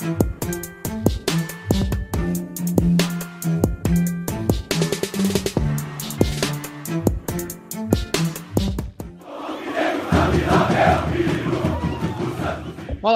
Fala, 0.00 0.12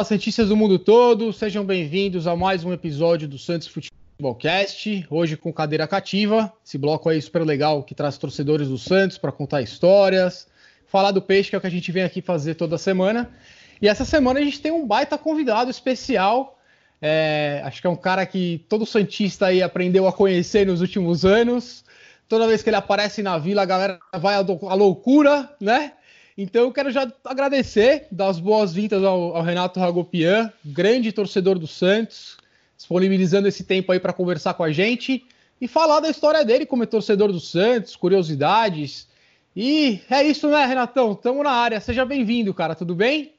Santistas 0.04 0.50
do 0.50 0.56
mundo 0.56 0.78
todo, 0.78 1.32
sejam 1.32 1.64
bem-vindos 1.64 2.26
a 2.26 2.36
mais 2.36 2.64
um 2.64 2.72
episódio 2.74 3.26
do 3.26 3.38
Santos 3.38 3.66
Futebolcast. 3.66 5.06
Hoje 5.08 5.38
com 5.38 5.50
cadeira 5.50 5.88
cativa, 5.88 6.52
esse 6.62 6.76
bloco 6.76 7.08
aí 7.08 7.22
super 7.22 7.46
legal 7.46 7.82
que 7.82 7.94
traz 7.94 8.18
torcedores 8.18 8.68
do 8.68 8.76
Santos 8.76 9.16
para 9.16 9.32
contar 9.32 9.62
histórias, 9.62 10.46
falar 10.86 11.12
do 11.12 11.22
peixe, 11.22 11.48
que 11.48 11.56
é 11.56 11.58
o 11.58 11.62
que 11.62 11.66
a 11.66 11.70
gente 11.70 11.90
vem 11.90 12.02
aqui 12.02 12.20
fazer 12.20 12.56
toda 12.56 12.76
semana. 12.76 13.30
E 13.80 13.88
essa 13.88 14.04
semana 14.04 14.38
a 14.40 14.44
gente 14.44 14.60
tem 14.60 14.70
um 14.70 14.86
baita 14.86 15.16
convidado 15.16 15.70
especial. 15.70 16.58
É, 17.00 17.60
acho 17.64 17.80
que 17.80 17.86
é 17.86 17.90
um 17.90 17.96
cara 17.96 18.24
que 18.24 18.64
todo 18.68 18.86
Santista 18.86 19.46
aí 19.46 19.62
aprendeu 19.62 20.06
a 20.06 20.12
conhecer 20.12 20.66
nos 20.66 20.80
últimos 20.80 21.24
anos. 21.24 21.84
Toda 22.28 22.46
vez 22.46 22.62
que 22.62 22.70
ele 22.70 22.76
aparece 22.76 23.22
na 23.22 23.36
vila, 23.36 23.62
a 23.62 23.66
galera 23.66 23.98
vai 24.18 24.34
à 24.34 24.74
loucura, 24.74 25.50
né? 25.60 25.92
Então 26.36 26.62
eu 26.62 26.72
quero 26.72 26.90
já 26.90 27.10
agradecer, 27.24 28.06
dar 28.10 28.28
as 28.28 28.40
boas-vindas 28.40 29.04
ao, 29.04 29.36
ao, 29.36 29.42
Renato 29.42 29.78
Ragopian, 29.78 30.52
grande 30.64 31.12
torcedor 31.12 31.58
do 31.58 31.66
Santos, 31.66 32.38
disponibilizando 32.76 33.46
esse 33.46 33.62
tempo 33.62 33.92
aí 33.92 34.00
para 34.00 34.12
conversar 34.12 34.54
com 34.54 34.64
a 34.64 34.72
gente 34.72 35.24
e 35.60 35.68
falar 35.68 36.00
da 36.00 36.10
história 36.10 36.44
dele 36.44 36.66
como 36.66 36.82
é 36.82 36.86
torcedor 36.86 37.30
do 37.30 37.38
Santos, 37.38 37.94
curiosidades. 37.94 39.06
E 39.54 40.00
é 40.10 40.24
isso, 40.24 40.48
né, 40.48 40.66
Renatão? 40.66 41.14
Tamo 41.14 41.42
na 41.44 41.52
área. 41.52 41.80
Seja 41.80 42.04
bem-vindo, 42.04 42.52
cara. 42.52 42.74
Tudo 42.74 42.94
bem? 42.96 43.33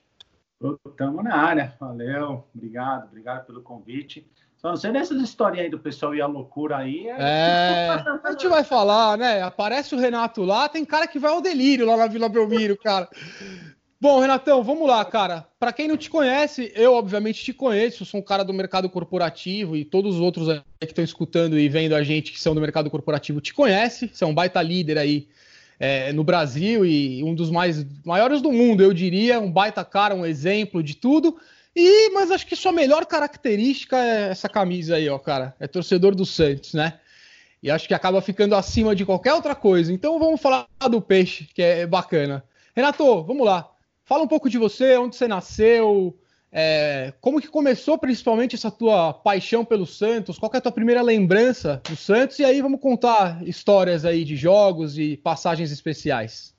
Tamo 0.97 1.21
na 1.21 1.35
área. 1.35 1.75
Valeu. 1.79 2.45
Obrigado. 2.53 3.07
Obrigado 3.07 3.45
pelo 3.45 3.61
convite. 3.61 4.27
Só 4.57 4.69
não 4.69 4.77
sei 4.77 4.91
dessas 4.91 5.21
historinhas 5.21 5.65
aí 5.65 5.69
do 5.69 5.79
pessoal 5.79 6.15
e 6.15 6.21
a 6.21 6.25
loucura 6.25 6.77
aí. 6.77 7.07
É... 7.07 7.17
é... 7.19 7.89
a 8.23 8.31
gente 8.31 8.47
vai 8.47 8.63
falar, 8.63 9.17
né? 9.17 9.41
Aparece 9.43 9.93
o 9.93 9.99
Renato 9.99 10.43
lá, 10.43 10.67
tem 10.67 10.83
cara 10.83 11.07
que 11.07 11.19
vai 11.19 11.31
ao 11.31 11.41
delírio 11.41 11.85
lá 11.85 11.95
na 11.97 12.07
Vila 12.07 12.27
Belmiro, 12.27 12.75
cara. 12.77 13.07
Bom, 13.99 14.19
Renatão, 14.19 14.63
vamos 14.63 14.87
lá, 14.87 15.03
cara. 15.05 15.47
Para 15.59 15.71
quem 15.71 15.87
não 15.87 15.97
te 15.97 16.09
conhece, 16.09 16.71
eu 16.75 16.93
obviamente 16.93 17.43
te 17.43 17.53
conheço, 17.53 18.05
sou 18.05 18.19
um 18.19 18.23
cara 18.23 18.43
do 18.43 18.53
mercado 18.53 18.89
corporativo 18.89 19.75
e 19.75 19.85
todos 19.85 20.15
os 20.15 20.21
outros 20.21 20.49
aí 20.49 20.61
que 20.79 20.85
estão 20.85 21.03
escutando 21.03 21.57
e 21.57 21.69
vendo 21.69 21.93
a 21.93 22.03
gente 22.03 22.31
que 22.31 22.39
são 22.39 22.55
do 22.55 22.61
mercado 22.61 22.89
corporativo 22.89 23.39
te 23.39 23.53
conhece. 23.53 24.09
Você 24.11 24.23
é 24.23 24.27
um 24.27 24.33
baita 24.33 24.61
líder 24.61 24.97
aí 24.97 25.27
é, 25.79 26.11
no 26.13 26.23
Brasil 26.23 26.85
e 26.85 27.23
um 27.23 27.35
dos 27.35 27.49
mais 27.49 27.85
maiores 28.03 28.41
do 28.41 28.51
mundo, 28.51 28.81
eu 28.81 28.93
diria, 28.93 29.39
um 29.39 29.51
baita 29.51 29.83
cara, 29.83 30.15
um 30.15 30.25
exemplo 30.25 30.81
de 30.81 30.95
tudo. 30.95 31.37
E, 31.75 32.09
mas 32.11 32.31
acho 32.31 32.47
que 32.47 32.55
sua 32.55 32.71
melhor 32.71 33.05
característica 33.05 33.97
é 33.97 34.29
essa 34.29 34.47
camisa 34.47 34.95
aí, 34.95 35.09
ó, 35.09 35.19
cara. 35.19 35.53
É 35.59 35.67
torcedor 35.67 36.15
do 36.15 36.25
Santos, 36.25 36.73
né? 36.73 36.99
E 37.61 37.69
acho 37.69 37.87
que 37.87 37.93
acaba 37.93 38.21
ficando 38.21 38.55
acima 38.55 38.95
de 38.95 39.05
qualquer 39.05 39.33
outra 39.33 39.55
coisa. 39.55 39.91
Então 39.91 40.19
vamos 40.19 40.39
falar 40.39 40.67
do 40.89 41.01
peixe, 41.01 41.49
que 41.53 41.61
é 41.61 41.85
bacana. 41.85 42.43
Renato, 42.75 43.23
vamos 43.23 43.45
lá. 43.45 43.69
Fala 44.05 44.23
um 44.23 44.27
pouco 44.27 44.49
de 44.49 44.57
você, 44.57 44.95
onde 44.97 45.15
você 45.15 45.27
nasceu, 45.27 46.15
é, 46.57 47.13
como 47.19 47.41
que 47.41 47.49
começou 47.49 47.97
principalmente 47.97 48.55
essa 48.55 48.71
tua 48.71 49.11
paixão 49.13 49.65
pelo 49.65 49.85
Santos? 49.85 50.39
Qual 50.39 50.49
é 50.53 50.57
a 50.57 50.61
tua 50.61 50.71
primeira 50.71 51.01
lembrança 51.01 51.81
do 51.83 51.97
Santos? 51.97 52.39
E 52.39 52.45
aí 52.45 52.61
vamos 52.61 52.79
contar 52.79 53.45
histórias 53.45 54.05
aí 54.05 54.23
de 54.23 54.37
jogos 54.37 54.97
e 54.97 55.17
passagens 55.17 55.69
especiais. 55.69 56.55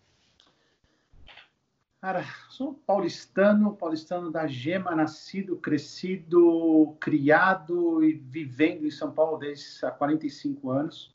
Cara, 1.98 2.26
sou 2.50 2.74
paulistano, 2.74 3.74
paulistano 3.74 4.30
da 4.30 4.46
Gema, 4.46 4.94
nascido, 4.94 5.56
crescido, 5.56 6.94
criado 7.00 8.04
e 8.04 8.12
vivendo 8.12 8.86
em 8.86 8.90
São 8.90 9.10
Paulo 9.10 9.38
desde 9.38 9.82
há 9.82 9.90
45 9.90 10.70
anos. 10.72 11.14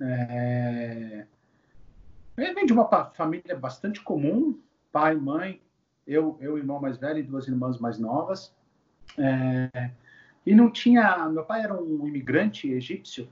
É... 0.00 1.24
Venho 2.36 2.66
de 2.66 2.72
uma 2.72 3.12
família 3.14 3.56
bastante 3.56 4.00
comum, 4.02 4.58
pai, 4.90 5.14
mãe, 5.14 5.60
eu, 6.06 6.36
eu 6.40 6.56
irmão 6.56 6.80
mais 6.80 6.96
velho 6.98 7.18
e 7.18 7.22
duas 7.22 7.48
irmãs 7.48 7.78
mais 7.78 7.98
novas. 7.98 8.54
É... 9.18 9.90
E 10.44 10.54
não 10.54 10.70
tinha. 10.70 11.28
Meu 11.28 11.44
pai 11.44 11.62
era 11.62 11.74
um 11.74 12.06
imigrante 12.06 12.70
egípcio. 12.70 13.28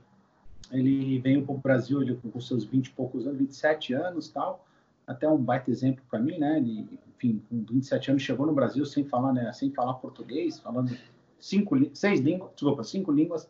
Ele 0.71 1.19
veio 1.19 1.45
para 1.45 1.55
o 1.55 1.57
Brasil 1.57 2.01
ele, 2.01 2.15
com 2.15 2.39
seus 2.41 2.65
20 2.65 2.87
e 2.87 2.91
poucos 2.91 3.25
anos, 3.25 3.39
27 3.39 3.93
anos 3.93 4.29
tal 4.29 4.65
até 5.07 5.27
um 5.27 5.37
baita 5.37 5.69
exemplo 5.69 6.03
para 6.09 6.19
mim, 6.19 6.37
né? 6.37 6.57
Ele, 6.57 6.99
enfim, 7.15 7.41
com 7.49 7.63
27 7.63 8.11
anos 8.11 8.23
chegou 8.23 8.45
no 8.45 8.53
Brasil 8.53 8.85
sem 8.85 9.05
falar, 9.05 9.33
né? 9.33 9.51
Sem 9.53 9.71
falar 9.71 9.95
português, 9.95 10.59
falando 10.59 10.97
cinco, 11.39 11.77
seis 11.93 12.19
línguas, 12.19 12.51
desculpa, 12.53 12.83
cinco 12.83 13.11
línguas 13.11 13.49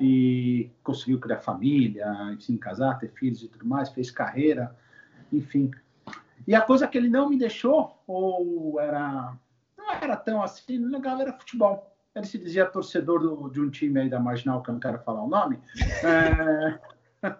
e 0.00 0.70
conseguiu 0.82 1.18
criar 1.18 1.38
família, 1.38 2.06
enfim, 2.32 2.56
casar, 2.56 2.98
ter 2.98 3.10
filhos 3.12 3.42
e 3.42 3.48
tudo 3.48 3.66
mais, 3.66 3.88
fez 3.90 4.10
carreira, 4.10 4.74
enfim. 5.32 5.70
E 6.46 6.54
a 6.54 6.60
coisa 6.60 6.86
que 6.86 6.98
ele 6.98 7.08
não 7.08 7.28
me 7.28 7.38
deixou, 7.38 8.02
ou 8.06 8.80
era 8.80 9.36
não 9.76 9.90
era 9.92 10.16
tão 10.16 10.42
assim, 10.42 10.78
legal, 10.78 11.20
era 11.20 11.32
futebol. 11.32 11.94
Ele 12.14 12.26
se 12.26 12.38
dizia 12.38 12.66
torcedor 12.66 13.20
do, 13.20 13.48
de 13.48 13.60
um 13.60 13.70
time 13.70 14.00
aí 14.00 14.08
da 14.08 14.18
Marginal, 14.18 14.62
que 14.62 14.70
eu 14.70 14.74
não 14.74 14.80
quero 14.80 14.98
falar 15.00 15.22
o 15.22 15.28
nome. 15.28 15.58
É... 16.04 16.78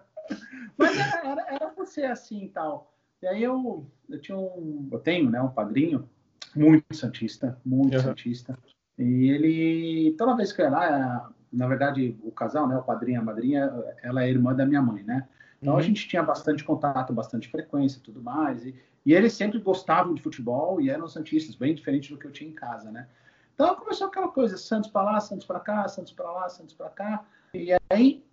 Mas 0.77 0.97
era, 0.97 1.27
era, 1.27 1.55
era 1.55 1.73
você 1.75 2.03
assim 2.03 2.49
tal. 2.53 2.93
E 3.21 3.27
aí 3.27 3.43
eu, 3.43 3.85
eu 4.09 4.19
tinha 4.19 4.37
um, 4.37 4.89
eu 4.91 4.99
tenho, 4.99 5.29
né, 5.29 5.41
um 5.41 5.49
padrinho 5.49 6.09
muito 6.55 6.95
santista, 6.95 7.59
muito 7.63 7.95
uhum. 7.95 8.03
santista. 8.03 8.57
E 8.97 9.29
ele, 9.29 10.15
toda 10.17 10.35
vez 10.35 10.51
que 10.51 10.61
eu 10.61 10.65
ia 10.65 10.71
lá, 10.71 11.31
na 11.51 11.67
verdade, 11.67 12.17
o 12.23 12.31
casal, 12.31 12.67
né, 12.67 12.77
o 12.77 12.83
padrinho 12.83 13.17
e 13.17 13.21
a 13.21 13.23
madrinha, 13.23 13.73
ela 14.01 14.23
é 14.23 14.29
irmã 14.29 14.55
da 14.55 14.65
minha 14.65 14.81
mãe, 14.81 15.03
né? 15.03 15.27
Então 15.61 15.73
uhum. 15.73 15.79
a 15.79 15.83
gente 15.83 16.07
tinha 16.07 16.23
bastante 16.23 16.63
contato, 16.63 17.13
bastante 17.13 17.47
frequência 17.47 17.99
e 17.99 18.01
tudo 18.01 18.21
mais. 18.21 18.65
E, 18.65 18.75
e 19.05 19.13
eles 19.13 19.33
sempre 19.33 19.59
gostavam 19.59 20.13
de 20.13 20.21
futebol 20.21 20.81
e 20.81 20.89
eram 20.89 21.07
santistas, 21.07 21.55
bem 21.55 21.75
diferente 21.75 22.09
do 22.11 22.17
que 22.17 22.25
eu 22.25 22.31
tinha 22.31 22.49
em 22.49 22.53
casa, 22.53 22.91
né? 22.91 23.07
Então 23.53 23.75
começou 23.75 24.07
aquela 24.07 24.27
coisa, 24.27 24.57
Santos 24.57 24.89
para 24.89 25.03
lá, 25.03 25.19
Santos 25.19 25.45
para 25.45 25.59
cá, 25.59 25.87
Santos 25.87 26.13
para 26.13 26.31
lá, 26.31 26.49
Santos 26.49 26.73
para 26.73 26.89
cá. 26.89 27.25
E 27.53 27.71
aí, 27.89 28.23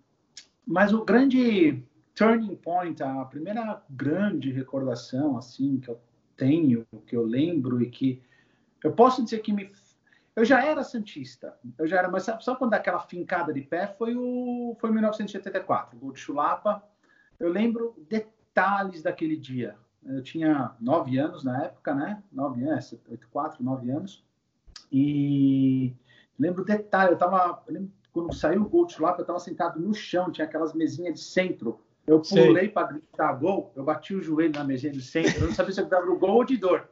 mas 0.65 0.91
o 0.91 1.05
grande 1.05 1.83
turning 2.15 2.55
point, 2.55 3.01
a 3.03 3.25
primeira 3.25 3.81
grande 3.89 4.51
recordação 4.51 5.37
assim 5.37 5.79
que 5.79 5.89
eu 5.89 5.99
tenho, 6.35 6.85
que 7.05 7.15
eu 7.15 7.23
lembro 7.23 7.81
e 7.81 7.89
que 7.89 8.21
eu 8.83 8.91
posso 8.93 9.23
dizer 9.23 9.39
que 9.39 9.53
me 9.53 9.69
eu 10.35 10.45
já 10.45 10.63
era 10.63 10.83
santista, 10.83 11.57
eu 11.77 11.85
já 11.85 11.97
era, 11.97 12.07
mas 12.07 12.23
só 12.39 12.55
quando 12.55 12.73
aquela 12.73 12.99
fincada 13.01 13.51
de 13.53 13.61
pé 13.61 13.87
foi 13.87 14.15
o 14.15 14.75
foi 14.79 14.89
1984, 14.89 15.97
o 15.97 15.99
gol 15.99 16.11
de 16.13 16.19
Chulapa. 16.19 16.81
Eu 17.39 17.49
lembro 17.49 17.95
detalhes 18.09 19.01
daquele 19.01 19.35
dia. 19.35 19.75
Eu 20.03 20.23
tinha 20.23 20.75
nove 20.79 21.17
anos 21.17 21.43
na 21.43 21.65
época, 21.65 21.93
né? 21.93 22.23
Nove 22.31 22.63
anos, 22.63 22.93
oito, 23.09 23.27
quatro, 23.29 23.63
nove 23.63 23.89
anos. 23.89 24.23
E 24.91 25.93
lembro 26.37 26.65
detalhe. 26.65 27.11
Eu 27.11 27.17
tava, 27.17 27.63
eu 27.67 27.73
lembro, 27.73 27.91
quando 28.11 28.33
saiu 28.33 28.63
o 28.63 28.69
gol 28.69 28.85
de 28.85 28.93
Chulapa, 28.93 29.19
eu 29.19 29.23
estava 29.23 29.39
sentado 29.39 29.79
no 29.79 29.93
chão, 29.93 30.31
tinha 30.31 30.45
aquelas 30.45 30.73
mesinhas 30.73 31.13
de 31.13 31.21
centro 31.21 31.79
eu 32.09 32.21
pulei 32.21 32.67
para 32.67 32.87
gritar 32.87 33.33
gol, 33.33 33.71
eu 33.75 33.83
bati 33.83 34.15
o 34.15 34.21
joelho 34.21 34.53
na 34.53 34.63
mesinha 34.63 34.91
do 34.91 34.99
centro, 34.99 35.41
eu 35.41 35.47
não 35.47 35.53
sabia 35.53 35.71
se 35.71 35.79
eu 35.79 35.83
estava 35.83 36.07
no 36.07 36.17
gol 36.17 36.37
ou 36.37 36.43
de 36.43 36.57
dor. 36.57 36.89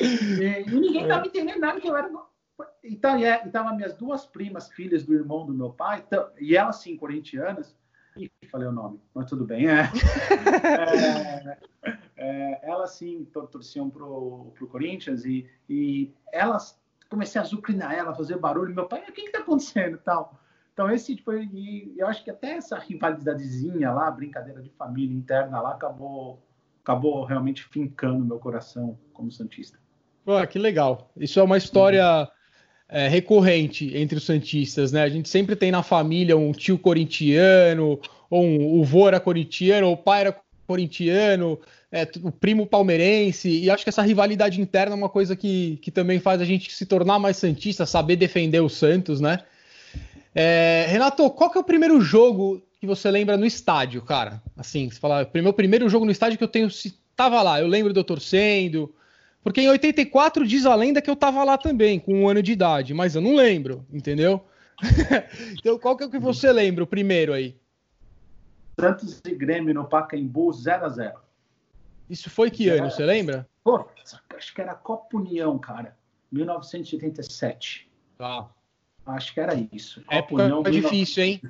e, 0.00 0.64
e, 0.66 0.70
ninguém 0.70 1.02
estava 1.02 1.26
entendendo 1.26 1.60
nada 1.60 1.78
que 1.78 1.86
eu 1.86 1.94
era. 1.94 2.10
Então, 2.82 3.18
e 3.18 3.24
estavam 3.24 3.76
minhas 3.76 3.94
duas 3.94 4.24
primas, 4.24 4.70
filhas 4.70 5.04
do 5.04 5.12
irmão 5.12 5.44
do 5.44 5.52
meu 5.52 5.70
pai, 5.70 6.02
e 6.40 6.56
elas 6.56 6.76
sim, 6.76 6.96
corintianas, 6.96 7.76
e 8.16 8.30
falei 8.48 8.66
o 8.66 8.72
nome, 8.72 9.00
mas 9.14 9.26
tudo 9.26 9.44
bem, 9.44 9.68
é. 9.68 9.90
é, 12.16 12.16
é 12.16 12.60
elas 12.62 12.92
sim 12.92 13.24
torciam 13.50 13.88
pro, 13.88 14.52
pro 14.54 14.66
Corinthians 14.66 15.24
e, 15.24 15.48
e 15.68 16.12
elas 16.32 16.78
comecei 17.08 17.40
a 17.40 17.44
azucrinar 17.44 17.92
ela, 17.94 18.14
fazer 18.14 18.38
barulho. 18.38 18.74
Meu 18.74 18.86
pai, 18.86 19.04
o 19.08 19.12
que 19.12 19.22
está 19.22 19.38
acontecendo 19.38 19.98
tal? 19.98 20.38
Então, 20.72 20.90
esse 20.90 21.16
foi. 21.18 21.48
E 21.52 21.94
eu 21.96 22.06
acho 22.06 22.22
que 22.22 22.30
até 22.30 22.52
essa 22.52 22.78
rivalidadezinha 22.78 23.90
lá, 23.92 24.10
brincadeira 24.10 24.60
de 24.60 24.68
família 24.70 25.16
interna 25.16 25.60
lá, 25.60 25.70
acabou, 25.70 26.42
acabou 26.82 27.24
realmente 27.24 27.64
fincando 27.64 28.24
meu 28.24 28.38
coração 28.38 28.98
como 29.12 29.32
Santista. 29.32 29.78
Pô, 30.24 30.44
que 30.46 30.58
legal. 30.58 31.10
Isso 31.16 31.40
é 31.40 31.42
uma 31.42 31.56
história 31.56 32.28
é, 32.88 33.08
recorrente 33.08 33.96
entre 33.96 34.18
os 34.18 34.24
Santistas, 34.24 34.92
né? 34.92 35.02
A 35.02 35.08
gente 35.08 35.28
sempre 35.28 35.56
tem 35.56 35.70
na 35.70 35.82
família 35.82 36.36
um 36.36 36.52
tio 36.52 36.78
corintiano, 36.78 37.98
ou 38.30 38.44
um, 38.44 38.80
o 38.80 38.84
vô 38.84 39.08
era 39.08 39.20
corintiano, 39.20 39.88
ou 39.88 39.94
o 39.94 39.96
pai 39.96 40.22
era 40.22 40.36
corintiano, 40.66 41.58
é, 41.90 42.08
o 42.22 42.30
primo 42.30 42.66
palmeirense, 42.66 43.48
e 43.48 43.70
acho 43.70 43.84
que 43.84 43.88
essa 43.88 44.02
rivalidade 44.02 44.60
interna 44.60 44.94
é 44.94 44.98
uma 44.98 45.08
coisa 45.08 45.36
que, 45.36 45.78
que 45.80 45.90
também 45.90 46.18
faz 46.18 46.40
a 46.40 46.44
gente 46.44 46.72
se 46.72 46.84
tornar 46.84 47.18
mais 47.18 47.36
Santista, 47.36 47.86
saber 47.86 48.16
defender 48.16 48.60
o 48.60 48.68
Santos, 48.68 49.20
né? 49.20 49.40
É, 50.34 50.86
Renato, 50.88 51.30
qual 51.30 51.50
que 51.50 51.56
é 51.56 51.60
o 51.60 51.64
primeiro 51.64 52.00
jogo 52.00 52.62
que 52.78 52.86
você 52.86 53.10
lembra 53.10 53.36
no 53.36 53.46
estádio, 53.46 54.02
cara? 54.02 54.42
Assim, 54.56 54.90
você 54.90 54.98
fala, 54.98 55.28
meu 55.34 55.52
primeiro 55.52 55.88
jogo 55.88 56.04
no 56.04 56.10
estádio 56.10 56.36
que 56.36 56.44
eu 56.44 56.48
tenho, 56.48 56.70
se 56.70 56.94
tava 57.16 57.40
lá, 57.40 57.60
eu 57.60 57.66
lembro 57.66 57.92
de 57.92 57.98
eu 57.98 58.04
torcendo. 58.04 58.94
Porque 59.42 59.60
em 59.60 59.68
84 59.68 60.46
diz 60.46 60.66
a 60.66 60.74
lenda 60.74 61.00
que 61.00 61.08
eu 61.08 61.16
tava 61.16 61.42
lá 61.44 61.56
também, 61.56 61.98
com 61.98 62.22
um 62.22 62.28
ano 62.28 62.42
de 62.42 62.52
idade, 62.52 62.92
mas 62.92 63.14
eu 63.14 63.22
não 63.22 63.34
lembro, 63.34 63.86
entendeu? 63.90 64.44
então 65.58 65.78
qual 65.78 65.96
que 65.96 66.02
é 66.02 66.06
o 66.06 66.10
que 66.10 66.18
você 66.18 66.52
lembra, 66.52 66.84
o 66.84 66.86
primeiro 66.86 67.32
aí? 67.32 67.54
Santos 68.78 69.22
e 69.26 69.34
Grêmio 69.34 69.72
no 69.72 69.86
Pacaembu 69.86 70.50
0x0. 70.50 71.14
Isso 72.08 72.30
foi 72.30 72.50
que 72.50 72.68
ano, 72.68 72.90
você 72.90 73.04
lembra? 73.04 73.48
Pô, 73.64 73.88
acho 74.36 74.54
que 74.54 74.60
era 74.60 74.74
Copa 74.74 75.16
União, 75.16 75.58
cara. 75.58 75.96
1987. 76.30 77.90
Tá. 78.18 78.48
Acho 79.06 79.34
que 79.34 79.40
era 79.40 79.54
isso. 79.72 80.00
Copa 80.02 80.14
Época 80.14 80.42
União, 80.44 80.62
difícil, 80.62 81.24
19... 81.24 81.30
hein? 81.30 81.42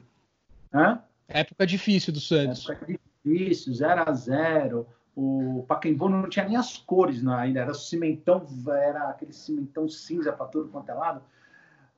Hã? 0.73 1.03
Época 1.29 1.67
difícil 1.67 2.13
do 2.13 2.21
Santos. 2.21 2.69
Época 2.69 2.99
difícil, 3.25 3.73
0x0. 3.73 4.87
O 5.17 5.65
Pacaembu 5.67 6.09
não 6.09 6.29
tinha 6.29 6.45
nem 6.45 6.57
as 6.57 6.77
cores 6.77 7.27
ainda, 7.27 7.61
era 7.61 7.73
cimentão, 7.73 8.47
era 8.69 9.09
aquele 9.09 9.33
cimentão 9.33 9.89
cinza 9.89 10.31
para 10.33 10.47
todo 10.47 10.69
quanto 10.69 10.91
é 10.91 10.95
lado. 10.95 11.23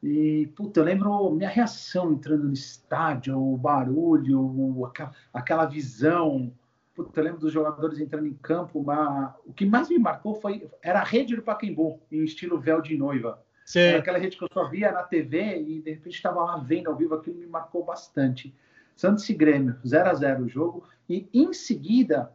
E, 0.03 0.47
puta, 0.55 0.81
eu 0.81 0.85
lembro 0.85 1.31
minha 1.31 1.49
reação 1.49 2.13
entrando 2.13 2.45
no 2.45 2.53
estádio, 2.53 3.37
o 3.37 3.57
barulho, 3.57 4.41
o, 4.41 4.91
aquela 5.33 5.67
visão. 5.67 6.53
Puta, 6.95 7.19
eu 7.19 7.25
lembro 7.25 7.41
dos 7.41 7.53
jogadores 7.53 7.99
entrando 7.99 8.27
em 8.27 8.35
campo. 8.35 8.85
O 9.45 9.53
que 9.53 9.67
mais 9.67 9.89
me 9.89 9.99
marcou 9.99 10.35
foi 10.35 10.69
era 10.83 11.01
a 11.01 11.05
rede 11.05 11.35
do 11.35 11.43
Pacaembu, 11.43 12.01
em 12.13 12.23
estilo 12.23 12.61
véu 12.61 12.81
de 12.81 12.97
noiva. 12.97 13.43
Sim. 13.65 13.81
Era 13.81 13.99
aquela 13.99 14.19
rede 14.19 14.37
que 14.37 14.45
eu 14.45 14.49
só 14.53 14.69
via 14.69 14.93
na 14.93 15.03
TV 15.03 15.61
e 15.61 15.83
de 15.83 15.91
repente 15.91 16.15
estava 16.15 16.43
lá 16.43 16.57
vendo 16.57 16.89
ao 16.89 16.97
vivo, 16.97 17.15
aquilo 17.15 17.37
me 17.37 17.47
marcou 17.47 17.85
bastante. 17.85 18.55
Santos 18.97 19.29
e 19.29 19.35
Grêmio, 19.35 19.77
0 19.87 20.11
a 20.11 20.15
0 20.15 20.45
o 20.45 20.49
jogo. 20.49 20.89
E 21.09 21.29
em 21.35 21.53
seguida, 21.53 22.33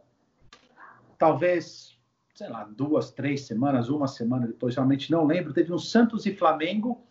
talvez, 1.18 1.98
sei 2.36 2.50
lá, 2.50 2.66
duas, 2.66 3.10
três 3.10 3.48
semanas, 3.48 3.90
uma 3.90 4.08
semana 4.08 4.48
depois, 4.48 4.76
realmente 4.76 5.12
não 5.12 5.26
lembro, 5.26 5.54
teve 5.54 5.74
um 5.74 5.78
Santos 5.78 6.26
e 6.26 6.36
Flamengo, 6.36 7.04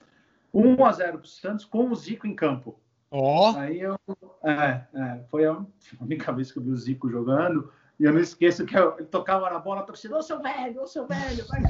1 0.53 0.85
a 0.85 0.93
0 0.93 1.19
para 1.19 1.25
o 1.25 1.29
Santos, 1.29 1.65
com 1.65 1.91
o 1.91 1.95
Zico 1.95 2.27
em 2.27 2.35
campo. 2.35 2.79
Ó. 3.11 3.53
Oh. 3.53 3.59
Aí 3.59 3.81
eu. 3.81 3.97
É, 4.43 4.85
é, 4.95 5.21
foi 5.31 5.45
a 5.47 5.65
única 6.01 6.33
vez 6.33 6.51
que 6.51 6.59
eu 6.59 6.63
vi 6.63 6.71
o 6.71 6.77
Zico 6.77 7.11
jogando. 7.11 7.73
E 8.01 8.05
eu 8.05 8.13
não 8.13 8.21
esqueço 8.21 8.65
que 8.65 8.77
eu, 8.77 8.97
ele 8.99 9.07
tocava 9.07 9.49
na 9.49 9.59
bola, 9.59 9.81
a 9.81 9.85
torcida, 9.85 10.17
ô 10.17 10.23
seu 10.23 10.41
velho, 10.41 10.83
ô 10.83 10.87
seu 10.87 11.07
velho, 11.07 11.47
vai. 11.47 11.61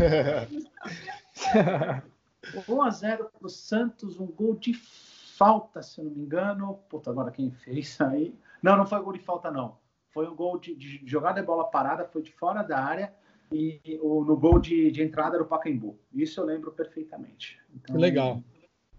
1 2.68 2.80
a 2.82 2.90
0 2.90 3.30
para 3.38 3.46
o 3.46 3.50
Santos, 3.50 4.18
um 4.18 4.26
gol 4.26 4.54
de 4.54 4.72
falta, 4.72 5.82
se 5.82 6.00
eu 6.00 6.04
não 6.04 6.12
me 6.12 6.22
engano. 6.22 6.78
Puta, 6.88 7.10
agora 7.10 7.30
quem 7.30 7.50
fez 7.50 8.00
aí. 8.00 8.34
Não, 8.62 8.76
não 8.76 8.86
foi 8.86 9.02
gol 9.02 9.12
de 9.12 9.18
falta, 9.18 9.50
não. 9.50 9.76
Foi 10.10 10.28
um 10.28 10.34
gol 10.34 10.58
de, 10.58 10.74
de 10.74 11.02
jogada 11.04 11.40
de 11.40 11.46
bola 11.46 11.64
parada, 11.64 12.04
foi 12.04 12.22
de 12.22 12.32
fora 12.32 12.62
da 12.62 12.78
área. 12.78 13.12
E 13.50 13.98
o, 14.00 14.24
no 14.24 14.36
gol 14.36 14.58
de, 14.58 14.90
de 14.90 15.02
entrada 15.02 15.36
era 15.36 15.42
o 15.42 15.46
Pacaembu. 15.46 15.98
Isso 16.12 16.40
eu 16.40 16.44
lembro 16.44 16.72
perfeitamente. 16.72 17.60
Então, 17.74 17.96
Legal. 17.96 18.42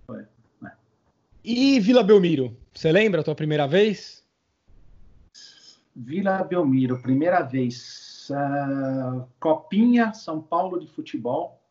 Foi, 0.05 0.25
né? 0.61 0.73
E 1.43 1.79
Vila 1.79 2.03
Belmiro? 2.03 2.55
Você 2.73 2.91
lembra 2.91 3.21
a 3.21 3.23
tua 3.23 3.35
primeira 3.35 3.67
vez? 3.67 4.23
Vila 5.95 6.43
Belmiro, 6.43 7.01
primeira 7.01 7.41
vez. 7.41 8.29
Uh, 8.29 9.25
Copinha 9.39 10.13
São 10.13 10.41
Paulo 10.41 10.79
de 10.79 10.87
futebol 10.87 11.63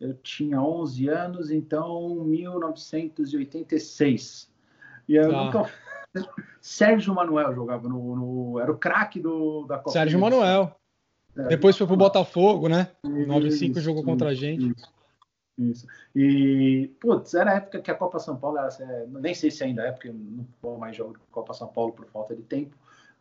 eu 0.00 0.14
tinha 0.14 0.62
11 0.62 1.08
anos, 1.08 1.50
então 1.50 2.24
1986. 2.24 4.48
E 5.08 5.16
eu 5.16 5.28
tá. 5.30 5.44
nunca... 5.44 5.68
Sérgio 6.60 7.14
Manuel 7.14 7.54
jogava 7.54 7.88
no, 7.88 8.16
no... 8.16 8.60
era 8.60 8.70
o 8.70 8.78
craque 8.78 9.18
do 9.20 9.64
da 9.66 9.78
Copa. 9.78 9.90
Sérgio 9.90 10.20
Manuel. 10.20 10.76
É, 11.36 11.48
Depois 11.48 11.76
foi 11.76 11.86
pro 11.86 11.96
Botafogo, 11.96 12.68
né? 12.68 12.92
Isso, 13.04 13.26
95 13.26 13.80
jogou 13.80 14.04
contra 14.04 14.28
a 14.30 14.34
gente. 14.34 14.70
Isso, 14.70 14.88
isso. 15.58 15.86
E, 16.14 16.90
putz, 17.00 17.34
era 17.34 17.52
a 17.52 17.54
época 17.54 17.80
que 17.80 17.90
a 17.90 17.94
Copa 17.94 18.18
São 18.18 18.36
Paulo, 18.36 18.58
era, 18.58 18.68
é, 18.80 19.06
nem 19.08 19.34
sei 19.34 19.50
se 19.50 19.64
ainda 19.64 19.82
é, 19.82 19.92
porque 19.92 20.08
eu 20.08 20.14
não 20.14 20.46
vou 20.62 20.78
mais 20.78 20.96
jogar 20.96 21.18
Copa 21.30 21.52
São 21.52 21.68
Paulo 21.68 21.92
por 21.92 22.06
falta 22.06 22.34
de 22.34 22.42
tempo. 22.42 22.76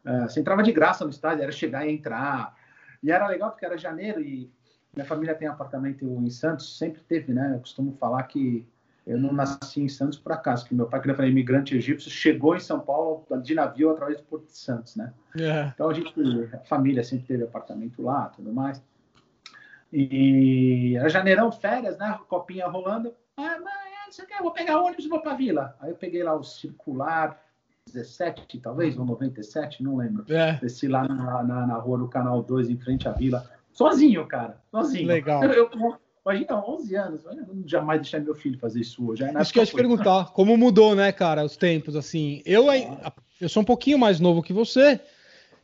Uh, 0.05 0.23
você 0.23 0.39
entrava 0.39 0.63
de 0.63 0.71
graça 0.71 1.03
no 1.03 1.09
estádio, 1.09 1.43
era 1.43 1.51
chegar 1.51 1.85
e 1.85 1.91
entrar. 1.91 2.55
E 3.03 3.11
era 3.11 3.27
legal 3.27 3.51
porque 3.51 3.65
era 3.65 3.77
janeiro 3.77 4.21
e 4.21 4.49
minha 4.95 5.05
família 5.05 5.35
tem 5.35 5.47
apartamento 5.47 6.05
em 6.05 6.29
Santos, 6.29 6.77
sempre 6.77 7.01
teve, 7.03 7.33
né? 7.33 7.53
Eu 7.55 7.59
costumo 7.59 7.91
falar 7.99 8.23
que 8.23 8.65
eu 9.05 9.17
não 9.17 9.31
nasci 9.31 9.81
em 9.81 9.87
Santos 9.87 10.19
por 10.19 10.33
acaso, 10.33 10.65
que 10.65 10.75
meu 10.75 10.85
pai, 10.85 11.01
que 11.01 11.09
era 11.09 11.27
imigrante 11.27 11.75
egípcio, 11.77 12.11
chegou 12.11 12.55
em 12.55 12.59
São 12.59 12.79
Paulo 12.79 13.25
de 13.41 13.55
navio 13.55 13.89
através 13.91 14.17
do 14.17 14.23
Porto 14.23 14.47
de 14.47 14.57
Santos, 14.57 14.95
né? 14.95 15.13
É. 15.39 15.71
Então 15.73 15.89
a 15.89 15.93
gente, 15.93 16.13
a 16.53 16.57
família 16.65 17.03
sempre 17.03 17.25
teve 17.25 17.43
apartamento 17.43 18.01
lá, 18.01 18.25
tudo 18.35 18.51
mais. 18.51 18.83
E 19.91 20.95
era 20.97 21.09
janeirão, 21.09 21.51
férias, 21.51 21.97
né? 21.97 22.19
Copinha 22.27 22.67
rolando. 22.67 23.13
Ah, 23.37 23.57
mãe, 23.59 24.11
você 24.11 24.25
quer? 24.25 24.41
Vou 24.41 24.51
pegar 24.51 24.81
ônibus 24.81 25.05
e 25.05 25.09
vou 25.09 25.21
pra 25.21 25.33
vila. 25.33 25.75
Aí 25.79 25.91
eu 25.91 25.95
peguei 25.95 26.23
lá 26.23 26.35
o 26.35 26.43
circular 26.43 27.41
17, 27.85 28.59
talvez, 28.59 28.97
ou 28.97 29.05
97, 29.05 29.81
não 29.81 29.97
lembro. 29.97 30.25
É. 30.29 30.53
Desci 30.53 30.87
lá 30.87 31.07
na, 31.07 31.43
na, 31.43 31.67
na 31.67 31.75
rua 31.77 31.97
do 31.97 32.07
Canal 32.07 32.43
2, 32.43 32.69
em 32.69 32.77
frente 32.77 33.07
à 33.07 33.11
vila 33.11 33.49
Sozinho, 33.77 34.25
cara. 34.25 34.59
Sozinho. 34.71 35.07
Legal. 35.07 35.43
Eu, 35.43 35.69
eu, 35.71 35.99
imagina, 36.25 36.65
11 36.67 36.95
anos. 36.95 37.25
Eu 37.25 37.45
jamais 37.67 38.01
deixar 38.01 38.19
meu 38.19 38.33
filho 38.33 38.57
fazer 38.57 38.79
isso 38.79 39.07
hoje. 39.07 39.23
Isso 39.39 39.53
que 39.53 39.59
eu 39.59 39.61
ia 39.61 39.67
te 39.67 39.75
perguntar. 39.75 40.33
Como 40.33 40.57
mudou, 40.57 40.95
né, 40.95 41.11
cara, 41.11 41.45
os 41.45 41.55
tempos, 41.55 41.95
assim. 41.95 42.41
Eu, 42.43 42.71
ah. 42.71 43.13
eu 43.39 43.47
sou 43.47 43.61
um 43.61 43.65
pouquinho 43.65 43.99
mais 43.99 44.19
novo 44.19 44.41
que 44.41 44.51
você. 44.51 44.99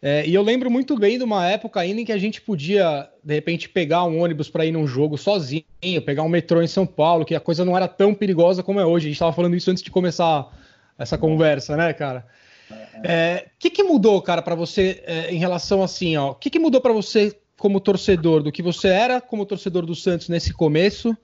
É, 0.06 0.28
e 0.28 0.34
eu 0.34 0.42
lembro 0.42 0.70
muito 0.70 0.98
bem 0.98 1.18
de 1.18 1.24
uma 1.24 1.48
época 1.48 1.80
ainda 1.80 2.02
em 2.02 2.04
que 2.04 2.12
a 2.12 2.18
gente 2.18 2.42
podia, 2.42 3.10
de 3.24 3.34
repente, 3.36 3.70
pegar 3.70 4.04
um 4.04 4.22
ônibus 4.22 4.50
para 4.50 4.66
ir 4.66 4.74
num 4.74 4.86
jogo 4.86 5.18
sozinho, 5.18 5.64
pegar 6.06 6.24
um 6.24 6.30
metrô 6.30 6.62
em 6.62 6.68
São 6.68 6.86
Paulo, 6.86 7.24
que 7.24 7.34
a 7.34 7.40
coisa 7.40 7.64
não 7.64 7.78
era 7.78 7.88
tão 7.88 8.14
perigosa 8.14 8.62
como 8.62 8.82
é 8.82 8.86
hoje. 8.86 9.06
A 9.06 9.08
gente 9.08 9.16
estava 9.16 9.32
falando 9.32 9.56
isso 9.56 9.72
antes 9.72 9.82
de 9.82 9.90
começar 9.90 10.52
essa 10.98 11.18
conversa, 11.18 11.78
né, 11.78 11.94
cara? 11.94 12.26
O 12.70 12.76
é, 13.02 13.48
que, 13.58 13.70
que 13.70 13.82
mudou, 13.82 14.22
cara, 14.22 14.42
para 14.42 14.56
você 14.56 15.02
é, 15.06 15.34
em 15.34 15.38
relação 15.38 15.82
assim, 15.82 16.18
ó? 16.18 16.32
O 16.32 16.36
que, 16.36 16.50
que 16.50 16.60
mudou 16.60 16.82
para 16.82 16.92
você 16.92 17.34
como 17.58 17.80
torcedor 17.80 18.44
do 18.44 18.52
que 18.52 18.62
você 18.62 18.90
era 18.90 19.22
como 19.22 19.46
torcedor 19.46 19.86
do 19.86 19.96
Santos 19.96 20.28
nesse 20.28 20.52
começo 20.52 21.16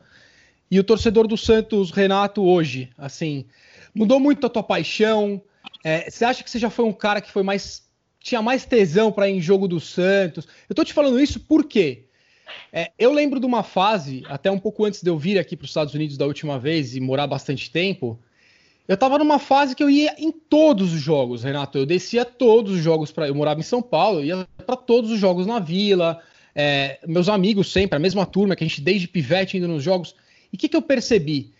e 0.71 0.79
o 0.79 0.85
torcedor 0.85 1.27
do 1.27 1.35
Santos, 1.35 1.91
Renato, 1.91 2.41
hoje? 2.41 2.89
Assim, 2.97 3.45
mudou 3.93 4.21
muito 4.21 4.47
a 4.47 4.49
tua 4.49 4.63
paixão? 4.63 5.41
É, 5.83 6.09
você 6.09 6.23
acha 6.23 6.41
que 6.45 6.49
você 6.49 6.59
já 6.59 6.69
foi 6.69 6.85
um 6.85 6.93
cara 6.93 7.19
que 7.19 7.29
foi 7.29 7.43
mais 7.43 7.88
tinha 8.19 8.41
mais 8.41 8.65
tesão 8.65 9.11
para 9.11 9.29
ir 9.29 9.37
em 9.37 9.41
jogo 9.41 9.67
do 9.67 9.79
Santos? 9.79 10.47
Eu 10.67 10.75
tô 10.75 10.83
te 10.83 10.93
falando 10.93 11.19
isso 11.19 11.39
porque 11.39 12.05
é, 12.71 12.91
eu 12.97 13.11
lembro 13.11 13.39
de 13.39 13.45
uma 13.45 13.63
fase, 13.63 14.23
até 14.27 14.49
um 14.51 14.59
pouco 14.59 14.85
antes 14.85 15.01
de 15.01 15.09
eu 15.09 15.17
vir 15.17 15.37
aqui 15.39 15.55
para 15.55 15.65
os 15.65 15.69
Estados 15.69 15.93
Unidos 15.93 16.17
da 16.17 16.25
última 16.25 16.59
vez 16.59 16.95
e 16.95 16.99
morar 16.99 17.27
bastante 17.27 17.71
tempo, 17.71 18.19
eu 18.87 18.97
tava 18.97 19.19
numa 19.19 19.37
fase 19.37 19.75
que 19.75 19.83
eu 19.83 19.89
ia 19.89 20.15
em 20.17 20.31
todos 20.31 20.93
os 20.93 20.99
jogos, 20.99 21.43
Renato. 21.43 21.77
Eu 21.77 21.85
descia 21.85 22.25
todos 22.25 22.73
os 22.73 22.79
jogos 22.79 23.11
para. 23.11 23.27
Eu 23.27 23.35
morava 23.35 23.59
em 23.59 23.63
São 23.63 23.83
Paulo, 23.83 24.19
eu 24.19 24.25
ia 24.25 24.47
para 24.65 24.75
todos 24.75 25.11
os 25.11 25.19
jogos 25.19 25.45
na 25.45 25.59
Vila, 25.59 26.19
é, 26.55 26.99
meus 27.05 27.29
amigos 27.29 27.71
sempre, 27.71 27.95
a 27.95 27.99
mesma 27.99 28.25
turma 28.25 28.55
que 28.55 28.63
a 28.63 28.67
gente 28.67 28.81
desde 28.81 29.07
pivete 29.07 29.57
indo 29.57 29.67
nos 29.67 29.83
jogos. 29.83 30.15
E 30.51 30.55
o 30.55 30.59
que, 30.59 30.67
que 30.67 30.75
eu 30.75 30.81
percebi? 30.81 31.53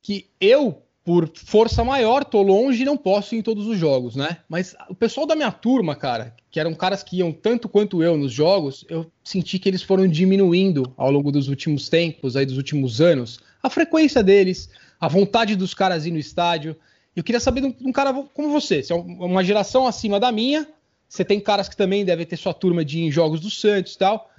Que 0.00 0.28
eu, 0.40 0.80
por 1.04 1.30
força 1.34 1.82
maior, 1.82 2.24
tô 2.24 2.42
longe 2.42 2.82
e 2.82 2.84
não 2.84 2.96
posso 2.96 3.34
ir 3.34 3.38
em 3.38 3.42
todos 3.42 3.66
os 3.66 3.78
jogos, 3.78 4.14
né? 4.14 4.38
Mas 4.48 4.76
o 4.88 4.94
pessoal 4.94 5.26
da 5.26 5.34
minha 5.34 5.50
turma, 5.50 5.96
cara, 5.96 6.34
que 6.50 6.60
eram 6.60 6.74
caras 6.74 7.02
que 7.02 7.16
iam 7.18 7.32
tanto 7.32 7.68
quanto 7.68 8.02
eu 8.02 8.16
nos 8.16 8.32
jogos, 8.32 8.84
eu 8.88 9.10
senti 9.24 9.58
que 9.58 9.68
eles 9.68 9.82
foram 9.82 10.06
diminuindo 10.06 10.92
ao 10.96 11.10
longo 11.10 11.32
dos 11.32 11.48
últimos 11.48 11.88
tempos, 11.88 12.36
aí 12.36 12.44
dos 12.44 12.58
últimos 12.58 13.00
anos, 13.00 13.40
a 13.62 13.70
frequência 13.70 14.22
deles, 14.22 14.68
a 15.00 15.08
vontade 15.08 15.56
dos 15.56 15.72
caras 15.72 16.04
ir 16.04 16.10
no 16.10 16.18
estádio. 16.18 16.76
Eu 17.16 17.24
queria 17.24 17.40
saber 17.40 17.62
de 17.62 17.66
um, 17.68 17.72
de 17.72 17.86
um 17.86 17.92
cara 17.92 18.12
como 18.12 18.50
você, 18.50 18.82
se 18.82 18.92
é 18.92 18.94
uma 18.94 19.42
geração 19.42 19.86
acima 19.86 20.20
da 20.20 20.30
minha, 20.30 20.68
você 21.08 21.24
tem 21.24 21.40
caras 21.40 21.68
que 21.68 21.76
também 21.76 22.04
devem 22.04 22.26
ter 22.26 22.36
sua 22.36 22.54
turma 22.54 22.84
de 22.84 22.98
ir 22.98 23.06
em 23.06 23.10
jogos 23.10 23.40
do 23.40 23.50
Santos 23.50 23.94
e 23.94 23.98
tal. 23.98 24.30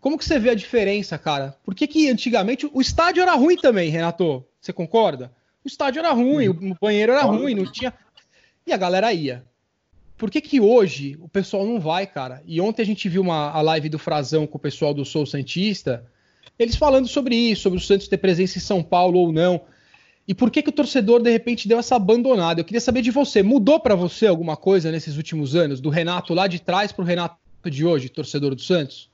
Como 0.00 0.18
que 0.18 0.24
você 0.24 0.38
vê 0.38 0.50
a 0.50 0.54
diferença, 0.54 1.16
cara? 1.16 1.56
Por 1.64 1.74
que, 1.74 1.86
que 1.86 2.10
antigamente 2.10 2.68
o 2.72 2.80
estádio 2.80 3.22
era 3.22 3.34
ruim 3.34 3.56
também, 3.56 3.88
Renato? 3.88 4.44
Você 4.60 4.72
concorda? 4.72 5.32
O 5.68 5.70
estádio 5.70 5.98
era 5.98 6.12
ruim, 6.12 6.48
o 6.48 6.76
banheiro 6.80 7.12
era 7.12 7.24
ruim, 7.24 7.54
não 7.54 7.70
tinha. 7.70 7.92
E 8.66 8.72
a 8.72 8.76
galera 8.78 9.12
ia. 9.12 9.44
Por 10.16 10.30
que, 10.30 10.40
que 10.40 10.58
hoje 10.58 11.18
o 11.20 11.28
pessoal 11.28 11.66
não 11.66 11.78
vai, 11.78 12.06
cara? 12.06 12.42
E 12.46 12.58
ontem 12.58 12.80
a 12.80 12.86
gente 12.86 13.06
viu 13.06 13.20
uma, 13.20 13.50
a 13.50 13.60
live 13.60 13.90
do 13.90 13.98
Frazão 13.98 14.46
com 14.46 14.56
o 14.56 14.60
pessoal 14.60 14.94
do 14.94 15.04
Sou 15.04 15.26
Santista, 15.26 16.06
eles 16.58 16.74
falando 16.74 17.06
sobre 17.06 17.36
isso, 17.36 17.64
sobre 17.64 17.78
o 17.78 17.82
Santos 17.82 18.08
ter 18.08 18.16
presença 18.16 18.56
em 18.56 18.62
São 18.62 18.82
Paulo 18.82 19.18
ou 19.18 19.30
não. 19.30 19.60
E 20.26 20.32
por 20.32 20.50
que, 20.50 20.62
que 20.62 20.70
o 20.70 20.72
torcedor, 20.72 21.20
de 21.20 21.30
repente, 21.30 21.68
deu 21.68 21.78
essa 21.78 21.96
abandonada? 21.96 22.62
Eu 22.62 22.64
queria 22.64 22.80
saber 22.80 23.02
de 23.02 23.10
você. 23.10 23.42
Mudou 23.42 23.78
para 23.78 23.94
você 23.94 24.26
alguma 24.26 24.56
coisa 24.56 24.90
nesses 24.90 25.18
últimos 25.18 25.54
anos? 25.54 25.82
Do 25.82 25.90
Renato 25.90 26.32
lá 26.32 26.46
de 26.46 26.62
trás 26.62 26.92
para 26.92 27.02
o 27.02 27.06
Renato 27.06 27.36
de 27.66 27.84
hoje, 27.84 28.08
torcedor 28.08 28.54
do 28.54 28.62
Santos? 28.62 29.10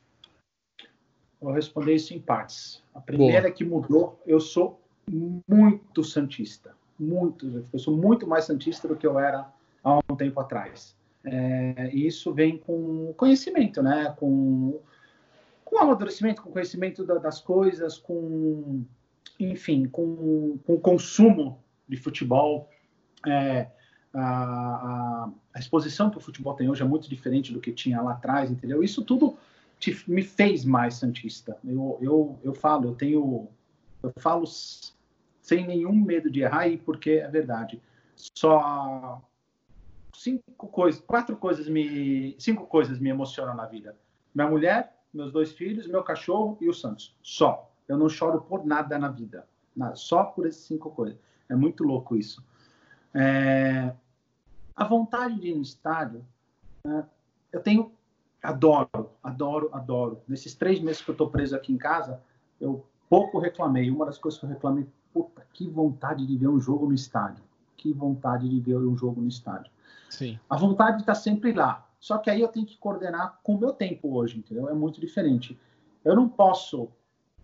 Vou 1.41 1.53
responder 1.53 1.97
isso 1.97 2.15
em 2.15 2.21
partes. 2.21 2.81
A 2.95 3.01
primeira 3.01 3.43
Boa. 3.43 3.53
que 3.53 3.65
mudou, 3.65 4.23
eu 4.25 4.39
sou 4.39 4.84
muito 5.09 6.03
Santista. 6.05 6.75
Muito. 6.99 7.65
Eu 7.73 7.79
sou 7.79 7.97
muito 7.97 8.27
mais 8.27 8.45
Santista 8.45 8.87
do 8.89 8.97
que 8.97 9.07
eu 9.07 9.19
era 9.19 9.47
há 9.83 9.99
um 10.11 10.17
tempo 10.17 10.41
atrás. 10.41 10.95
É, 11.25 11.91
e 11.93 12.07
isso 12.07 12.33
vem 12.33 12.59
com 12.59 13.13
conhecimento, 13.17 13.83
né? 13.83 14.15
Com 14.19 14.81
com 15.75 15.79
amadurecimento, 15.79 16.43
com 16.43 16.53
conhecimento 16.53 17.05
da, 17.05 17.17
das 17.17 17.41
coisas, 17.41 17.99
com, 17.99 18.85
enfim, 19.41 19.87
com, 19.87 20.59
com 20.65 20.79
consumo 20.79 21.59
de 21.89 21.97
futebol. 21.97 22.71
É, 23.27 23.69
a, 24.13 25.29
a, 25.53 25.59
exposição 25.59 26.11
que 26.11 26.19
o 26.19 26.21
futebol 26.21 26.55
tem 26.55 26.71
hoje 26.71 26.83
é 26.83 26.85
muito 26.85 27.09
diferente 27.09 27.53
do 27.53 27.61
que 27.61 27.73
tinha 27.73 28.01
lá 28.01 28.13
atrás, 28.13 28.51
entendeu? 28.51 28.85
Isso 28.85 29.03
tudo 29.03 29.37
te, 29.81 29.99
me 30.07 30.23
fez 30.23 30.65
mais 30.65 30.95
santista. 30.95 31.57
Eu, 31.65 31.99
eu, 32.01 32.39
eu 32.45 32.55
falo, 32.55 32.91
eu 32.91 32.95
tenho, 32.95 33.49
eu 34.05 34.13
falo 34.19 34.45
sem 35.41 35.67
nenhum 35.67 35.95
medo 35.95 36.31
de 36.31 36.43
errar 36.43 36.69
e 36.69 36.77
porque 36.77 37.13
é 37.13 37.29
verdade. 37.29 37.83
Só 38.15 39.23
cinco 40.15 40.69
coisas, 40.69 41.01
quatro 41.01 41.37
coisas 41.37 41.69
me, 41.69 42.37
cinco 42.39 42.67
coisas 42.67 42.99
me 42.99 43.11
emocionam 43.11 43.55
na 43.55 43.67
vida. 43.67 43.97
Minha 44.35 44.49
mulher, 44.49 44.97
meus 45.13 45.33
dois 45.33 45.53
filhos, 45.53 45.87
meu 45.87 46.03
cachorro 46.03 46.59
e 46.61 46.69
o 46.69 46.75
Santos. 46.75 47.17
Só. 47.23 47.71
Eu 47.87 47.99
não 47.99 48.09
choro 48.09 48.41
por 48.41 48.65
nada 48.65 48.99
na 48.99 49.09
vida. 49.09 49.47
Nada. 49.77 49.95
Só 49.97 50.25
por 50.25 50.47
essas 50.47 50.63
cinco 50.63 50.91
coisas. 50.91 51.19
É 51.49 51.55
muito 51.55 51.85
louco 51.85 52.17
isso. 52.17 52.45
É... 53.13 53.93
A 54.75 54.85
vontade 54.85 55.39
de 55.39 55.49
ir 55.49 55.55
no 55.55 55.63
estádio, 55.63 56.25
né? 56.85 57.07
eu 57.53 57.61
tenho, 57.61 57.93
adoro, 58.43 59.11
adoro, 59.23 59.71
adoro. 59.73 60.23
Nesses 60.27 60.55
três 60.55 60.81
meses 60.81 61.01
que 61.01 61.11
eu 61.11 61.15
estou 61.15 61.31
preso 61.31 61.55
aqui 61.55 61.73
em 61.73 61.79
casa, 61.79 62.21
eu 62.61 62.85
pouco 63.09 63.39
reclamei. 63.39 63.91
Uma 63.91 64.07
das 64.07 64.19
coisas 64.19 64.39
que 64.39 64.47
eu 64.47 64.51
reclamei, 64.51 64.87
puta, 65.13 65.47
que 65.53 65.69
vontade 65.69 66.27
de 66.27 66.37
ver 66.37 66.49
um 66.49 66.61
jogo 66.61 66.87
no 66.87 66.95
estádio. 66.95 67.45
Que 67.77 67.93
vontade 67.93 68.49
de 68.49 68.61
ver 68.61 68.77
um 68.77 68.97
jogo 68.97 69.21
no 69.21 69.29
estádio. 69.29 69.71
Sim. 70.11 70.39
A 70.49 70.57
vontade 70.57 71.01
está 71.01 71.15
sempre 71.15 71.53
lá. 71.53 71.87
Só 72.01 72.19
que 72.19 72.29
aí 72.29 72.41
eu 72.41 72.49
tenho 72.49 72.67
que 72.67 72.77
coordenar 72.77 73.41
com 73.43 73.55
o 73.55 73.59
meu 73.59 73.73
tempo 73.73 74.15
hoje, 74.15 74.39
entendeu? 74.39 74.69
É 74.69 74.75
muito 74.75 75.01
diferente. 75.01 75.59
Eu 76.05 76.15
não 76.15 76.29
posso 76.29 76.89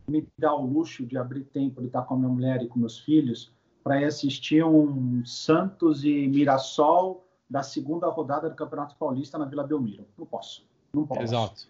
me 0.06 0.26
dar 0.38 0.54
o 0.54 0.66
luxo 0.66 1.06
de 1.06 1.16
abrir 1.16 1.44
tempo 1.44 1.80
de 1.80 1.86
estar 1.86 2.02
com 2.02 2.14
a 2.14 2.16
minha 2.18 2.28
mulher 2.28 2.62
e 2.62 2.68
com 2.68 2.78
meus 2.78 2.98
filhos 2.98 3.52
para 3.82 4.00
ir 4.00 4.04
assistir 4.04 4.64
um 4.64 5.24
Santos 5.24 6.04
e 6.04 6.28
Mirassol 6.28 7.24
da 7.48 7.62
segunda 7.62 8.06
rodada 8.08 8.48
do 8.48 8.54
Campeonato 8.54 8.96
Paulista 8.96 9.38
na 9.38 9.44
Vila 9.44 9.64
Belmiro. 9.64 10.06
Não 10.18 10.26
posso. 10.26 10.64
Não 10.92 11.06
posso. 11.06 11.22
Exato. 11.22 11.68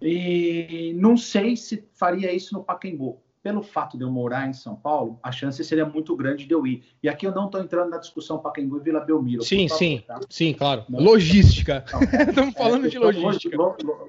E 0.00 0.94
não 0.96 1.16
sei 1.16 1.56
se 1.56 1.84
faria 1.92 2.32
isso 2.32 2.54
no 2.54 2.64
Pacaembu 2.64 3.20
pelo 3.42 3.62
fato 3.62 3.96
de 3.96 4.04
eu 4.04 4.10
morar 4.10 4.48
em 4.48 4.52
São 4.52 4.76
Paulo, 4.76 5.18
a 5.22 5.32
chance 5.32 5.62
seria 5.64 5.86
muito 5.86 6.14
grande 6.14 6.46
de 6.46 6.52
eu 6.52 6.66
ir. 6.66 6.84
E 7.02 7.08
aqui 7.08 7.26
eu 7.26 7.34
não 7.34 7.46
estou 7.46 7.60
entrando 7.60 7.90
na 7.90 7.98
discussão 7.98 8.38
Pacaembu 8.38 8.76
e 8.76 8.80
Vila 8.80 9.00
Belmiro. 9.00 9.42
Sim, 9.42 9.66
sim, 9.68 10.02
tá? 10.06 10.20
sim, 10.28 10.52
claro. 10.52 10.84
Não. 10.88 11.00
Logística. 11.00 11.84
Estamos 12.28 12.54
falando 12.54 12.86
é, 12.86 12.88
de 12.88 12.98
logística. 12.98 13.56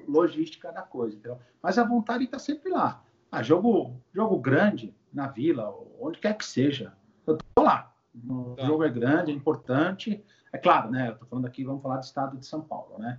logística 0.06 0.72
da 0.72 0.82
coisa, 0.82 1.16
entendeu? 1.16 1.38
Mas 1.62 1.78
a 1.78 1.84
vontade 1.84 2.24
está 2.24 2.38
sempre 2.38 2.70
lá. 2.70 3.02
Ah, 3.30 3.42
jogo, 3.42 3.96
jogo 4.12 4.38
grande 4.38 4.94
na 5.12 5.26
Vila, 5.28 5.74
onde 5.98 6.18
quer 6.18 6.36
que 6.36 6.44
seja, 6.44 6.92
eu 7.26 7.36
estou 7.36 7.64
lá. 7.64 7.90
O 8.28 8.54
tá. 8.54 8.66
jogo 8.66 8.84
é 8.84 8.90
grande, 8.90 9.30
é 9.30 9.34
importante. 9.34 10.22
É 10.52 10.58
claro, 10.58 10.90
né? 10.90 11.08
Eu 11.08 11.12
estou 11.14 11.28
falando 11.28 11.46
aqui, 11.46 11.64
vamos 11.64 11.82
falar 11.82 11.96
do 11.96 12.04
estado 12.04 12.36
de 12.36 12.44
São 12.44 12.60
Paulo, 12.60 12.98
né? 12.98 13.18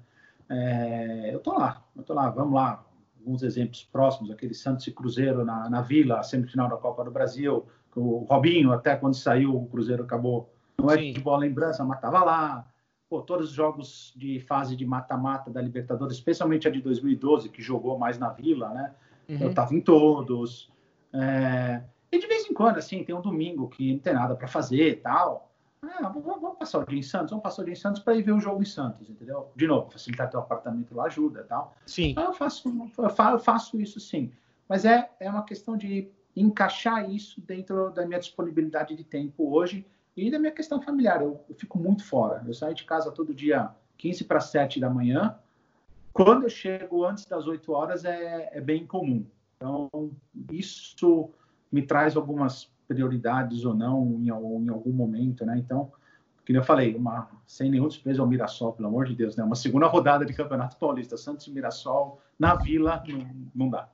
É, 0.53 1.33
eu 1.33 1.37
estou 1.37 1.57
lá, 1.57 1.83
eu 1.95 2.01
estou 2.01 2.15
lá, 2.15 2.29
vamos 2.29 2.53
lá, 2.53 2.85
alguns 3.19 3.41
exemplos 3.41 3.83
próximos, 3.83 4.29
aquele 4.29 4.53
Santos 4.53 4.85
e 4.85 4.91
Cruzeiro 4.91 5.43
na, 5.43 5.69
na 5.69 5.81
Vila, 5.81 6.19
a 6.19 6.23
semifinal 6.23 6.69
da 6.69 6.77
Copa 6.77 7.03
do 7.03 7.11
Brasil, 7.11 7.65
o 7.95 8.25
Robinho, 8.29 8.71
até 8.71 8.95
quando 8.95 9.15
saiu, 9.15 9.55
o 9.55 9.67
Cruzeiro 9.67 10.03
acabou. 10.03 10.53
Não 10.77 10.89
é 10.89 10.97
de 10.97 11.19
boa 11.19 11.37
lembrança, 11.37 11.83
mas 11.83 11.97
estava 11.97 12.23
lá. 12.23 12.67
Pô, 13.07 13.21
todos 13.21 13.49
os 13.49 13.53
jogos 13.53 14.13
de 14.15 14.39
fase 14.39 14.75
de 14.75 14.85
mata-mata 14.85 15.51
da 15.51 15.61
Libertadores, 15.61 16.15
especialmente 16.15 16.67
a 16.67 16.71
de 16.71 16.81
2012, 16.81 17.49
que 17.49 17.61
jogou 17.61 17.97
mais 17.97 18.17
na 18.17 18.29
Vila, 18.29 18.69
né? 18.69 18.93
Uhum. 19.29 19.37
Eu 19.39 19.49
estava 19.49 19.73
em 19.73 19.81
todos. 19.81 20.71
É... 21.13 21.83
E 22.11 22.19
de 22.19 22.27
vez 22.27 22.49
em 22.49 22.53
quando, 22.53 22.77
assim, 22.77 23.03
tem 23.03 23.15
um 23.15 23.21
domingo 23.21 23.69
que 23.69 23.93
não 23.93 23.99
tem 23.99 24.13
nada 24.13 24.35
para 24.35 24.47
fazer 24.47 24.89
e 24.89 24.95
tal. 24.95 25.52
Ah, 25.83 26.07
vamos, 26.07 26.57
passar 26.57 26.79
o 26.79 26.85
dia 26.85 26.99
em 26.99 27.03
Santos, 27.03 27.31
vamos 27.31 27.43
passar 27.43 27.61
o 27.61 27.65
dia 27.65 27.73
em 27.73 27.77
Santos 27.77 28.01
para 28.01 28.15
ir 28.15 28.21
ver 28.21 28.31
o 28.31 28.39
jogo 28.39 28.61
em 28.61 28.65
Santos, 28.65 29.09
entendeu? 29.09 29.51
De 29.55 29.67
novo, 29.67 29.91
facilitar 29.91 30.29
teu 30.29 30.39
apartamento 30.39 30.95
lá 30.95 31.05
ajuda 31.05 31.41
e 31.41 31.43
tal. 31.43 31.75
Sim. 31.85 32.11
Então, 32.11 32.25
eu 32.25 32.33
faço, 32.33 32.91
eu 32.97 33.39
faço 33.39 33.81
isso 33.81 33.99
sim. 33.99 34.31
Mas 34.67 34.85
é, 34.85 35.09
é 35.19 35.29
uma 35.29 35.43
questão 35.43 35.75
de 35.75 36.09
encaixar 36.35 37.09
isso 37.11 37.41
dentro 37.41 37.91
da 37.91 38.05
minha 38.05 38.19
disponibilidade 38.19 38.95
de 38.95 39.03
tempo 39.03 39.53
hoje 39.53 39.85
e 40.15 40.31
da 40.31 40.39
minha 40.39 40.51
questão 40.51 40.81
familiar. 40.81 41.21
Eu, 41.21 41.43
eu 41.49 41.55
fico 41.55 41.77
muito 41.77 42.03
fora. 42.05 42.41
Eu 42.47 42.53
saio 42.53 42.73
de 42.73 42.85
casa 42.85 43.11
todo 43.11 43.33
dia 43.33 43.69
15 43.97 44.23
para 44.23 44.39
7 44.39 44.79
da 44.79 44.89
manhã. 44.89 45.37
Quando 46.13 46.43
eu 46.43 46.49
chego 46.49 47.05
antes 47.05 47.25
das 47.25 47.45
8 47.45 47.71
horas 47.71 48.05
é, 48.05 48.49
é 48.53 48.61
bem 48.61 48.85
comum. 48.85 49.25
Então, 49.57 49.89
isso 50.51 51.29
me 51.71 51.81
traz 51.81 52.15
algumas 52.15 52.71
prioridades 52.87 53.65
ou 53.65 53.73
não 53.73 54.19
em, 54.19 54.27
em 54.27 54.29
algum 54.29 54.91
momento, 54.91 55.45
né? 55.45 55.57
Então, 55.57 55.91
como 56.45 56.57
eu 56.57 56.63
falei, 56.63 56.95
uma, 56.95 57.29
sem 57.47 57.71
nenhum 57.71 57.87
desprezo 57.87 58.21
ao 58.21 58.27
Mirassol, 58.27 58.73
pelo 58.73 58.89
amor 58.89 59.05
de 59.05 59.15
Deus, 59.15 59.35
né? 59.35 59.43
Uma 59.43 59.55
segunda 59.55 59.87
rodada 59.87 60.25
de 60.25 60.33
Campeonato 60.33 60.77
Paulista, 60.77 61.17
Santos 61.17 61.47
e 61.47 61.51
Mirassol, 61.51 62.21
na 62.37 62.55
Vila, 62.55 63.01
não, 63.07 63.29
não 63.55 63.69
dá. 63.69 63.89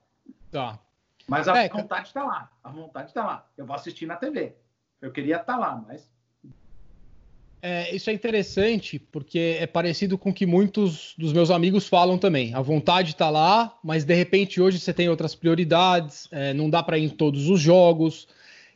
Tá. 0.51 0.79
Mas 1.27 1.47
a 1.47 1.55
é, 1.63 1.69
vontade 1.69 2.07
está 2.07 2.23
lá, 2.23 2.51
a 2.63 2.71
vontade 2.71 3.09
está 3.09 3.23
lá. 3.23 3.47
Eu 3.55 3.65
vou 3.65 3.75
assistir 3.75 4.07
na 4.07 4.15
TV. 4.15 4.55
Eu 4.99 5.11
queria 5.11 5.35
estar 5.35 5.53
tá 5.53 5.57
lá, 5.57 5.83
mas... 5.87 6.09
É, 7.61 7.93
isso 7.93 8.09
é 8.09 8.13
interessante, 8.13 8.97
porque 8.97 9.57
é 9.59 9.67
parecido 9.67 10.17
com 10.17 10.29
o 10.29 10.33
que 10.33 10.45
muitos 10.45 11.13
dos 11.17 11.33
meus 11.33 11.51
amigos 11.51 11.87
falam 11.87 12.17
também. 12.17 12.53
A 12.55 12.61
vontade 12.61 13.11
está 13.11 13.29
lá, 13.29 13.77
mas 13.83 14.05
de 14.05 14.15
repente 14.15 14.61
hoje 14.61 14.79
você 14.79 14.93
tem 14.93 15.09
outras 15.09 15.35
prioridades, 15.35 16.27
é, 16.31 16.53
não 16.53 16.69
dá 16.69 16.81
para 16.81 16.97
ir 16.97 17.03
em 17.03 17.09
todos 17.09 17.49
os 17.49 17.59
jogos, 17.59 18.29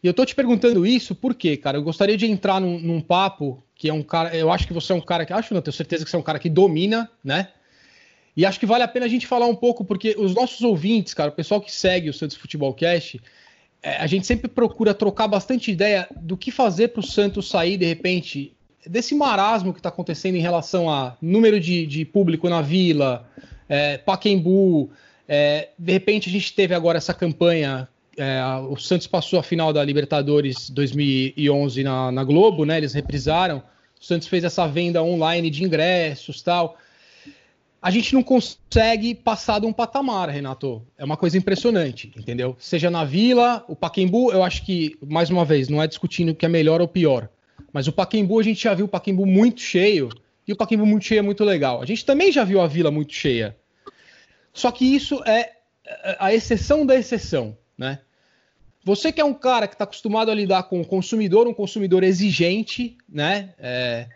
e 0.04 0.08
eu 0.08 0.14
tô 0.14 0.26
te 0.26 0.36
perguntando 0.36 0.86
isso 0.86 1.16
porque, 1.16 1.56
cara, 1.56 1.78
eu 1.78 1.82
gostaria 1.82 2.18
de 2.18 2.26
entrar 2.26 2.60
num, 2.60 2.78
num, 2.78 3.00
papo 3.00 3.64
que 3.74 3.88
é 3.88 3.94
um 3.94 4.04
cara. 4.04 4.36
Eu 4.36 4.52
acho 4.52 4.68
que 4.68 4.74
você 4.74 4.92
é 4.92 4.96
um 4.96 5.02
cara 5.02 5.26
que. 5.26 5.32
Acho, 5.32 5.54
não, 5.54 5.62
tenho 5.62 5.74
certeza 5.74 6.04
que 6.04 6.12
você 6.12 6.18
é 6.18 6.20
um 6.20 6.24
cara 6.24 6.40
que 6.40 6.50
domina, 6.50 7.10
né? 7.24 7.48
E 8.36 8.46
acho 8.46 8.60
que 8.60 8.66
vale 8.66 8.84
a 8.84 8.88
pena 8.88 9.06
a 9.06 9.10
gente 9.10 9.26
falar 9.26 9.46
um 9.46 9.56
pouco, 9.56 9.86
porque 9.86 10.16
os 10.18 10.34
nossos 10.34 10.62
ouvintes, 10.62 11.14
cara, 11.14 11.30
o 11.30 11.34
pessoal 11.34 11.62
que 11.62 11.72
segue 11.72 12.10
o 12.10 12.14
Santos 12.14 12.36
Futebol 12.36 12.74
Cast, 12.74 13.22
é, 13.82 13.96
a 13.98 14.08
gente 14.08 14.28
sempre 14.28 14.50
procura 14.50 14.94
trocar 14.94 15.28
bastante 15.28 15.72
ideia 15.72 16.08
do 16.20 16.36
que 16.36 16.52
fazer 16.52 16.90
para 16.90 17.00
o 17.00 17.04
Santos 17.04 17.48
sair, 17.48 17.78
de 17.78 17.86
repente, 17.86 18.54
desse 18.86 19.16
marasmo 19.16 19.72
que 19.72 19.80
está 19.80 19.90
acontecendo 19.90 20.36
em 20.36 20.42
relação 20.42 20.90
a 20.90 21.16
número 21.22 21.60
de, 21.60 21.86
de 21.86 22.04
público 22.04 22.50
na 22.50 22.62
vila, 22.62 23.30
é, 23.70 23.98
Paquembu. 24.00 24.90
É, 25.28 25.70
de 25.78 25.94
repente, 25.94 26.28
a 26.28 26.32
gente 26.32 26.54
teve 26.54 26.74
agora 26.74 26.98
essa 26.98 27.14
campanha 27.14 27.88
é, 28.18 28.42
o 28.70 28.78
Santos 28.78 29.08
passou 29.08 29.40
a 29.40 29.44
final 29.44 29.74
da 29.74 29.84
Libertadores 29.84 30.70
2011 30.70 31.84
na, 31.84 32.12
na, 32.12 32.24
Globo, 32.24 32.66
né? 32.66 32.78
Eles 32.78 32.94
reprisaram. 32.94 33.64
O 34.00 34.04
Santos 34.04 34.28
fez 34.28 34.44
essa 34.44 34.68
venda 34.68 35.02
online 35.02 35.50
de 35.50 35.64
ingressos 35.64 36.42
tal. 36.42 36.78
A 37.82 37.92
gente 37.92 38.14
não 38.14 38.24
consegue 38.24 39.14
passar 39.14 39.60
de 39.60 39.66
um 39.66 39.74
patamar, 39.74 40.30
Renato. 40.30 40.86
É 40.98 41.04
uma 41.04 41.18
coisa 41.18 41.38
impressionante, 41.38 42.14
entendeu? 42.16 42.56
Seja 42.60 42.90
na 42.90 43.04
Vila, 43.04 43.66
o 43.68 43.76
Paquembu, 43.76 44.32
eu 44.32 44.42
acho 44.42 44.66
que, 44.66 44.98
mais 45.06 45.30
uma 45.30 45.44
vez, 45.44 45.68
não 45.68 45.82
é 45.82 45.88
discutindo 45.88 46.30
o 46.30 46.36
que 46.36 46.46
é 46.46 46.50
melhor 46.50 46.80
ou 46.80 46.88
pior. 46.88 47.28
Mas 47.74 47.88
o 47.88 47.92
Paquembu, 47.92 48.40
a 48.40 48.44
gente 48.44 48.64
já 48.64 48.74
viu 48.74 48.86
o 48.86 48.90
Paquembu 48.90 49.26
muito 49.26 49.60
cheio. 49.60 50.10
E 50.48 50.54
o 50.54 50.56
Paquembu 50.56 50.86
muito 50.86 51.06
cheio 51.06 51.20
é 51.20 51.24
muito 51.24 51.44
legal. 51.44 51.82
A 51.82 51.86
gente 51.86 52.06
também 52.06 52.32
já 52.32 52.44
viu 52.44 52.62
a 52.62 52.68
Vila 52.68 52.92
muito 52.92 53.14
cheia. 53.14 53.58
Só 54.54 54.72
que 54.72 54.86
isso 54.86 55.22
é 55.26 55.52
a 56.20 56.34
exceção 56.34 56.86
da 56.86 56.96
exceção 56.96 57.58
né? 57.84 58.00
Você 58.86 59.12
que 59.12 59.22
é 59.22 59.26
um 59.26 59.34
cara 59.34 59.68
que 59.68 59.76
está 59.76 59.84
acostumado 59.84 60.32
a 60.32 60.36
lidar 60.36 60.64
com 60.64 60.82
o 60.82 60.86
consumidor, 60.86 61.48
um 61.48 61.54
consumidor 61.54 62.04
exigente, 62.04 62.98
né? 63.08 63.54
É, 63.58 64.08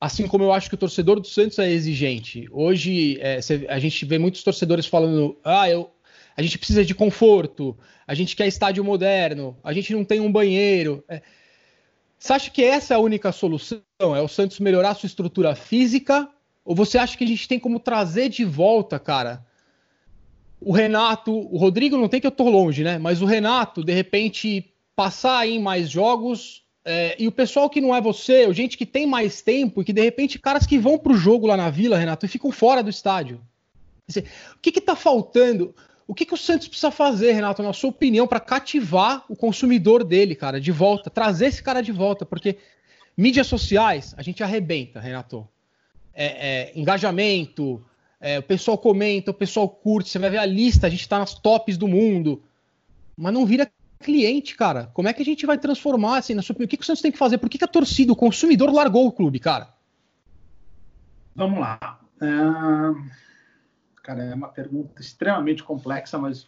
assim 0.00 0.26
como 0.26 0.44
eu 0.44 0.52
acho 0.52 0.68
que 0.68 0.74
o 0.74 0.78
torcedor 0.78 1.20
do 1.20 1.26
Santos 1.26 1.58
é 1.58 1.70
exigente. 1.70 2.48
Hoje 2.50 3.18
é, 3.20 3.40
a 3.68 3.78
gente 3.78 4.04
vê 4.04 4.18
muitos 4.18 4.42
torcedores 4.42 4.86
falando: 4.86 5.38
ah, 5.44 5.68
eu, 5.68 5.90
a 6.36 6.42
gente 6.42 6.58
precisa 6.58 6.84
de 6.84 6.94
conforto, 6.94 7.76
a 8.06 8.14
gente 8.14 8.34
quer 8.34 8.46
estádio 8.46 8.82
moderno, 8.84 9.56
a 9.62 9.72
gente 9.72 9.92
não 9.94 10.04
tem 10.04 10.20
um 10.20 10.32
banheiro. 10.32 11.04
É, 11.08 11.22
você 12.18 12.32
acha 12.32 12.50
que 12.50 12.64
essa 12.64 12.94
é 12.94 12.96
a 12.96 13.00
única 13.00 13.32
solução? 13.32 13.82
É 14.00 14.20
o 14.20 14.28
Santos 14.28 14.60
melhorar 14.60 14.94
sua 14.94 15.06
estrutura 15.06 15.54
física? 15.54 16.28
Ou 16.64 16.74
você 16.74 16.96
acha 16.96 17.16
que 17.18 17.24
a 17.24 17.26
gente 17.26 17.46
tem 17.46 17.58
como 17.58 17.78
trazer 17.78 18.30
de 18.30 18.44
volta, 18.44 18.98
cara, 18.98 19.44
o 20.64 20.72
Renato, 20.72 21.32
o 21.32 21.56
Rodrigo 21.56 21.96
não 21.96 22.08
tem 22.08 22.20
que 22.20 22.26
eu 22.26 22.30
tô 22.30 22.48
longe, 22.48 22.82
né? 22.82 22.98
Mas 22.98 23.20
o 23.20 23.26
Renato, 23.26 23.84
de 23.84 23.92
repente, 23.92 24.72
passar 24.96 25.46
em 25.46 25.58
mais 25.58 25.90
jogos. 25.90 26.62
É, 26.84 27.16
e 27.18 27.26
o 27.26 27.32
pessoal 27.32 27.70
que 27.70 27.80
não 27.80 27.94
é 27.94 28.00
você, 28.00 28.52
gente 28.52 28.76
que 28.76 28.84
tem 28.84 29.06
mais 29.06 29.40
tempo 29.40 29.80
e 29.80 29.84
que 29.84 29.92
de 29.92 30.02
repente 30.02 30.38
caras 30.38 30.66
que 30.66 30.78
vão 30.78 30.98
pro 30.98 31.14
jogo 31.14 31.46
lá 31.46 31.56
na 31.56 31.70
Vila, 31.70 31.96
Renato, 31.96 32.26
e 32.26 32.28
ficam 32.28 32.50
fora 32.50 32.82
do 32.82 32.90
estádio. 32.90 33.40
Dizer, 34.06 34.24
o 34.54 34.58
que 34.58 34.70
que 34.70 34.80
tá 34.80 34.94
faltando? 34.94 35.74
O 36.06 36.14
que 36.14 36.26
que 36.26 36.34
o 36.34 36.36
Santos 36.36 36.68
precisa 36.68 36.90
fazer, 36.90 37.32
Renato, 37.32 37.62
na 37.62 37.72
sua 37.72 37.90
opinião, 37.90 38.26
para 38.26 38.40
cativar 38.40 39.24
o 39.28 39.36
consumidor 39.36 40.04
dele, 40.04 40.34
cara, 40.34 40.60
de 40.60 40.70
volta, 40.70 41.08
trazer 41.08 41.46
esse 41.46 41.62
cara 41.62 41.80
de 41.80 41.92
volta? 41.92 42.26
Porque 42.26 42.58
mídias 43.16 43.46
sociais, 43.46 44.14
a 44.16 44.22
gente 44.22 44.42
arrebenta, 44.42 45.00
Renato. 45.00 45.48
É, 46.12 46.26
é, 46.26 46.72
engajamento, 46.76 47.84
é, 48.20 48.38
o 48.38 48.42
pessoal 48.42 48.78
comenta, 48.78 49.30
o 49.30 49.34
pessoal 49.34 49.68
curte, 49.68 50.10
você 50.10 50.18
vai 50.18 50.30
ver 50.30 50.38
a 50.38 50.46
lista, 50.46 50.86
a 50.86 50.90
gente 50.90 51.08
tá 51.08 51.18
nas 51.18 51.34
tops 51.34 51.76
do 51.76 51.88
mundo, 51.88 52.42
mas 53.16 53.32
não 53.32 53.44
vira 53.44 53.70
cliente, 54.00 54.54
cara. 54.54 54.90
Como 54.92 55.08
é 55.08 55.12
que 55.12 55.22
a 55.22 55.24
gente 55.24 55.46
vai 55.46 55.58
transformar, 55.58 56.18
assim, 56.18 56.34
na 56.34 56.42
sua 56.42 56.52
opinião? 56.52 56.66
O 56.66 56.68
que, 56.68 56.76
que 56.76 56.82
o 56.82 56.86
Santos 56.86 57.02
tem 57.02 57.10
que 57.10 57.18
fazer? 57.18 57.38
Por 57.38 57.48
que, 57.48 57.58
que 57.58 57.64
a 57.64 57.68
torcida, 57.68 58.12
o 58.12 58.16
consumidor 58.16 58.72
largou 58.72 59.06
o 59.06 59.12
clube, 59.12 59.38
cara? 59.38 59.68
Vamos 61.34 61.58
lá. 61.58 61.98
Uh, 62.16 63.10
cara, 64.02 64.24
é 64.24 64.34
uma 64.34 64.48
pergunta 64.48 65.00
extremamente 65.00 65.62
complexa, 65.62 66.18
mas 66.18 66.46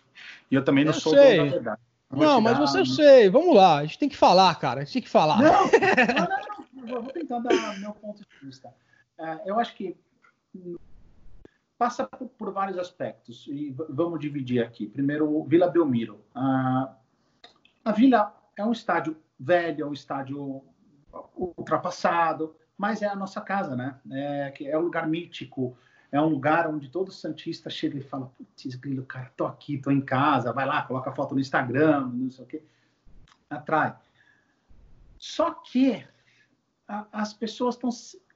eu 0.50 0.64
também 0.64 0.84
não 0.84 0.92
eu 0.92 1.00
sou 1.00 1.14
sei. 1.14 1.38
dono 1.38 1.50
da 1.50 1.56
verdade. 1.56 1.80
Não, 2.10 2.40
mas 2.40 2.58
você 2.58 2.80
eu 2.80 2.86
sei. 2.86 3.28
Vamos 3.28 3.54
lá. 3.54 3.78
A 3.78 3.84
gente 3.84 3.98
tem 3.98 4.08
que 4.08 4.16
falar, 4.16 4.54
cara. 4.56 4.80
A 4.80 4.84
gente 4.84 4.92
tem 4.92 5.02
que 5.02 5.08
falar. 5.08 5.42
Não, 5.42 5.64
não, 5.66 6.84
não. 6.84 6.86
não. 6.86 7.02
Vou 7.02 7.12
tentar 7.12 7.40
dar 7.40 7.78
meu 7.80 7.92
ponto 7.92 8.20
de 8.20 8.46
vista. 8.46 8.68
Uh, 9.18 9.40
eu 9.44 9.58
acho 9.58 9.74
que 9.74 9.96
passa 11.78 12.06
por, 12.06 12.28
por, 12.28 12.52
vários 12.52 12.78
aspectos 12.78 13.46
e 13.48 13.74
vamos 13.88 14.20
dividir 14.20 14.62
aqui. 14.62 14.86
Primeiro, 14.86 15.44
Vila 15.44 15.68
Belmiro. 15.68 16.24
Uh, 16.34 16.88
a 17.84 17.92
Vila 17.92 18.34
é 18.56 18.64
um 18.64 18.72
estádio 18.72 19.16
velho, 19.38 19.84
é 19.84 19.86
um 19.86 19.92
estádio 19.92 20.64
ultrapassado, 21.36 22.56
mas 22.76 23.02
é 23.02 23.06
a 23.06 23.16
nossa 23.16 23.40
casa, 23.40 23.76
né? 23.76 23.98
É, 24.10 24.54
é 24.66 24.78
um 24.78 24.82
lugar 24.82 25.06
mítico, 25.06 25.76
é 26.10 26.20
um 26.20 26.28
lugar 26.28 26.66
onde 26.68 26.88
todo 26.88 27.12
santista 27.12 27.68
chega 27.68 27.98
e 27.98 28.02
fala, 28.02 28.26
putz, 28.26 28.74
grilo, 28.74 29.04
cara, 29.04 29.32
tô 29.36 29.46
aqui, 29.46 29.78
tô 29.78 29.90
em 29.90 30.00
casa, 30.00 30.52
vai 30.52 30.66
lá, 30.66 30.82
coloca 30.82 31.12
foto 31.12 31.34
no 31.34 31.40
Instagram, 31.40 32.10
não 32.12 32.30
sei 32.30 32.44
o 32.44 32.48
quê. 32.48 32.62
Atrai. 33.48 33.96
Só 35.18 35.52
que 35.52 36.06
a, 36.88 37.06
as 37.12 37.32
pessoas 37.32 37.74
estão... 37.74 37.90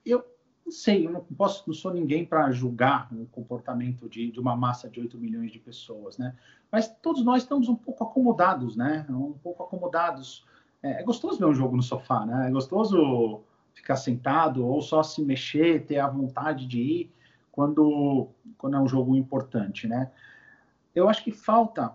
Eu 0.04 0.24
não 0.70 0.76
sei, 0.76 1.04
eu 1.06 1.10
não, 1.10 1.20
posso, 1.20 1.64
não 1.66 1.74
sou 1.74 1.92
ninguém 1.92 2.24
para 2.24 2.50
julgar 2.52 3.12
o 3.12 3.26
comportamento 3.26 4.08
de, 4.08 4.30
de 4.30 4.38
uma 4.38 4.54
massa 4.54 4.88
de 4.88 5.00
8 5.00 5.18
milhões 5.18 5.50
de 5.50 5.58
pessoas, 5.58 6.16
né? 6.16 6.36
Mas 6.70 6.88
todos 7.02 7.24
nós 7.24 7.42
estamos 7.42 7.68
um 7.68 7.74
pouco 7.74 8.04
acomodados, 8.04 8.76
né? 8.76 9.04
Um 9.10 9.32
pouco 9.32 9.64
acomodados. 9.64 10.46
É, 10.80 11.00
é 11.00 11.02
gostoso 11.02 11.40
ver 11.40 11.46
um 11.46 11.54
jogo 11.54 11.76
no 11.76 11.82
sofá, 11.82 12.24
né? 12.24 12.46
É 12.46 12.50
gostoso 12.52 13.42
ficar 13.74 13.96
sentado 13.96 14.64
ou 14.64 14.80
só 14.80 15.02
se 15.02 15.20
mexer, 15.24 15.86
ter 15.86 15.98
a 15.98 16.06
vontade 16.06 16.68
de 16.68 16.80
ir 16.80 17.12
quando, 17.50 18.28
quando 18.56 18.76
é 18.76 18.80
um 18.80 18.86
jogo 18.86 19.16
importante, 19.16 19.88
né? 19.88 20.12
Eu 20.94 21.08
acho 21.08 21.24
que 21.24 21.32
falta 21.32 21.92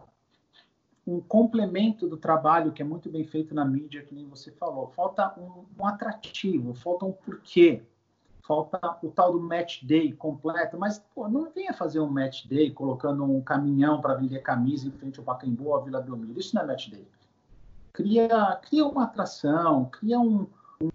um 1.08 1.22
complemento 1.22 2.10
do 2.10 2.18
trabalho 2.18 2.74
que 2.74 2.82
é 2.82 2.86
muito 2.86 3.10
bem 3.10 3.24
feito 3.24 3.56
na 3.56 3.64
mídia, 3.64 4.04
que 4.04 4.14
nem 4.14 4.28
você 4.28 4.52
falou. 4.52 4.90
Falta 4.90 5.34
um, 5.40 5.64
um 5.82 5.88
atrativo, 5.88 6.74
falta 6.74 7.06
um 7.06 7.14
porquê. 7.14 7.84
Falta 8.48 8.98
o 9.02 9.10
tal 9.10 9.32
do 9.32 9.42
match 9.42 9.84
day 9.84 10.14
completo, 10.14 10.78
mas 10.78 11.00
pô, 11.16 11.28
não 11.28 11.50
venha 11.50 11.74
fazer 11.74 12.00
um 12.00 12.10
match 12.10 12.46
day 12.46 12.70
colocando 12.70 13.24
um 13.24 13.42
caminhão 13.42 14.00
para 14.00 14.14
vender 14.14 14.40
camisa 14.40 14.88
em 14.88 14.92
frente 14.92 15.20
ao 15.20 15.26
Pacaembu 15.26 15.70
ou 15.70 15.76
à 15.76 15.82
Vila 15.82 16.00
Belmiro. 16.00 16.40
Isso 16.40 16.56
não 16.56 16.62
é 16.62 16.68
match 16.68 16.90
day. 16.90 17.08
Cria, 17.92 18.60
cria 18.62 18.86
uma 18.86 19.06
atração, 19.06 19.86
cria 19.86 20.20
um, 20.20 20.46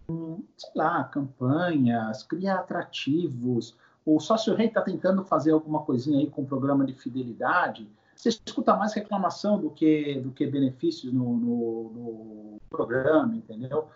um, 0.08 0.44
sei 0.56 0.70
lá, 0.76 1.02
campanhas, 1.04 2.22
cria 2.22 2.54
atrativos. 2.54 3.76
O 4.06 4.20
Sócio 4.20 4.54
Rei 4.54 4.68
está 4.68 4.82
tentando 4.82 5.24
fazer 5.24 5.50
alguma 5.50 5.82
coisinha 5.82 6.20
aí 6.20 6.30
com 6.30 6.42
o 6.42 6.46
programa 6.46 6.84
de 6.84 6.94
fidelidade. 6.94 7.90
Você 8.14 8.28
escuta 8.28 8.76
mais 8.76 8.92
reclamação 8.92 9.58
do 9.58 9.70
que, 9.70 10.20
do 10.20 10.30
que 10.30 10.46
benefícios 10.46 11.12
no, 11.12 11.36
no, 11.36 11.90
no 11.90 12.60
programa, 12.68 13.34
entendeu? 13.34 13.88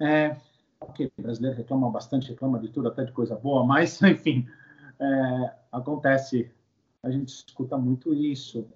É, 0.00 0.36
ok, 0.80 1.12
o 1.16 1.22
brasileiro 1.22 1.56
reclama 1.56 1.90
bastante, 1.90 2.30
reclama 2.30 2.58
de 2.58 2.68
tudo, 2.68 2.88
até 2.88 3.04
de 3.04 3.12
coisa 3.12 3.36
boa, 3.36 3.64
mas, 3.64 4.00
enfim, 4.02 4.48
é, 4.98 5.54
acontece, 5.70 6.50
a 7.02 7.10
gente 7.10 7.28
escuta 7.28 7.76
muito 7.76 8.14
isso. 8.14 8.66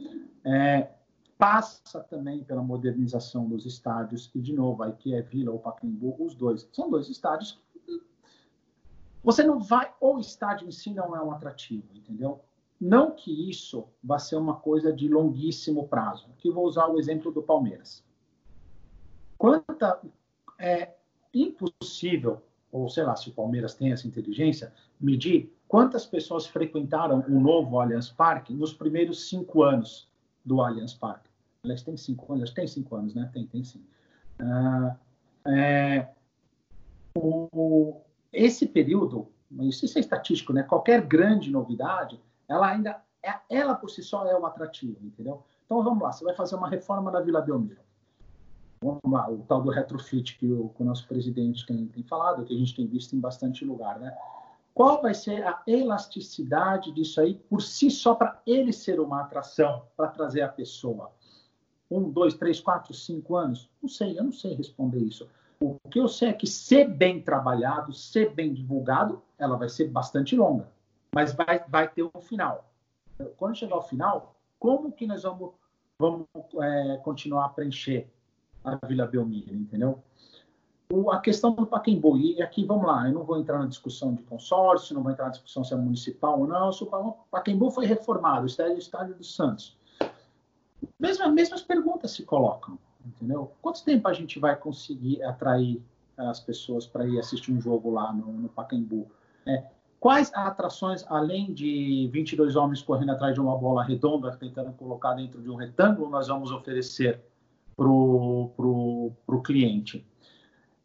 É, 0.44 0.88
passa 1.38 2.00
também 2.00 2.44
pela 2.44 2.62
modernização 2.62 3.48
dos 3.48 3.66
estádios, 3.66 4.30
e 4.34 4.40
de 4.40 4.52
novo, 4.52 4.82
aí 4.82 4.92
que 4.92 5.14
é 5.14 5.22
Vila 5.22 5.52
ou 5.52 5.58
Pacaembu, 5.58 6.16
os 6.18 6.34
dois. 6.34 6.68
São 6.72 6.90
dois 6.90 7.08
estádios 7.08 7.52
que 7.52 8.02
você 9.22 9.42
não 9.42 9.58
vai, 9.58 9.92
ou 10.00 10.16
o 10.16 10.20
estádio 10.20 10.68
em 10.68 10.70
si 10.70 10.92
não 10.92 11.16
é 11.16 11.22
um 11.22 11.32
atrativo, 11.32 11.88
entendeu? 11.94 12.40
Não 12.80 13.12
que 13.12 13.48
isso 13.48 13.88
vá 14.02 14.18
ser 14.18 14.36
uma 14.36 14.56
coisa 14.56 14.92
de 14.92 15.08
longuíssimo 15.08 15.88
prazo. 15.88 16.28
Aqui 16.32 16.50
vou 16.50 16.66
usar 16.66 16.86
o 16.88 16.98
exemplo 16.98 17.32
do 17.32 17.42
Palmeiras. 17.42 18.04
Quanta, 19.38 20.00
é 20.58 20.94
impossível, 21.34 22.42
ou 22.70 22.88
sei 22.88 23.04
lá, 23.04 23.14
se 23.16 23.28
o 23.28 23.32
Palmeiras 23.32 23.74
tem 23.74 23.92
essa 23.92 24.06
inteligência, 24.06 24.72
medir 25.00 25.52
quantas 25.68 26.06
pessoas 26.06 26.46
frequentaram 26.46 27.24
o 27.28 27.40
novo 27.40 27.80
Allianz 27.80 28.10
Parque 28.10 28.52
nos 28.52 28.72
primeiros 28.72 29.28
cinco 29.28 29.62
anos 29.62 30.08
do 30.44 30.60
Allianz 30.60 30.94
Parque. 30.94 31.28
Aliás, 31.62 31.82
tem 31.82 31.96
cinco 31.96 32.32
anos, 32.32 32.50
tem 32.50 32.66
cinco 32.66 32.94
anos, 32.94 33.14
né? 33.14 33.30
Tem, 33.32 33.46
tem 33.46 33.64
sim. 33.64 33.84
Uh, 34.40 34.94
é, 35.48 36.08
o, 37.16 38.00
esse 38.32 38.66
período, 38.66 39.28
isso 39.62 39.86
é 39.96 40.00
estatístico, 40.00 40.52
né? 40.52 40.62
Qualquer 40.62 41.00
grande 41.02 41.50
novidade, 41.50 42.20
ela 42.48 42.68
ainda, 42.68 43.02
é, 43.22 43.34
ela 43.48 43.74
por 43.74 43.90
si 43.90 44.02
só 44.02 44.26
é 44.26 44.38
um 44.38 44.44
atrativo, 44.44 44.98
entendeu? 45.02 45.42
Então 45.64 45.82
vamos 45.82 46.02
lá, 46.02 46.12
você 46.12 46.24
vai 46.24 46.34
fazer 46.34 46.56
uma 46.56 46.68
reforma 46.68 47.10
na 47.10 47.20
Vila 47.20 47.40
Belmiro. 47.40 47.80
Lá, 49.06 49.30
o 49.30 49.38
tal 49.48 49.62
do 49.62 49.70
retrofit 49.70 50.36
que 50.38 50.50
o, 50.50 50.68
que 50.68 50.82
o 50.82 50.84
nosso 50.84 51.06
presidente 51.08 51.64
tem, 51.64 51.86
tem 51.86 52.02
falado, 52.02 52.44
que 52.44 52.54
a 52.54 52.58
gente 52.58 52.76
tem 52.76 52.86
visto 52.86 53.16
em 53.16 53.20
bastante 53.20 53.64
lugar, 53.64 53.98
né? 53.98 54.14
Qual 54.74 55.00
vai 55.00 55.14
ser 55.14 55.46
a 55.46 55.62
elasticidade 55.66 56.92
disso 56.92 57.20
aí 57.20 57.34
por 57.34 57.62
si 57.62 57.90
só 57.90 58.14
para 58.14 58.42
ele 58.44 58.72
ser 58.72 58.98
uma 58.98 59.20
atração, 59.20 59.82
para 59.96 60.08
trazer 60.08 60.42
a 60.42 60.48
pessoa? 60.48 61.12
Um, 61.90 62.10
dois, 62.10 62.34
três, 62.34 62.60
quatro, 62.60 62.92
cinco 62.92 63.36
anos? 63.36 63.70
Não 63.80 63.88
sei, 63.88 64.18
eu 64.18 64.24
não 64.24 64.32
sei 64.32 64.54
responder 64.54 64.98
isso. 64.98 65.28
O 65.60 65.78
que 65.88 66.00
eu 66.00 66.08
sei 66.08 66.30
é 66.30 66.32
que, 66.32 66.46
ser 66.46 66.88
bem 66.88 67.22
trabalhado, 67.22 67.92
ser 67.92 68.34
bem 68.34 68.52
divulgado, 68.52 69.22
ela 69.38 69.56
vai 69.56 69.68
ser 69.68 69.88
bastante 69.88 70.34
longa, 70.36 70.68
mas 71.14 71.32
vai, 71.32 71.64
vai 71.68 71.88
ter 71.88 72.02
um 72.02 72.20
final. 72.20 72.68
Quando 73.36 73.56
chegar 73.56 73.76
ao 73.76 73.86
final, 73.86 74.34
como 74.58 74.90
que 74.90 75.06
nós 75.06 75.22
vamos, 75.22 75.52
vamos 75.98 76.26
é, 76.60 76.96
continuar 76.98 77.46
a 77.46 77.48
preencher 77.48 78.12
a 78.64 78.86
Vila 78.86 79.06
Belmiro, 79.06 79.54
entendeu? 79.54 80.02
O, 80.92 81.10
a 81.10 81.18
questão 81.18 81.52
do 81.52 81.66
Pacaembu, 81.66 82.16
e 82.16 82.42
aqui 82.42 82.64
vamos 82.64 82.86
lá, 82.86 83.08
eu 83.08 83.14
não 83.14 83.24
vou 83.24 83.38
entrar 83.38 83.58
na 83.58 83.66
discussão 83.66 84.14
de 84.14 84.22
consórcio, 84.22 84.94
não 84.94 85.02
vou 85.02 85.12
entrar 85.12 85.26
na 85.26 85.30
discussão 85.30 85.64
se 85.64 85.72
é 85.72 85.76
municipal 85.76 86.40
ou 86.40 86.46
não, 86.46 86.70
o 86.70 87.14
Pacaembu 87.30 87.70
foi 87.70 87.86
reformado, 87.86 88.44
o 88.44 88.46
estádio, 88.46 88.78
estádio 88.78 89.14
do 89.14 89.24
Santos. 89.24 89.76
Mesmo, 90.98 91.30
mesmas 91.32 91.62
perguntas 91.62 92.10
se 92.12 92.22
colocam, 92.22 92.78
entendeu? 93.04 93.52
Quanto 93.62 93.82
tempo 93.82 94.08
a 94.08 94.12
gente 94.12 94.38
vai 94.38 94.56
conseguir 94.56 95.22
atrair 95.22 95.82
as 96.16 96.38
pessoas 96.38 96.86
para 96.86 97.06
ir 97.06 97.18
assistir 97.18 97.52
um 97.52 97.60
jogo 97.60 97.90
lá 97.90 98.12
no, 98.12 98.32
no 98.32 98.48
Pacaembu? 98.48 99.10
É, 99.46 99.64
quais 99.98 100.30
atrações, 100.34 101.04
além 101.08 101.52
de 101.52 102.08
22 102.12 102.56
homens 102.56 102.82
correndo 102.82 103.12
atrás 103.12 103.34
de 103.34 103.40
uma 103.40 103.56
bola 103.56 103.82
redonda, 103.82 104.36
tentando 104.36 104.72
colocar 104.72 105.14
dentro 105.14 105.42
de 105.42 105.50
um 105.50 105.56
retângulo, 105.56 106.10
nós 106.10 106.28
vamos 106.28 106.52
oferecer 106.52 107.20
para 107.76 107.86
o 107.88 109.42
cliente? 109.44 110.06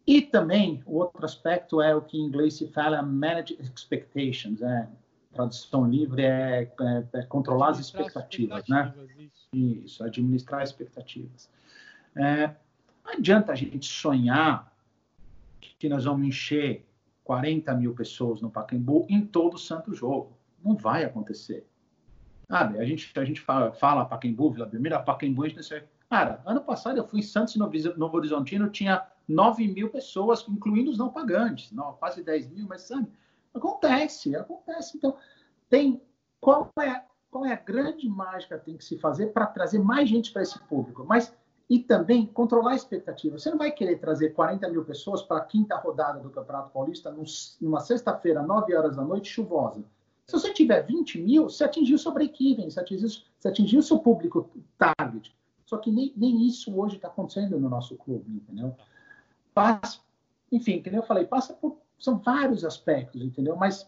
E 0.06 0.22
também, 0.22 0.82
o 0.86 0.98
outro 0.98 1.24
aspecto 1.24 1.82
é 1.82 1.96
o 1.96 2.02
que 2.02 2.18
em 2.18 2.22
inglês 2.22 2.56
se 2.56 2.68
fala 2.70 3.02
manage 3.02 3.56
expectations, 3.62 4.62
é, 4.62 4.88
tradução 5.32 5.88
livre 5.88 6.24
é, 6.24 6.64
é, 6.64 7.20
é 7.20 7.22
controlar 7.24 7.70
as 7.70 7.80
expectativas, 7.80 8.68
né? 8.68 8.94
Isso. 9.18 9.84
isso. 9.86 10.04
administrar 10.04 10.64
expectativas. 10.64 11.50
É, 12.16 12.48
não 13.06 13.14
adianta 13.14 13.52
a 13.52 13.56
gente 13.56 13.86
sonhar 13.86 14.74
que 15.78 15.88
nós 15.88 16.06
vamos 16.06 16.28
encher 16.28 16.86
40 17.24 17.74
mil 17.76 17.94
pessoas 17.94 18.42
no 18.42 18.50
Pacaembu 18.50 19.06
em 19.10 19.26
todo 19.26 19.54
o 19.54 19.60
santo 19.60 19.94
jogo. 19.94 20.38
Não 20.64 20.76
vai 20.76 21.06
acontecer. 21.06 21.66
Sabe, 22.50 22.80
a 22.80 22.84
gente, 22.84 23.12
a 23.18 23.24
gente 23.24 23.40
fala, 23.40 23.72
fala 23.72 24.06
Pacaembu, 24.06 24.52
Vila 24.52 24.66
Belmiro, 24.66 25.02
Pacaembu, 25.04 25.44
a 25.44 25.48
gente 25.48 25.58
não 25.58 25.64
Cara, 26.10 26.42
ano 26.44 26.62
passado 26.62 26.98
eu 26.98 27.08
fui 27.08 27.20
em 27.20 27.24
Santos 27.24 27.56
Novo 27.56 28.18
Horizontino, 28.18 28.70
tinha 28.70 29.06
9 29.28 29.68
mil 29.68 29.90
pessoas, 29.90 30.44
incluindo 30.50 30.90
os 30.90 30.98
não 30.98 31.10
pagantes, 31.10 31.72
não, 31.72 31.94
quase 31.94 32.24
10 32.24 32.50
mil, 32.50 32.66
mas 32.68 32.82
sabe, 32.82 33.08
acontece, 33.54 34.36
acontece. 34.36 34.98
Então, 34.98 35.16
tem 35.70 36.02
qual 36.42 36.72
é, 36.80 37.04
qual 37.30 37.46
é 37.46 37.54
a 37.54 37.58
grande 37.58 38.10
mágica 38.10 38.58
que 38.58 38.66
tem 38.66 38.78
que 38.78 38.84
se 38.84 38.98
fazer 38.98 39.28
para 39.28 39.46
trazer 39.46 39.78
mais 39.78 40.10
gente 40.10 40.34
para 40.34 40.42
esse 40.42 40.58
público, 40.64 41.06
mas 41.08 41.32
e 41.70 41.78
também 41.78 42.26
controlar 42.26 42.72
a 42.72 42.76
expectativa. 42.76 43.38
Você 43.38 43.52
não 43.52 43.60
vai 43.60 43.72
querer 43.72 44.00
trazer 44.00 44.32
40 44.32 44.68
mil 44.70 44.84
pessoas 44.84 45.22
para 45.22 45.38
a 45.38 45.46
quinta 45.46 45.76
rodada 45.78 46.20
do 46.20 46.32
Campeonato 46.32 46.72
Paulista 46.72 47.16
numa 47.62 47.80
sexta-feira, 47.80 48.42
9 48.42 48.76
horas 48.76 48.96
da 48.96 49.04
noite, 49.04 49.30
chuvosa. 49.30 49.84
Se 50.26 50.34
você 50.34 50.52
tiver 50.52 50.82
20 50.82 51.22
mil, 51.22 51.44
você 51.44 51.64
atingiu 51.64 52.00
seu 52.00 52.12
break-even, 52.12 52.68
você 52.72 52.80
atingiu, 52.80 53.08
você 53.08 53.48
atingiu 53.48 53.82
seu 53.84 54.00
público 54.00 54.50
target. 54.80 55.38
Só 55.70 55.78
que 55.78 55.92
nem, 55.92 56.12
nem 56.18 56.48
isso 56.48 56.76
hoje 56.76 56.96
está 56.96 57.10
acontecendo 57.10 57.60
no 57.60 57.70
nosso 57.70 57.96
clube, 57.96 58.28
entendeu? 58.28 58.76
Passa, 59.54 60.00
enfim, 60.52 60.82
que 60.82 60.90
eu 60.90 61.04
falei, 61.04 61.26
passa 61.26 61.54
por. 61.54 61.78
São 62.00 62.18
vários 62.18 62.66
aspectos, 62.66 63.22
entendeu? 63.22 63.56
Mas 63.56 63.88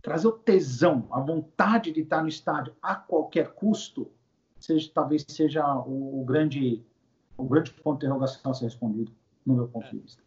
trazer 0.00 0.26
o 0.26 0.32
tesão, 0.32 1.06
a 1.10 1.20
vontade 1.20 1.92
de 1.92 2.00
estar 2.00 2.22
no 2.22 2.28
estádio 2.28 2.74
a 2.80 2.94
qualquer 2.94 3.52
custo, 3.52 4.10
seja, 4.58 4.90
talvez 4.94 5.26
seja 5.28 5.66
o, 5.80 6.22
o 6.22 6.24
grande, 6.24 6.82
o 7.36 7.44
grande 7.44 7.70
ponto 7.70 7.98
de 7.98 8.06
interrogação 8.06 8.50
a 8.50 8.54
ser 8.54 8.64
respondido, 8.64 9.12
no 9.44 9.56
meu 9.56 9.68
ponto 9.68 9.90
de 9.90 9.98
vista. 9.98 10.22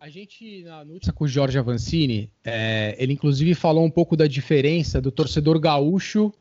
A 0.00 0.08
gente, 0.08 0.64
na 0.64 0.84
notícia 0.84 1.12
com 1.12 1.24
o 1.24 1.28
Jorge 1.28 1.58
Avancini, 1.58 2.32
é, 2.42 2.96
ele 2.98 3.12
inclusive 3.12 3.54
falou 3.54 3.84
um 3.84 3.90
pouco 3.90 4.16
da 4.16 4.26
diferença 4.26 5.00
do 5.00 5.12
torcedor 5.12 5.60
gaúcho 5.60 6.32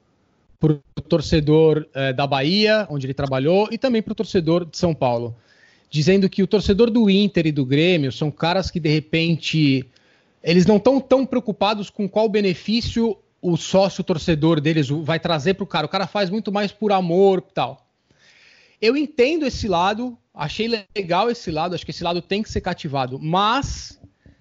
para 0.60 0.74
o 0.74 1.02
torcedor 1.08 1.88
é, 1.93 2.12
da 2.12 2.28
Bahia, 2.28 2.86
onde 2.89 3.06
ele 3.06 3.13
trabalhou, 3.13 3.69
e 3.72 3.78
também 3.78 4.02
para 4.02 4.12
o 4.12 4.15
torcedor 4.15 4.65
de 4.65 4.78
São 4.78 4.93
Paulo. 4.93 5.36
Dizendo 5.89 6.30
que 6.30 6.43
o 6.43 6.48
torcedor 6.48 6.91
do 6.91 7.10
Inter 7.10 7.48
e 7.48 7.52
do 7.52 7.65
Grêmio 7.65 8.12
são 8.12 8.30
caras 8.30 8.69
que, 8.69 8.80
de 8.80 8.89
repente, 8.89 9.86
eles 10.43 10.65
não 10.65 10.78
estão 10.78 11.00
tão 11.00 11.26
preocupados 11.26 11.89
com 11.89 12.08
qual 12.08 12.28
benefício 12.30 13.17
o 13.41 13.56
sócio 13.56 14.04
torcedor 14.04 14.60
deles 14.60 14.89
vai 14.89 15.19
trazer 15.19 15.54
para 15.54 15.63
o 15.63 15.67
cara. 15.67 15.86
O 15.86 15.89
cara 15.89 16.06
faz 16.06 16.30
muito 16.30 16.52
mais 16.52 16.72
por 16.72 16.91
amor 16.91 17.43
e 17.50 17.54
tal. 17.54 17.88
Eu 18.82 18.95
entendo 18.95 19.45
esse 19.45 19.67
lado, 19.67 20.17
achei 20.34 20.67
legal 20.95 21.30
esse 21.30 21.52
lado, 21.52 21.74
acho 21.74 21.86
que 21.86 21.91
esse 21.91 22.04
lado 22.04 22.22
tem 22.22 22.43
que 22.43 22.52
ser 22.52 22.62
cativado, 22.62 23.19
mas 23.19 23.98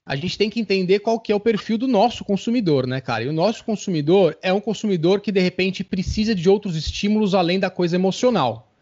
a 0.08 0.16
gente 0.16 0.38
tem 0.38 0.48
que 0.48 0.58
entender 0.58 1.00
qual 1.00 1.20
que 1.20 1.30
é 1.30 1.34
o 1.34 1.40
perfil 1.40 1.76
do 1.76 1.86
nosso 1.86 2.24
consumidor, 2.24 2.86
né, 2.86 2.98
cara? 2.98 3.24
E 3.24 3.28
o 3.28 3.32
nosso 3.32 3.62
consumidor 3.62 4.38
é 4.40 4.50
um 4.50 4.60
consumidor 4.60 5.20
que 5.20 5.30
de 5.30 5.38
repente 5.38 5.84
precisa 5.84 6.34
de 6.34 6.48
outros 6.48 6.76
estímulos 6.76 7.34
além 7.34 7.60
da 7.60 7.68
coisa 7.68 7.94
emocional. 7.94 8.72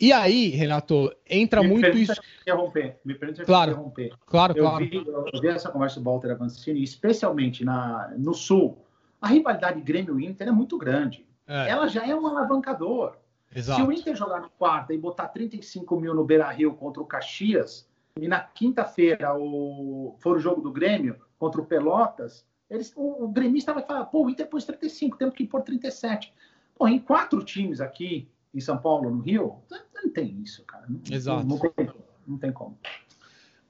E 0.00 0.10
aí, 0.10 0.48
Renato, 0.48 1.14
entra 1.28 1.60
me 1.60 1.68
muito 1.68 1.90
isso. 1.90 2.18
Interromper, 2.40 2.96
me 3.04 3.14
permite 3.14 3.44
claro, 3.44 3.72
interromper. 3.72 4.14
Claro, 4.24 4.56
eu 4.56 4.64
claro. 4.64 4.84
Vi, 4.86 4.96
eu 4.96 5.40
vi 5.42 5.48
essa 5.48 5.70
conversa 5.70 6.00
do 6.00 6.04
Walter 6.04 6.30
Avancini, 6.30 6.82
especialmente 6.82 7.62
na, 7.62 8.14
no 8.16 8.32
Sul. 8.32 8.82
A 9.20 9.28
rivalidade 9.28 9.78
Grêmio-Inter 9.82 10.48
é 10.48 10.52
muito 10.52 10.78
grande. 10.78 11.26
É. 11.46 11.68
Ela 11.68 11.86
já 11.86 12.08
é 12.08 12.16
um 12.16 12.26
alavancador. 12.26 13.18
Exato. 13.54 13.78
Se 13.78 13.86
o 13.86 13.92
Inter 13.92 14.16
jogar 14.16 14.40
no 14.40 14.48
quarta 14.48 14.94
e 14.94 14.96
botar 14.96 15.28
35 15.28 16.00
mil 16.00 16.14
no 16.14 16.24
Beira 16.24 16.50
Rio 16.50 16.72
contra 16.72 17.02
o 17.02 17.04
Caxias, 17.04 17.86
e 18.20 18.28
na 18.28 18.40
quinta-feira 18.40 19.34
o, 19.34 20.16
for 20.20 20.36
o 20.36 20.40
jogo 20.40 20.60
do 20.60 20.72
Grêmio 20.72 21.16
contra 21.38 21.60
o 21.60 21.66
Pelotas, 21.66 22.44
eles, 22.68 22.92
o, 22.96 23.24
o 23.24 23.28
gremista 23.28 23.72
vai 23.72 23.82
falar: 23.82 24.06
pô, 24.06 24.24
o 24.24 24.30
Inter 24.30 24.46
pôs 24.46 24.64
35, 24.64 25.16
temos 25.16 25.34
que 25.34 25.46
pôr 25.46 25.62
37. 25.62 26.32
Pô, 26.74 26.88
em 26.88 26.98
quatro 26.98 27.44
times 27.44 27.80
aqui, 27.80 28.28
em 28.54 28.60
São 28.60 28.78
Paulo, 28.78 29.10
no 29.10 29.20
Rio, 29.20 29.58
não 29.94 30.10
tem 30.10 30.40
isso, 30.42 30.64
cara. 30.64 30.86
Não, 30.88 31.00
Exato. 31.10 31.46
Não, 31.46 31.58
tem, 31.58 31.90
não 32.26 32.38
tem 32.38 32.52
como. 32.52 32.78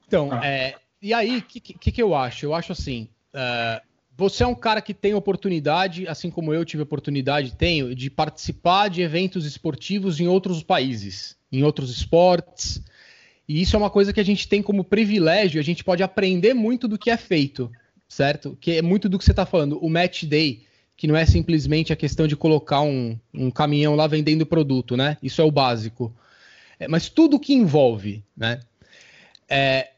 Então, 0.07 0.29
ah. 0.33 0.47
é, 0.47 0.77
e 1.01 1.13
aí, 1.13 1.39
o 1.39 1.43
que, 1.43 1.61
que, 1.61 1.93
que, 1.93 2.03
eu 2.03 2.15
acho? 2.15 2.47
Eu 2.47 2.55
acho 2.55 2.73
assim: 2.73 3.09
uh, 3.35 3.85
você 4.17 4.45
é 4.45 4.47
um 4.47 4.55
cara 4.55 4.81
que 4.81 4.95
tem 4.95 5.15
oportunidade, 5.15 6.07
assim 6.07 6.31
como 6.31 6.53
eu 6.53 6.65
tive 6.65 6.83
oportunidade, 6.83 7.57
tenho, 7.57 7.95
de 7.95 8.11
participar 8.11 8.89
de 8.89 9.03
eventos 9.03 9.45
esportivos 9.45 10.21
em 10.21 10.29
outros 10.29 10.63
países, 10.63 11.37
em 11.51 11.63
outros 11.63 11.91
esportes. 11.91 12.83
E 13.49 13.61
isso 13.61 13.77
é 13.77 13.79
uma 13.79 13.91
coisa 13.91 14.13
que 14.13 14.21
a 14.21 14.25
gente 14.25 14.49
tem 14.49 14.63
como 14.63 14.85
privilégio, 14.85 15.61
a 15.61 15.65
gente 15.65 15.85
pode 15.85 16.03
aprender 16.03 16.55
muito 16.55 16.87
do 16.87 16.99
que 16.99 17.11
é 17.11 17.17
feito, 17.17 17.71
certo? 18.09 18.57
Que 18.61 18.79
é 18.79 18.83
muito 18.83 19.09
do 19.09 19.19
que 19.19 19.25
você 19.25 19.33
está 19.33 19.45
falando. 19.45 19.79
O 19.85 19.91
match 19.91 20.25
day 20.25 20.65
que 21.03 21.09
não 21.09 21.17
é 21.17 21.27
simplesmente 21.27 21.93
a 21.93 21.97
questão 21.97 22.29
de 22.29 22.37
colocar 22.37 22.81
um, 22.83 23.19
um 23.35 23.51
caminhão 23.51 23.97
lá 23.97 24.07
vendendo 24.07 24.47
produto, 24.47 24.97
né? 24.97 25.17
Isso 25.21 25.41
é 25.41 25.45
o 25.45 25.51
básico. 25.51 26.15
É, 26.79 26.87
mas 26.87 27.09
tudo 27.09 27.41
que 27.41 27.53
envolve, 27.53 28.25
né? 28.37 28.61
É, 29.49 29.91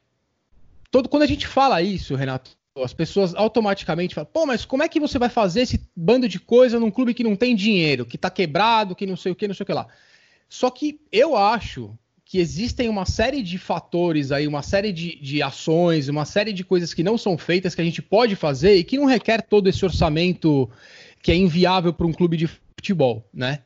todo, 0.90 1.08
quando 1.08 1.24
a 1.24 1.26
gente 1.26 1.46
fala 1.46 1.82
isso, 1.82 2.14
Renato, 2.14 2.52
as 2.82 2.94
pessoas 2.94 3.34
automaticamente 3.34 4.14
falam, 4.14 4.30
pô, 4.32 4.46
mas 4.46 4.64
como 4.64 4.82
é 4.82 4.88
que 4.88 4.98
você 4.98 5.18
vai 5.18 5.28
fazer 5.28 5.60
esse 5.60 5.86
bando 5.94 6.26
de 6.28 6.40
coisa 6.40 6.80
num 6.80 6.90
clube 6.90 7.12
que 7.12 7.22
não 7.22 7.36
tem 7.36 7.54
dinheiro, 7.54 8.06
que 8.06 8.16
tá 8.16 8.30
quebrado, 8.30 8.96
que 8.96 9.06
não 9.06 9.16
sei 9.16 9.30
o 9.30 9.34
que, 9.34 9.46
não 9.46 9.54
sei 9.54 9.64
o 9.64 9.66
que 9.66 9.74
lá. 9.74 9.86
Só 10.48 10.70
que 10.70 11.00
eu 11.12 11.36
acho 11.36 11.96
que 12.34 12.40
existem 12.40 12.88
uma 12.88 13.06
série 13.06 13.44
de 13.44 13.56
fatores 13.58 14.32
aí, 14.32 14.48
uma 14.48 14.60
série 14.60 14.92
de, 14.92 15.14
de 15.20 15.40
ações, 15.40 16.08
uma 16.08 16.24
série 16.24 16.52
de 16.52 16.64
coisas 16.64 16.92
que 16.92 17.00
não 17.00 17.16
são 17.16 17.38
feitas 17.38 17.76
que 17.76 17.80
a 17.80 17.84
gente 17.84 18.02
pode 18.02 18.34
fazer 18.34 18.74
e 18.74 18.82
que 18.82 18.98
não 18.98 19.04
requer 19.04 19.40
todo 19.40 19.68
esse 19.68 19.84
orçamento 19.84 20.68
que 21.22 21.30
é 21.30 21.36
inviável 21.36 21.92
para 21.92 22.08
um 22.08 22.12
clube 22.12 22.36
de 22.36 22.48
futebol, 22.48 23.24
né? 23.32 23.60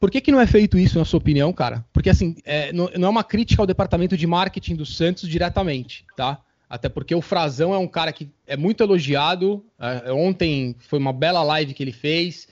Por 0.00 0.10
que, 0.10 0.18
que 0.22 0.32
não 0.32 0.40
é 0.40 0.46
feito 0.46 0.78
isso, 0.78 0.98
na 0.98 1.04
sua 1.04 1.18
opinião, 1.18 1.52
cara? 1.52 1.84
Porque, 1.92 2.08
assim, 2.08 2.36
é, 2.42 2.72
não, 2.72 2.90
não, 2.96 3.08
é 3.08 3.10
uma 3.10 3.22
crítica 3.22 3.60
ao 3.60 3.66
departamento 3.66 4.16
de 4.16 4.26
marketing 4.26 4.74
do 4.74 4.86
Santos 4.86 5.28
diretamente, 5.28 6.06
tá? 6.16 6.40
Até 6.70 6.88
porque 6.88 7.14
o 7.14 7.20
Frazão 7.20 7.74
é 7.74 7.78
um 7.78 7.86
cara 7.86 8.14
que 8.14 8.30
é 8.46 8.56
muito 8.56 8.82
elogiado. 8.82 9.62
É, 9.78 10.10
ontem 10.10 10.74
foi 10.78 10.98
uma 10.98 11.12
bela 11.12 11.42
live 11.42 11.74
que 11.74 11.82
ele 11.82 11.92
fez. 11.92 12.48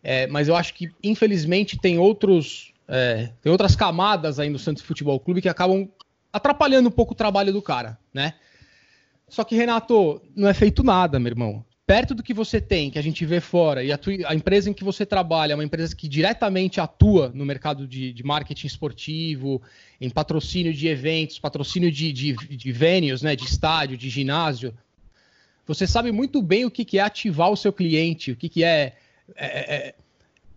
É, 0.00 0.28
mas 0.28 0.46
eu 0.46 0.54
acho 0.54 0.74
que, 0.74 0.88
infelizmente, 1.02 1.76
tem 1.76 1.98
outros 1.98 2.70
é, 2.92 3.30
tem 3.40 3.52
outras 3.52 3.76
camadas 3.76 4.40
aí 4.40 4.50
no 4.50 4.58
Santos 4.58 4.82
Futebol 4.82 5.20
Clube 5.20 5.40
que 5.40 5.48
acabam 5.48 5.88
atrapalhando 6.32 6.88
um 6.88 6.92
pouco 6.92 7.12
o 7.12 7.16
trabalho 7.16 7.52
do 7.52 7.62
cara, 7.62 7.96
né? 8.12 8.34
Só 9.28 9.44
que, 9.44 9.54
Renato, 9.54 10.20
não 10.34 10.48
é 10.48 10.54
feito 10.54 10.82
nada, 10.82 11.20
meu 11.20 11.30
irmão. 11.30 11.64
Perto 11.86 12.16
do 12.16 12.22
que 12.22 12.34
você 12.34 12.60
tem, 12.60 12.90
que 12.90 12.98
a 12.98 13.02
gente 13.02 13.24
vê 13.24 13.40
fora, 13.40 13.84
e 13.84 13.92
a, 13.92 13.98
tua, 13.98 14.12
a 14.26 14.34
empresa 14.34 14.68
em 14.68 14.72
que 14.72 14.82
você 14.82 15.06
trabalha 15.06 15.52
é 15.52 15.54
uma 15.54 15.64
empresa 15.64 15.94
que 15.94 16.08
diretamente 16.08 16.80
atua 16.80 17.30
no 17.32 17.44
mercado 17.44 17.86
de, 17.86 18.12
de 18.12 18.24
marketing 18.24 18.66
esportivo, 18.66 19.62
em 20.00 20.10
patrocínio 20.10 20.74
de 20.74 20.88
eventos, 20.88 21.38
patrocínio 21.38 21.92
de, 21.92 22.12
de, 22.12 22.32
de 22.34 22.72
venues, 22.72 23.22
né, 23.22 23.36
de 23.36 23.44
estádio, 23.44 23.96
de 23.96 24.08
ginásio. 24.08 24.74
Você 25.64 25.86
sabe 25.86 26.10
muito 26.10 26.42
bem 26.42 26.64
o 26.64 26.70
que, 26.70 26.84
que 26.84 26.98
é 26.98 27.02
ativar 27.02 27.50
o 27.50 27.56
seu 27.56 27.72
cliente, 27.72 28.32
o 28.32 28.36
que, 28.36 28.48
que 28.48 28.64
é, 28.64 28.96
é, 29.36 29.74
é 29.74 29.94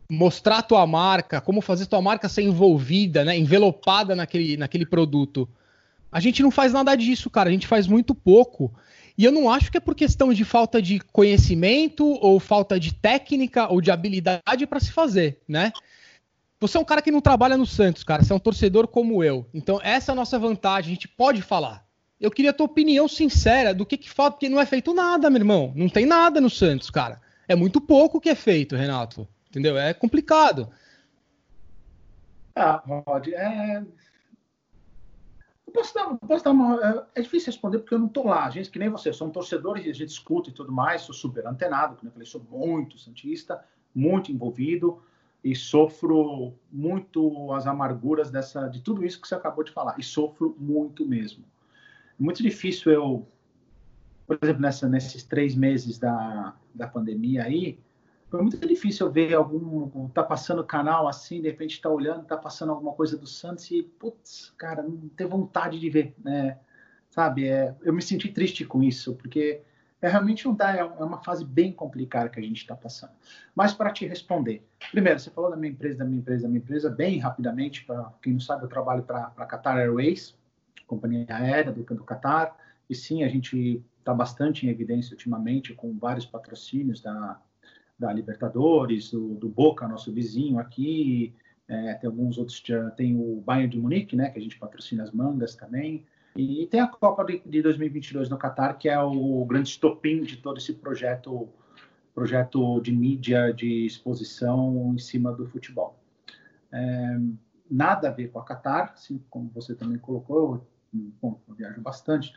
mostrar 0.10 0.60
a 0.60 0.64
tua 0.64 0.86
marca, 0.86 1.42
como 1.42 1.62
fazer 1.62 1.86
tua 1.86 2.02
marca 2.02 2.30
ser 2.30 2.44
envolvida, 2.44 3.24
né, 3.24 3.38
envelopada 3.38 4.16
naquele, 4.16 4.58
naquele 4.58 4.86
produto. 4.86 5.48
A 6.12 6.20
gente 6.20 6.44
não 6.44 6.52
faz 6.52 6.72
nada 6.72 6.96
disso, 6.96 7.30
cara. 7.30 7.50
A 7.50 7.52
gente 7.52 7.66
faz 7.66 7.88
muito 7.88 8.14
pouco. 8.14 8.72
E 9.18 9.26
eu 9.26 9.32
não 9.32 9.50
acho 9.50 9.72
que 9.72 9.78
é 9.78 9.82
por 9.82 9.96
questão 9.96 10.34
de 10.34 10.44
falta 10.44 10.82
de 10.82 11.00
conhecimento 11.00 12.06
ou 12.22 12.40
falta 12.40 12.80
de 12.80 12.94
técnica 12.94 13.68
ou 13.72 13.82
de 13.82 13.92
habilidade 13.92 14.68
para 14.68 14.80
se 14.80 14.92
fazer, 14.92 15.40
né? 15.48 15.72
Você 16.60 16.78
é 16.78 16.80
um 16.80 16.86
cara 16.86 17.02
que 17.02 17.12
não 17.12 17.20
trabalha 17.20 17.58
no 17.58 17.66
Santos, 17.66 18.04
cara. 18.04 18.24
Você 18.24 18.32
é 18.32 18.36
um 18.36 18.40
torcedor 18.40 18.88
como 18.88 19.24
eu. 19.24 19.48
Então, 19.54 19.80
essa 19.84 20.12
é 20.12 20.14
a 20.14 20.16
nossa 20.16 20.40
vantagem. 20.40 20.92
A 20.92 20.94
gente 20.94 21.08
pode 21.08 21.42
falar. 21.42 21.86
Eu 22.22 22.32
queria 22.32 22.52
a 22.52 22.54
tua 22.54 22.68
opinião 22.68 23.08
sincera 23.08 23.74
do 23.74 23.86
que, 23.86 23.98
que 23.98 24.10
falta, 24.10 24.38
porque 24.38 24.48
não 24.48 24.62
é 24.62 24.66
feito 24.66 24.94
nada, 24.94 25.30
meu 25.30 25.42
irmão. 25.42 25.74
Não 25.76 25.90
tem 25.90 26.06
nada 26.06 26.40
no 26.40 26.50
Santos, 26.50 26.90
cara. 26.90 27.20
É 27.48 27.56
muito 27.56 27.82
pouco 27.82 28.22
que 28.22 28.30
é 28.30 28.36
feito, 28.36 28.76
Renato. 28.76 29.28
Entendeu? 29.54 29.78
É 29.78 29.94
complicado. 29.94 30.68
Ah, 32.56 32.82
Rod, 33.06 33.28
é... 33.28 33.86
Eu 35.68 35.72
posso 35.72 35.94
dar, 35.94 36.16
posso 36.18 36.44
dar 36.44 36.52
uma. 36.52 37.08
É, 37.16 37.20
é 37.20 37.22
difícil 37.22 37.52
responder 37.52 37.78
porque 37.78 37.94
eu 37.94 38.00
não 38.00 38.08
estou 38.08 38.26
lá. 38.26 38.46
A 38.46 38.50
gente, 38.50 38.72
que 38.72 38.80
nem 38.80 38.90
você, 38.90 39.14
sou 39.14 39.28
um 39.28 39.32
torcedor 39.32 39.78
e 39.78 39.92
a 39.92 39.94
gente 39.94 40.10
escuta 40.10 40.50
e 40.50 40.54
tudo 40.54 40.72
mais, 40.72 41.04
sou 41.04 41.14
super 41.14 41.46
antenado, 41.46 41.96
como 41.96 42.08
eu 42.08 42.14
falei, 42.14 42.26
sou 42.26 42.42
muito 42.50 42.98
Santista, 42.98 43.64
muito 43.94 44.32
envolvido 44.32 45.04
e 45.44 45.56
sofro 45.56 46.56
muito 46.72 47.54
as 47.54 47.68
amarguras 47.68 48.32
dessa, 48.32 48.68
de 48.68 48.82
tudo 48.82 49.06
isso 49.06 49.22
que 49.22 49.28
você 49.28 49.36
acabou 49.36 49.64
de 49.64 49.72
falar. 49.72 50.00
E 50.00 50.04
sofro 50.04 50.56
muito 50.58 51.06
mesmo. 51.06 51.46
É 52.20 52.24
muito 52.24 52.42
difícil 52.42 52.92
eu, 52.92 53.28
por 54.26 54.40
exemplo, 54.42 54.64
nessa, 54.64 54.90
nesses 54.90 55.24
três 55.24 55.54
meses 55.54 56.00
da, 56.00 56.56
da 56.74 56.88
pandemia 56.88 57.44
aí, 57.44 57.78
foi 58.34 58.42
muito 58.42 58.68
difícil 58.68 59.12
ver 59.12 59.36
algum. 59.36 60.10
tá 60.10 60.24
passando 60.24 60.64
canal 60.64 61.08
assim, 61.08 61.40
de 61.40 61.48
repente 61.50 61.80
tá 61.80 61.88
olhando, 61.88 62.26
tá 62.26 62.36
passando 62.36 62.72
alguma 62.72 62.92
coisa 62.94 63.16
do 63.16 63.28
Santos 63.28 63.70
e, 63.70 63.84
putz, 63.84 64.52
cara, 64.58 64.82
não 64.82 65.08
ter 65.10 65.28
vontade 65.28 65.80
de 65.80 65.88
ver, 65.88 66.16
né? 66.18 66.58
Sabe? 67.12 67.48
É, 67.48 67.76
eu 67.84 67.94
me 67.94 68.02
senti 68.02 68.30
triste 68.30 68.66
com 68.66 68.82
isso, 68.82 69.14
porque 69.14 69.62
é 70.02 70.10
realmente 70.10 70.46
não 70.46 70.56
dá, 70.56 70.76
é, 70.76 70.80
é 70.80 70.84
uma 70.84 71.20
fase 71.24 71.46
bem 71.46 71.72
complicada 71.72 72.28
que 72.28 72.40
a 72.40 72.42
gente 72.42 72.58
está 72.58 72.76
passando. 72.76 73.12
Mas 73.54 73.72
para 73.72 73.92
te 73.92 74.08
responder, 74.08 74.68
primeiro, 74.90 75.20
você 75.20 75.30
falou 75.30 75.52
da 75.52 75.56
minha 75.56 75.72
empresa, 75.72 76.00
da 76.00 76.06
minha 76.06 76.20
empresa, 76.20 76.42
da 76.42 76.50
minha 76.50 76.60
empresa, 76.60 76.90
bem 76.90 77.20
rapidamente, 77.20 77.86
para 77.86 78.12
quem 78.20 78.34
não 78.34 78.40
sabe, 78.40 78.64
eu 78.64 78.68
trabalho 78.68 79.04
para 79.04 79.32
a 79.38 79.46
Qatar 79.46 79.78
Airways, 79.78 80.36
companhia 80.88 81.24
aérea 81.30 81.72
do, 81.72 81.84
do 81.84 82.04
Qatar, 82.04 82.58
e 82.90 82.96
sim, 82.96 83.24
a 83.24 83.30
gente 83.30 83.86
está 84.00 84.12
bastante 84.12 84.66
em 84.66 84.70
evidência 84.70 85.14
ultimamente 85.14 85.76
com 85.76 85.96
vários 86.00 86.26
patrocínios 86.26 87.00
da 87.00 87.40
da 87.98 88.12
Libertadores, 88.12 89.12
do, 89.12 89.36
do 89.36 89.50
Boca, 89.50 89.88
nosso 89.88 90.12
vizinho 90.12 90.60
aqui, 90.60 91.34
é, 91.68 91.94
tem 91.96 92.10
alguns 92.10 92.38
outros, 92.38 92.62
tem 92.96 93.16
o 93.16 93.42
Bayern 93.42 93.70
de 93.70 93.80
Munique, 93.80 94.16
né, 94.16 94.30
que 94.30 94.40
a 94.40 94.42
gente 94.42 94.58
patrocina 94.58 95.04
as 95.04 95.12
mangas 95.12 95.56
também, 95.56 96.06
e 96.36 96.68
tem 96.68 96.80
a 96.80 96.88
Copa 96.88 97.24
de, 97.24 97.42
de 97.46 97.62
2022 97.62 98.30
no 98.30 98.38
Catar, 98.38 98.74
que 98.74 98.90
é 98.90 99.00
o 99.00 99.46
grande 99.46 99.70
estopim 99.70 100.24
de 100.24 100.38
todo 100.38 100.58
esse 100.58 100.74
projeto, 100.74 101.48
projeto 102.14 102.82
de 102.82 102.92
mídia, 102.92 103.54
de 103.54 103.86
exposição 103.86 104.94
em 104.94 104.98
cima 104.98 105.32
do 105.32 105.46
futebol. 105.46 106.00
É, 106.72 107.20
nada 107.70 108.10
a 108.10 108.12
ver 108.12 108.30
com 108.30 108.40
a 108.40 108.46
Qatar, 108.46 108.94
assim 108.94 109.24
como 109.30 109.50
você 109.54 109.76
também 109.76 110.00
colocou, 110.00 110.68
bom, 111.22 111.40
eu 111.48 111.54
viajo 111.56 111.82
bastante, 111.82 112.34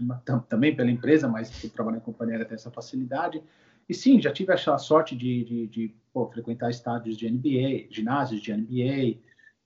também 0.48 0.74
pela 0.74 0.90
empresa, 0.90 1.28
mas 1.28 1.62
eu 1.62 1.70
trabalho 1.70 1.98
em 1.98 2.00
companhia 2.00 2.44
tem 2.44 2.54
essa 2.54 2.70
facilidade. 2.70 3.42
E 3.88 3.94
sim, 3.94 4.20
já 4.20 4.32
tive 4.32 4.52
a 4.52 4.78
sorte 4.78 5.16
de, 5.16 5.44
de, 5.44 5.66
de 5.68 5.96
pô, 6.12 6.26
frequentar 6.28 6.70
estádios 6.70 7.16
de 7.16 7.30
NBA, 7.30 7.86
ginásios 7.90 8.40
de 8.40 8.52
NBA. 8.52 9.20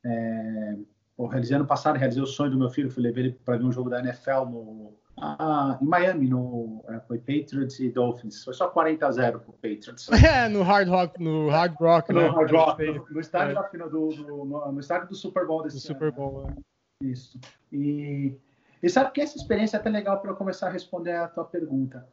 É, 0.04 0.76
pô, 1.16 1.26
realizei 1.26 1.56
ano 1.56 1.66
passado, 1.66 1.96
realizei 1.96 2.22
o 2.22 2.26
sonho 2.26 2.50
do 2.50 2.58
meu 2.58 2.70
filho, 2.70 2.90
fui 2.90 3.02
levar 3.02 3.20
ele 3.20 3.32
para 3.44 3.56
ver 3.56 3.64
um 3.64 3.72
jogo 3.72 3.88
da 3.88 4.00
NFL 4.00 4.44
no, 4.46 5.00
ah, 5.22 5.78
em 5.80 5.84
Miami, 5.84 6.28
no, 6.28 6.82
é, 6.88 6.98
foi 7.00 7.18
Patriots 7.18 7.78
e 7.78 7.90
Dolphins. 7.90 8.42
Foi 8.42 8.54
só 8.54 8.68
40 8.68 9.06
a 9.06 9.12
0 9.12 9.40
pro 9.40 9.52
Patriots. 9.52 10.08
É, 10.26 10.48
no 10.48 10.62
Hard 10.62 10.88
Rock, 10.88 11.22
no 11.22 11.48
Hard 11.50 11.74
Rock, 11.78 12.12
no, 12.12 12.20
né? 12.20 12.28
Hard 12.28 12.50
Rock, 12.50 12.86
no, 12.86 13.06
no 13.10 13.20
estádio, 13.20 13.58
é. 13.58 13.78
do, 13.78 13.88
do, 13.88 14.44
no, 14.44 14.72
no, 14.72 14.80
estádio 14.80 15.08
do 15.08 15.14
Super 15.14 15.46
Bowl 15.46 15.62
desse 15.62 15.76
do 15.86 15.92
ano. 15.92 16.00
Super 16.00 16.12
Bowl, 16.12 16.46
né? 16.46 16.54
é. 17.02 17.06
Isso. 17.06 17.38
E, 17.70 18.34
e 18.82 18.88
sabe 18.88 19.12
que 19.12 19.20
essa 19.20 19.36
experiência 19.36 19.76
é 19.76 19.80
até 19.80 19.90
legal 19.90 20.20
para 20.20 20.30
eu 20.30 20.36
começar 20.36 20.68
a 20.68 20.70
responder 20.70 21.12
a 21.12 21.28
tua 21.28 21.44
pergunta. 21.44 22.06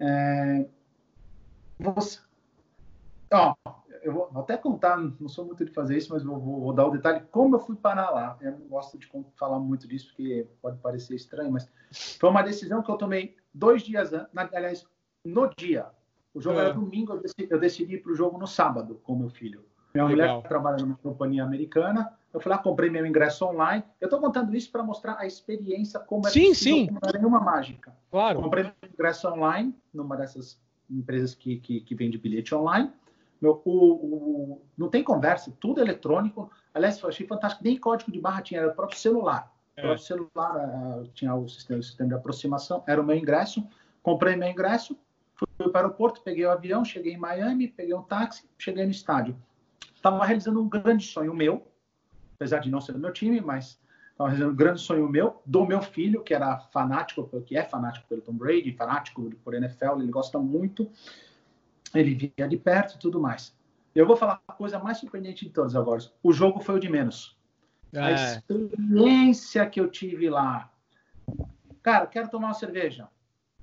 É, 0.00 0.66
você, 1.78 2.18
ó, 3.32 3.54
eu 4.02 4.12
vou 4.12 4.30
até 4.36 4.56
contar, 4.56 4.96
não 4.96 5.28
sou 5.28 5.44
muito 5.44 5.64
de 5.64 5.72
fazer 5.72 5.96
isso, 5.96 6.12
mas 6.12 6.22
vou, 6.22 6.38
vou, 6.38 6.60
vou, 6.60 6.72
dar 6.72 6.86
o 6.86 6.90
detalhe 6.90 7.22
como 7.30 7.56
eu 7.56 7.60
fui 7.60 7.76
parar 7.76 8.10
lá. 8.10 8.36
Eu 8.40 8.52
não 8.52 8.66
gosto 8.68 8.98
de 8.98 9.08
falar 9.36 9.58
muito 9.58 9.86
disso, 9.86 10.08
porque 10.08 10.46
pode 10.62 10.78
parecer 10.78 11.14
estranho, 11.14 11.52
mas 11.52 11.68
foi 12.18 12.30
uma 12.30 12.42
decisão 12.42 12.82
que 12.82 12.90
eu 12.90 12.96
tomei 12.96 13.36
dois 13.52 13.82
dias 13.82 14.12
antes, 14.12 14.54
aliás, 14.54 14.86
no 15.24 15.50
dia. 15.56 15.86
O 16.34 16.40
jogo 16.40 16.58
é. 16.58 16.64
era 16.64 16.74
domingo, 16.74 17.14
eu 17.14 17.20
decidi, 17.20 17.48
eu 17.50 17.58
decidi 17.58 17.94
ir 17.94 18.02
para 18.02 18.12
o 18.12 18.14
jogo 18.14 18.38
no 18.38 18.46
sábado 18.46 19.00
com 19.02 19.16
meu 19.16 19.28
filho. 19.28 19.64
Minha 19.94 20.06
Legal. 20.06 20.36
mulher 20.36 20.48
trabalha 20.48 20.76
numa 20.78 20.96
companhia 20.96 21.42
americana. 21.42 22.12
Eu 22.32 22.40
fui 22.40 22.50
lá, 22.50 22.58
comprei 22.58 22.90
meu 22.90 23.04
ingresso 23.06 23.46
online. 23.46 23.82
Eu 24.00 24.06
estou 24.06 24.20
contando 24.20 24.54
isso 24.54 24.70
para 24.70 24.82
mostrar 24.82 25.16
a 25.18 25.26
experiência, 25.26 25.98
como 25.98 26.26
é 26.26 26.30
sim, 26.30 26.48
possível, 26.48 26.76
sim. 26.76 26.86
como 26.86 27.00
não 27.02 27.08
é 27.08 27.12
nenhuma 27.14 27.40
mágica. 27.40 27.96
Claro. 28.10 28.42
Comprei 28.42 28.64
meu 28.64 28.90
ingresso 28.92 29.28
online 29.28 29.74
numa 29.92 30.16
dessas 30.16 30.60
empresas 30.90 31.34
que, 31.34 31.58
que, 31.58 31.80
que 31.80 31.94
vende 31.94 32.18
bilhete 32.18 32.54
online. 32.54 32.90
Meu, 33.40 33.62
o, 33.64 33.72
o, 33.72 34.62
não 34.76 34.88
tem 34.88 35.02
conversa, 35.04 35.52
tudo 35.60 35.80
eletrônico. 35.80 36.50
Aliás, 36.74 37.00
eu 37.00 37.08
achei 37.08 37.26
fantástico. 37.26 37.62
Nem 37.64 37.76
código 37.76 38.10
de 38.10 38.20
barra 38.20 38.42
tinha, 38.42 38.60
era 38.60 38.70
o 38.70 38.74
próprio 38.74 38.98
celular. 38.98 39.52
É. 39.76 39.80
O 39.80 39.84
próprio 39.84 40.04
celular 40.04 41.00
uh, 41.00 41.08
tinha 41.14 41.34
o 41.34 41.48
sistema, 41.48 41.80
o 41.80 41.82
sistema 41.82 42.08
de 42.08 42.14
aproximação, 42.14 42.82
era 42.86 43.00
o 43.00 43.04
meu 43.04 43.16
ingresso. 43.16 43.66
Comprei 44.02 44.34
meu 44.36 44.48
ingresso, 44.48 44.98
fui 45.34 45.46
para 45.56 45.68
o 45.68 45.76
aeroporto, 45.76 46.22
peguei 46.22 46.44
o 46.44 46.50
avião, 46.50 46.84
cheguei 46.84 47.14
em 47.14 47.18
Miami, 47.18 47.68
peguei 47.68 47.94
um 47.94 48.02
táxi, 48.02 48.48
cheguei 48.58 48.84
no 48.84 48.90
estádio. 48.90 49.36
Estava 49.94 50.24
realizando 50.24 50.60
um 50.60 50.68
grande 50.68 51.04
sonho 51.04 51.34
meu, 51.34 51.66
apesar 52.34 52.58
de 52.58 52.70
não 52.70 52.80
ser 52.80 52.92
do 52.92 52.98
meu 52.98 53.12
time, 53.12 53.40
mas 53.40 53.78
estava 54.18 54.30
realizando 54.30 54.52
um 54.52 54.56
grande 54.56 54.80
sonho 54.80 55.08
meu, 55.08 55.40
do 55.46 55.64
meu 55.64 55.80
filho, 55.80 56.22
que 56.22 56.34
era 56.34 56.58
fanático, 56.58 57.28
que 57.42 57.56
é 57.56 57.62
fanático 57.62 58.06
pelo 58.08 58.20
Tom 58.20 58.34
Brady, 58.34 58.72
fanático 58.72 59.30
por 59.44 59.54
NFL, 59.54 60.00
ele 60.00 60.10
gosta 60.10 60.38
muito 60.38 60.90
ele 61.94 62.14
via 62.14 62.48
de 62.48 62.56
perto 62.56 62.96
e 62.96 62.98
tudo 62.98 63.20
mais. 63.20 63.56
Eu 63.94 64.06
vou 64.06 64.16
falar 64.16 64.40
a 64.46 64.52
coisa 64.52 64.78
mais 64.78 64.98
surpreendente 64.98 65.46
de 65.46 65.50
todas 65.50 65.74
agora. 65.74 66.00
O 66.22 66.32
jogo 66.32 66.60
foi 66.60 66.76
o 66.76 66.80
de 66.80 66.88
menos. 66.88 67.36
É. 67.92 68.00
A 68.00 68.12
experiência 68.12 69.66
que 69.68 69.80
eu 69.80 69.90
tive 69.90 70.28
lá. 70.28 70.70
Cara, 71.82 72.06
quero 72.06 72.28
tomar 72.28 72.48
uma 72.48 72.54
cerveja. 72.54 73.08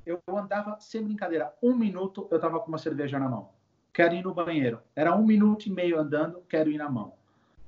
Eu 0.06 0.22
andava, 0.28 0.78
sem 0.80 1.04
brincadeira, 1.04 1.54
um 1.62 1.76
minuto 1.76 2.28
eu 2.32 2.40
tava 2.40 2.60
com 2.60 2.68
uma 2.68 2.78
cerveja 2.78 3.20
na 3.20 3.30
mão. 3.30 3.50
Quero 3.94 4.14
ir 4.14 4.24
no 4.24 4.34
banheiro. 4.34 4.80
Era 4.96 5.16
um 5.16 5.26
minuto 5.26 5.68
e 5.68 5.72
meio 5.72 6.00
andando, 6.00 6.42
quero 6.50 6.70
ir 6.70 6.78
na 6.78 6.90
mão. 6.90 7.14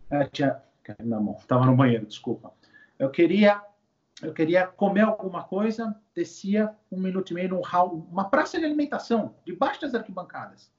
É, 0.10 0.26
tinha, 0.26 0.62
quero 0.84 1.02
ir 1.02 1.08
na 1.08 1.20
mão. 1.20 1.38
Tava 1.48 1.66
no 1.66 1.76
banheiro, 1.76 2.06
desculpa. 2.06 2.52
Eu 3.00 3.10
queria 3.10 3.64
eu 4.22 4.34
queria 4.34 4.66
comer 4.66 5.02
alguma 5.02 5.44
coisa, 5.44 5.96
descia 6.16 6.76
um 6.92 7.00
minuto 7.00 7.32
e 7.32 7.34
meio 7.36 7.50
num 7.50 7.62
hall, 7.62 8.08
uma 8.12 8.28
praça 8.30 8.58
de 8.58 8.66
alimentação, 8.66 9.36
debaixo 9.46 9.82
das 9.82 9.94
arquibancadas. 9.94 10.72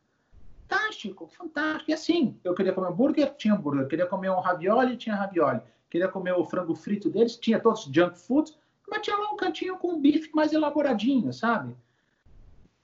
Fantástico, 0.69 1.29
fantástico. 1.29 1.91
E 1.91 1.95
assim, 1.95 2.39
eu 2.43 2.53
queria 2.53 2.73
comer 2.73 2.89
hambúrguer, 2.89 3.35
tinha 3.37 3.55
hambúrguer. 3.55 3.83
Eu 3.83 3.89
queria 3.89 4.07
comer 4.07 4.31
um 4.31 4.41
ravioli, 4.41 4.97
tinha 4.97 5.15
ravioli. 5.15 5.61
Queria 5.89 6.09
comer 6.09 6.33
o 6.33 6.45
frango 6.45 6.75
frito 6.75 7.09
deles, 7.09 7.37
tinha 7.37 7.61
todos 7.61 7.85
junk 7.85 8.19
food, 8.19 8.55
mas 8.91 9.03
tinha 9.03 9.17
lá 9.17 9.31
um 9.33 9.37
cantinho 9.37 9.79
com 9.79 9.93
um 9.93 10.01
bife 10.01 10.31
mais 10.35 10.53
elaboradinho, 10.53 11.33
sabe? 11.33 11.77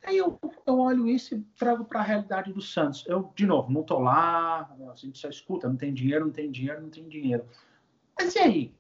Aí 0.05 0.17
eu, 0.17 0.39
eu 0.67 0.79
olho 0.79 1.09
isso 1.09 1.35
e 1.35 1.41
trago 1.59 1.85
para 1.85 2.01
a 2.01 2.05
realidade 2.05 2.53
do 2.53 2.61
Santos. 2.61 3.05
Eu, 3.07 3.33
de 3.35 3.45
novo, 3.45 3.73
não 3.73 3.83
tô 3.83 3.99
lá, 3.99 4.71
a 4.91 4.95
gente 4.95 5.19
só 5.19 5.29
escuta, 5.29 5.69
não 5.69 5.77
tem 5.77 5.93
dinheiro, 5.93 6.27
não 6.27 6.33
tem 6.33 6.51
dinheiro, 6.51 6.81
não 6.81 6.91
tem 6.91 7.09
dinheiro. 7.09 7.45
Mas 8.17 8.35
e 8.35 8.39
aí? 8.39 8.75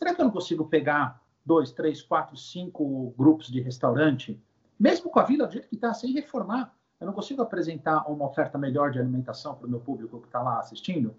Será 0.00 0.14
que 0.14 0.20
eu 0.22 0.24
não 0.24 0.32
consigo 0.32 0.64
pegar 0.64 1.22
dois, 1.44 1.72
três, 1.72 2.00
quatro, 2.00 2.34
cinco 2.34 3.12
grupos 3.18 3.48
de 3.48 3.60
restaurante, 3.60 4.42
mesmo 4.78 5.10
com 5.10 5.20
a 5.20 5.24
vila 5.24 5.46
do 5.46 5.52
jeito 5.52 5.68
que 5.68 5.74
está, 5.74 5.92
sem 5.92 6.10
reformar? 6.14 6.74
Eu 6.98 7.06
não 7.06 7.12
consigo 7.12 7.42
apresentar 7.42 8.10
uma 8.10 8.24
oferta 8.24 8.56
melhor 8.56 8.90
de 8.90 8.98
alimentação 8.98 9.54
para 9.54 9.66
o 9.66 9.70
meu 9.70 9.78
público 9.78 10.18
que 10.18 10.26
está 10.26 10.40
lá 10.40 10.58
assistindo? 10.58 11.14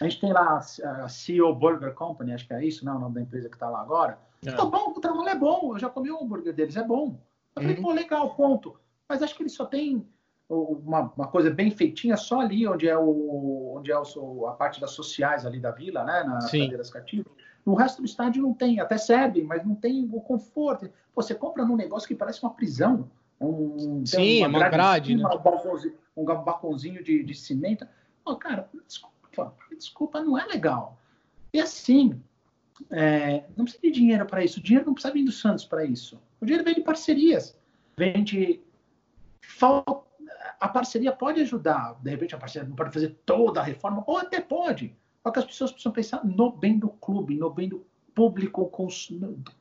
A 0.00 0.04
gente 0.04 0.20
tem 0.20 0.32
lá 0.32 0.58
a 0.58 1.08
CEO 1.08 1.52
Burger 1.56 1.92
Company, 1.92 2.32
acho 2.32 2.46
que 2.46 2.54
é 2.54 2.64
isso, 2.64 2.84
né? 2.84 2.92
O 2.92 3.00
nome 3.00 3.16
da 3.16 3.20
empresa 3.20 3.48
que 3.48 3.56
está 3.56 3.68
lá 3.68 3.80
agora. 3.80 4.16
É. 4.46 4.52
Tá 4.52 4.64
bom, 4.64 4.92
o 4.96 5.00
trabalho 5.00 5.30
é 5.30 5.34
bom, 5.34 5.74
eu 5.74 5.80
já 5.80 5.88
comi 5.88 6.12
o 6.12 6.22
hambúrguer 6.22 6.54
deles, 6.54 6.76
é 6.76 6.84
bom. 6.84 7.18
Eu 7.56 7.62
falei, 7.62 7.76
uhum. 7.76 7.82
pô, 7.82 7.92
legal, 7.92 8.32
ponto. 8.36 8.78
Mas 9.08 9.24
acho 9.24 9.34
que 9.34 9.42
eles 9.42 9.54
só 9.54 9.66
tem 9.66 10.06
uma, 10.48 11.12
uma, 11.16 11.26
coisa 11.26 11.50
bem 11.50 11.72
feitinha 11.72 12.16
só 12.16 12.42
ali, 12.42 12.64
onde 12.68 12.88
é, 12.88 12.96
o, 12.96 13.74
onde 13.76 13.90
é 13.90 13.98
o, 13.98 14.46
a 14.46 14.52
parte 14.52 14.80
das 14.80 14.92
sociais 14.92 15.44
ali 15.44 15.58
da 15.58 15.72
vila, 15.72 16.04
né? 16.04 16.22
Nas 16.22 16.48
Sim. 16.48 16.62
cadeiras 16.62 16.90
cativas. 16.90 17.32
No 17.64 17.74
resto 17.74 18.02
do 18.02 18.06
estádio 18.06 18.42
não 18.42 18.52
tem, 18.52 18.80
até 18.80 18.98
serve, 18.98 19.42
mas 19.42 19.64
não 19.64 19.74
tem 19.74 20.08
o 20.12 20.20
conforto. 20.20 20.90
você 21.14 21.34
compra 21.34 21.64
num 21.64 21.76
negócio 21.76 22.06
que 22.06 22.14
parece 22.14 22.42
uma 22.42 22.52
prisão. 22.52 23.10
Um, 23.40 24.04
Sim, 24.04 24.40
uma, 24.40 24.58
uma 24.58 24.68
grade, 24.68 25.12
cima, 25.16 25.28
né? 25.28 25.40
um, 26.16 26.22
um 26.22 26.24
balcãozinho 26.24 27.02
de, 27.02 27.22
de 27.22 27.34
cimento. 27.34 27.86
Oh, 28.24 28.36
cara, 28.36 28.68
desculpa, 28.86 29.54
desculpa, 29.76 30.20
não 30.20 30.38
é 30.38 30.44
legal. 30.46 30.98
E 31.52 31.60
assim, 31.60 32.20
é, 32.90 33.44
não 33.56 33.64
precisa 33.64 33.82
de 33.82 33.90
dinheiro 33.90 34.26
para 34.26 34.44
isso. 34.44 34.58
O 34.58 34.62
dinheiro 34.62 34.86
não 34.86 34.94
precisa 34.94 35.12
vir 35.12 35.24
do 35.24 35.32
Santos 35.32 35.64
para 35.64 35.84
isso. 35.84 36.20
O 36.40 36.44
dinheiro 36.44 36.64
vem 36.64 36.74
de 36.74 36.80
parcerias. 36.80 37.56
Vem 37.96 38.24
de. 38.24 38.60
A 40.60 40.68
parceria 40.68 41.12
pode 41.12 41.40
ajudar. 41.40 41.96
De 42.02 42.10
repente, 42.10 42.34
a 42.34 42.38
parceria 42.38 42.68
não 42.68 42.76
pode 42.76 42.92
fazer 42.92 43.16
toda 43.24 43.60
a 43.60 43.62
reforma, 43.62 44.02
ou 44.06 44.18
até 44.18 44.40
pode. 44.40 44.94
Só 45.24 45.30
que 45.30 45.38
as 45.38 45.46
pessoas 45.46 45.72
precisam 45.72 45.92
pensar 45.92 46.24
no 46.24 46.52
bem 46.52 46.78
do 46.78 46.90
clube, 46.90 47.34
no 47.34 47.48
bem 47.48 47.66
do 47.66 47.86
público, 48.14 48.70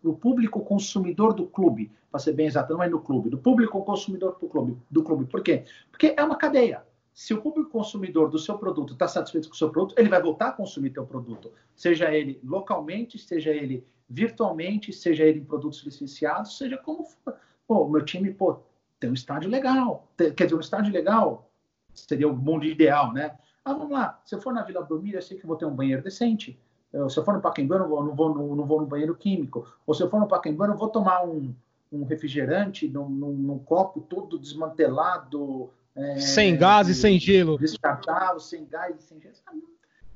do 0.04 0.14
público 0.14 0.60
consumidor 0.60 1.34
do 1.34 1.48
clube, 1.48 1.90
para 2.12 2.20
ser 2.20 2.34
bem 2.34 2.48
exato, 2.48 2.74
não 2.74 2.84
é 2.84 2.90
no 2.90 3.00
clube, 3.00 3.30
do 3.30 3.38
público 3.38 3.82
consumidor 3.84 4.38
do 4.40 4.48
clube, 4.48 4.78
do 4.92 5.02
clube. 5.02 5.26
Por 5.26 5.42
quê? 5.42 5.64
Porque 5.90 6.14
é 6.18 6.24
uma 6.24 6.36
cadeia. 6.36 6.84
Se 7.14 7.34
o 7.34 7.42
público 7.42 7.70
consumidor 7.70 8.30
do 8.30 8.38
seu 8.38 8.58
produto 8.58 8.92
está 8.94 9.08
satisfeito 9.08 9.48
com 9.48 9.56
o 9.56 9.58
seu 9.58 9.70
produto, 9.70 9.96
ele 9.98 10.10
vai 10.10 10.22
voltar 10.22 10.50
a 10.50 10.52
consumir 10.52 10.90
teu 10.90 11.06
produto, 11.06 11.52
seja 11.74 12.14
ele 12.14 12.40
localmente, 12.44 13.18
seja 13.18 13.52
ele 13.52 13.88
virtualmente, 14.10 14.92
seja 14.92 15.24
ele 15.24 15.40
em 15.40 15.46
produtos 15.46 15.82
licenciados, 15.84 16.58
seja 16.58 16.78
como 16.78 17.06
for. 17.06 17.36
Pô, 17.66 17.88
meu 17.88 18.04
time, 18.04 18.34
pô, 18.34 18.60
tem 19.00 19.10
um 19.10 19.14
estádio 19.14 19.50
legal. 19.50 20.12
Quer 20.18 20.44
dizer, 20.44 20.56
um 20.56 20.60
estádio 20.60 20.92
legal 20.92 21.50
seria 21.94 22.28
o 22.28 22.36
mundo 22.36 22.66
ideal, 22.66 23.14
né? 23.14 23.38
Ah, 23.66 23.74
vamos 23.74 23.92
lá, 23.92 24.20
se 24.26 24.36
eu 24.36 24.42
for 24.42 24.54
na 24.54 24.64
Vila 24.64 24.84
Belmiro, 24.84 25.18
eu 25.18 25.22
sei 25.22 25.38
que 25.38 25.48
vou 25.48 25.56
ter 25.56 25.66
um 25.66 25.76
banheiro 25.76 26.04
decente. 26.04 26.60
Eu, 26.92 27.10
se 27.10 27.18
eu 27.18 27.24
for 27.24 27.34
no 27.34 27.42
Pacaembu, 27.42 27.74
eu 27.74 27.80
não 27.80 27.88
vou, 27.88 28.04
não, 28.04 28.16
vou, 28.16 28.36
não, 28.36 28.56
não 28.56 28.66
vou 28.66 28.82
no 28.82 28.86
banheiro 28.86 29.16
químico. 29.16 29.66
Ou 29.88 29.94
se 29.94 30.04
eu 30.04 30.10
for 30.10 30.20
no 30.20 30.28
Pacaembu, 30.28 30.64
eu 30.64 30.70
não 30.70 30.78
vou 30.78 30.90
tomar 30.90 31.26
um, 31.26 31.56
um 31.92 32.04
refrigerante 32.04 32.88
num, 32.88 33.10
num, 33.10 33.34
num, 33.34 33.60
copo 33.60 34.02
todo 34.02 34.38
desmantelado. 34.38 35.72
É, 35.96 36.20
sem 36.20 36.58
gás 36.58 36.88
e 36.90 36.94
sem 36.94 37.20
gelo. 37.20 37.58
Descartável, 37.58 38.40
sem 38.40 38.66
gás 38.66 38.96
e 38.96 39.02
sem 39.02 39.20
gelo. 39.20 39.36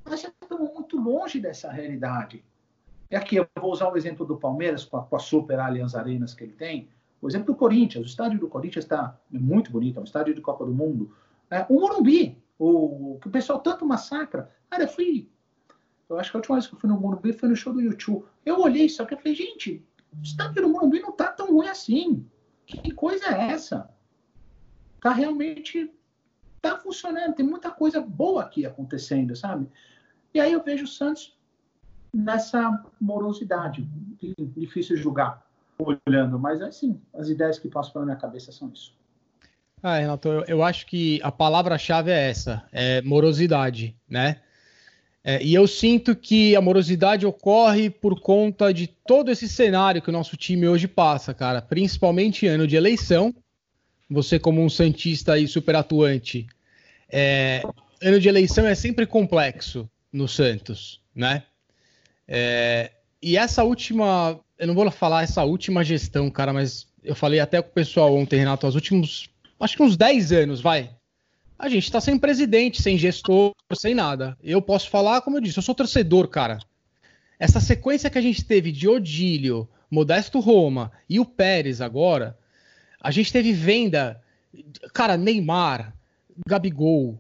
Nós 0.06 0.22
já 0.22 0.30
estamos 0.30 0.72
muito 0.74 0.98
longe 1.00 1.40
dessa 1.40 1.72
realidade. 1.72 2.44
E 3.10 3.16
aqui 3.16 3.38
eu 3.38 3.48
vou 3.60 3.72
usar 3.72 3.90
o 3.90 3.98
exemplo 3.98 4.26
do 4.26 4.38
Palmeiras, 4.38 4.86
com 4.86 4.98
a, 4.98 5.04
com 5.04 5.16
a 5.16 5.20
super 5.20 5.60
Allianz 5.60 5.96
Arenas 5.96 6.34
que 6.34 6.44
ele 6.44 6.54
tem. 6.54 6.90
O 7.22 7.28
exemplo 7.28 7.48
do 7.48 7.56
Corinthians. 7.56 8.06
O 8.06 8.08
estádio 8.08 8.40
do 8.40 8.48
Corinthians 8.48 8.86
está 8.86 9.18
muito 9.32 9.72
bonito, 9.72 9.98
é 9.98 10.02
um 10.02 10.06
estádio 10.06 10.36
de 10.36 10.42
Copa 10.42 10.66
do 10.66 10.74
Mundo. 10.74 11.12
É, 11.50 11.66
o 11.70 11.80
Morumbi, 11.80 12.38
o 12.60 13.18
que 13.22 13.28
o 13.28 13.32
pessoal 13.32 13.60
tanto 13.60 13.86
massacra. 13.86 14.52
Cara, 14.70 14.84
eu 14.84 14.88
fui. 14.88 15.30
Eu 16.10 16.20
acho 16.20 16.32
que 16.32 16.38
a 16.38 16.40
última 16.40 16.56
vez 16.56 16.68
que 16.68 16.76
eu 16.76 16.80
fui 16.80 16.90
no 16.90 17.00
Morumbi 17.00 17.34
foi 17.34 17.50
no 17.50 17.56
show 17.56 17.74
do 17.74 17.82
YouTube. 17.82 18.26
Eu 18.46 18.62
olhei 18.62 18.88
só 18.88 19.06
que 19.06 19.14
eu 19.14 19.18
falei, 19.18 19.36
gente, 19.36 19.86
o 20.18 20.22
estádio 20.22 20.62
do 20.62 20.70
Morumbi 20.70 21.00
não 21.00 21.12
tá 21.12 21.32
tão 21.32 21.54
ruim 21.54 21.68
assim. 21.68 22.26
Que 22.66 22.92
coisa 22.92 23.26
é 23.28 23.52
essa? 23.52 23.90
Tá 25.02 25.12
realmente. 25.12 25.92
Tá 26.62 26.78
funcionando, 26.78 27.36
tem 27.36 27.46
muita 27.46 27.70
coisa 27.70 28.02
boa 28.02 28.42
aqui 28.42 28.66
acontecendo, 28.66 29.36
sabe? 29.36 29.70
E 30.34 30.40
aí 30.40 30.52
eu 30.52 30.64
vejo 30.64 30.86
o 30.86 30.88
Santos 30.88 31.38
nessa 32.14 32.84
morosidade. 33.00 33.88
Difícil 34.56 34.98
julgar 34.98 35.46
olhando, 35.78 36.40
mas 36.40 36.62
assim, 36.62 37.00
as 37.14 37.30
ideias 37.30 37.60
que 37.60 37.70
passam 37.70 37.94
pela 37.94 38.06
minha 38.06 38.18
cabeça 38.18 38.52
são 38.52 38.70
isso. 38.70 38.97
Ah, 39.82 40.00
Renato, 40.00 40.28
eu, 40.28 40.44
eu 40.48 40.64
acho 40.64 40.86
que 40.86 41.20
a 41.24 41.32
palavra-chave 41.32 42.12
é 42.12 42.30
essa, 42.30 42.64
é 42.72 43.02
morosidade, 43.02 43.96
né? 44.10 44.42
É, 45.24 45.44
e 45.44 45.54
eu 45.54 45.68
sinto 45.68 46.16
que 46.16 46.56
a 46.56 46.62
morosidade 46.62 47.26
ocorre 47.26 47.90
por 47.90 48.20
conta 48.20 48.74
de 48.74 48.88
todo 48.88 49.30
esse 49.30 49.48
cenário 49.48 50.02
que 50.02 50.10
o 50.10 50.14
nosso 50.14 50.38
time 50.38 50.68
hoje 50.68 50.88
passa, 50.88 51.34
cara. 51.34 51.62
Principalmente 51.62 52.48
ano 52.48 52.66
de 52.66 52.78
eleição, 52.78 53.36
você 54.10 54.40
como 54.40 54.64
um 54.64 54.70
santista 54.70 55.38
e 55.38 55.48
super 55.48 55.76
atuante, 55.76 56.48
é, 57.12 57.62
ano 58.02 58.20
de 58.20 58.30
eleição 58.30 58.66
é 58.66 58.74
sempre 58.74 59.06
complexo 59.06 59.90
no 60.12 60.28
Santos, 60.28 61.02
né? 61.14 61.44
É, 62.28 62.92
e 63.22 63.38
essa 63.38 63.64
última, 63.64 64.40
eu 64.58 64.68
não 64.68 64.74
vou 64.74 64.90
falar 64.92 65.24
essa 65.24 65.44
última 65.44 65.84
gestão, 65.84 66.30
cara, 66.30 66.54
mas 66.54 66.88
eu 67.04 67.16
falei 67.16 67.40
até 67.40 67.62
com 67.62 67.70
o 67.70 67.74
pessoal 67.74 68.16
ontem, 68.16 68.38
Renato, 68.40 68.68
os 68.68 68.76
últimos, 68.76 69.30
acho 69.60 69.76
que 69.76 69.84
uns 69.84 69.98
10 69.98 70.32
anos, 70.32 70.62
vai. 70.62 70.92
A 71.58 71.70
gente 71.70 71.92
tá 71.92 72.00
sem 72.00 72.18
presidente, 72.18 72.82
sem 72.82 72.98
gestor, 72.98 73.52
sem 73.74 73.96
nada. 73.96 74.38
Eu 74.44 74.62
posso 74.62 74.90
falar, 74.90 75.22
como 75.22 75.38
eu 75.38 75.42
disse, 75.42 75.58
eu 75.58 75.64
sou 75.64 75.74
torcedor, 75.74 76.28
cara. 76.28 76.60
Essa 77.40 77.60
sequência 77.60 78.10
que 78.10 78.18
a 78.18 78.22
gente 78.22 78.46
teve 78.46 78.72
de 78.72 78.88
Odílio, 78.88 79.68
Modesto 79.90 80.40
Roma 80.40 80.92
e 81.10 81.20
o 81.20 81.26
Pérez 81.26 81.82
agora, 81.82 82.38
a 83.00 83.12
gente 83.12 83.32
teve 83.32 83.54
venda, 83.54 84.22
cara, 84.94 85.18
Neymar, 85.18 85.94
Gabigol, 86.48 87.20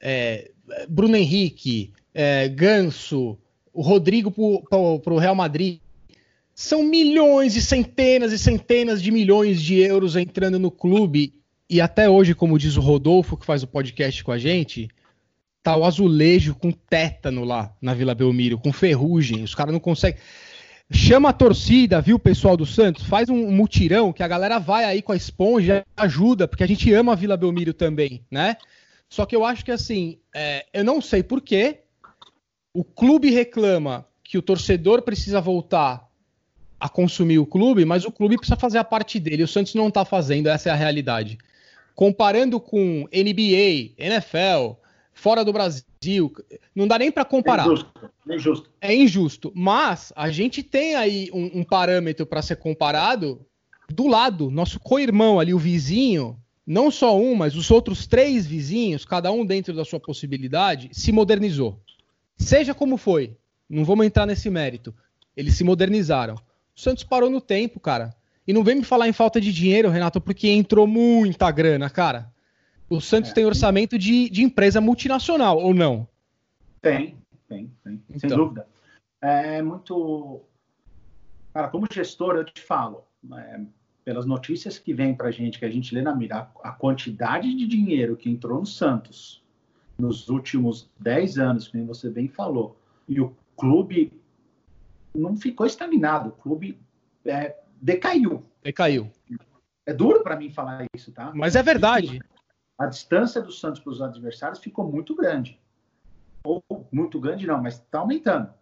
é, 0.00 0.50
Bruno 0.88 1.16
Henrique, 1.16 1.92
é, 2.14 2.48
Ganso, 2.48 3.38
o 3.72 3.82
Rodrigo 3.82 4.30
para 4.30 5.14
o 5.14 5.18
Real 5.18 5.34
Madrid. 5.34 5.80
São 6.54 6.82
milhões 6.82 7.54
e 7.54 7.60
centenas 7.60 8.32
e 8.32 8.38
centenas 8.38 9.02
de 9.02 9.10
milhões 9.10 9.60
de 9.60 9.78
euros 9.78 10.16
entrando 10.16 10.58
no 10.58 10.70
clube. 10.70 11.34
E 11.68 11.80
até 11.80 12.08
hoje, 12.08 12.34
como 12.34 12.58
diz 12.58 12.76
o 12.76 12.80
Rodolfo, 12.80 13.36
que 13.36 13.46
faz 13.46 13.62
o 13.62 13.66
podcast 13.66 14.22
com 14.22 14.30
a 14.30 14.38
gente, 14.38 14.88
tá 15.62 15.76
o 15.76 15.84
azulejo 15.84 16.54
com 16.54 16.70
tétano 16.70 17.44
lá 17.44 17.74
na 17.82 17.92
Vila 17.92 18.14
Belmiro, 18.14 18.58
com 18.58 18.72
ferrugem. 18.72 19.42
Os 19.42 19.54
caras 19.54 19.72
não 19.72 19.80
conseguem. 19.80 20.20
Chama 20.88 21.30
a 21.30 21.32
torcida, 21.32 22.00
viu, 22.00 22.20
pessoal 22.20 22.56
do 22.56 22.64
Santos? 22.64 23.04
Faz 23.04 23.28
um 23.28 23.50
mutirão 23.50 24.12
que 24.12 24.22
a 24.22 24.28
galera 24.28 24.60
vai 24.60 24.84
aí 24.84 25.02
com 25.02 25.10
a 25.10 25.16
esponja, 25.16 25.84
ajuda, 25.96 26.46
porque 26.46 26.62
a 26.62 26.68
gente 26.68 26.92
ama 26.92 27.12
a 27.12 27.16
Vila 27.16 27.36
Belmiro 27.36 27.74
também, 27.74 28.24
né? 28.30 28.56
Só 29.08 29.26
que 29.26 29.34
eu 29.34 29.44
acho 29.44 29.64
que 29.64 29.72
assim, 29.72 30.20
é, 30.32 30.64
eu 30.72 30.84
não 30.84 31.00
sei 31.00 31.24
porquê, 31.24 31.80
o 32.72 32.84
clube 32.84 33.30
reclama 33.30 34.06
que 34.22 34.38
o 34.38 34.42
torcedor 34.42 35.02
precisa 35.02 35.40
voltar 35.40 36.06
a 36.78 36.88
consumir 36.88 37.40
o 37.40 37.46
clube, 37.46 37.84
mas 37.84 38.04
o 38.04 38.12
clube 38.12 38.36
precisa 38.36 38.56
fazer 38.56 38.78
a 38.78 38.84
parte 38.84 39.18
dele. 39.18 39.42
O 39.42 39.48
Santos 39.48 39.74
não 39.74 39.88
está 39.88 40.04
fazendo, 40.04 40.48
essa 40.48 40.68
é 40.68 40.72
a 40.72 40.76
realidade. 40.76 41.38
Comparando 41.96 42.60
com 42.60 43.08
NBA, 43.10 43.94
NFL, 43.96 44.74
fora 45.14 45.42
do 45.42 45.52
Brasil. 45.52 46.30
Não 46.74 46.86
dá 46.86 46.98
nem 46.98 47.10
para 47.10 47.24
comparar. 47.24 47.64
É 47.64 47.72
injusto, 47.72 47.90
é 48.28 48.34
injusto. 48.34 48.70
É 48.82 48.94
injusto. 48.94 49.52
Mas 49.54 50.12
a 50.14 50.30
gente 50.30 50.62
tem 50.62 50.94
aí 50.94 51.30
um, 51.32 51.60
um 51.60 51.64
parâmetro 51.64 52.26
para 52.26 52.42
ser 52.42 52.56
comparado 52.56 53.40
do 53.88 54.06
lado, 54.06 54.50
nosso 54.50 54.78
co-irmão 54.78 55.40
ali, 55.40 55.54
o 55.54 55.58
vizinho, 55.58 56.38
não 56.66 56.90
só 56.90 57.16
um, 57.18 57.34
mas 57.34 57.56
os 57.56 57.70
outros 57.70 58.06
três 58.06 58.46
vizinhos, 58.46 59.06
cada 59.06 59.32
um 59.32 59.46
dentro 59.46 59.74
da 59.74 59.84
sua 59.84 59.98
possibilidade, 59.98 60.90
se 60.92 61.10
modernizou. 61.12 61.80
Seja 62.36 62.74
como 62.74 62.98
foi, 62.98 63.34
não 63.70 63.86
vamos 63.86 64.04
entrar 64.04 64.26
nesse 64.26 64.50
mérito. 64.50 64.94
Eles 65.34 65.54
se 65.54 65.64
modernizaram. 65.64 66.34
O 66.34 66.80
Santos 66.80 67.04
parou 67.04 67.30
no 67.30 67.40
tempo, 67.40 67.80
cara. 67.80 68.14
E 68.46 68.52
não 68.52 68.62
vem 68.62 68.76
me 68.76 68.84
falar 68.84 69.08
em 69.08 69.12
falta 69.12 69.40
de 69.40 69.52
dinheiro, 69.52 69.90
Renato, 69.90 70.20
porque 70.20 70.48
entrou 70.48 70.86
muita 70.86 71.50
grana, 71.50 71.90
cara. 71.90 72.32
O 72.88 73.00
Santos 73.00 73.32
é. 73.32 73.34
tem 73.34 73.44
orçamento 73.44 73.98
de, 73.98 74.30
de 74.30 74.44
empresa 74.44 74.80
multinacional, 74.80 75.58
ou 75.58 75.74
não? 75.74 76.06
Tem, 76.80 77.16
tem, 77.48 77.72
tem. 77.82 78.02
Então. 78.08 78.20
Sem 78.20 78.30
dúvida. 78.30 78.66
É 79.20 79.60
muito. 79.60 80.40
Cara, 81.52 81.68
como 81.68 81.88
gestor, 81.90 82.36
eu 82.36 82.44
te 82.44 82.60
falo, 82.60 83.02
é, 83.34 83.60
pelas 84.04 84.24
notícias 84.24 84.78
que 84.78 84.94
vem 84.94 85.14
pra 85.14 85.32
gente, 85.32 85.58
que 85.58 85.64
a 85.64 85.70
gente 85.70 85.92
lê 85.92 86.00
na 86.00 86.14
mira, 86.14 86.48
a 86.62 86.70
quantidade 86.70 87.52
de 87.52 87.66
dinheiro 87.66 88.16
que 88.16 88.30
entrou 88.30 88.60
no 88.60 88.66
Santos 88.66 89.42
nos 89.98 90.28
últimos 90.28 90.88
10 91.00 91.38
anos, 91.38 91.68
como 91.68 91.86
você 91.86 92.08
bem 92.08 92.28
falou, 92.28 92.78
e 93.08 93.20
o 93.20 93.34
clube 93.56 94.12
não 95.14 95.36
ficou 95.36 95.66
estagnado, 95.66 96.28
o 96.28 96.32
clube 96.32 96.78
é, 97.24 97.56
decaiu. 97.80 98.44
Decaiu. 98.62 99.10
É 99.84 99.92
duro 99.92 100.22
para 100.22 100.36
mim 100.36 100.50
falar 100.50 100.84
isso, 100.94 101.12
tá? 101.12 101.32
Mas 101.34 101.54
é 101.54 101.62
verdade 101.62 102.20
a 102.78 102.86
distância 102.86 103.40
do 103.40 103.52
Santos 103.52 103.80
para 103.80 103.90
os 103.90 104.02
adversários 104.02 104.58
ficou 104.58 104.90
muito 104.90 105.14
grande. 105.14 105.58
Ou 106.44 106.62
muito 106.92 107.18
grande 107.18 107.46
não, 107.46 107.62
mas 107.62 107.74
está 107.74 108.00
aumentando. 108.00 108.52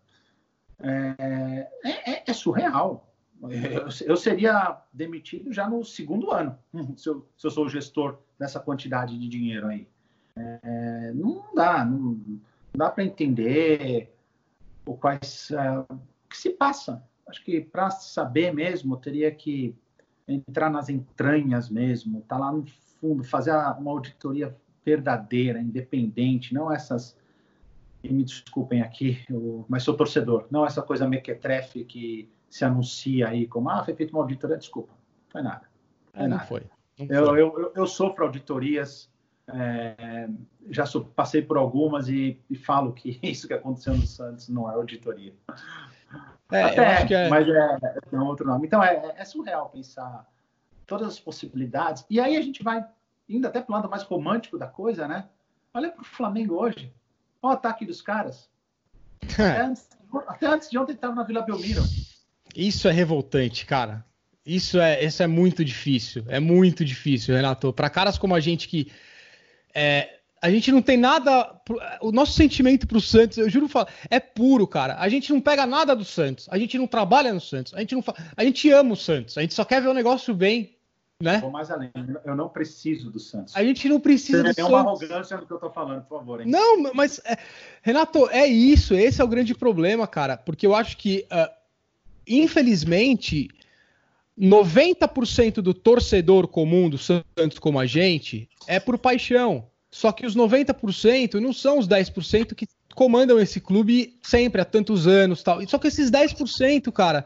É, 0.79 1.69
é, 1.85 2.13
é, 2.13 2.25
é 2.27 2.33
surreal. 2.33 3.13
Eu, 3.43 3.89
eu, 4.07 4.17
seria 4.17 4.81
demitido 4.93 5.53
já 5.53 5.69
no 5.69 5.85
segundo 5.85 6.31
ano, 6.31 6.57
se 6.97 7.09
eu, 7.09 7.29
se 7.37 7.47
eu 7.47 7.51
sou 7.51 7.67
o 7.67 7.69
gestor 7.69 8.19
dessa 8.39 8.61
quantidade 8.61 9.19
de 9.19 9.29
dinheiro 9.29 9.67
aí. 9.67 9.89
É, 10.37 11.13
não 11.15 11.45
dá, 11.55 11.85
não, 11.85 11.99
não 11.99 12.41
dá 12.75 12.91
para 12.91 13.05
entender 13.05 14.17
o 14.87 14.97
quais 14.97 15.51
é, 15.51 15.79
o 15.79 15.87
que 16.29 16.37
se 16.37 16.51
passa. 16.51 17.05
Acho 17.27 17.43
que 17.45 17.61
para 17.61 17.91
saber 17.91 18.53
mesmo, 18.53 18.97
teria 18.97 19.31
que 19.31 19.75
entrar 20.27 20.71
nas 20.71 20.89
entranhas 20.89 21.69
mesmo, 21.69 22.23
tá 22.23 22.37
lá 22.37 22.53
no 22.53 22.65
fundo, 23.01 23.25
fazer 23.25 23.53
uma 23.79 23.91
auditoria 23.91 24.55
verdadeira, 24.85 25.61
independente, 25.61 26.55
não 26.55 26.73
essas. 26.73 27.17
E 28.03 28.13
me 28.13 28.23
desculpem 28.23 28.83
aqui, 28.83 29.25
eu, 29.31 29.65
mas 29.67 29.83
sou 29.83 29.97
torcedor, 29.97 30.47
não 30.51 30.67
essa 30.67 30.83
coisa 30.83 31.09
mequetrefe 31.09 31.85
que 31.85 32.29
se 32.51 32.65
anuncia 32.65 33.29
aí 33.29 33.47
como, 33.47 33.71
ah, 33.71 33.83
foi 33.83 33.95
feita 33.95 34.13
uma 34.13 34.23
auditoria, 34.23 34.59
desculpa, 34.59 34.93
não 34.93 35.31
foi 35.31 35.43
nada. 35.43 35.63
Não, 36.15 36.29
não 36.29 36.41
foi. 36.41 36.61
Não 36.99 37.07
eu, 37.09 37.27
foi. 37.27 37.41
Eu, 37.41 37.59
eu, 37.59 37.73
eu, 37.75 37.87
sofro 37.87 38.25
auditorias, 38.27 39.11
é, 39.49 40.29
já 40.69 40.85
passei 41.17 41.43
por 41.43 41.57
algumas 41.57 42.09
e, 42.09 42.39
e, 42.49 42.57
falo 42.57 42.93
que 42.93 43.19
isso 43.25 43.49
que 43.49 43.55
aconteceu 43.55 43.97
no 43.97 44.07
Santos 44.07 44.49
não 44.49 44.71
é 44.71 44.75
auditoria. 44.75 45.33
É, 46.55 46.63
Até, 46.63 47.15
é, 47.15 47.29
mas 47.29 47.49
é, 47.49 47.79
é 48.13 48.21
outro 48.21 48.47
nome. 48.47 48.67
Então 48.67 48.83
é, 48.83 49.15
é 49.17 49.25
surreal 49.25 49.69
pensar 49.71 50.25
todas 50.87 51.09
as 51.09 51.21
possibilidades. 51.21 52.05
E 52.09 52.21
aí 52.21 52.37
a 52.37 52.41
gente 52.41 52.63
vai 52.63 52.85
indo 53.29 53.47
até 53.47 53.61
para 53.61 53.73
o 53.73 53.77
lado 53.77 53.91
mais 53.91 54.03
romântico 54.03 54.59
da 54.59 54.67
coisa, 54.67 55.09
né? 55.09 55.27
Olha 55.73 55.91
para 55.91 56.03
o 56.03 56.05
Flamengo 56.05 56.55
hoje. 56.55 56.93
Olha 57.43 57.55
o 57.55 57.57
ataque 57.57 57.85
dos 57.85 58.01
caras. 58.01 58.49
Até 59.35 59.63
antes, 59.63 59.89
até 60.29 60.47
antes 60.47 60.71
de 60.71 60.79
ontem 60.79 60.93
estava 60.93 61.15
na 61.15 61.25
Vila 61.25 61.43
Belmiro. 61.43 61.83
Isso 62.55 62.87
é 62.87 62.93
revoltante, 62.93 63.67
cara. 63.67 64.05
Isso 64.47 64.79
é, 64.79 65.03
isso 65.03 65.23
é 65.23 65.27
muito 65.27 65.65
difícil. 65.65 66.25
É 66.29 66.39
muito 66.39 66.85
difícil, 66.85 67.35
Renato. 67.35 67.73
Para 67.73 67.91
caras 67.91 68.17
como 68.17 68.35
a 68.35 68.41
gente 68.41 68.69
que. 68.69 68.93
É, 69.75 70.21
a 70.45 70.51
gente 70.51 70.71
não 70.71 70.83
tem 70.83 70.99
nada. 70.99 71.59
O 72.03 72.13
nosso 72.13 72.33
sentimento 72.33 72.87
pro 72.87 73.01
Santos, 73.01 73.39
eu 73.39 73.49
juro, 73.49 73.67
é 74.11 74.21
puro, 74.21 74.67
cara. 74.67 74.95
A 74.99 75.09
gente 75.09 75.33
não 75.33 75.41
pega 75.41 75.65
nada 75.65 75.97
do 75.97 76.05
Santos. 76.05 76.47
A 76.51 76.59
gente 76.59 76.77
não 76.77 76.87
trabalha 76.87 77.33
no 77.33 77.41
Santos. 77.41 77.73
A 77.73 77.81
gente, 77.81 77.95
não 77.95 78.05
a 78.37 78.45
gente 78.45 78.71
ama 78.71 78.93
o 78.93 78.97
Santos. 78.97 79.39
A 79.39 79.41
gente 79.41 79.55
só 79.55 79.65
quer 79.65 79.81
ver 79.81 79.89
o 79.89 79.95
negócio 79.95 80.35
bem 80.35 80.75
né? 81.23 81.39
Vou 81.41 81.51
mais 81.51 81.71
além. 81.71 81.91
Eu 82.27 82.37
não 82.37 82.51
preciso 82.51 83.11
do 83.11 83.19
Santos. 83.19 83.57
A 83.57 83.65
gente 83.65 83.89
não 83.89 83.99
precisa 83.99 84.43
Você 84.43 84.49
do 84.49 84.55
Santos. 84.55 84.71
uma 84.71 84.81
arrogância 84.81 85.37
no 85.39 85.47
que 85.47 85.53
eu 85.53 85.59
tô 85.59 85.71
falando, 85.71 86.03
por 86.03 86.19
favor. 86.19 86.41
Hein? 86.43 86.47
Não, 86.47 86.93
mas 86.93 87.23
é, 87.25 87.39
Renato, 87.81 88.29
é 88.29 88.47
isso. 88.47 88.95
Esse 88.95 89.23
é 89.23 89.25
o 89.25 89.29
grande 89.29 89.55
problema, 89.55 90.07
cara. 90.07 90.37
Porque 90.37 90.67
eu 90.67 90.75
acho 90.75 90.99
que, 90.99 91.27
uh, 91.33 91.51
infelizmente, 92.29 93.49
90% 94.39 95.63
do 95.63 95.73
torcedor 95.73 96.49
comum 96.49 96.91
do 96.91 96.99
Santos 96.99 97.59
como 97.59 97.79
a 97.79 97.87
gente 97.87 98.47
é 98.67 98.79
por 98.79 98.99
paixão. 98.99 99.67
Só 99.95 100.11
que 100.11 100.27
os 100.27 100.35
90% 100.35 101.35
não 101.35 101.53
são 101.53 101.79
os 101.79 101.87
10% 101.87 102.53
que 102.57 102.67
comandam 102.97 103.39
esse 103.39 103.61
clube 103.61 104.19
sempre 104.25 104.61
há 104.61 104.65
tantos 104.65 105.07
anos, 105.07 105.41
tal. 105.41 105.65
Só 105.69 105.79
que 105.79 105.87
esses 105.87 106.11
10%, 106.11 106.91
cara, 106.91 107.25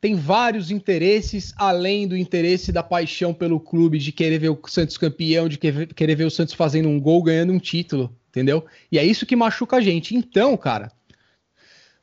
tem 0.00 0.16
vários 0.16 0.72
interesses 0.72 1.54
além 1.56 2.08
do 2.08 2.16
interesse 2.16 2.72
da 2.72 2.82
paixão 2.82 3.32
pelo 3.32 3.60
clube, 3.60 3.96
de 3.96 4.10
querer 4.10 4.40
ver 4.40 4.48
o 4.48 4.58
Santos 4.66 4.98
campeão, 4.98 5.48
de 5.48 5.56
querer 5.56 6.16
ver 6.16 6.24
o 6.24 6.32
Santos 6.32 6.52
fazendo 6.52 6.88
um 6.88 6.98
gol, 6.98 7.22
ganhando 7.22 7.52
um 7.52 7.60
título, 7.60 8.12
entendeu? 8.28 8.66
E 8.90 8.98
é 8.98 9.04
isso 9.04 9.24
que 9.24 9.36
machuca 9.36 9.76
a 9.76 9.80
gente. 9.80 10.16
Então, 10.16 10.56
cara. 10.56 10.90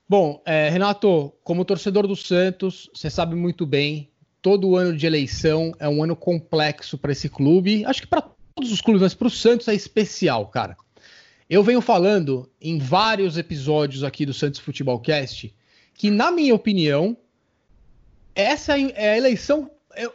Bom, 0.08 0.42
é, 0.46 0.70
Renato, 0.70 1.34
como 1.44 1.66
torcedor 1.66 2.08
do 2.08 2.16
Santos, 2.16 2.90
você 2.94 3.10
sabe 3.10 3.36
muito 3.36 3.66
bem, 3.66 4.10
todo 4.42 4.78
ano 4.78 4.96
de 4.96 5.06
eleição 5.06 5.74
é 5.82 5.90
um 5.90 6.02
ano 6.02 6.16
complexo 6.16 6.98
para 6.98 7.12
esse 7.12 7.28
clube. 7.28 7.84
Acho 7.84 8.04
que 8.04 8.08
para 8.08 8.37
todos 8.58 8.72
os 8.72 8.82
clubes, 8.82 9.04
mas 9.04 9.14
para 9.14 9.28
o 9.28 9.32
Santos 9.32 9.68
é 9.68 9.76
especial, 9.76 10.48
cara. 10.48 10.76
Eu 11.48 11.64
venho 11.64 11.80
falando 11.80 12.50
em 12.60 12.80
vários 12.80 13.38
episódios 13.38 14.04
aqui 14.04 14.26
do 14.26 14.34
Santos 14.34 14.60
Futebol 14.60 15.00
Cast 15.00 15.54
que, 15.94 16.10
na 16.10 16.32
minha 16.32 16.56
opinião, 16.56 17.16
essa 18.36 18.78
é 18.78 19.12
a 19.12 19.18
eleição 19.18 19.70
é, 19.96 20.06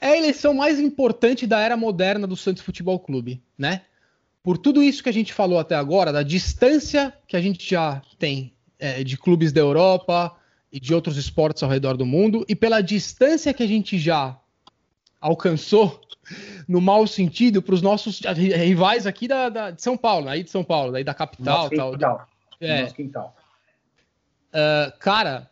é 0.00 0.08
a 0.10 0.16
eleição 0.16 0.54
mais 0.54 0.78
importante 0.78 1.46
da 1.46 1.60
era 1.60 1.76
moderna 1.76 2.26
do 2.26 2.36
Santos 2.36 2.62
Futebol 2.62 2.98
Clube, 3.00 3.42
né? 3.56 3.82
Por 4.42 4.56
tudo 4.58 4.82
isso 4.82 5.02
que 5.02 5.08
a 5.08 5.12
gente 5.12 5.32
falou 5.32 5.58
até 5.58 5.74
agora, 5.74 6.12
da 6.12 6.22
distância 6.22 7.12
que 7.26 7.36
a 7.36 7.40
gente 7.40 7.68
já 7.68 8.02
tem 8.18 8.52
é, 8.78 9.02
de 9.02 9.16
clubes 9.16 9.50
da 9.50 9.60
Europa 9.60 10.36
e 10.70 10.78
de 10.78 10.94
outros 10.94 11.16
esportes 11.16 11.62
ao 11.62 11.70
redor 11.70 11.96
do 11.96 12.06
mundo, 12.06 12.44
e 12.48 12.54
pela 12.54 12.80
distância 12.80 13.52
que 13.52 13.62
a 13.62 13.66
gente 13.66 13.98
já 13.98 14.38
alcançou 15.20 16.00
no 16.66 16.80
mau 16.80 17.06
sentido 17.06 17.62
para 17.62 17.74
os 17.74 17.82
nossos 17.82 18.20
rivais 18.20 19.06
aqui 19.06 19.26
da, 19.26 19.48
da, 19.48 19.70
de 19.70 19.82
São 19.82 19.96
Paulo, 19.96 20.28
aí 20.28 20.42
de 20.42 20.50
São 20.50 20.64
Paulo, 20.64 20.94
aí 20.94 21.04
da 21.04 21.14
capital, 21.14 21.64
Nosso 21.64 21.76
tal. 21.76 21.92
Quintal. 21.92 22.28
É. 22.60 22.82
Nosso 22.82 22.94
quintal. 22.94 23.36
Uh, 24.48 24.98
cara, 24.98 25.48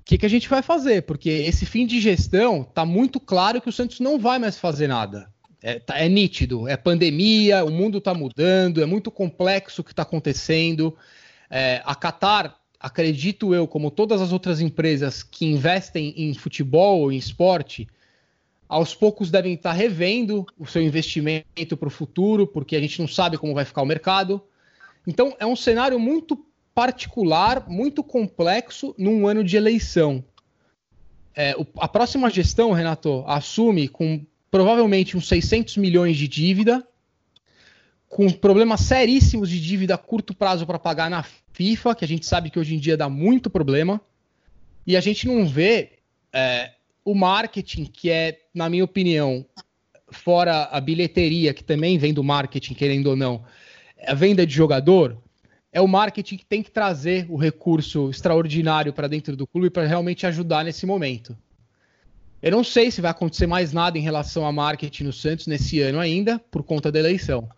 o 0.00 0.04
que, 0.04 0.18
que 0.18 0.26
a 0.26 0.28
gente 0.28 0.48
vai 0.48 0.62
fazer? 0.62 1.02
Porque 1.02 1.30
esse 1.30 1.64
fim 1.64 1.86
de 1.86 2.00
gestão 2.00 2.64
tá 2.64 2.84
muito 2.84 3.20
claro 3.20 3.60
que 3.60 3.68
o 3.68 3.72
Santos 3.72 4.00
não 4.00 4.18
vai 4.18 4.38
mais 4.38 4.58
fazer 4.58 4.88
nada. 4.88 5.30
É, 5.62 5.78
tá, 5.78 5.96
é 5.96 6.08
nítido, 6.08 6.66
é 6.66 6.76
pandemia, 6.76 7.64
o 7.64 7.70
mundo 7.70 7.98
está 7.98 8.12
mudando, 8.12 8.82
é 8.82 8.86
muito 8.86 9.12
complexo 9.12 9.80
o 9.80 9.84
que 9.84 9.92
está 9.92 10.02
acontecendo. 10.02 10.96
É, 11.48 11.80
a 11.84 11.94
Qatar, 11.94 12.56
acredito 12.80 13.54
eu, 13.54 13.68
como 13.68 13.90
todas 13.90 14.20
as 14.20 14.32
outras 14.32 14.60
empresas 14.60 15.22
que 15.22 15.46
investem 15.46 16.12
em 16.16 16.34
futebol 16.34 17.02
ou 17.02 17.12
em 17.12 17.16
esporte, 17.16 17.86
aos 18.72 18.94
poucos 18.94 19.30
devem 19.30 19.52
estar 19.52 19.72
revendo 19.72 20.46
o 20.58 20.66
seu 20.66 20.80
investimento 20.80 21.76
para 21.76 21.88
o 21.88 21.90
futuro, 21.90 22.46
porque 22.46 22.74
a 22.74 22.80
gente 22.80 22.98
não 23.00 23.06
sabe 23.06 23.36
como 23.36 23.52
vai 23.52 23.66
ficar 23.66 23.82
o 23.82 23.86
mercado. 23.86 24.42
Então, 25.06 25.36
é 25.38 25.44
um 25.44 25.54
cenário 25.54 26.00
muito 26.00 26.42
particular, 26.74 27.68
muito 27.68 28.02
complexo 28.02 28.94
num 28.96 29.28
ano 29.28 29.44
de 29.44 29.58
eleição. 29.58 30.24
É, 31.36 31.54
a 31.76 31.86
próxima 31.86 32.30
gestão, 32.30 32.72
Renato, 32.72 33.22
assume 33.26 33.88
com 33.88 34.24
provavelmente 34.50 35.18
uns 35.18 35.28
600 35.28 35.76
milhões 35.76 36.16
de 36.16 36.26
dívida, 36.26 36.82
com 38.08 38.30
problemas 38.30 38.80
seríssimos 38.80 39.50
de 39.50 39.60
dívida 39.60 39.96
a 39.96 39.98
curto 39.98 40.34
prazo 40.34 40.66
para 40.66 40.78
pagar 40.78 41.10
na 41.10 41.22
FIFA, 41.52 41.94
que 41.94 42.06
a 42.06 42.08
gente 42.08 42.24
sabe 42.24 42.48
que 42.48 42.58
hoje 42.58 42.74
em 42.74 42.78
dia 42.78 42.96
dá 42.96 43.10
muito 43.10 43.50
problema, 43.50 44.00
e 44.86 44.96
a 44.96 45.00
gente 45.02 45.26
não 45.26 45.46
vê 45.46 45.98
é, 46.32 46.72
o 47.04 47.14
marketing, 47.14 47.84
que 47.84 48.10
é, 48.10 48.38
na 48.54 48.68
minha 48.68 48.84
opinião, 48.84 49.44
fora 50.10 50.64
a 50.64 50.80
bilheteria, 50.80 51.54
que 51.54 51.64
também 51.64 51.98
vem 51.98 52.14
do 52.14 52.22
marketing, 52.22 52.74
querendo 52.74 53.08
ou 53.08 53.16
não, 53.16 53.44
a 54.06 54.14
venda 54.14 54.46
de 54.46 54.54
jogador, 54.54 55.16
é 55.72 55.80
o 55.80 55.88
marketing 55.88 56.36
que 56.36 56.44
tem 56.44 56.62
que 56.62 56.70
trazer 56.70 57.26
o 57.30 57.36
recurso 57.36 58.10
extraordinário 58.10 58.92
para 58.92 59.08
dentro 59.08 59.34
do 59.36 59.46
clube 59.46 59.70
para 59.70 59.86
realmente 59.86 60.26
ajudar 60.26 60.64
nesse 60.64 60.84
momento. 60.84 61.36
Eu 62.42 62.50
não 62.50 62.64
sei 62.64 62.90
se 62.90 63.00
vai 63.00 63.10
acontecer 63.10 63.46
mais 63.46 63.72
nada 63.72 63.96
em 63.96 64.02
relação 64.02 64.44
a 64.44 64.52
marketing 64.52 65.04
no 65.04 65.12
Santos 65.12 65.46
nesse 65.46 65.80
ano 65.80 65.98
ainda, 65.98 66.38
por 66.50 66.62
conta 66.62 66.90
da 66.90 66.98
eleição. 66.98 67.48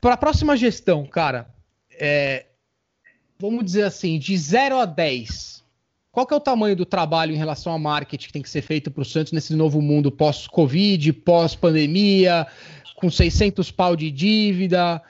Para 0.00 0.14
a 0.14 0.16
próxima 0.16 0.56
gestão, 0.56 1.06
cara, 1.06 1.48
é, 1.92 2.46
vamos 3.38 3.64
dizer 3.64 3.84
assim, 3.84 4.18
de 4.18 4.36
0 4.36 4.76
a 4.78 4.84
10, 4.84 5.61
qual 6.12 6.26
que 6.26 6.34
é 6.34 6.36
o 6.36 6.40
tamanho 6.40 6.76
do 6.76 6.84
trabalho 6.84 7.32
em 7.32 7.38
relação 7.38 7.72
a 7.72 7.78
marketing 7.78 8.26
que 8.26 8.32
tem 8.34 8.42
que 8.42 8.50
ser 8.50 8.60
feito 8.60 8.90
para 8.90 9.00
o 9.00 9.04
Santos 9.04 9.32
nesse 9.32 9.56
novo 9.56 9.80
mundo 9.80 10.12
pós-Covid, 10.12 11.10
pós-pandemia, 11.14 12.46
com 12.96 13.10
600 13.10 13.70
pau 13.70 13.96
de 13.96 14.10
dívida? 14.10 15.02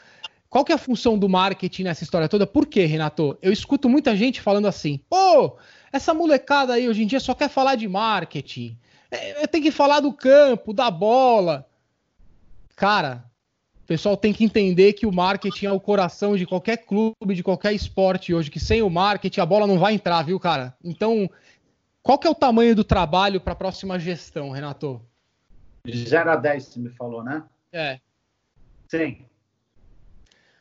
Qual 0.49 0.65
que 0.65 0.71
é 0.71 0.77
a 0.77 0.79
função 0.79 1.19
do 1.19 1.29
marketing 1.29 1.83
nessa 1.83 2.05
história 2.05 2.29
toda? 2.29 2.47
Por 2.47 2.67
quê, 2.67 2.87
Renato? 2.87 3.37
Eu 3.43 3.53
escuto 3.53 3.89
muita 3.89 4.17
gente 4.17 4.41
falando 4.41 4.69
assim, 4.69 5.01
pô, 5.11 5.57
essa 5.93 6.15
molecada 6.15 6.75
aí 6.75 6.89
hoje 6.89 7.03
em 7.03 7.07
dia 7.07 7.19
só 7.19 7.35
quer 7.35 7.49
falar 7.49 7.75
de 7.75 7.89
marketing. 7.89 8.79
É, 9.11 9.45
tem 9.49 9.61
que 9.61 9.73
falar 9.73 9.99
do 9.99 10.13
campo, 10.13 10.73
da 10.73 10.89
bola. 10.89 11.67
Cara, 12.77 13.25
o 13.83 13.87
pessoal 13.87 14.17
tem 14.17 14.33
que 14.33 14.45
entender 14.45 14.93
que 14.93 15.07
o 15.07 15.13
marketing 15.13 15.67
é 15.67 15.73
o 15.73 15.81
coração 15.81 16.37
de 16.37 16.47
qualquer 16.47 16.79
clube, 16.79 17.35
de 17.35 17.43
qualquer 17.43 17.73
esporte 17.73 18.33
hoje, 18.33 18.51
que 18.51 18.61
sem 18.61 18.81
o 18.81 18.89
marketing 18.89 19.41
a 19.41 19.47
bola 19.47 19.67
não 19.67 19.79
vai 19.79 19.95
entrar, 19.95 20.23
viu, 20.23 20.39
cara? 20.39 20.75
Então, 20.85 21.29
qual 22.01 22.17
que 22.17 22.27
é 22.27 22.31
o 22.31 22.35
tamanho 22.35 22.77
do 22.77 22.85
trabalho 22.85 23.41
para 23.41 23.55
a 23.55 23.57
próxima 23.57 23.99
gestão, 23.99 24.51
Renato? 24.51 25.05
De 25.85 26.09
0 26.09 26.31
a 26.31 26.37
10, 26.37 26.65
você 26.65 26.79
me 26.79 26.91
falou, 26.91 27.25
né? 27.25 27.43
É. 27.73 27.99
Sim. 28.89 29.25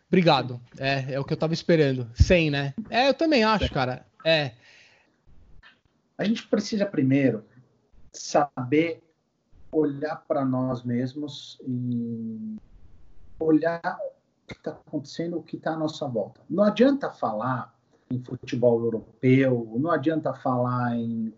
Obrigado. 0.07 0.59
É, 0.79 1.13
é 1.13 1.19
o 1.19 1.23
que 1.23 1.31
eu 1.31 1.37
tava 1.37 1.53
esperando. 1.53 2.09
100, 2.15 2.49
né? 2.49 2.73
É, 2.89 3.07
eu 3.07 3.13
também 3.13 3.43
acho, 3.43 3.71
cara. 3.71 4.03
É. 4.25 4.51
A 6.17 6.23
gente 6.23 6.47
precisa 6.47 6.87
primeiro 6.87 7.45
saber 8.11 9.01
olhar 9.71 10.17
para 10.27 10.43
nós 10.43 10.83
mesmos 10.83 11.59
e 11.65 12.57
olhar 13.43 13.81
o 13.83 14.47
que 14.47 14.53
está 14.53 14.71
acontecendo, 14.71 15.37
o 15.37 15.43
que 15.43 15.57
está 15.57 15.73
à 15.73 15.77
nossa 15.77 16.07
volta. 16.07 16.41
Não 16.49 16.63
adianta 16.63 17.11
falar 17.11 17.73
em 18.09 18.21
futebol 18.21 18.83
europeu, 18.83 19.71
não 19.77 19.91
adianta 19.91 20.33
falar 20.33 20.95
em. 20.95 21.33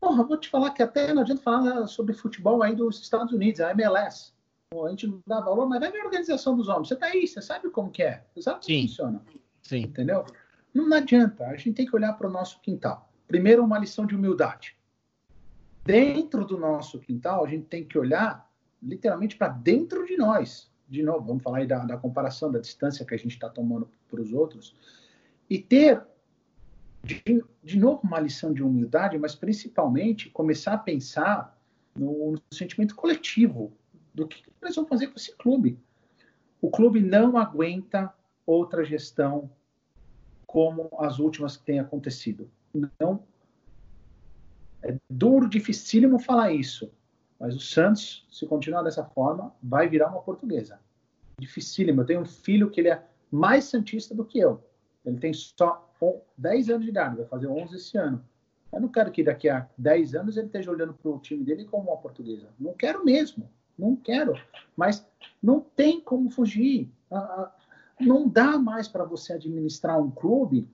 Porra, 0.00 0.24
vou 0.24 0.36
te 0.36 0.48
falar 0.48 0.70
que 0.70 0.82
até 0.82 1.12
não 1.12 1.22
adianta 1.22 1.42
falar 1.42 1.86
sobre 1.86 2.14
futebol 2.14 2.62
aí 2.62 2.74
dos 2.74 3.00
Estados 3.00 3.32
Unidos, 3.32 3.60
a 3.60 3.72
MLS. 3.72 4.32
A 4.72 4.88
gente 4.88 5.06
não 5.08 5.20
dá 5.26 5.40
valor, 5.40 5.68
mas 5.68 5.80
vai 5.80 5.90
ver 5.90 6.00
a 6.00 6.04
organização 6.04 6.56
dos 6.56 6.68
homens. 6.68 6.88
Você 6.88 6.94
está 6.94 7.06
aí, 7.06 7.26
você 7.26 7.42
sabe 7.42 7.68
como 7.70 7.90
que 7.90 8.02
é, 8.02 8.24
você 8.32 8.42
sabe 8.42 8.60
como 8.60 8.66
Sim. 8.66 8.88
funciona. 8.88 9.22
Sim. 9.62 9.82
Entendeu? 9.82 10.24
Não 10.72 10.96
adianta, 10.96 11.44
a 11.46 11.56
gente 11.56 11.72
tem 11.72 11.86
que 11.86 11.94
olhar 11.94 12.12
para 12.12 12.28
o 12.28 12.30
nosso 12.30 12.60
quintal. 12.60 13.10
Primeiro, 13.26 13.64
uma 13.64 13.78
lição 13.78 14.06
de 14.06 14.14
humildade. 14.14 14.76
Dentro 15.84 16.44
do 16.44 16.56
nosso 16.56 17.00
quintal, 17.00 17.44
a 17.44 17.48
gente 17.48 17.66
tem 17.66 17.84
que 17.84 17.98
olhar 17.98 18.48
literalmente 18.82 19.36
para 19.36 19.48
dentro 19.48 20.06
de 20.06 20.16
nós. 20.16 20.69
De 20.90 21.04
novo, 21.04 21.24
vamos 21.24 21.42
falar 21.42 21.58
aí 21.58 21.66
da, 21.68 21.78
da 21.84 21.96
comparação, 21.96 22.50
da 22.50 22.58
distância 22.58 23.06
que 23.06 23.14
a 23.14 23.16
gente 23.16 23.32
está 23.32 23.48
tomando 23.48 23.88
para 24.08 24.20
os 24.20 24.32
outros. 24.32 24.74
E 25.48 25.56
ter, 25.56 26.02
de, 27.04 27.22
de 27.62 27.78
novo, 27.78 28.00
uma 28.02 28.18
lição 28.18 28.52
de 28.52 28.62
humildade, 28.62 29.16
mas 29.16 29.36
principalmente 29.36 30.28
começar 30.30 30.74
a 30.74 30.78
pensar 30.78 31.56
no, 31.94 32.32
no 32.32 32.42
sentimento 32.52 32.96
coletivo 32.96 33.72
do 34.12 34.26
que 34.26 34.42
nós 34.60 34.74
vamos 34.74 34.88
fazer 34.88 35.06
com 35.06 35.16
esse 35.16 35.32
clube. 35.36 35.78
O 36.60 36.68
clube 36.68 37.00
não 37.00 37.38
aguenta 37.38 38.12
outra 38.44 38.84
gestão 38.84 39.48
como 40.44 40.90
as 40.98 41.20
últimas 41.20 41.56
que 41.56 41.64
têm 41.64 41.78
acontecido. 41.78 42.50
Não. 42.98 43.22
É 44.82 44.96
duro, 45.08 45.48
dificílimo 45.48 46.18
falar 46.18 46.52
isso. 46.52 46.90
Mas 47.40 47.56
o 47.56 47.60
Santos, 47.60 48.26
se 48.30 48.46
continuar 48.46 48.82
dessa 48.82 49.02
forma, 49.02 49.54
vai 49.62 49.88
virar 49.88 50.08
uma 50.08 50.20
portuguesa. 50.20 50.78
Dificílimo. 51.38 52.02
Eu 52.02 52.06
tenho 52.06 52.20
um 52.20 52.26
filho 52.26 52.70
que 52.70 52.80
ele 52.82 52.90
é 52.90 53.02
mais 53.32 53.64
santista 53.64 54.14
do 54.14 54.26
que 54.26 54.38
eu. 54.38 54.62
Ele 55.06 55.18
tem 55.18 55.32
só 55.32 55.90
10 56.36 56.68
anos 56.68 56.84
de 56.84 56.90
idade, 56.90 57.16
vai 57.16 57.24
fazer 57.26 57.46
11 57.46 57.76
esse 57.76 57.96
ano. 57.96 58.22
Eu 58.70 58.80
não 58.80 58.88
quero 58.88 59.10
que 59.10 59.24
daqui 59.24 59.48
a 59.48 59.66
10 59.78 60.14
anos 60.14 60.36
ele 60.36 60.46
esteja 60.46 60.70
olhando 60.70 60.92
para 60.92 61.10
o 61.10 61.18
time 61.18 61.42
dele 61.42 61.64
como 61.64 61.90
uma 61.90 61.96
portuguesa. 61.96 62.48
Não 62.58 62.74
quero 62.74 63.04
mesmo. 63.04 63.50
Não 63.78 63.96
quero. 63.96 64.34
Mas 64.76 65.06
não 65.42 65.60
tem 65.60 65.98
como 65.98 66.30
fugir. 66.30 66.92
Não 67.98 68.28
dá 68.28 68.58
mais 68.58 68.86
para 68.86 69.04
você 69.04 69.32
administrar 69.32 69.98
um 69.98 70.10
clube 70.10 70.68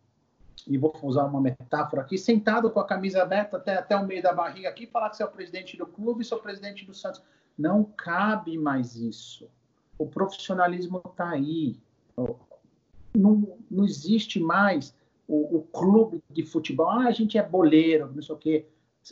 e 0.67 0.77
vou 0.77 0.97
usar 1.03 1.25
uma 1.25 1.41
metáfora 1.41 2.03
aqui, 2.03 2.19
sentado 2.19 2.71
com 2.71 2.81
a 2.81 2.87
camisa 2.87 3.23
aberta 3.23 3.57
até, 3.57 3.75
até 3.75 3.97
o 3.97 4.07
meio 4.07 4.23
da 4.23 4.33
barriga 4.33 4.69
aqui, 4.69 4.87
falar 4.87 5.11
que 5.11 5.17
você 5.17 5.23
é 5.23 5.27
o 5.27 5.31
presidente 5.31 5.77
do 5.77 5.87
clube, 5.87 6.25
sou 6.25 6.39
presidente 6.39 6.85
do 6.85 6.95
Santos. 6.95 7.23
Não 7.57 7.85
cabe 7.85 8.59
mais 8.59 8.97
isso. 8.97 9.49
O 9.99 10.07
profissionalismo 10.07 11.01
está 11.07 11.31
aí. 11.31 11.81
Não, 13.15 13.59
não 13.71 13.85
existe 13.85 14.39
mais 14.39 14.95
o, 15.27 15.59
o, 15.59 15.63
clube 15.63 16.23
de 16.31 16.45
futebol. 16.45 16.89
Ah, 16.89 17.07
a 17.07 17.13
gente 17.13 17.39
é 17.39 17.43
boleiro, 17.43 18.13
não 18.15 18.23
sei 18.23 18.35
o 18.35 18.39
quê. 18.39 18.69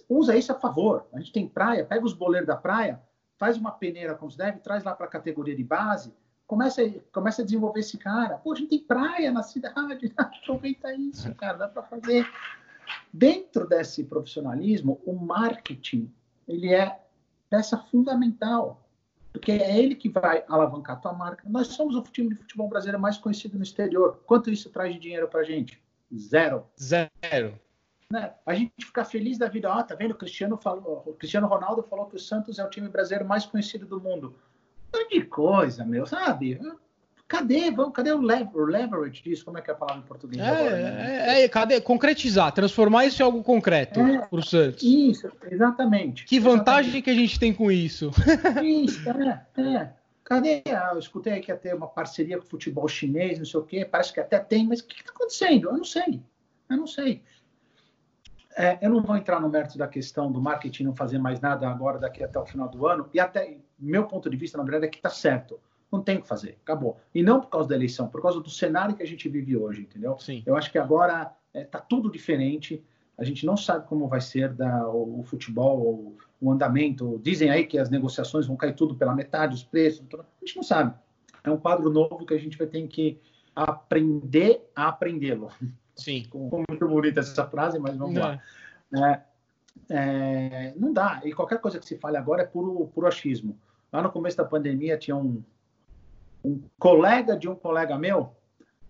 Usa 0.09 0.36
isso 0.36 0.53
a 0.53 0.59
favor. 0.59 1.07
A 1.12 1.18
gente 1.18 1.32
tem 1.32 1.49
praia, 1.49 1.84
pega 1.84 2.05
os 2.05 2.12
boleiros 2.12 2.47
da 2.47 2.57
praia, 2.57 3.01
faz 3.38 3.57
uma 3.57 3.70
peneira 3.70 4.14
como 4.14 4.30
se 4.30 4.36
deve, 4.36 4.59
traz 4.59 4.84
lá 4.84 4.95
para 4.95 5.07
a 5.07 5.11
categoria 5.11 5.57
de 5.57 5.64
base, 5.64 6.12
Começa, 6.47 6.82
começa 7.11 7.42
a 7.42 7.45
desenvolver 7.45 7.80
esse 7.80 7.97
cara. 7.97 8.36
Pô, 8.36 8.53
a 8.53 8.57
gente 8.57 8.68
tem 8.68 8.78
praia 8.78 9.32
na 9.32 9.42
cidade, 9.42 10.12
aproveita 10.16 10.92
isso, 10.95 11.34
cara, 11.34 11.57
dá 11.57 11.68
para 11.68 11.82
fazer. 11.82 12.26
Dentro 13.12 13.66
desse 13.66 14.05
profissionalismo, 14.05 15.01
o 15.07 15.14
marketing, 15.14 16.12
ele 16.47 16.72
é 16.72 17.01
peça 17.49 17.78
fundamental, 17.78 18.86
porque 19.32 19.53
é 19.53 19.78
ele 19.78 19.95
que 19.95 20.09
vai 20.09 20.45
alavancar 20.47 20.97
a 20.97 21.01
tua 21.01 21.12
marca. 21.14 21.49
Nós 21.49 21.68
somos 21.68 21.97
o 21.97 22.03
time 22.03 22.30
de 22.30 22.36
futebol 22.36 22.68
brasileiro 22.68 23.01
mais 23.01 23.16
conhecido 23.16 23.57
no 23.57 23.62
exterior. 23.62 24.20
Quanto 24.26 24.51
isso 24.51 24.68
traz 24.70 24.92
de 24.92 25.01
dinheiro 25.01 25.28
para 25.28 25.45
gente? 25.45 25.82
Zero. 26.14 26.66
Zero. 26.78 27.59
Né? 28.11 28.34
A 28.45 28.55
gente 28.55 28.84
fica 28.84 29.05
feliz 29.05 29.38
da 29.38 29.49
vida. 29.49 29.72
Ah, 29.72 29.82
tá 29.82 29.95
vendo? 29.95 30.12
O 30.12 30.16
Cristiano, 30.16 30.57
falou, 30.57 31.03
o 31.07 31.14
Cristiano 31.14 31.47
Ronaldo 31.47 31.82
falou 31.82 32.07
que 32.07 32.16
o 32.16 32.20
Santos 32.20 32.59
é 32.59 32.64
o 32.64 32.70
time 32.70 32.88
brasileiro 32.88 33.26
mais 33.26 33.47
conhecido 33.47 33.86
do 33.86 34.01
mundo 34.01 34.36
de 35.09 35.22
coisa, 35.22 35.84
meu, 35.84 36.07
sabe? 36.07 36.61
Cadê, 37.26 37.70
vamos, 37.70 37.95
cadê 37.95 38.12
o, 38.12 38.20
leverage 38.20 39.22
disso? 39.22 39.45
Como 39.45 39.57
é 39.57 39.62
que 39.62 39.70
é 39.70 39.72
a 39.72 39.76
palavra 39.76 40.03
em 40.03 40.07
português? 40.07 40.42
É, 40.42 40.49
agora, 40.49 40.70
né? 40.70 41.40
é, 41.40 41.45
é, 41.45 41.49
cadê? 41.49 41.80
Concretizar, 41.80 42.53
transformar 42.53 43.07
isso 43.07 43.22
em 43.22 43.24
algo 43.24 43.42
concreto 43.42 43.99
é, 43.99 44.18
para 44.18 44.38
o 44.38 44.42
Santos. 44.42 44.82
Isso, 44.82 45.32
exatamente. 45.51 46.26
Que 46.26 46.38
vantagem 46.38 46.90
exatamente. 46.90 47.03
que 47.03 47.11
a 47.11 47.14
gente 47.14 47.40
tem 47.40 47.53
com 47.53 47.72
isso? 47.72 48.11
Isso, 48.62 49.09
é, 49.09 49.47
é. 49.61 49.92
Cadê? 50.22 50.62
Ah, 50.66 50.90
eu 50.92 50.99
escutei 50.99 51.40
que 51.40 51.51
ia 51.51 51.57
ter 51.57 51.74
uma 51.74 51.86
parceria 51.86 52.38
com 52.38 52.45
o 52.45 52.49
futebol 52.49 52.86
chinês, 52.88 53.38
não 53.38 53.45
sei 53.45 53.61
o 53.61 53.64
quê, 53.64 53.84
parece 53.84 54.12
que 54.12 54.20
até 54.20 54.38
tem, 54.38 54.66
mas 54.66 54.80
o 54.80 54.86
que 54.86 55.01
está 55.01 55.12
acontecendo? 55.12 55.68
Eu 55.68 55.76
não 55.76 55.84
sei. 55.84 56.22
Eu 56.70 56.76
não 56.76 56.86
sei. 56.86 57.22
é, 58.57 58.78
eu 58.80 58.90
não 58.90 59.03
vou 59.03 59.16
entrar 59.16 59.40
no 59.40 59.49
mérito 59.49 59.76
da 59.76 59.88
questão 59.88 60.30
do 60.30 60.40
marketing 60.40 60.84
não 60.84 60.95
fazer 60.95 61.18
mais 61.18 61.40
nada 61.40 61.68
agora 61.68 61.99
daqui 61.99 62.22
até 62.22 62.38
o 62.38 62.47
final 62.47 62.68
do 62.68 62.86
ano, 62.86 63.09
e 63.12 63.20
até 63.20 63.59
meu 63.85 64.05
ponto 64.05 64.28
de 64.30 64.37
vista, 64.37 64.59
na 64.59 64.64
verdade, 64.64 64.87
é 64.87 64.89
que 64.89 64.97
está 64.97 65.11
certo. 65.11 65.61
Não 65.91 66.03
tem 66.03 66.18
o 66.18 66.22
que 66.22 66.28
fazer, 66.28 66.59
acabou. 66.62 66.99
E 67.14 67.22
não 67.22 67.41
por 67.41 67.49
causa 67.49 67.68
da 67.68 67.74
eleição, 67.76 68.09
por 68.09 68.20
causa 68.20 68.41
do 68.41 68.51
cenário 68.51 68.97
que 68.97 69.03
a 69.03 69.07
gente 69.07 69.28
vive 69.28 69.57
hoje, 69.57 69.82
entendeu? 69.82 70.18
Sim. 70.18 70.43
Eu 70.45 70.57
acho 70.57 70.70
que 70.72 70.78
agora 70.78 71.32
está 71.55 71.61
é, 71.61 71.64
tá 71.64 71.78
tudo 71.78 72.11
diferente. 72.11 72.85
A 73.16 73.22
gente 73.22 73.47
não 73.47 73.57
sabe 73.57 73.87
como 73.87 74.09
vai 74.09 74.20
ser 74.20 74.53
da, 74.53 74.89
o, 74.89 75.20
o 75.20 75.22
futebol, 75.22 75.78
o, 75.80 76.16
o, 76.41 76.51
andamento. 76.51 77.20
Dizem 77.22 77.49
aí 77.49 77.64
que 77.64 77.78
as 77.78 77.91
negociações 77.91 78.47
vão 78.47 78.57
cair 78.57 78.74
tudo 78.74 78.97
pela 78.97 79.14
metade, 79.14 79.55
os 79.55 79.62
preços. 79.62 80.05
Tudo. 80.09 80.22
A 80.22 80.45
gente 80.45 80.57
não 80.57 80.64
sabe. 80.64 80.95
É 81.45 81.51
um 81.51 81.59
quadro 81.59 81.89
novo 81.91 82.26
que 82.26 82.35
a 82.35 82.39
gente 82.39 82.59
vai 82.59 82.66
ter 82.66 82.85
que 82.89 83.20
aprender 83.55 84.68
a 84.74 84.89
aprendê-lo. 84.89 85.51
Sim. 85.95 86.24
Ficou 86.26 86.64
muito 86.68 86.89
bonita 86.89 87.20
essa 87.20 87.47
frase, 87.47 87.78
mas 87.78 87.97
vamos 87.97 88.18
lá. 88.18 88.41
É, 88.93 89.20
é, 89.91 90.74
não 90.76 90.93
dá. 90.93 91.20
E 91.24 91.32
qualquer 91.32 91.61
coisa 91.61 91.78
que 91.78 91.87
se 91.87 91.99
fale 91.99 92.16
agora 92.16 92.43
é 92.43 92.47
puro, 92.47 92.89
puro 92.89 93.07
achismo. 93.07 93.57
Lá 93.95 94.03
no 94.03 94.11
começo 94.11 94.36
da 94.36 94.45
pandemia 94.45 94.99
tinha 94.99 95.14
um, 95.14 95.40
um 96.45 96.61
colega 96.80 97.38
de 97.38 97.49
um 97.49 97.55
colega 97.55 97.97
meu 97.97 98.34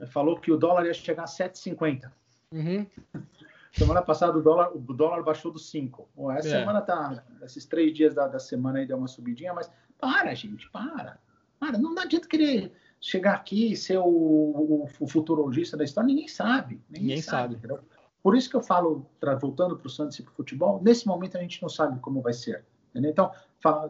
falou 0.06 0.40
que 0.40 0.50
o 0.50 0.56
dólar 0.56 0.86
ia 0.86 0.94
chegar 0.94 1.24
a 1.24 1.26
7,50. 1.26 2.10
Uhum. 2.50 2.86
Semana 3.70 4.00
passada 4.00 4.38
o 4.38 4.42
dólar, 4.42 4.74
o 4.74 4.78
dólar 4.78 5.22
baixou 5.22 5.52
dos 5.52 5.68
5. 5.68 6.08
Essa 6.30 6.48
é. 6.48 6.60
semana 6.60 6.80
tá. 6.80 7.22
Esses 7.42 7.66
três 7.66 7.92
dias 7.92 8.14
da, 8.14 8.26
da 8.26 8.38
semana 8.38 8.78
aí 8.78 8.86
deu 8.86 8.96
uma 8.96 9.06
subidinha, 9.06 9.52
mas 9.52 9.70
para, 10.00 10.34
gente, 10.34 10.70
para. 10.70 11.18
Para, 11.60 11.76
não 11.76 11.98
adianta 11.98 12.26
querer 12.26 12.72
chegar 12.98 13.34
aqui 13.34 13.72
e 13.72 13.76
ser 13.76 13.98
o, 13.98 14.06
o, 14.06 14.88
o, 15.00 15.06
futurologista 15.06 15.76
da 15.76 15.84
história, 15.84 16.06
ninguém 16.06 16.28
sabe. 16.28 16.80
Ninguém, 16.88 17.08
ninguém 17.08 17.22
sabe. 17.22 17.58
sabe. 17.60 17.80
Por 18.22 18.34
isso 18.34 18.48
que 18.48 18.56
eu 18.56 18.62
falo, 18.62 19.06
voltando 19.38 19.76
para 19.76 19.86
o 19.86 19.90
Santos 19.90 20.18
e 20.18 20.22
para 20.22 20.32
o 20.32 20.34
futebol, 20.34 20.80
nesse 20.82 21.06
momento 21.06 21.36
a 21.36 21.40
gente 21.40 21.60
não 21.60 21.68
sabe 21.68 21.98
como 22.00 22.22
vai 22.22 22.32
ser. 22.32 22.64
Entendeu? 22.94 23.10
Então, 23.10 23.32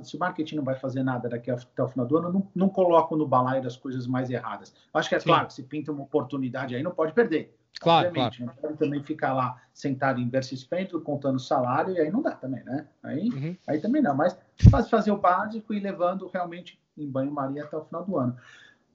se 0.02 0.16
o 0.16 0.18
marketing 0.18 0.56
não 0.56 0.64
vai 0.64 0.76
fazer 0.76 1.02
nada 1.02 1.28
daqui 1.28 1.50
até 1.50 1.82
o 1.82 1.88
final 1.88 2.06
do 2.06 2.16
ano, 2.16 2.32
não, 2.32 2.48
não 2.54 2.68
coloco 2.70 3.14
no 3.14 3.26
balaio 3.26 3.62
das 3.62 3.76
coisas 3.76 4.06
mais 4.06 4.30
erradas. 4.30 4.74
Acho 4.94 5.10
que 5.10 5.14
é 5.14 5.20
Sim. 5.20 5.26
claro, 5.26 5.50
se 5.50 5.62
pinta 5.62 5.92
uma 5.92 6.04
oportunidade 6.04 6.74
aí, 6.74 6.82
não 6.82 6.92
pode 6.92 7.12
perder. 7.12 7.54
Claro, 7.80 8.08
Obviamente, 8.08 8.38
claro. 8.38 8.52
Não 8.52 8.62
pode 8.62 8.78
também 8.78 9.02
ficar 9.02 9.34
lá 9.34 9.60
sentado 9.74 10.20
em 10.20 10.28
berço 10.28 10.54
esplêndido, 10.54 11.00
contando 11.02 11.38
salário, 11.38 11.92
e 11.92 12.00
aí 12.00 12.10
não 12.10 12.22
dá 12.22 12.30
também, 12.30 12.64
né? 12.64 12.86
Aí, 13.02 13.28
uhum. 13.28 13.56
aí 13.66 13.78
também 13.78 14.00
não. 14.00 14.14
Mas 14.14 14.38
faz 14.70 14.88
fazer 14.88 15.10
o 15.10 15.18
básico 15.18 15.74
e 15.74 15.80
levando 15.80 16.28
realmente 16.28 16.80
em 16.96 17.06
banho-maria 17.06 17.64
até 17.64 17.76
o 17.76 17.84
final 17.84 18.04
do 18.04 18.16
ano. 18.16 18.36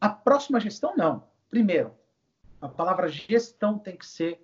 A 0.02 0.10
próxima 0.10 0.60
gestão, 0.60 0.96
não. 0.96 1.24
Primeiro, 1.52 1.92
a 2.62 2.68
palavra 2.68 3.10
gestão 3.10 3.78
tem 3.78 3.96
que 3.96 4.06
ser 4.06 4.44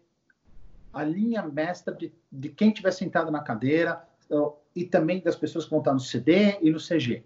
a 0.94 1.04
linha 1.04 1.42
mestra 1.44 1.94
de, 1.94 2.14
de 2.32 2.50
quem 2.50 2.70
estiver 2.70 2.92
sentado 2.92 3.32
na 3.32 3.42
cadeira 3.42 4.06
e 4.76 4.84
também 4.86 5.22
das 5.22 5.36
pessoas 5.36 5.66
que 5.66 5.72
vão 5.72 5.80
estar 5.80 5.94
no 5.94 6.00
CD 6.00 6.60
e 6.62 6.70
no 6.70 6.80
CG. 6.80 7.24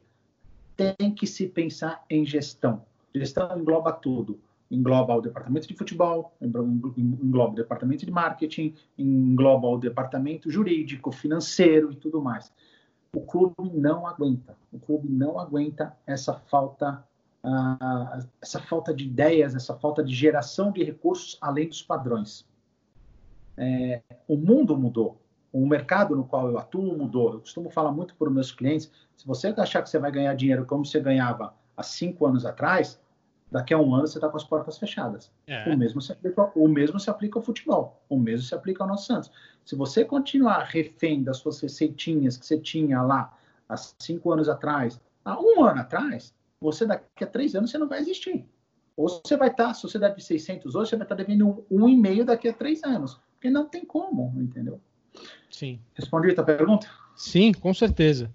Tem 0.75 1.13
que 1.13 1.25
se 1.25 1.47
pensar 1.47 2.03
em 2.09 2.25
gestão. 2.25 2.85
Gestão 3.13 3.57
engloba 3.57 3.91
tudo. 3.91 4.39
Engloba 4.71 5.15
o 5.15 5.21
departamento 5.21 5.67
de 5.67 5.73
futebol, 5.73 6.31
engloba 6.39 7.53
o 7.53 7.55
departamento 7.55 8.05
de 8.05 8.11
marketing, 8.11 8.75
engloba 8.95 9.67
o 9.67 9.79
departamento 9.79 10.51
jurídico, 10.51 11.11
financeiro 11.11 11.91
e 11.91 11.95
tudo 11.95 12.21
mais. 12.21 12.53
O 13.11 13.21
clube 13.21 13.55
não 13.73 14.05
aguenta. 14.05 14.55
O 14.71 14.77
clube 14.77 15.09
não 15.09 15.39
aguenta 15.39 15.97
essa 16.05 16.35
falta 16.35 17.03
ah, 17.43 18.19
essa 18.41 18.59
falta 18.59 18.93
de 18.93 19.05
ideias, 19.05 19.55
essa 19.55 19.73
falta 19.73 20.03
de 20.03 20.13
geração 20.13 20.71
de 20.71 20.83
recursos 20.83 21.37
além 21.41 21.67
dos 21.67 21.81
padrões. 21.81 22.45
É, 23.57 24.01
o 24.27 24.37
mundo 24.37 24.77
mudou, 24.77 25.19
o 25.51 25.65
mercado 25.65 26.15
no 26.15 26.23
qual 26.23 26.49
eu 26.49 26.57
atuo 26.57 26.97
mudou. 26.97 27.33
Eu 27.33 27.39
costumo 27.39 27.69
falar 27.69 27.91
muito 27.91 28.15
para 28.15 28.27
os 28.27 28.33
meus 28.33 28.51
clientes: 28.51 28.91
se 29.15 29.25
você 29.25 29.47
achar 29.57 29.81
que 29.81 29.89
você 29.89 29.99
vai 29.99 30.11
ganhar 30.11 30.33
dinheiro 30.33 30.65
como 30.65 30.85
você 30.85 30.99
ganhava 30.99 31.53
há 31.75 31.83
cinco 31.83 32.25
anos 32.25 32.45
atrás, 32.45 32.99
daqui 33.51 33.73
a 33.73 33.79
um 33.79 33.93
ano 33.93 34.07
você 34.07 34.17
está 34.17 34.29
com 34.29 34.37
as 34.37 34.43
portas 34.43 34.77
fechadas. 34.77 35.31
É. 35.47 35.69
O, 35.69 35.77
mesmo 35.77 36.01
se 36.01 36.11
aplica, 36.11 36.51
o 36.55 36.67
mesmo 36.67 36.99
se 36.99 37.09
aplica 37.09 37.39
ao 37.39 37.43
futebol, 37.43 38.01
o 38.09 38.17
mesmo 38.17 38.45
se 38.45 38.53
aplica 38.53 38.83
ao 38.83 38.89
nosso 38.89 39.07
Santos. 39.07 39.31
Se 39.65 39.75
você 39.75 40.05
continuar 40.05 40.63
refém 40.63 41.23
das 41.23 41.37
suas 41.37 41.59
receitinhas 41.59 42.37
que 42.37 42.45
você 42.45 42.59
tinha 42.59 43.01
lá 43.01 43.33
há 43.67 43.75
cinco 43.77 44.31
anos 44.31 44.49
atrás, 44.49 44.99
há 45.23 45.39
um 45.39 45.63
ano 45.63 45.81
atrás, 45.81 46.33
você 46.59 46.85
daqui 46.85 47.23
a 47.23 47.27
três 47.27 47.55
anos 47.55 47.71
você 47.71 47.77
não 47.77 47.87
vai 47.87 47.99
existir. 47.99 48.47
Ou 48.95 49.07
você 49.07 49.37
vai 49.37 49.47
estar, 49.47 49.73
se 49.73 49.83
você 49.83 49.97
deve 49.97 50.21
600 50.21 50.75
hoje, 50.75 50.89
você 50.89 50.97
vai 50.97 51.05
estar 51.05 51.15
devendo 51.15 51.47
um, 51.47 51.83
um 51.85 51.87
e 51.87 51.95
meio 51.95 52.25
daqui 52.25 52.49
a 52.49 52.53
três 52.53 52.83
anos. 52.83 53.19
Porque 53.31 53.49
não 53.49 53.65
tem 53.65 53.85
como, 53.85 54.33
entendeu? 54.41 54.81
Sim. 55.49 55.79
Respondi 55.93 56.31
a 56.31 56.35
tua 56.35 56.43
pergunta? 56.43 56.87
Sim, 57.15 57.51
com 57.51 57.73
certeza. 57.73 58.31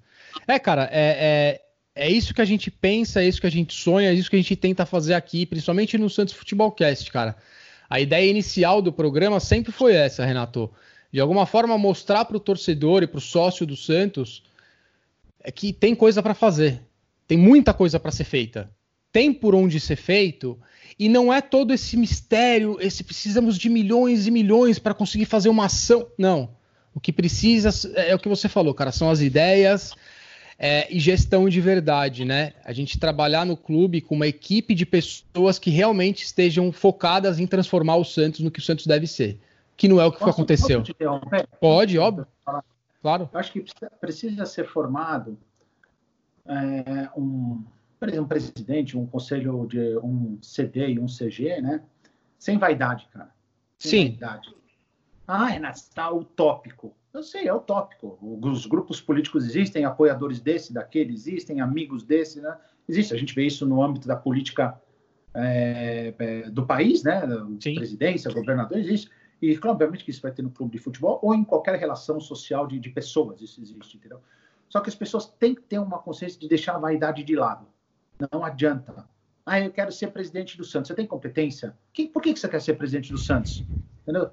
É, 0.47 0.59
cara, 0.59 0.89
é, 0.93 1.61
é, 1.97 2.05
é 2.07 2.11
isso 2.11 2.35
que 2.35 2.41
a 2.41 2.45
gente 2.45 2.70
pensa, 2.70 3.22
é 3.22 3.26
isso 3.26 3.41
que 3.41 3.47
a 3.47 3.51
gente 3.51 3.72
sonha, 3.72 4.11
é 4.11 4.14
isso 4.14 4.28
que 4.28 4.37
a 4.37 4.39
gente 4.39 4.57
tenta 4.57 4.85
fazer 4.85 5.14
aqui, 5.14 5.47
principalmente 5.47 5.97
no 5.97 6.11
Santos 6.11 6.35
Futebolcast, 6.35 7.11
cara. 7.11 7.37
A 7.89 8.01
ideia 8.01 8.28
inicial 8.28 8.82
do 8.82 8.93
programa 8.93 9.39
sempre 9.39 9.70
foi 9.70 9.95
essa, 9.95 10.24
Renato. 10.24 10.70
De 11.12 11.20
alguma 11.20 11.47
forma 11.47 11.78
mostrar 11.78 12.24
para 12.24 12.37
o 12.37 12.41
torcedor 12.41 13.03
e 13.03 13.07
para 13.07 13.18
o 13.18 13.20
sócio 13.20 13.64
do 13.64 13.76
Santos 13.76 14.43
é 15.41 15.53
que 15.53 15.72
tem 15.72 15.95
coisa 15.95 16.22
para 16.22 16.35
fazer, 16.35 16.82
tem 17.28 17.39
muita 17.39 17.72
coisa 17.72 18.01
para 18.01 18.11
ser 18.11 18.24
feita. 18.24 18.70
Tem 19.12 19.32
por 19.32 19.55
onde 19.55 19.78
ser 19.78 19.95
feito 19.95 20.59
e 20.99 21.09
não 21.09 21.32
é 21.32 21.41
todo 21.41 21.72
esse 21.72 21.97
mistério, 21.97 22.76
esse 22.80 23.05
precisamos 23.05 23.57
de 23.57 23.68
milhões 23.68 24.26
e 24.26 24.30
milhões 24.30 24.78
para 24.80 24.93
conseguir 24.93 25.26
fazer 25.26 25.49
uma 25.49 25.66
ação. 25.66 26.09
Não. 26.18 26.57
O 26.95 27.01
que 27.01 27.12
precisa 27.12 27.70
é 27.97 28.14
o 28.14 28.18
que 28.18 28.28
você 28.28 28.49
falou, 28.49 28.72
cara, 28.72 28.92
são 28.92 29.11
as 29.11 29.20
ideias 29.20 29.92
é, 30.59 30.92
e 30.95 31.01
gestão 31.01 31.49
de 31.49 31.61
verdade, 31.61 32.24
né? 32.24 32.53
A 32.64 32.72
gente 32.72 32.99
trabalhar 32.99 33.45
no 33.45 33.57
clube 33.57 34.01
com 34.01 34.14
uma 34.14 34.26
equipe 34.26 34.74
de 34.74 34.86
pessoas 34.86 35.59
que 35.59 35.70
realmente 35.70 36.22
estejam 36.22 36.70
focadas 36.70 37.38
em 37.38 37.47
transformar 37.47 37.97
o 37.97 38.05
Santos 38.05 38.40
no 38.40 38.51
que 38.51 38.61
o 38.61 38.62
Santos 38.62 38.86
deve 38.86 39.07
ser. 39.07 39.40
Que 39.76 39.88
não 39.88 40.01
é 40.01 40.07
o 40.07 40.12
que 40.12 40.20
posso, 40.20 40.30
aconteceu. 40.30 40.84
Pode, 41.61 41.99
óbvio. 41.99 42.26
Claro. 43.03 43.28
Eu 43.32 43.40
acho 43.40 43.53
que 43.53 43.64
precisa 44.01 44.47
ser 44.47 44.66
formado 44.66 45.36
é, 46.47 47.09
um, 47.16 47.62
um 48.01 48.26
presidente, 48.26 48.97
um 48.97 49.05
conselho 49.05 49.66
de 49.66 49.99
um 49.99 50.38
CD 50.40 50.90
e 50.90 50.99
um 50.99 51.07
CG, 51.07 51.61
né? 51.61 51.82
Sem 52.38 52.57
vaidade, 52.57 53.09
cara. 53.12 53.30
Sem 53.78 53.90
Sim. 53.90 54.16
Vaidade. 54.18 54.55
Ah, 55.27 55.47
Renato, 55.47 55.79
está 55.79 56.11
utópico. 56.11 56.95
Eu 57.12 57.22
sei, 57.22 57.47
é 57.47 57.55
utópico. 57.55 58.18
Os 58.20 58.66
grupos 58.66 59.01
políticos 59.01 59.45
existem, 59.45 59.85
apoiadores 59.85 60.41
desse, 60.41 60.72
daquele, 60.72 61.12
existem, 61.12 61.61
amigos 61.61 62.03
desse, 62.03 62.41
né? 62.41 62.57
Existe. 62.89 63.14
A 63.14 63.16
gente 63.16 63.35
vê 63.35 63.47
isso 63.47 63.64
no 63.66 63.83
âmbito 63.83 64.07
da 64.09 64.16
política 64.16 64.81
é, 65.33 66.14
é, 66.18 66.51
do 66.51 66.66
país, 66.66 67.03
né? 67.03 67.22
Sim. 67.61 67.77
Presidência, 67.77 68.33
governador, 68.33 68.79
existe. 68.79 69.11
E, 69.41 69.59
obviamente, 69.64 70.05
que 70.05 70.11
isso 70.11 70.22
vai 70.22 70.33
ter 70.33 70.43
no 70.43 70.51
clube 70.51 70.72
de 70.72 70.79
futebol 70.79 71.18
ou 71.22 71.35
em 71.35 71.45
qualquer 71.45 71.79
relação 71.79 72.20
social 72.20 72.66
de, 72.66 72.79
de 72.79 72.91
pessoas, 72.91 73.41
isso 73.41 73.61
existe, 73.61 73.97
entendeu? 73.97 74.20
Só 74.68 74.81
que 74.81 74.89
as 74.89 74.95
pessoas 74.95 75.27
têm 75.27 75.55
que 75.55 75.62
ter 75.62 75.79
uma 75.79 75.99
consciência 75.99 76.39
de 76.41 76.49
deixar 76.49 76.75
a 76.75 76.79
vaidade 76.79 77.22
de 77.22 77.37
lado. 77.37 77.66
Não 78.33 78.45
adianta. 78.45 79.07
Ah, 79.47 79.61
eu 79.61 79.70
quero 79.70 79.93
ser 79.93 80.09
presidente 80.09 80.57
do 80.57 80.64
Santos. 80.64 80.89
Você 80.89 80.95
tem 80.95 81.07
competência? 81.07 81.77
Que, 81.93 82.09
por 82.09 82.22
que 82.22 82.35
você 82.35 82.49
quer 82.49 82.61
ser 82.61 82.75
presidente 82.75 83.12
do 83.12 83.18
Santos? 83.18 83.62
Entendeu? 84.03 84.31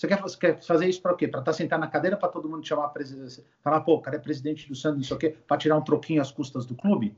Você 0.00 0.08
quer, 0.08 0.22
você 0.22 0.38
quer 0.38 0.62
fazer 0.62 0.88
isso 0.88 1.02
para 1.02 1.14
quê? 1.14 1.28
Para 1.28 1.40
estar 1.40 1.52
tá 1.52 1.56
sentado 1.56 1.80
na 1.80 1.86
cadeira 1.86 2.16
para 2.16 2.30
todo 2.30 2.48
mundo 2.48 2.62
te 2.62 2.68
chamar 2.68 2.88
presidente? 2.88 3.44
Falar, 3.62 3.82
pô, 3.82 3.96
o 3.96 4.00
cara 4.00 4.16
é 4.16 4.18
presidente 4.18 4.66
do 4.66 4.74
Santos, 4.74 4.96
não 4.96 5.04
sei 5.04 5.14
o 5.14 5.20
quê, 5.20 5.36
para 5.46 5.58
tirar 5.58 5.76
um 5.76 5.82
troquinho 5.82 6.22
às 6.22 6.32
custas 6.32 6.64
do 6.64 6.74
clube? 6.74 7.14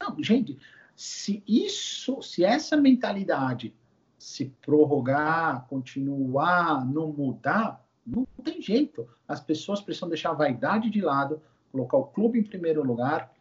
Não, 0.00 0.16
gente, 0.22 0.56
se 0.96 1.42
isso, 1.46 2.22
se 2.22 2.42
essa 2.42 2.78
mentalidade 2.78 3.74
se 4.18 4.46
prorrogar, 4.62 5.66
continuar, 5.68 6.82
não 6.86 7.12
mudar, 7.12 7.86
não 8.06 8.26
tem 8.42 8.62
jeito. 8.62 9.06
As 9.28 9.42
pessoas 9.42 9.82
precisam 9.82 10.08
deixar 10.08 10.30
a 10.30 10.34
vaidade 10.34 10.88
de 10.88 11.02
lado, 11.02 11.42
colocar 11.70 11.98
o 11.98 12.06
clube 12.06 12.38
em 12.38 12.42
primeiro 12.42 12.82
lugar 12.82 13.34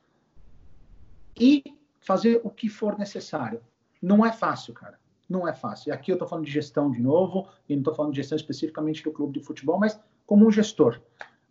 e 1.40 1.64
fazer 2.02 2.42
o 2.44 2.50
que 2.50 2.68
for 2.68 3.00
necessário. 3.00 3.62
Não 4.02 4.26
é 4.26 4.34
fácil, 4.34 4.74
cara. 4.74 5.00
Não 5.34 5.48
é 5.48 5.54
fácil. 5.54 5.90
E 5.90 5.92
aqui 5.92 6.12
eu 6.12 6.14
estou 6.14 6.28
falando 6.28 6.46
de 6.46 6.52
gestão 6.52 6.92
de 6.92 7.02
novo, 7.02 7.48
e 7.68 7.74
não 7.74 7.82
estou 7.82 7.96
falando 7.96 8.12
de 8.12 8.18
gestão 8.18 8.36
especificamente 8.36 9.04
do 9.04 9.12
clube 9.12 9.40
de 9.40 9.44
futebol, 9.44 9.80
mas 9.80 10.00
como 10.28 10.46
um 10.46 10.52
gestor. 10.52 11.02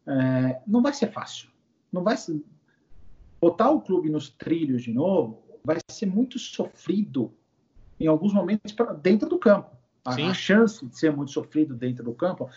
É, 0.07 0.61
não 0.67 0.81
vai 0.81 0.93
ser 0.93 1.11
fácil. 1.11 1.49
Não 1.91 2.05
vai 2.05 2.17
ser... 2.17 2.41
Botar 3.41 3.71
o 3.71 3.81
clube 3.81 4.09
nos 4.09 4.31
trilhos 4.31 4.83
de 4.83 4.93
novo 4.95 5.43
vai 5.65 5.79
ser 5.91 6.07
muito 6.07 6.39
sofrido 6.39 7.35
em 7.99 8.07
alguns 8.07 8.33
momentos 8.33 8.73
pra, 8.73 8.93
dentro 8.93 9.29
do 9.29 9.37
campo. 9.37 9.77
A, 10.05 10.15
a, 10.15 10.35
chance 10.35 10.87
de 10.87 10.97
ser 10.97 11.15
muito 11.15 11.33
sofrido 11.33 11.75
dentro 11.75 12.05
do 12.05 12.15
campo 12.15 12.49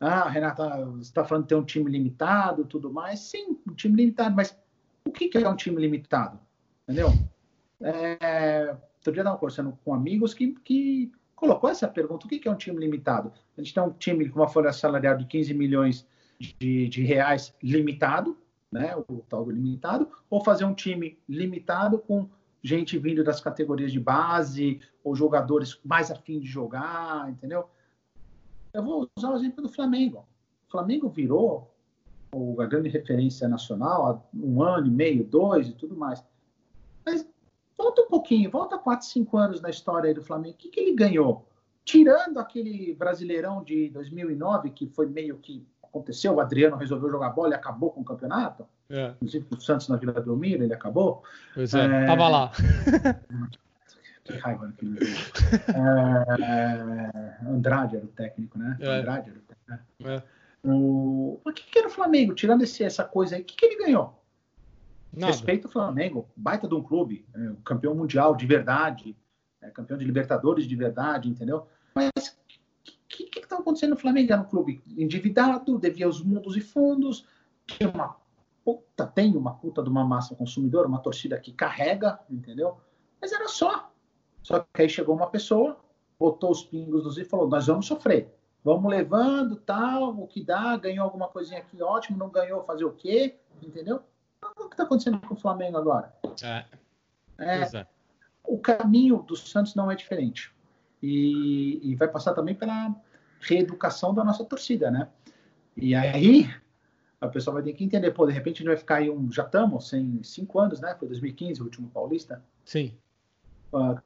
ah, 0.00 0.26
Renata, 0.30 0.86
você 0.86 1.02
está 1.02 1.24
falando 1.26 1.44
de 1.44 1.48
ter 1.50 1.56
um 1.56 1.64
time 1.64 1.90
limitado, 1.90 2.64
tudo 2.64 2.90
mais. 2.90 3.20
Sim, 3.20 3.58
um 3.68 3.74
time 3.74 3.94
limitado, 3.94 4.34
mas 4.34 4.58
o 5.04 5.12
que, 5.12 5.30
é 5.36 5.46
um 5.46 5.54
time 5.56 5.78
limitado? 5.78 6.40
Entendeu? 6.84 7.12
É, 7.82 8.74
outro 9.00 9.12
dia 9.12 9.20
eu 9.20 9.24
estava 9.24 9.38
conversando 9.38 9.78
com 9.84 9.94
amigos 9.94 10.34
que, 10.34 10.52
que 10.64 11.10
colocou 11.34 11.68
essa 11.70 11.88
pergunta: 11.88 12.26
o 12.26 12.28
que 12.28 12.46
é 12.46 12.50
um 12.50 12.56
time 12.56 12.78
limitado? 12.78 13.32
A 13.56 13.60
gente 13.60 13.74
tem 13.74 13.82
um 13.82 13.90
time 13.90 14.28
com 14.28 14.40
uma 14.40 14.48
folha 14.48 14.72
salarial 14.72 15.16
de 15.16 15.24
15 15.26 15.54
milhões 15.54 16.06
de, 16.38 16.88
de 16.88 17.02
reais 17.02 17.54
limitado, 17.62 18.36
né, 18.70 18.94
o 19.08 19.24
tal 19.28 19.44
do 19.44 19.50
limitado, 19.50 20.08
ou 20.28 20.44
fazer 20.44 20.64
um 20.64 20.74
time 20.74 21.18
limitado 21.28 21.98
com 21.98 22.28
gente 22.62 22.98
vindo 22.98 23.24
das 23.24 23.40
categorias 23.40 23.90
de 23.90 23.98
base 23.98 24.80
ou 25.02 25.16
jogadores 25.16 25.80
mais 25.84 26.10
afim 26.10 26.38
de 26.38 26.46
jogar, 26.46 27.30
entendeu? 27.30 27.68
Eu 28.72 28.84
vou 28.84 29.08
usar 29.16 29.30
o 29.30 29.36
exemplo 29.36 29.62
do 29.62 29.68
Flamengo. 29.68 30.26
O 30.68 30.70
Flamengo 30.70 31.08
virou 31.08 31.74
a 32.60 32.66
grande 32.66 32.88
referência 32.88 33.48
nacional 33.48 34.06
há 34.06 34.36
um 34.36 34.62
ano 34.62 34.86
e 34.86 34.90
meio, 34.90 35.24
dois 35.24 35.68
e 35.68 35.72
tudo 35.72 35.96
mais. 35.96 36.22
Volta 37.80 38.02
um 38.02 38.08
pouquinho, 38.08 38.50
volta 38.50 38.76
quatro, 38.76 39.06
cinco 39.06 39.38
anos 39.38 39.62
na 39.62 39.70
história 39.70 40.12
do 40.12 40.22
Flamengo. 40.22 40.54
O 40.54 40.58
que, 40.58 40.68
que 40.68 40.80
ele 40.80 40.94
ganhou? 40.94 41.48
Tirando 41.82 42.38
aquele 42.38 42.94
Brasileirão 42.94 43.64
de 43.64 43.88
2009, 43.88 44.68
que 44.68 44.86
foi 44.86 45.06
meio 45.06 45.38
que 45.38 45.66
aconteceu, 45.82 46.34
o 46.34 46.40
Adriano 46.40 46.76
resolveu 46.76 47.10
jogar 47.10 47.30
bola 47.30 47.52
e 47.52 47.54
acabou 47.54 47.90
com 47.90 48.02
o 48.02 48.04
campeonato. 48.04 48.66
É. 48.90 49.14
Inclusive 49.16 49.46
o 49.50 49.60
Santos 49.62 49.88
na 49.88 49.96
Vila 49.96 50.12
Belmiro, 50.12 50.62
ele 50.62 50.74
acabou. 50.74 51.22
Pois 51.54 51.72
é, 51.72 51.86
é... 51.86 52.06
tava 52.06 52.28
lá. 52.28 52.52
que 54.24 54.36
raiva 54.36 54.66
daquele 54.66 54.98
é... 56.38 57.46
Andrade 57.48 57.96
era 57.96 58.04
o 58.04 58.08
técnico, 58.08 58.58
né? 58.58 58.76
É. 58.78 58.98
Andrade 58.98 59.30
era 59.30 59.38
o 59.38 59.42
técnico. 59.42 59.82
Né? 60.00 60.16
É. 60.16 60.68
O... 60.68 61.40
o 61.42 61.52
que, 61.54 61.64
que 61.64 61.78
era 61.78 61.88
o 61.88 61.90
Flamengo? 61.90 62.34
Tirando 62.34 62.60
esse, 62.60 62.84
essa 62.84 63.04
coisa 63.04 63.36
aí, 63.36 63.40
o 63.40 63.44
que, 63.44 63.56
que 63.56 63.64
ele 63.64 63.82
ganhou? 63.82 64.19
Nada. 65.12 65.32
Respeito 65.32 65.66
o 65.66 65.70
Flamengo, 65.70 66.28
baita 66.36 66.68
de 66.68 66.74
um 66.74 66.82
clube, 66.82 67.26
é, 67.34 67.52
campeão 67.64 67.94
mundial 67.94 68.34
de 68.36 68.46
verdade, 68.46 69.16
é, 69.60 69.68
campeão 69.70 69.98
de 69.98 70.04
Libertadores 70.04 70.66
de 70.66 70.76
verdade, 70.76 71.28
entendeu? 71.28 71.66
Mas 71.94 72.10
que 73.10 73.24
que 73.24 73.40
está 73.40 73.58
acontecendo 73.58 73.90
no 73.90 73.96
Flamengo? 73.96 74.32
Era 74.32 74.40
um 74.40 74.46
clube 74.46 74.82
endividado, 74.96 75.78
devia 75.78 76.08
os 76.08 76.22
mundos 76.22 76.56
e 76.56 76.60
fundos, 76.60 77.26
tinha 77.66 77.90
uma 77.90 78.16
puta, 78.64 79.06
tem 79.06 79.36
uma 79.36 79.54
puta 79.54 79.82
de 79.82 79.88
uma 79.88 80.04
massa 80.04 80.34
consumidora, 80.34 80.86
uma 80.86 81.00
torcida 81.00 81.38
que 81.38 81.52
carrega, 81.52 82.20
entendeu? 82.30 82.78
Mas 83.20 83.32
era 83.32 83.48
só. 83.48 83.90
Só 84.42 84.60
que 84.60 84.82
aí 84.82 84.88
chegou 84.88 85.14
uma 85.14 85.28
pessoa, 85.28 85.78
botou 86.18 86.50
os 86.50 86.62
pingos 86.62 87.02
dos 87.02 87.18
e 87.18 87.24
falou: 87.24 87.48
nós 87.48 87.66
vamos 87.66 87.86
sofrer. 87.86 88.32
Vamos 88.62 88.90
levando, 88.90 89.56
tal, 89.56 90.10
o 90.20 90.26
que 90.26 90.44
dá, 90.44 90.76
ganhou 90.76 91.04
alguma 91.04 91.28
coisinha 91.28 91.60
aqui, 91.60 91.82
ótimo, 91.82 92.18
não 92.18 92.28
ganhou, 92.28 92.62
fazer 92.62 92.84
o 92.84 92.92
quê? 92.92 93.36
Entendeu? 93.62 94.02
O 94.42 94.68
que 94.68 94.74
está 94.74 94.84
acontecendo 94.84 95.20
com 95.20 95.34
o 95.34 95.36
Flamengo 95.36 95.76
agora? 95.76 96.12
É. 96.42 96.64
é, 97.38 97.62
é. 97.62 97.86
O 98.44 98.58
caminho 98.58 99.18
do 99.22 99.36
Santos 99.36 99.74
não 99.74 99.90
é 99.90 99.94
diferente. 99.94 100.52
E, 101.02 101.80
e 101.82 101.94
vai 101.94 102.08
passar 102.08 102.34
também 102.34 102.54
pela 102.54 102.94
reeducação 103.40 104.14
da 104.14 104.24
nossa 104.24 104.44
torcida, 104.44 104.90
né? 104.90 105.08
E 105.76 105.94
aí 105.94 106.52
a 107.20 107.28
pessoa 107.28 107.54
vai 107.54 107.62
ter 107.62 107.74
que 107.74 107.84
entender, 107.84 108.10
pô, 108.12 108.26
de 108.26 108.32
repente 108.32 108.56
a 108.56 108.58
gente 108.58 108.68
vai 108.68 108.76
ficar 108.76 108.96
aí 108.96 109.10
um. 109.10 109.30
Já 109.30 109.44
estamos 109.44 109.88
sem 109.88 110.22
cinco 110.22 110.58
anos, 110.58 110.80
né? 110.80 110.94
Foi 110.98 111.06
2015 111.08 111.60
o 111.60 111.64
último 111.64 111.88
Paulista. 111.88 112.42
Sim. 112.64 112.94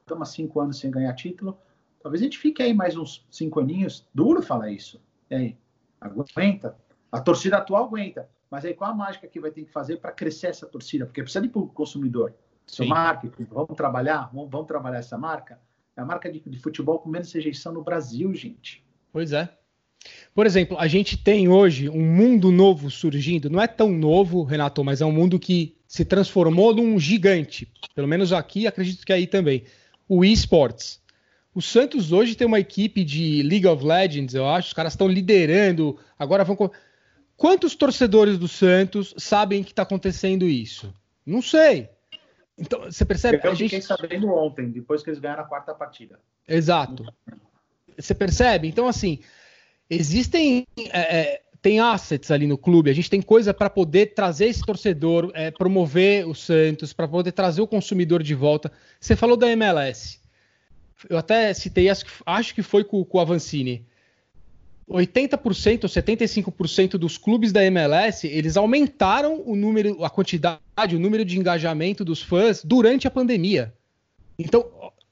Estamos 0.01 0.29
uh, 0.29 0.31
cinco 0.31 0.59
anos 0.59 0.79
sem 0.79 0.91
ganhar 0.91 1.13
título. 1.13 1.57
Talvez 2.01 2.21
a 2.21 2.25
gente 2.25 2.37
fique 2.37 2.61
aí 2.61 2.73
mais 2.73 2.95
uns 2.95 3.25
cinco 3.31 3.59
aninhos. 3.59 4.07
Duro 4.13 4.41
falar 4.41 4.69
isso. 4.69 5.01
E 5.29 5.35
aí? 5.35 5.57
Aguenta. 5.99 6.77
A 7.11 7.19
torcida 7.19 7.57
atual 7.57 7.85
aguenta. 7.85 8.29
Mas 8.49 8.65
aí 8.65 8.73
qual 8.73 8.91
a 8.91 8.93
mágica 8.93 9.27
que 9.27 9.39
vai 9.39 9.51
ter 9.51 9.63
que 9.63 9.71
fazer 9.71 9.97
para 9.97 10.11
crescer 10.11 10.47
essa 10.47 10.65
torcida? 10.65 11.05
Porque 11.05 11.21
precisa 11.21 11.45
ir 11.45 11.49
para 11.49 11.61
o 11.61 11.67
consumidor. 11.67 12.33
Seu 12.67 12.85
marketing, 12.87 13.43
vamos 13.43 13.75
trabalhar, 13.75 14.29
vamos, 14.33 14.49
vamos, 14.49 14.67
trabalhar 14.67 14.97
essa 14.97 15.17
marca. 15.17 15.59
É 15.95 16.01
a 16.01 16.05
marca 16.05 16.31
de, 16.31 16.39
de 16.39 16.59
futebol 16.59 16.99
com 16.99 17.09
menos 17.09 17.31
rejeição 17.31 17.71
no 17.71 17.83
Brasil, 17.83 18.33
gente. 18.33 18.83
Pois 19.11 19.31
é. 19.31 19.49
Por 20.33 20.45
exemplo, 20.45 20.77
a 20.77 20.87
gente 20.87 21.17
tem 21.17 21.47
hoje 21.47 21.89
um 21.89 22.01
mundo 22.01 22.51
novo 22.51 22.89
surgindo. 22.89 23.49
Não 23.49 23.61
é 23.61 23.67
tão 23.67 23.91
novo, 23.91 24.43
Renato, 24.43 24.83
mas 24.83 25.01
é 25.01 25.05
um 25.05 25.11
mundo 25.11 25.39
que 25.39 25.77
se 25.87 26.03
transformou 26.03 26.75
num 26.75 26.99
gigante. 26.99 27.71
Pelo 27.93 28.07
menos 28.07 28.33
aqui, 28.33 28.67
acredito 28.67 29.05
que 29.05 29.13
aí 29.13 29.27
também. 29.27 29.63
O 30.07 30.25
esports. 30.25 31.01
O 31.53 31.61
Santos 31.61 32.11
hoje 32.11 32.35
tem 32.35 32.45
uma 32.45 32.59
equipe 32.59 33.03
de 33.03 33.41
League 33.41 33.65
of 33.65 33.83
Legends, 33.83 34.35
eu 34.35 34.47
acho. 34.47 34.67
Os 34.67 34.73
caras 34.73 34.93
estão 34.93 35.07
liderando. 35.07 35.97
Agora 36.19 36.43
vão. 36.43 36.69
Quantos 37.37 37.75
torcedores 37.75 38.37
do 38.37 38.47
Santos 38.47 39.13
sabem 39.17 39.63
que 39.63 39.71
está 39.71 39.83
acontecendo 39.83 40.45
isso? 40.45 40.93
Não 41.25 41.41
sei. 41.41 41.89
Então, 42.57 42.83
você 42.83 43.03
percebe? 43.03 43.39
Eu 43.43 43.51
a 43.51 43.55
gente... 43.55 43.71
fiquei 43.71 43.81
sabendo 43.81 44.33
ontem, 44.33 44.69
depois 44.69 45.03
que 45.03 45.09
eles 45.09 45.19
ganharam 45.19 45.43
a 45.43 45.47
quarta 45.47 45.73
partida. 45.73 46.19
Exato. 46.47 47.05
Você 47.97 48.13
percebe? 48.13 48.67
Então, 48.67 48.87
assim, 48.87 49.19
existem. 49.89 50.65
É, 50.91 51.17
é, 51.17 51.41
tem 51.61 51.79
assets 51.79 52.29
ali 52.29 52.45
no 52.45 52.59
clube, 52.59 52.91
a 52.91 52.93
gente 52.93 53.09
tem 53.09 53.23
coisa 53.23 53.51
para 53.51 53.71
poder 53.71 54.13
trazer 54.13 54.45
esse 54.45 54.61
torcedor, 54.61 55.31
é, 55.33 55.49
promover 55.49 56.27
o 56.27 56.35
Santos, 56.35 56.93
para 56.93 57.07
poder 57.07 57.31
trazer 57.31 57.59
o 57.59 57.67
consumidor 57.67 58.21
de 58.21 58.35
volta. 58.35 58.71
Você 58.99 59.15
falou 59.15 59.35
da 59.35 59.49
MLS. 59.49 60.19
Eu 61.09 61.17
até 61.17 61.51
citei, 61.55 61.89
acho 61.89 62.05
que, 62.05 62.11
acho 62.23 62.53
que 62.53 62.61
foi 62.61 62.83
com, 62.83 63.03
com 63.03 63.17
o 63.17 63.21
Avancini. 63.21 63.83
80% 64.89 65.83
ou 65.83 65.89
75% 65.89 66.91
dos 66.91 67.17
clubes 67.17 67.51
da 67.51 67.63
MLS, 67.65 68.27
eles 68.27 68.55
aumentaram 68.55 69.41
o 69.45 69.55
número, 69.55 70.03
a 70.03 70.09
quantidade, 70.09 70.95
o 70.95 70.99
número 70.99 71.25
de 71.25 71.39
engajamento 71.39 72.05
dos 72.05 72.21
fãs 72.21 72.63
durante 72.63 73.07
a 73.07 73.11
pandemia. 73.11 73.73
Então, 74.37 74.65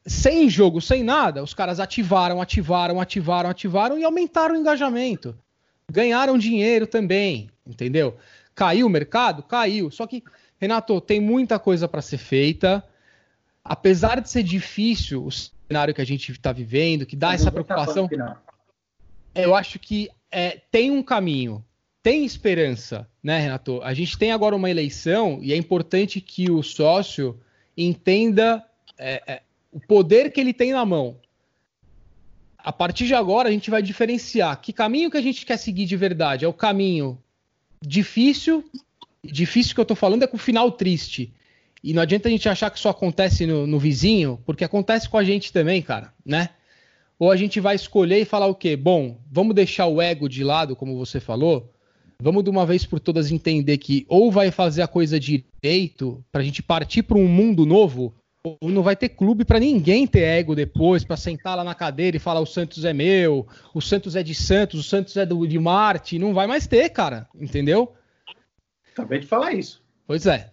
sem 0.06 0.50
jogo, 0.50 0.80
sem 0.80 1.04
nada, 1.04 1.42
os 1.42 1.54
caras 1.54 1.80
ativaram, 1.80 2.42
ativaram, 2.42 3.02
ativaram, 3.02 3.50
ativaram 3.50 3.98
e 3.98 4.04
aumentaram 4.04 4.56
o 4.56 4.58
engajamento. 4.58 5.36
Ganharam 5.92 6.38
dinheiro 6.38 6.86
também, 6.86 7.50
entendeu? 7.66 8.16
Caiu 8.54 8.86
o 8.86 8.90
mercado? 8.90 9.42
Caiu. 9.42 9.90
Só 9.90 10.06
que, 10.06 10.24
Renato, 10.60 11.02
tem 11.02 11.20
muita 11.20 11.58
coisa 11.58 11.88
para 11.88 12.02
ser 12.02 12.18
feita. 12.18 12.84
Apesar 13.64 14.22
de 14.22 14.30
ser 14.30 14.44
difícil 14.44 15.26
o 15.26 15.32
cenário 15.32 15.94
que 15.94 16.02
a 16.02 16.06
gente 16.06 16.32
está 16.32 16.52
vivendo, 16.52 17.06
que 17.06 17.16
dá 17.16 17.34
essa 17.34 17.52
preocupação, 17.52 18.08
eu 19.36 19.56
acho 19.56 19.80
que 19.80 20.10
é, 20.32 20.62
tem 20.72 20.92
um 20.92 21.04
caminho, 21.04 21.64
tem 22.02 22.26
esperança, 22.26 23.08
né, 23.22 23.40
Renato? 23.40 23.82
A 23.84 23.94
gente 23.94 24.18
tem 24.18 24.32
agora 24.32 24.56
uma 24.56 24.70
eleição 24.70 25.40
e 25.42 25.54
é 25.54 25.56
importante 25.56 26.20
que 26.20 26.52
o 26.52 26.62
sócio 26.62 27.40
entenda 27.78 28.64
é, 28.98 29.24
é, 29.26 29.42
o 29.72 29.80
poder 29.80 30.32
que 30.32 30.40
ele 30.40 30.54
tem 30.54 30.72
na 30.72 30.86
mão. 30.86 31.18
A 32.58 32.72
partir 32.72 33.08
de 33.08 33.14
agora, 33.14 33.50
a 33.50 33.52
gente 33.52 33.70
vai 33.70 33.82
diferenciar 33.82 34.60
que 34.62 34.72
caminho 34.72 35.12
que 35.12 35.18
a 35.18 35.22
gente 35.22 35.46
quer 35.46 35.58
seguir 35.58 35.86
de 35.86 35.98
verdade. 35.98 36.46
É 36.46 36.48
o 36.48 36.54
caminho 36.54 37.22
difícil, 37.82 38.64
difícil 39.24 39.76
que 39.76 39.82
eu 39.82 39.86
tô 39.86 39.96
falando 39.96 40.24
é 40.24 40.28
com 40.28 40.38
o 40.38 40.40
final 40.40 40.72
triste. 40.72 41.34
E 41.84 41.94
não 41.94 42.02
adianta 42.02 42.30
a 42.30 42.32
gente 42.32 42.48
achar 42.48 42.70
que 42.70 42.80
só 42.80 42.90
acontece 42.90 43.46
no, 43.46 43.68
no 43.68 43.78
vizinho, 43.78 44.40
porque 44.46 44.64
acontece 44.64 45.10
com 45.10 45.18
a 45.18 45.24
gente 45.24 45.52
também, 45.52 45.82
cara, 45.82 46.14
né? 46.26 46.50
Ou 47.20 47.32
a 47.32 47.38
gente 47.38 47.60
vai 47.60 47.76
escolher 47.76 48.20
e 48.20 48.26
falar 48.26 48.48
o 48.48 48.56
quê? 48.56 48.76
Bom, 48.76 49.20
vamos 49.32 49.56
deixar 49.56 49.88
o 49.88 50.02
ego 50.02 50.28
de 50.28 50.44
lado, 50.44 50.76
como 50.76 50.98
você 50.98 51.20
falou. 51.20 51.72
Vamos 52.22 52.44
de 52.44 52.50
uma 52.50 52.66
vez 52.66 52.86
por 52.86 53.00
todas 53.00 53.32
entender 53.32 53.78
que 53.78 54.06
ou 54.08 54.32
vai 54.32 54.52
fazer 54.52 54.82
a 54.82 54.88
coisa 54.88 55.20
direito 55.20 56.24
para 56.32 56.42
a 56.42 56.44
gente 56.44 56.64
partir 56.64 57.04
para 57.04 57.18
um 57.18 57.28
mundo 57.28 57.66
novo, 57.66 58.14
não 58.62 58.84
vai 58.84 58.96
ter 58.96 59.10
clube 59.10 59.46
para 59.46 59.60
ninguém 59.60 60.06
ter 60.06 60.22
ego 60.22 60.54
depois, 60.54 61.04
para 61.04 61.16
sentar 61.16 61.56
lá 61.56 61.64
na 61.64 61.74
cadeira 61.74 62.18
e 62.18 62.20
falar 62.20 62.42
o 62.42 62.46
Santos 62.46 62.84
é 62.84 62.92
meu, 62.92 63.48
o 63.74 63.82
Santos 63.82 64.16
é 64.16 64.24
de 64.24 64.36
Santos, 64.36 64.80
o 64.80 64.84
Santos 64.84 65.16
é 65.16 65.26
do, 65.26 65.48
de 65.48 65.58
Marte. 65.58 66.20
Não 66.20 66.34
vai 66.34 66.46
mais 66.46 66.68
ter, 66.68 66.90
cara. 66.90 67.28
Entendeu? 67.36 67.94
Acabei 68.92 69.20
de 69.20 69.28
falar 69.28 69.54
isso. 69.54 69.82
Pois 70.06 70.26
é. 70.26 70.52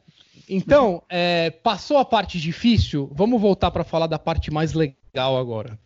Então, 0.49 1.03
é, 1.09 1.51
passou 1.51 1.99
a 1.99 2.05
parte 2.05 2.41
difícil, 2.41 3.09
vamos 3.13 3.41
voltar 3.41 3.71
para 3.71 3.85
falar 3.85 4.07
da 4.07 4.19
parte 4.19 4.51
mais 4.51 4.73
legal 4.73 5.37
agora. 5.37 5.79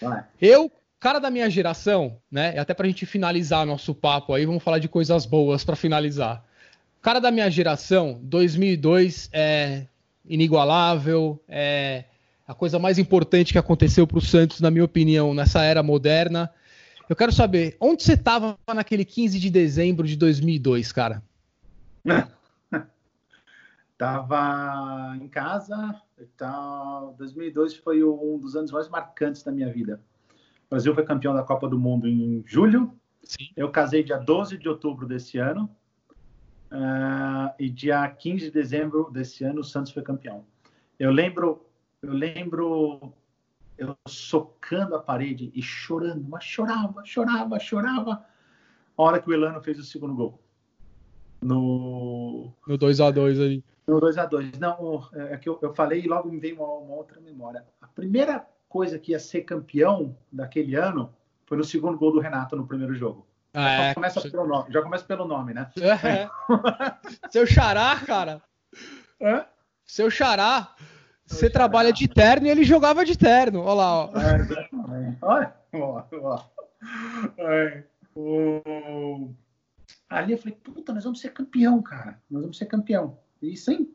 Vai. 0.00 0.24
Eu, 0.40 0.70
cara 0.98 1.18
da 1.18 1.30
minha 1.30 1.48
geração, 1.48 2.18
né? 2.30 2.58
Até 2.58 2.74
para 2.74 2.86
a 2.86 2.88
gente 2.88 3.06
finalizar 3.06 3.66
nosso 3.66 3.94
papo 3.94 4.34
aí, 4.34 4.44
vamos 4.46 4.62
falar 4.62 4.78
de 4.78 4.88
coisas 4.88 5.26
boas 5.26 5.64
para 5.64 5.76
finalizar. 5.76 6.44
Cara 7.02 7.20
da 7.20 7.30
minha 7.30 7.50
geração, 7.50 8.18
2002, 8.22 9.28
é, 9.32 9.86
inigualável, 10.28 11.40
é 11.48 12.04
a 12.46 12.54
coisa 12.54 12.78
mais 12.78 12.98
importante 12.98 13.52
que 13.52 13.58
aconteceu 13.58 14.06
para 14.06 14.18
o 14.18 14.20
Santos, 14.20 14.60
na 14.60 14.70
minha 14.70 14.84
opinião, 14.84 15.34
nessa 15.34 15.62
era 15.62 15.82
moderna. 15.82 16.50
Eu 17.08 17.16
quero 17.16 17.32
saber, 17.32 17.76
onde 17.80 18.02
você 18.02 18.14
estava 18.14 18.56
naquele 18.72 19.04
15 19.04 19.38
de 19.38 19.50
dezembro 19.50 20.06
de 20.06 20.16
2002, 20.16 20.92
cara? 20.92 21.22
Tava 23.98 25.16
em 25.20 25.28
casa. 25.28 26.00
Então, 26.18 27.14
2002 27.18 27.76
foi 27.76 28.04
um 28.04 28.38
dos 28.38 28.54
anos 28.54 28.70
mais 28.70 28.88
marcantes 28.88 29.42
da 29.42 29.50
minha 29.50 29.72
vida. 29.72 30.00
O 30.66 30.70
Brasil 30.70 30.94
foi 30.94 31.04
campeão 31.04 31.34
da 31.34 31.42
Copa 31.42 31.68
do 31.68 31.78
Mundo 31.78 32.06
em 32.06 32.42
julho. 32.46 32.92
Sim. 33.22 33.48
Eu 33.56 33.70
casei 33.70 34.02
dia 34.02 34.18
12 34.18 34.58
de 34.58 34.68
outubro 34.68 35.06
desse 35.06 35.38
ano. 35.38 35.70
Uh, 36.70 37.54
e 37.58 37.70
dia 37.70 38.06
15 38.08 38.46
de 38.46 38.50
dezembro 38.50 39.10
desse 39.10 39.44
ano 39.44 39.60
o 39.60 39.64
Santos 39.64 39.92
foi 39.92 40.02
campeão. 40.02 40.44
Eu 40.98 41.12
lembro, 41.12 41.64
eu 42.02 42.12
lembro 42.12 43.14
eu 43.78 43.96
socando 44.08 44.94
a 44.94 45.00
parede 45.00 45.50
e 45.54 45.62
chorando, 45.62 46.26
mas 46.28 46.44
chorava, 46.44 47.04
chorava, 47.04 47.58
chorava. 47.58 48.24
A 48.96 49.02
hora 49.02 49.20
que 49.20 49.28
o 49.28 49.32
Elano 49.32 49.62
fez 49.62 49.78
o 49.78 49.84
segundo 49.84 50.14
gol. 50.14 50.40
No. 51.46 52.52
No 52.66 52.76
2x2 52.76 53.40
ali. 53.40 53.64
No 53.86 54.00
2x2. 54.00 54.58
Não, 54.58 55.08
é, 55.14 55.34
é 55.34 55.36
que 55.36 55.48
eu, 55.48 55.56
eu 55.62 55.72
falei 55.72 56.00
e 56.00 56.08
logo 56.08 56.28
me 56.28 56.40
veio 56.40 56.56
uma, 56.56 56.66
uma, 56.66 56.94
outra 56.96 57.20
memória. 57.20 57.64
A 57.80 57.86
primeira 57.86 58.44
coisa 58.68 58.98
que 58.98 59.12
ia 59.12 59.20
ser 59.20 59.42
campeão 59.42 60.16
daquele 60.30 60.74
ano 60.74 61.14
foi 61.46 61.56
no 61.56 61.62
segundo 61.62 61.96
gol 61.96 62.12
do 62.12 62.18
Renato 62.18 62.56
no 62.56 62.66
primeiro 62.66 62.94
jogo. 62.96 63.24
Ah, 63.54 63.68
já, 63.68 63.84
é, 63.84 63.94
começa 63.94 64.20
pelo 64.20 64.46
nome, 64.46 64.72
já 64.72 64.82
começa 64.82 65.04
pelo 65.04 65.24
nome, 65.24 65.54
né? 65.54 65.70
É. 65.80 66.28
Seu 67.30 67.46
xará, 67.46 67.98
cara. 68.04 68.42
Hã? 69.22 69.46
Seu 69.84 70.10
xará. 70.10 70.74
Você 71.24 71.48
trabalha 71.48 71.92
de 71.92 72.06
terno 72.06 72.46
e 72.46 72.50
ele 72.50 72.64
jogava 72.64 73.04
de 73.04 73.16
terno. 73.16 73.60
Olha 73.62 73.74
lá, 73.74 74.04
ó. 74.04 74.10
É, 74.16 75.16
Olha, 75.22 75.54
ó, 75.72 76.02
ó. 76.22 76.40
É, 77.38 77.82
o... 78.14 79.30
Ali 80.08 80.32
eu 80.32 80.38
falei, 80.38 80.56
puta, 80.62 80.92
nós 80.92 81.04
vamos 81.04 81.20
ser 81.20 81.30
campeão, 81.32 81.82
cara. 81.82 82.20
Nós 82.30 82.42
vamos 82.42 82.58
ser 82.58 82.66
campeão. 82.66 83.18
E 83.42 83.56
sem. 83.56 83.90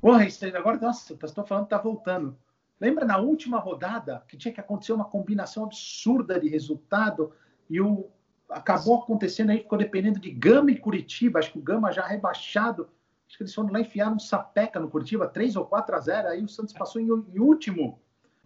Porra, 0.00 0.26
isso 0.26 0.44
agora, 0.46 0.78
nossa, 0.78 1.14
estou 1.14 1.46
falando 1.46 1.64
que 1.64 1.70
tá 1.70 1.78
voltando. 1.78 2.36
Lembra 2.80 3.04
na 3.04 3.18
última 3.18 3.58
rodada 3.58 4.22
que 4.28 4.36
tinha 4.36 4.52
que 4.52 4.60
acontecer 4.60 4.92
uma 4.92 5.04
combinação 5.04 5.64
absurda 5.64 6.38
de 6.38 6.48
resultado 6.48 7.32
e 7.70 7.80
o 7.80 8.10
acabou 8.48 9.00
acontecendo 9.00 9.50
aí, 9.50 9.58
ficou 9.58 9.78
dependendo 9.78 10.20
de 10.20 10.30
Gama 10.30 10.70
e 10.70 10.78
Curitiba. 10.78 11.38
Acho 11.38 11.52
que 11.52 11.58
o 11.58 11.62
Gama 11.62 11.92
já 11.92 12.06
rebaixado. 12.06 12.88
Acho 13.26 13.38
que 13.38 13.42
eles 13.42 13.54
foram 13.54 13.72
lá 13.72 13.80
enfiar 13.80 14.12
um 14.12 14.18
sapeca 14.18 14.78
no 14.78 14.90
Curitiba, 14.90 15.26
3 15.26 15.56
ou 15.56 15.64
4 15.64 15.96
a 15.96 16.00
0. 16.00 16.28
Aí 16.28 16.44
o 16.44 16.48
Santos 16.48 16.74
passou 16.74 17.00
em, 17.00 17.06
em 17.06 17.40
último. 17.40 17.98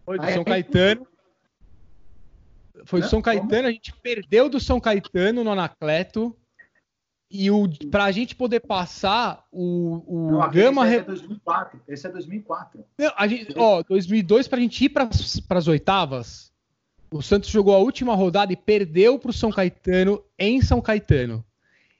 Foi 0.05 0.17
do 0.17 0.25
aí, 0.25 0.33
São 0.33 0.43
Caetano. 0.43 1.07
Foi 2.85 3.01
do 3.01 3.07
São 3.07 3.21
Caetano, 3.21 3.67
a 3.67 3.71
gente 3.71 3.93
perdeu 4.01 4.49
do 4.49 4.59
São 4.59 4.79
Caetano 4.79 5.43
no 5.43 5.51
Anacleto. 5.51 6.35
E 7.31 7.51
o, 7.51 7.69
pra 7.91 8.11
gente 8.11 8.35
poder 8.35 8.61
passar, 8.61 9.45
o, 9.51 10.03
o 10.07 10.31
não, 10.31 10.49
Gama. 10.49 10.87
Esse 10.87 10.97
é 10.97 11.03
2004. 11.03 11.81
Esse 11.87 12.07
é 12.07 12.09
2004. 12.11 12.85
Não, 12.97 13.13
a 13.15 13.27
gente, 13.27 13.53
ó, 13.55 13.83
2002, 13.83 14.47
pra 14.47 14.59
gente 14.59 14.85
ir 14.85 14.89
para 14.89 15.07
as 15.57 15.67
oitavas, 15.67 16.51
o 17.11 17.21
Santos 17.21 17.49
jogou 17.49 17.75
a 17.75 17.79
última 17.79 18.15
rodada 18.15 18.51
e 18.51 18.55
perdeu 18.55 19.19
pro 19.19 19.31
São 19.31 19.51
Caetano 19.51 20.23
em 20.39 20.59
São 20.61 20.81
Caetano. 20.81 21.45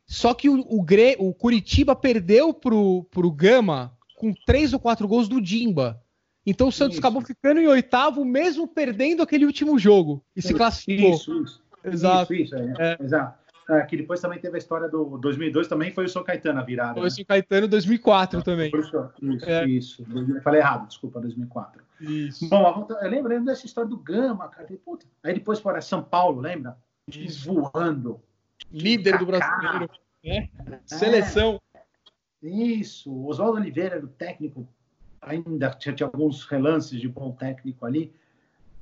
Só 0.07 0.33
que 0.33 0.49
o, 0.49 0.65
o, 0.67 0.81
Gre, 0.81 1.15
o 1.19 1.31
Curitiba 1.31 1.95
perdeu 1.95 2.51
pro, 2.51 3.03
pro 3.11 3.31
Gama 3.31 3.95
com 4.15 4.33
três 4.45 4.73
ou 4.73 4.79
quatro 4.79 5.07
gols 5.07 5.27
do 5.27 5.39
Dimba. 5.39 6.01
Então 6.43 6.69
o 6.69 6.71
Santos 6.71 6.97
isso. 6.97 7.05
acabou 7.05 7.21
ficando 7.21 7.59
em 7.59 7.67
oitavo, 7.67 8.25
mesmo 8.25 8.67
perdendo 8.67 9.21
aquele 9.21 9.45
último 9.45 9.77
jogo. 9.77 10.23
E 10.35 10.41
se 10.41 10.55
classificou. 10.55 11.13
Isso, 11.13 11.43
isso. 11.43 11.61
Exato. 11.83 12.33
Isso, 12.33 12.55
isso, 12.55 12.81
é. 12.81 12.97
É. 12.99 13.03
Exato. 13.03 13.38
É, 13.69 13.81
que 13.81 13.95
depois 13.95 14.19
também 14.19 14.39
teve 14.39 14.55
a 14.55 14.57
história 14.57 14.89
do 14.89 15.17
2002, 15.19 15.67
também 15.67 15.91
foi 15.91 16.05
o 16.05 16.09
São 16.09 16.23
Caetano 16.23 16.59
a 16.59 16.63
virada. 16.63 16.93
Foi 16.93 17.01
o 17.01 17.03
né? 17.03 17.09
São 17.11 17.23
Caetano 17.25 17.67
2004 17.67 18.41
também. 18.41 18.71
Isso, 18.73 19.45
é. 19.45 19.65
isso. 19.67 20.05
Falei 20.43 20.59
errado, 20.59 20.87
desculpa, 20.87 21.19
2004. 21.19 21.83
Isso. 22.01 22.49
Bom, 22.49 22.87
eu 22.89 23.09
lembro, 23.09 23.45
dessa 23.45 23.67
história 23.67 23.89
do 23.89 23.97
Gama, 23.97 24.47
cara. 24.49 24.67
Puta. 24.83 25.05
Aí 25.23 25.35
depois 25.35 25.59
para 25.59 25.81
São 25.81 26.01
Paulo, 26.01 26.41
lembra? 26.41 26.77
Voando. 27.45 28.19
Líder 28.71 29.19
do 29.19 29.25
brasileiro. 29.27 29.89
Né? 30.23 30.49
Seleção. 30.85 31.61
Isso. 32.41 33.25
Oswaldo 33.27 33.59
Oliveira 33.59 33.97
era 33.97 34.05
o 34.05 34.09
técnico. 34.09 34.67
Ainda 35.21 35.69
tinha, 35.71 35.93
tinha 35.93 36.07
alguns 36.07 36.45
relances 36.45 36.99
de 36.99 37.07
bom 37.07 37.33
técnico 37.33 37.85
ali. 37.85 38.13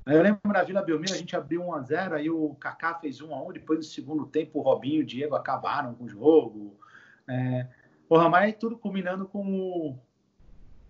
Eu 0.07 0.21
lembro 0.21 0.39
na 0.45 0.63
Vila 0.63 0.81
Belmiro, 0.81 1.13
a 1.13 1.17
gente 1.17 1.35
abriu 1.35 1.61
1 1.61 1.73
a 1.73 1.81
0 1.81 2.15
aí 2.15 2.29
o 2.29 2.55
Kaká 2.55 2.95
fez 2.95 3.21
1 3.21 3.33
a 3.33 3.43
1 3.43 3.53
depois 3.53 3.79
no 3.79 3.83
segundo 3.83 4.25
tempo 4.25 4.59
o 4.59 4.61
Robinho 4.61 5.01
e 5.01 5.03
o 5.03 5.05
Diego 5.05 5.35
acabaram 5.35 5.93
com 5.93 6.05
o 6.05 6.09
jogo. 6.09 6.79
É, 7.27 7.67
porra, 8.07 8.29
mas 8.29 8.55
tudo 8.55 8.77
culminando 8.77 9.27
com 9.27 9.45
o. 9.45 9.99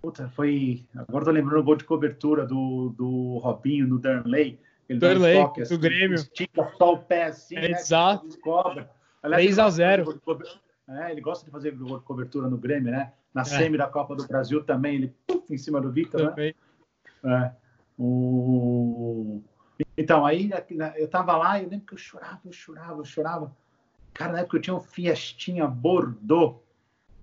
Puta, 0.01 0.29
foi. 0.29 0.85
Agora 0.95 1.25
tô 1.25 1.31
lembrando 1.31 1.59
o 1.59 1.63
gol 1.63 1.75
de 1.75 1.83
cobertura 1.83 2.45
do, 2.45 2.89
do 2.89 3.37
Robinho 3.39 3.87
no 3.87 3.97
Darnley. 3.97 4.59
Ele 4.87 4.99
Darnley, 4.99 5.37
um 5.37 5.51
assim, 5.61 5.75
do 5.75 5.79
Grêmio. 5.79 6.15
Estica 6.15 6.71
só 6.77 6.93
o 6.93 6.99
pé 6.99 7.25
assim, 7.25 7.55
é, 7.57 7.61
né? 7.61 7.71
Exato. 7.71 8.37
3 9.21 9.59
a 9.59 9.69
0 9.69 10.21
é, 10.89 11.11
ele 11.11 11.19
gosta 11.19 11.43
de 11.43 11.51
fazer 11.51 11.71
gol 11.71 11.97
de 11.97 12.05
cobertura 12.05 12.49
no 12.49 12.57
Grêmio, 12.57 12.91
né? 12.91 13.11
Na 13.33 13.41
é. 13.41 13.45
semi 13.45 13.77
da 13.77 13.87
Copa 13.87 14.15
do 14.15 14.25
Brasil 14.25 14.63
também, 14.63 14.95
ele 14.95 15.15
puf, 15.25 15.53
em 15.53 15.57
cima 15.57 15.81
do 15.81 15.91
Victor, 15.91 16.33
né? 16.35 16.53
É. 17.25 17.51
O... 17.97 19.41
Então, 19.97 20.25
aí 20.25 20.49
eu 20.97 21.07
tava 21.07 21.35
lá 21.35 21.59
e 21.59 21.63
eu 21.63 21.69
lembro 21.69 21.85
que 21.85 21.93
eu 21.93 21.97
chorava, 21.97 22.41
eu 22.45 22.51
chorava, 22.51 22.99
eu 22.99 23.05
chorava. 23.05 23.55
Cara, 24.13 24.33
na 24.33 24.39
época 24.39 24.57
eu 24.57 24.61
tinha 24.61 24.75
um 24.75 24.81
Fiestinha 24.81 25.67
Bordeaux. 25.67 26.61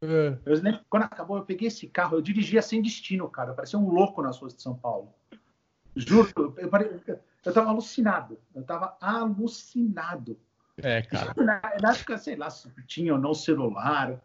É. 0.03 0.37
Eu 0.45 0.55
lembro 0.61 0.81
que 0.81 0.87
quando 0.89 1.05
acabou, 1.05 1.37
eu 1.37 1.45
peguei 1.45 1.69
esse 1.69 1.87
carro, 1.89 2.17
eu 2.17 2.23
dirigia 2.23 2.63
sem 2.63 2.83
destino, 2.83 3.29
cara. 3.29 3.51
Eu 3.51 3.55
parecia 3.55 3.79
um 3.79 3.89
louco 3.89 4.23
nas 4.23 4.39
ruas 4.39 4.55
de 4.55 4.63
São 4.63 4.77
Paulo. 4.77 5.13
Juro, 5.97 6.29
eu, 6.37 6.55
eu, 6.57 7.21
eu 7.45 7.53
tava 7.53 7.71
alucinado. 7.71 8.39
Eu 8.55 8.63
tava 8.65 8.97
alucinado. 9.01 10.39
É, 10.77 11.03
cara. 11.03 11.33
Na, 11.37 11.61
na 11.81 11.93
época, 11.93 12.19
sei 12.19 12.37
lá, 12.37 12.51
se 12.51 12.69
tinha 12.87 13.13
ou 13.13 13.21
não 13.21 13.35
celular. 13.35 14.21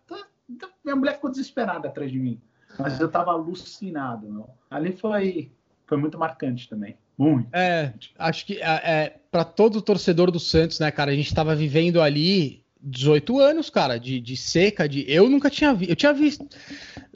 Então, 0.50 0.70
minha 0.84 0.96
mulher 0.96 1.16
ficou 1.16 1.30
desesperada 1.30 1.88
atrás 1.88 2.12
de 2.12 2.20
mim. 2.20 2.42
Mas 2.78 3.00
eu 3.00 3.10
tava 3.10 3.32
alucinado. 3.32 4.28
Não? 4.28 4.50
Ali 4.70 4.96
foi 4.96 5.52
foi 5.90 5.98
muito 5.98 6.18
marcante 6.18 6.70
também. 6.70 6.96
Muito. 7.18 7.50
É, 7.52 7.92
acho 8.18 8.46
que 8.46 8.62
é, 8.62 8.82
é 8.84 9.16
para 9.32 9.44
todo 9.44 9.82
torcedor 9.82 10.32
do 10.32 10.40
Santos, 10.40 10.80
né, 10.80 10.92
cara? 10.92 11.12
A 11.12 11.16
gente 11.16 11.26
estava 11.26 11.56
vivendo 11.56 12.00
ali 12.00 12.64
18 12.80 13.40
anos, 13.40 13.70
cara, 13.70 14.00
de, 14.00 14.22
de 14.22 14.38
seca, 14.38 14.88
de. 14.88 15.04
Eu 15.12 15.28
nunca 15.28 15.50
tinha 15.50 15.74
visto. 15.74 15.90
Eu 15.90 15.96
tinha 15.96 16.14
visto 16.14 16.48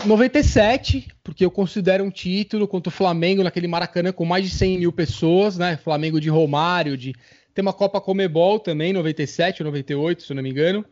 97, 0.06 1.08
porque 1.24 1.46
eu 1.46 1.52
considero 1.52 2.04
um 2.04 2.10
título 2.10 2.68
contra 2.68 2.90
o 2.90 2.92
Flamengo 2.92 3.44
naquele 3.44 3.68
Maracanã 3.68 4.12
com 4.12 4.26
mais 4.26 4.44
de 4.44 4.50
100 4.50 4.80
mil 4.80 4.92
pessoas, 4.92 5.58
né? 5.58 5.78
Flamengo 5.78 6.20
de 6.20 6.30
Romário, 6.30 6.98
de. 6.98 7.14
Tem 7.54 7.62
uma 7.62 7.72
Copa 7.72 8.02
Comebol 8.02 8.60
também, 8.60 8.92
97 8.92 9.62
ou 9.62 9.68
98, 9.68 10.24
se 10.24 10.32
eu 10.32 10.36
não 10.36 10.42
me 10.42 10.50
engano. 10.50 10.84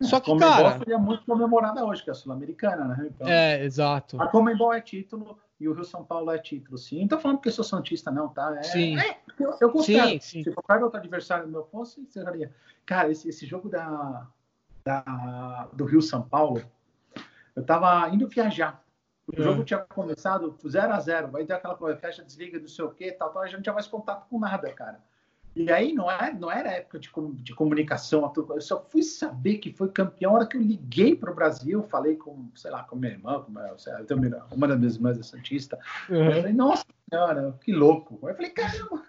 Só 0.00 0.18
que, 0.18 0.26
Comebol 0.26 0.50
cara. 0.50 0.78
seria 0.78 0.98
muito 0.98 1.24
comemorada 1.24 1.84
hoje, 1.84 2.02
que 2.02 2.10
é 2.10 2.12
a 2.12 2.14
Sul-Americana, 2.14 2.84
né? 2.84 3.08
Então, 3.08 3.28
é, 3.28 3.64
exato. 3.64 4.20
A 4.20 4.26
Comebol 4.26 4.74
é 4.74 4.80
título 4.80 5.38
e 5.58 5.68
o 5.68 5.72
Rio 5.72 5.84
São 5.84 6.04
Paulo 6.04 6.30
é 6.30 6.38
título, 6.38 6.76
sim. 6.76 7.00
Não 7.00 7.08
tô 7.08 7.18
falando 7.18 7.38
porque 7.38 7.50
sou 7.50 7.64
santista, 7.64 8.10
não, 8.10 8.28
tá? 8.28 8.54
É, 8.58 8.62
sim. 8.62 8.98
É, 8.98 9.18
eu, 9.40 9.56
eu 9.60 9.70
considero. 9.70 10.08
Sim, 10.08 10.20
sim. 10.20 10.42
Se 10.44 10.52
qualquer 10.52 10.84
outro 10.84 10.98
adversário 10.98 11.46
do 11.46 11.50
meu 11.50 11.64
fosse, 11.64 12.00
encerraria. 12.00 12.54
Cara, 12.84 13.10
esse, 13.10 13.28
esse 13.28 13.46
jogo 13.46 13.68
da, 13.68 14.26
da, 14.84 15.68
do 15.72 15.84
Rio 15.84 16.02
São 16.02 16.22
Paulo, 16.22 16.62
eu 17.54 17.64
tava 17.64 18.08
indo 18.14 18.28
viajar. 18.28 18.84
O 19.26 19.40
é. 19.40 19.42
jogo 19.42 19.64
tinha 19.64 19.80
começado 19.80 20.56
0 20.66 20.92
a 20.92 21.00
0 21.00 21.28
vai 21.28 21.44
ter 21.44 21.54
aquela 21.54 21.74
coisa, 21.74 21.98
fecha, 21.98 22.22
desliga, 22.22 22.60
não 22.60 22.68
sei 22.68 22.84
o 22.84 22.90
que, 22.90 23.10
tal, 23.12 23.30
tal, 23.30 23.42
a 23.42 23.46
gente 23.46 23.56
não 23.56 23.62
tinha 23.62 23.74
mais 23.74 23.86
contato 23.86 24.28
com 24.28 24.38
nada, 24.38 24.72
cara. 24.72 25.00
E 25.56 25.72
aí 25.72 25.94
não 25.94 26.10
era, 26.10 26.34
não 26.34 26.50
era 26.50 26.70
época 26.70 26.98
de, 26.98 27.10
de 27.36 27.54
comunicação, 27.54 28.30
eu 28.36 28.60
só 28.60 28.86
fui 28.90 29.02
saber 29.02 29.56
que 29.56 29.72
foi 29.72 29.88
campeão 29.88 30.32
na 30.32 30.38
hora 30.40 30.46
que 30.46 30.58
eu 30.58 30.60
liguei 30.60 31.16
para 31.16 31.32
o 31.32 31.34
Brasil, 31.34 31.82
falei 31.84 32.14
com, 32.14 32.50
sei 32.54 32.70
lá, 32.70 32.82
com 32.82 32.94
minha 32.94 33.12
irmã, 33.12 33.40
com 33.40 33.50
minha, 33.50 33.72
sei 33.78 33.94
lá, 33.94 34.00
uma 34.52 34.68
das 34.68 34.78
minhas 34.78 34.96
irmãs 34.96 35.18
é 35.18 35.22
Santista. 35.22 35.78
Uhum. 36.10 36.24
Eu 36.24 36.32
falei, 36.36 36.52
nossa 36.52 36.84
senhora, 37.08 37.58
que 37.64 37.72
louco. 37.72 38.18
Eu 38.22 38.34
falei, 38.34 38.50
caramba, 38.50 39.02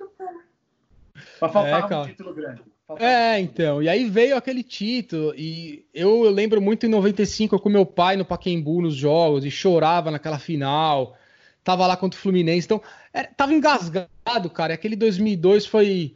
mas 1.41 1.51
faltava 1.51 1.93
é, 1.93 1.97
um 1.97 2.05
título 2.05 2.33
grande. 2.33 2.61
Faltava 2.87 3.09
é, 3.09 3.39
então. 3.41 3.83
E 3.83 3.89
aí 3.89 4.09
veio 4.09 4.37
aquele 4.37 4.63
título. 4.63 5.33
E 5.35 5.85
eu, 5.93 6.23
eu 6.23 6.31
lembro 6.31 6.61
muito 6.61 6.85
em 6.85 6.89
95 6.89 7.59
com 7.59 7.67
meu 7.67 7.85
pai 7.85 8.15
no 8.15 8.23
Paquembu 8.23 8.81
nos 8.81 8.95
jogos 8.95 9.43
e 9.43 9.51
chorava 9.51 10.11
naquela 10.11 10.39
final. 10.39 11.17
Tava 11.61 11.85
lá 11.85 11.97
contra 11.97 12.17
o 12.17 12.21
Fluminense. 12.21 12.65
Então, 12.65 12.81
é, 13.11 13.23
tava 13.23 13.53
engasgado, 13.53 14.49
cara. 14.53 14.71
E 14.71 14.75
aquele 14.75 14.95
2002 14.95 15.65
foi 15.65 16.15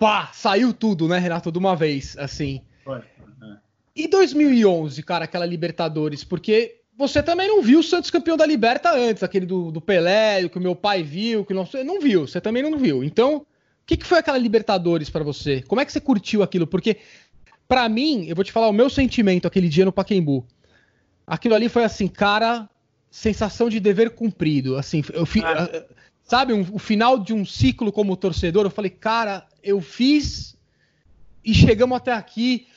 pá, 0.00 0.30
saiu 0.32 0.72
tudo, 0.72 1.06
né, 1.06 1.18
Renato, 1.18 1.52
de 1.52 1.58
uma 1.58 1.76
vez, 1.76 2.16
assim. 2.18 2.62
Foi. 2.82 2.98
É. 2.98 3.56
E 3.94 4.08
2011, 4.08 5.02
cara, 5.02 5.26
aquela 5.26 5.44
Libertadores, 5.44 6.24
porque 6.24 6.80
você 6.96 7.22
também 7.22 7.46
não 7.46 7.62
viu 7.62 7.80
o 7.80 7.82
Santos 7.82 8.10
campeão 8.10 8.34
da 8.34 8.46
Liberta 8.46 8.90
antes, 8.92 9.22
aquele 9.22 9.44
do, 9.44 9.70
do 9.70 9.80
Pelé, 9.80 10.48
que 10.48 10.56
o 10.56 10.60
meu 10.60 10.74
pai 10.74 11.02
viu, 11.02 11.44
que 11.44 11.52
não, 11.52 11.68
não 11.84 12.00
viu, 12.00 12.26
você 12.26 12.40
também 12.40 12.62
não 12.62 12.78
viu. 12.78 13.04
Então, 13.04 13.36
o 13.36 13.46
que, 13.84 13.98
que 13.98 14.06
foi 14.06 14.18
aquela 14.18 14.38
Libertadores 14.38 15.10
para 15.10 15.22
você? 15.22 15.60
Como 15.68 15.82
é 15.82 15.84
que 15.84 15.92
você 15.92 16.00
curtiu 16.00 16.42
aquilo? 16.42 16.66
Porque, 16.66 16.96
para 17.68 17.86
mim, 17.86 18.24
eu 18.26 18.34
vou 18.34 18.44
te 18.44 18.52
falar 18.52 18.68
o 18.68 18.72
meu 18.72 18.88
sentimento 18.88 19.46
aquele 19.46 19.68
dia 19.68 19.84
no 19.84 19.92
Paquembu. 19.92 20.46
Aquilo 21.26 21.54
ali 21.54 21.68
foi 21.68 21.84
assim, 21.84 22.08
cara, 22.08 22.66
sensação 23.10 23.68
de 23.68 23.78
dever 23.78 24.10
cumprido. 24.10 24.76
Assim, 24.76 25.04
eu, 25.12 25.24
ah 25.44 25.84
sabe, 26.30 26.52
um, 26.52 26.64
o 26.72 26.78
final 26.78 27.18
de 27.18 27.34
um 27.34 27.44
ciclo 27.44 27.90
como 27.90 28.16
torcedor, 28.16 28.64
eu 28.64 28.70
falei, 28.70 28.90
cara, 28.90 29.48
eu 29.64 29.80
fiz 29.80 30.56
e 31.44 31.52
chegamos 31.52 31.96
até 31.96 32.12
aqui. 32.12 32.68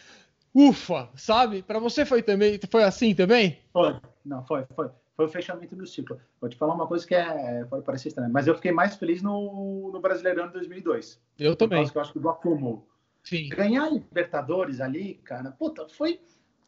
Ufa, 0.55 1.07
sabe? 1.15 1.61
Para 1.61 1.77
você 1.77 2.03
foi 2.03 2.23
também, 2.23 2.59
foi 2.67 2.83
assim 2.83 3.13
também? 3.13 3.59
Foi, 3.71 3.95
não, 4.25 4.43
foi, 4.43 4.65
foi. 4.75 4.89
foi 5.15 5.25
o 5.25 5.29
fechamento 5.29 5.75
do 5.75 5.85
ciclo. 5.85 6.19
Vou 6.41 6.49
te 6.49 6.57
falar 6.57 6.73
uma 6.73 6.87
coisa 6.87 7.05
que 7.05 7.13
é, 7.13 7.63
pode 7.65 7.85
parecer 7.85 8.07
estranha, 8.07 8.29
mas 8.29 8.47
eu 8.47 8.55
fiquei 8.55 8.71
mais 8.71 8.95
feliz 8.95 9.21
no, 9.21 9.91
no 9.93 9.99
Brasileirão 9.99 10.47
de 10.47 10.53
2002. 10.53 11.21
Eu 11.37 11.55
também. 11.55 11.87
Eu 11.93 12.01
acho 12.01 12.11
que 12.11 12.19
do 12.19 12.29
acúmulo. 12.29 12.87
Sim. 13.23 13.49
Ganhar 13.49 13.87
Libertadores 13.91 14.81
ali, 14.81 15.15
cara, 15.23 15.51
puta, 15.51 15.87
foi. 15.89 16.19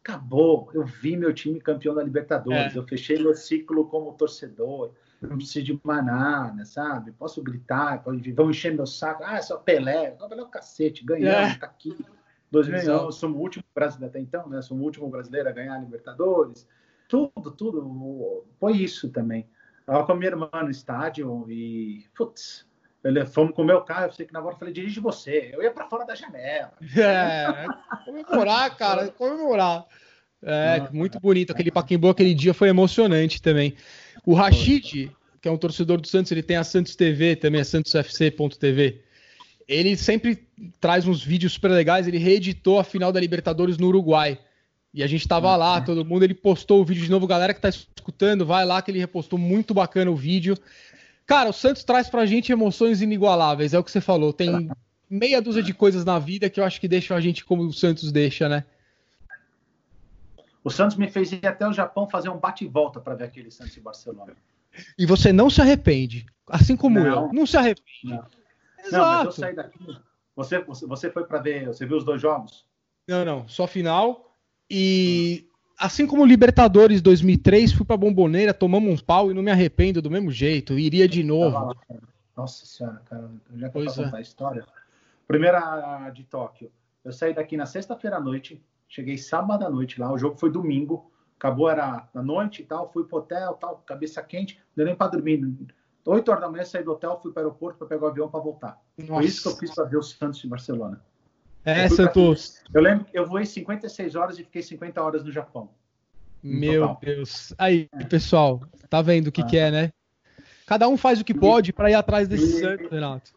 Acabou. 0.04 0.70
Eu 0.72 0.84
vi 0.84 1.16
meu 1.16 1.34
time 1.34 1.60
campeão 1.60 1.96
da 1.96 2.02
Libertadores. 2.02 2.76
É. 2.76 2.78
Eu 2.78 2.86
fechei 2.86 3.18
meu 3.18 3.34
ciclo 3.34 3.88
como 3.88 4.12
torcedor. 4.12 4.92
Não 5.20 5.36
preciso 5.36 5.64
de 5.64 5.80
mais 5.82 6.04
nada, 6.04 6.64
sabe? 6.64 7.12
Posso 7.12 7.42
gritar, 7.42 8.02
vão 8.34 8.50
encher 8.50 8.74
meu 8.74 8.86
saco. 8.86 9.22
Ah, 9.24 9.36
é 9.36 9.42
só 9.42 9.56
Pelé. 9.56 10.10
Pelé 10.10 10.40
é 10.40 10.42
o 10.42 10.48
cacete, 10.48 11.04
ganhamos, 11.04 11.56
é. 11.56 11.58
tá 11.58 11.66
aqui. 11.66 11.96
2009, 12.50 13.12
somos 13.12 13.36
o 13.36 13.40
último 13.40 13.64
brasileiro 13.74 14.10
até 14.10 14.20
então, 14.20 14.48
né? 14.48 14.62
Somos 14.62 14.82
o 14.82 14.86
último 14.86 15.08
brasileiro 15.08 15.48
a 15.48 15.52
ganhar 15.52 15.74
a 15.74 15.78
Libertadores. 15.78 16.66
Tudo, 17.08 17.50
tudo. 17.50 18.44
Foi 18.60 18.72
isso 18.72 19.10
também. 19.10 19.48
Eu 19.86 19.94
tava 19.94 20.06
com 20.06 20.12
a 20.12 20.16
minha 20.16 20.30
irmã 20.30 20.50
no 20.62 20.70
estádio 20.70 21.46
e, 21.48 22.04
putz, 22.16 22.66
fomos 23.32 23.54
com 23.54 23.62
o 23.62 23.64
meu 23.64 23.82
carro, 23.82 24.06
eu 24.06 24.12
sei 24.12 24.26
que 24.26 24.32
na 24.32 24.42
hora 24.42 24.56
falei, 24.56 24.74
dirige 24.74 25.00
você. 25.00 25.50
Eu 25.52 25.62
ia 25.62 25.70
para 25.70 25.88
fora 25.88 26.04
da 26.04 26.14
janela. 26.14 26.72
É, 26.96 27.66
comemorar, 28.04 28.76
cara, 28.76 29.08
comemorar. 29.08 29.84
É, 30.42 30.88
muito 30.92 31.18
bonito. 31.20 31.52
Aquele 31.52 31.70
Paquembu 31.70 32.08
aquele 32.08 32.34
dia 32.34 32.54
foi 32.54 32.68
emocionante 32.68 33.40
também. 33.40 33.74
O 34.24 34.34
Rashid, 34.34 35.10
que 35.40 35.48
é 35.48 35.50
um 35.50 35.56
torcedor 35.56 36.00
do 36.00 36.08
Santos, 36.08 36.32
ele 36.32 36.42
tem 36.42 36.56
a 36.56 36.64
Santos 36.64 36.96
TV, 36.96 37.36
também 37.36 37.60
a 37.60 37.64
santosfc.tv. 37.64 39.00
Ele 39.68 39.96
sempre 39.96 40.46
traz 40.80 41.06
uns 41.06 41.22
vídeos 41.22 41.52
super 41.52 41.70
legais. 41.70 42.06
Ele 42.06 42.18
reeditou 42.18 42.78
a 42.78 42.84
final 42.84 43.12
da 43.12 43.20
Libertadores 43.20 43.78
no 43.78 43.88
Uruguai. 43.88 44.38
E 44.94 45.02
a 45.02 45.06
gente 45.06 45.26
tava 45.26 45.54
lá, 45.56 45.80
todo 45.80 46.04
mundo. 46.04 46.22
Ele 46.22 46.34
postou 46.34 46.80
o 46.80 46.84
vídeo 46.84 47.04
de 47.04 47.10
novo. 47.10 47.26
Galera 47.26 47.52
que 47.52 47.60
tá 47.60 47.68
escutando, 47.68 48.46
vai 48.46 48.64
lá 48.64 48.80
que 48.80 48.90
ele 48.90 48.98
repostou 48.98 49.38
muito 49.38 49.74
bacana 49.74 50.10
o 50.10 50.16
vídeo. 50.16 50.56
Cara, 51.26 51.50
o 51.50 51.52
Santos 51.52 51.82
traz 51.82 52.08
pra 52.08 52.24
gente 52.24 52.52
emoções 52.52 53.02
inigualáveis, 53.02 53.74
é 53.74 53.78
o 53.78 53.82
que 53.82 53.90
você 53.90 54.00
falou. 54.00 54.32
Tem 54.32 54.70
meia 55.10 55.42
dúzia 55.42 55.62
de 55.62 55.74
coisas 55.74 56.04
na 56.04 56.18
vida 56.20 56.48
que 56.48 56.60
eu 56.60 56.64
acho 56.64 56.80
que 56.80 56.86
deixam 56.86 57.16
a 57.16 57.20
gente 57.20 57.44
como 57.44 57.64
o 57.64 57.72
Santos 57.72 58.12
deixa, 58.12 58.48
né? 58.48 58.64
O 60.66 60.70
Santos 60.70 60.96
me 60.96 61.08
fez 61.08 61.30
ir 61.30 61.46
até 61.46 61.64
o 61.64 61.72
Japão 61.72 62.08
fazer 62.08 62.28
um 62.28 62.38
bate-volta 62.38 63.00
para 63.00 63.14
ver 63.14 63.22
aquele 63.22 63.52
Santos 63.52 63.76
e 63.76 63.80
Barcelona. 63.80 64.32
E 64.98 65.06
você 65.06 65.32
não 65.32 65.48
se 65.48 65.60
arrepende, 65.60 66.26
assim 66.44 66.76
como 66.76 66.98
não, 66.98 67.06
eu. 67.06 67.32
Não 67.32 67.46
se 67.46 67.56
arrepende. 67.56 67.86
Não. 68.02 68.26
Exato. 68.84 68.90
Não, 68.90 69.00
mas 69.00 69.24
eu 69.26 69.30
saí 69.30 69.54
daqui. 69.54 69.96
Você, 70.34 70.58
você, 70.58 71.08
foi 71.08 71.22
para 71.22 71.38
ver, 71.38 71.68
você 71.68 71.86
viu 71.86 71.96
os 71.96 72.04
dois 72.04 72.20
jogos? 72.20 72.66
Não, 73.06 73.24
não, 73.24 73.48
só 73.48 73.68
final. 73.68 74.34
E 74.68 75.48
assim 75.78 76.04
como 76.04 76.26
Libertadores 76.26 77.00
2003, 77.00 77.72
fui 77.72 77.86
para 77.86 77.96
Bomboneira, 77.96 78.52
tomamos 78.52 78.92
um 78.92 79.04
pau 79.04 79.30
e 79.30 79.34
não 79.34 79.44
me 79.44 79.52
arrependo 79.52 80.02
do 80.02 80.10
mesmo 80.10 80.32
jeito. 80.32 80.76
Iria 80.76 81.06
de 81.06 81.22
novo. 81.22 81.76
Nossa 82.36 82.66
senhora, 82.66 83.00
cara, 83.08 83.30
já 83.54 83.68
que 83.68 83.78
eu 83.78 83.86
contar 83.86 84.16
a 84.16 84.20
história. 84.20 84.66
Primeira 85.28 86.10
de 86.10 86.24
Tóquio. 86.24 86.72
Eu 87.04 87.12
saí 87.12 87.32
daqui 87.32 87.56
na 87.56 87.66
sexta-feira 87.66 88.16
à 88.16 88.20
noite, 88.20 88.60
cheguei 88.88 89.18
sábado 89.18 89.64
à 89.64 89.70
noite 89.70 90.00
lá, 90.00 90.12
o 90.12 90.18
jogo 90.18 90.36
foi 90.36 90.50
domingo, 90.50 91.10
acabou, 91.38 91.68
era 91.68 92.08
na 92.14 92.22
noite 92.22 92.62
e 92.62 92.64
tal, 92.64 92.90
fui 92.92 93.04
pro 93.04 93.18
hotel, 93.18 93.54
tal, 93.54 93.78
cabeça 93.86 94.22
quente, 94.22 94.56
não 94.56 94.62
deu 94.76 94.86
nem 94.86 94.94
para 94.94 95.10
dormir. 95.10 95.40
8 96.04 96.28
horas 96.30 96.42
da 96.42 96.48
manhã 96.48 96.64
saí 96.64 96.84
do 96.84 96.92
hotel, 96.92 97.18
fui 97.20 97.32
para 97.32 97.42
o 97.42 97.46
aeroporto 97.46 97.78
para 97.78 97.88
pegar 97.88 98.06
o 98.06 98.08
avião 98.08 98.30
para 98.30 98.40
voltar. 98.40 98.80
Nossa. 98.96 99.14
Foi 99.14 99.24
isso 99.24 99.42
que 99.42 99.48
eu 99.48 99.56
fiz 99.56 99.74
para 99.74 99.84
ver 99.84 99.96
o 99.96 100.02
Santos 100.02 100.44
em 100.44 100.48
Barcelona. 100.48 101.02
É, 101.64 101.88
Santos. 101.88 102.62
Eu 102.72 102.80
lembro 102.80 103.04
que 103.06 103.18
eu 103.18 103.26
voei 103.26 103.44
56 103.44 104.14
horas 104.14 104.38
e 104.38 104.44
fiquei 104.44 104.62
50 104.62 105.02
horas 105.02 105.24
no 105.24 105.32
Japão. 105.32 105.68
Meu 106.40 106.82
total. 106.82 107.00
Deus. 107.02 107.52
Aí, 107.58 107.88
é. 107.92 108.04
pessoal, 108.04 108.60
tá 108.88 109.02
vendo 109.02 109.28
o 109.28 109.32
que, 109.32 109.42
ah. 109.42 109.46
que 109.46 109.58
é, 109.58 109.70
né? 109.70 109.92
Cada 110.64 110.88
um 110.88 110.96
faz 110.96 111.20
o 111.20 111.24
que 111.24 111.34
pode 111.34 111.72
para 111.72 111.90
ir 111.90 111.94
atrás 111.94 112.28
desse 112.28 112.58
e, 112.58 112.60
Santos, 112.60 112.90
Renato. 112.90 113.32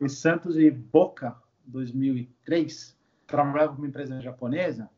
E 0.00 0.08
Santos 0.08 0.56
e 0.56 0.70
Boca, 0.70 1.36
2003, 1.66 2.96
trabalhava 3.32 3.72
com 3.72 3.78
uma 3.78 3.88
empresa 3.88 4.20
japonesa 4.20 4.90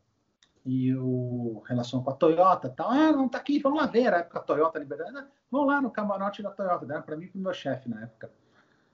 e 0.67 0.95
o 0.95 1.63
relação 1.67 2.03
com 2.03 2.11
a 2.11 2.15
Toyota, 2.15 2.69
tal. 2.69 2.91
Ah, 2.91 3.13
não 3.13 3.29
tá 3.29 3.39
aqui, 3.39 3.61
vamos 3.61 3.81
lá 3.81 3.87
ver. 3.87 4.03
Era 4.03 4.17
a 4.17 4.21
época 4.21 4.39
a 4.39 4.43
Toyota 4.43 4.79
Liberdade. 4.79 5.27
Vamos 5.51 5.69
lá 5.69 5.81
no 5.81 5.91
camarote 5.91 6.43
da 6.43 6.51
Toyota, 6.51 6.85
deram 6.85 7.03
para 7.03 7.17
mim 7.17 7.27
e 7.27 7.29
pro 7.29 7.41
meu 7.41 7.55
chefe 7.55 7.89
na 7.89 8.03
época. 8.03 8.31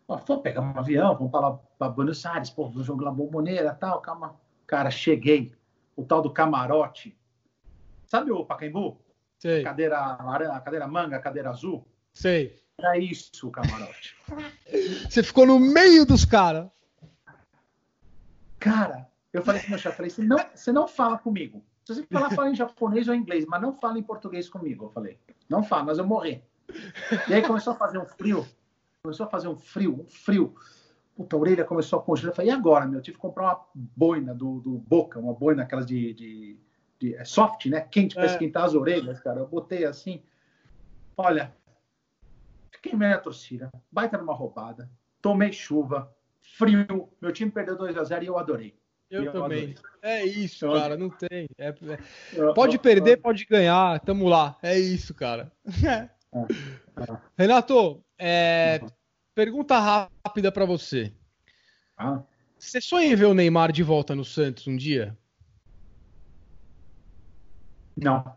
Vamos 0.07 0.43
pegar 0.43 0.61
um 0.61 0.77
avião, 0.77 1.15
vamos 1.15 1.31
para, 1.31 1.53
para 1.79 1.93
Buenos 1.93 2.27
Aires, 2.27 2.51
pô, 2.51 2.69
vamos 2.69 2.85
jogar 2.85 3.13
bomboneira 3.13 3.73
tal, 3.73 4.01
calma. 4.01 4.37
Cara, 4.67 4.91
cheguei. 4.91 5.55
O 5.97 6.05
tal 6.05 6.21
do 6.21 6.31
camarote. 6.31 7.17
Sabe 8.07 8.31
o 8.33 8.45
Pacaembu? 8.45 9.01
Sei. 9.39 9.63
Cadeira, 9.63 9.99
a 9.99 10.61
cadeira 10.61 10.87
manga, 10.87 11.17
a 11.17 11.21
cadeira 11.21 11.51
azul? 11.51 11.87
Sei. 12.13 12.61
Era 12.79 12.99
isso 12.99 13.47
o 13.47 13.51
camarote. 13.51 14.17
Você 15.09 15.23
ficou 15.23 15.47
no 15.47 15.61
meio 15.61 16.05
dos 16.05 16.25
caras. 16.25 16.69
Cara, 18.59 19.10
eu 19.33 19.43
falei 19.43 19.61
pro 19.61 19.71
meu 19.71 19.79
chefe, 19.79 19.97
falei, 19.97 20.11
você 20.11 20.23
não, 20.23 20.39
você 20.55 20.73
não 20.73 20.89
fala 20.89 21.19
comigo. 21.19 21.65
Se 21.85 21.95
você 21.95 22.07
falar, 22.07 22.31
fala 22.31 22.51
em 22.51 22.55
japonês 22.55 23.09
ou 23.09 23.15
em 23.15 23.19
inglês, 23.19 23.45
mas 23.47 23.61
não 23.61 23.73
fala 23.73 23.99
em 23.99 24.03
português 24.03 24.49
comigo. 24.49 24.87
Eu 24.87 24.91
falei, 24.91 25.19
não 25.49 25.63
fala, 25.63 25.85
mas 25.85 25.99
eu 25.99 26.07
morrer. 26.07 26.45
E 27.29 27.35
aí 27.35 27.43
começou 27.43 27.73
a 27.73 27.77
fazer 27.77 27.99
um 27.99 28.07
frio 28.07 28.47
começou 29.03 29.27
a 29.27 29.31
fazer 29.31 29.49
um 29.49 29.57
frio, 29.57 30.01
um 30.01 30.07
frio. 30.07 30.55
Puta, 31.17 31.37
a 31.37 31.39
orelha 31.39 31.65
começou 31.65 31.99
a 31.99 32.03
congelar. 32.03 32.33
Eu 32.33 32.37
falei, 32.37 32.51
e 32.51 32.55
agora, 32.55 32.87
meu? 32.87 32.99
Eu 32.99 33.03
tive 33.03 33.17
que 33.17 33.21
comprar 33.21 33.45
uma 33.45 33.67
boina 33.75 34.35
do, 34.35 34.61
do 34.61 34.79
Boca, 34.79 35.19
uma 35.19 35.35
boina 35.35 35.63
aquelas 35.63 35.87
de, 35.87 36.13
de, 36.15 36.59
de 36.99 37.15
é 37.15 37.25
soft, 37.25 37.67
né? 37.67 37.81
Quente 37.81 38.15
para 38.15 38.25
é. 38.25 38.27
esquentar 38.27 38.65
as 38.65 38.75
orelhas, 38.75 39.21
cara. 39.21 39.41
Eu 39.41 39.47
botei 39.47 39.85
assim. 39.85 40.23
Olha, 41.17 41.55
fiquei 42.71 42.95
meio 42.95 43.15
a 43.15 43.19
torcida. 43.19 43.71
Baita 43.91 44.19
numa 44.19 44.35
roubada. 44.35 44.91
Tomei 45.21 45.53
chuva, 45.53 46.15
frio. 46.41 47.11
Meu 47.21 47.33
time 47.33 47.51
perdeu 47.51 47.77
2 47.77 47.97
a 47.97 48.05
0 48.05 48.25
e 48.25 48.27
eu 48.27 48.39
adorei. 48.39 48.79
Eu, 49.11 49.25
eu 49.25 49.33
também. 49.33 49.75
É 50.01 50.25
isso, 50.25 50.65
eu 50.65 50.73
cara. 50.73 50.97
Não 50.97 51.11
tem. 51.11 51.49
É, 51.59 51.69
é... 51.69 52.53
Pode 52.55 52.79
perder, 52.79 53.17
pode 53.17 53.45
ganhar. 53.45 53.99
Tamo 54.01 54.29
lá. 54.29 54.57
É 54.63 54.79
isso, 54.79 55.13
cara. 55.13 55.51
Renato, 57.37 58.05
é, 58.17 58.81
pergunta 59.35 59.79
rápida 59.79 60.53
para 60.53 60.65
você. 60.65 61.13
Ah. 61.99 62.23
Você 62.57 62.81
sonha 62.81 63.07
em 63.07 63.17
ver 63.17 63.25
o 63.25 63.35
Neymar 63.35 63.73
de 63.73 63.83
volta 63.83 64.15
no 64.15 64.25
Santos 64.25 64.67
um 64.69 64.77
dia? 64.77 65.17
Não. 67.97 68.37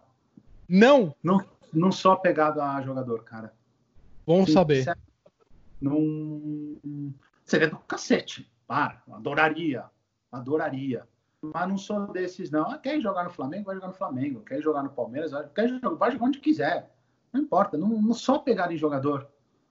Não? 0.67 1.15
Não, 1.21 1.45
não 1.71 1.91
só 1.91 2.15
pegado 2.15 2.61
a 2.61 2.81
jogador, 2.81 3.23
cara. 3.23 3.53
Bom 4.25 4.45
Sim, 4.45 4.53
saber. 4.53 4.97
Não. 5.79 6.77
Seria 7.45 7.69
do 7.69 7.77
cacete. 7.79 8.49
Para. 8.65 9.03
Adoraria. 9.11 9.85
Adoraria. 10.33 11.07
Mas 11.41 11.67
não 11.67 11.77
sou 11.77 12.07
desses, 12.11 12.49
não. 12.49 12.71
Ah, 12.71 12.77
quer 12.77 12.99
jogar 12.99 13.25
no 13.25 13.29
Flamengo? 13.29 13.65
Vai 13.65 13.75
jogar 13.75 13.87
no 13.87 13.93
Flamengo. 13.93 14.41
Quer 14.41 14.61
jogar 14.61 14.81
no 14.81 14.89
Palmeiras? 14.89 15.31
Quer 15.53 15.67
jogar, 15.67 15.89
vai 15.89 16.11
jogar 16.11 16.25
onde 16.25 16.39
quiser. 16.39 16.91
Não 17.31 17.41
importa. 17.41 17.77
Não, 17.77 17.89
não 18.01 18.13
só 18.13 18.39
pegar 18.39 18.71
em 18.71 18.77
jogador. 18.77 19.29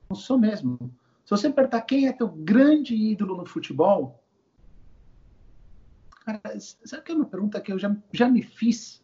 Não 0.08 0.16
sou 0.16 0.38
mesmo. 0.38 0.78
Se 1.24 1.30
você 1.30 1.50
perguntar 1.50 1.80
quem 1.82 2.06
é 2.06 2.12
teu 2.12 2.28
grande 2.28 2.94
ídolo 2.94 3.36
no 3.36 3.46
futebol, 3.46 4.22
cara, 6.24 6.40
sabe 6.58 7.02
que 7.02 7.12
é 7.12 7.14
uma 7.14 7.24
pergunta 7.24 7.60
que 7.60 7.72
eu 7.72 7.78
já, 7.78 7.94
já 8.12 8.28
me 8.28 8.42
fiz? 8.42 9.02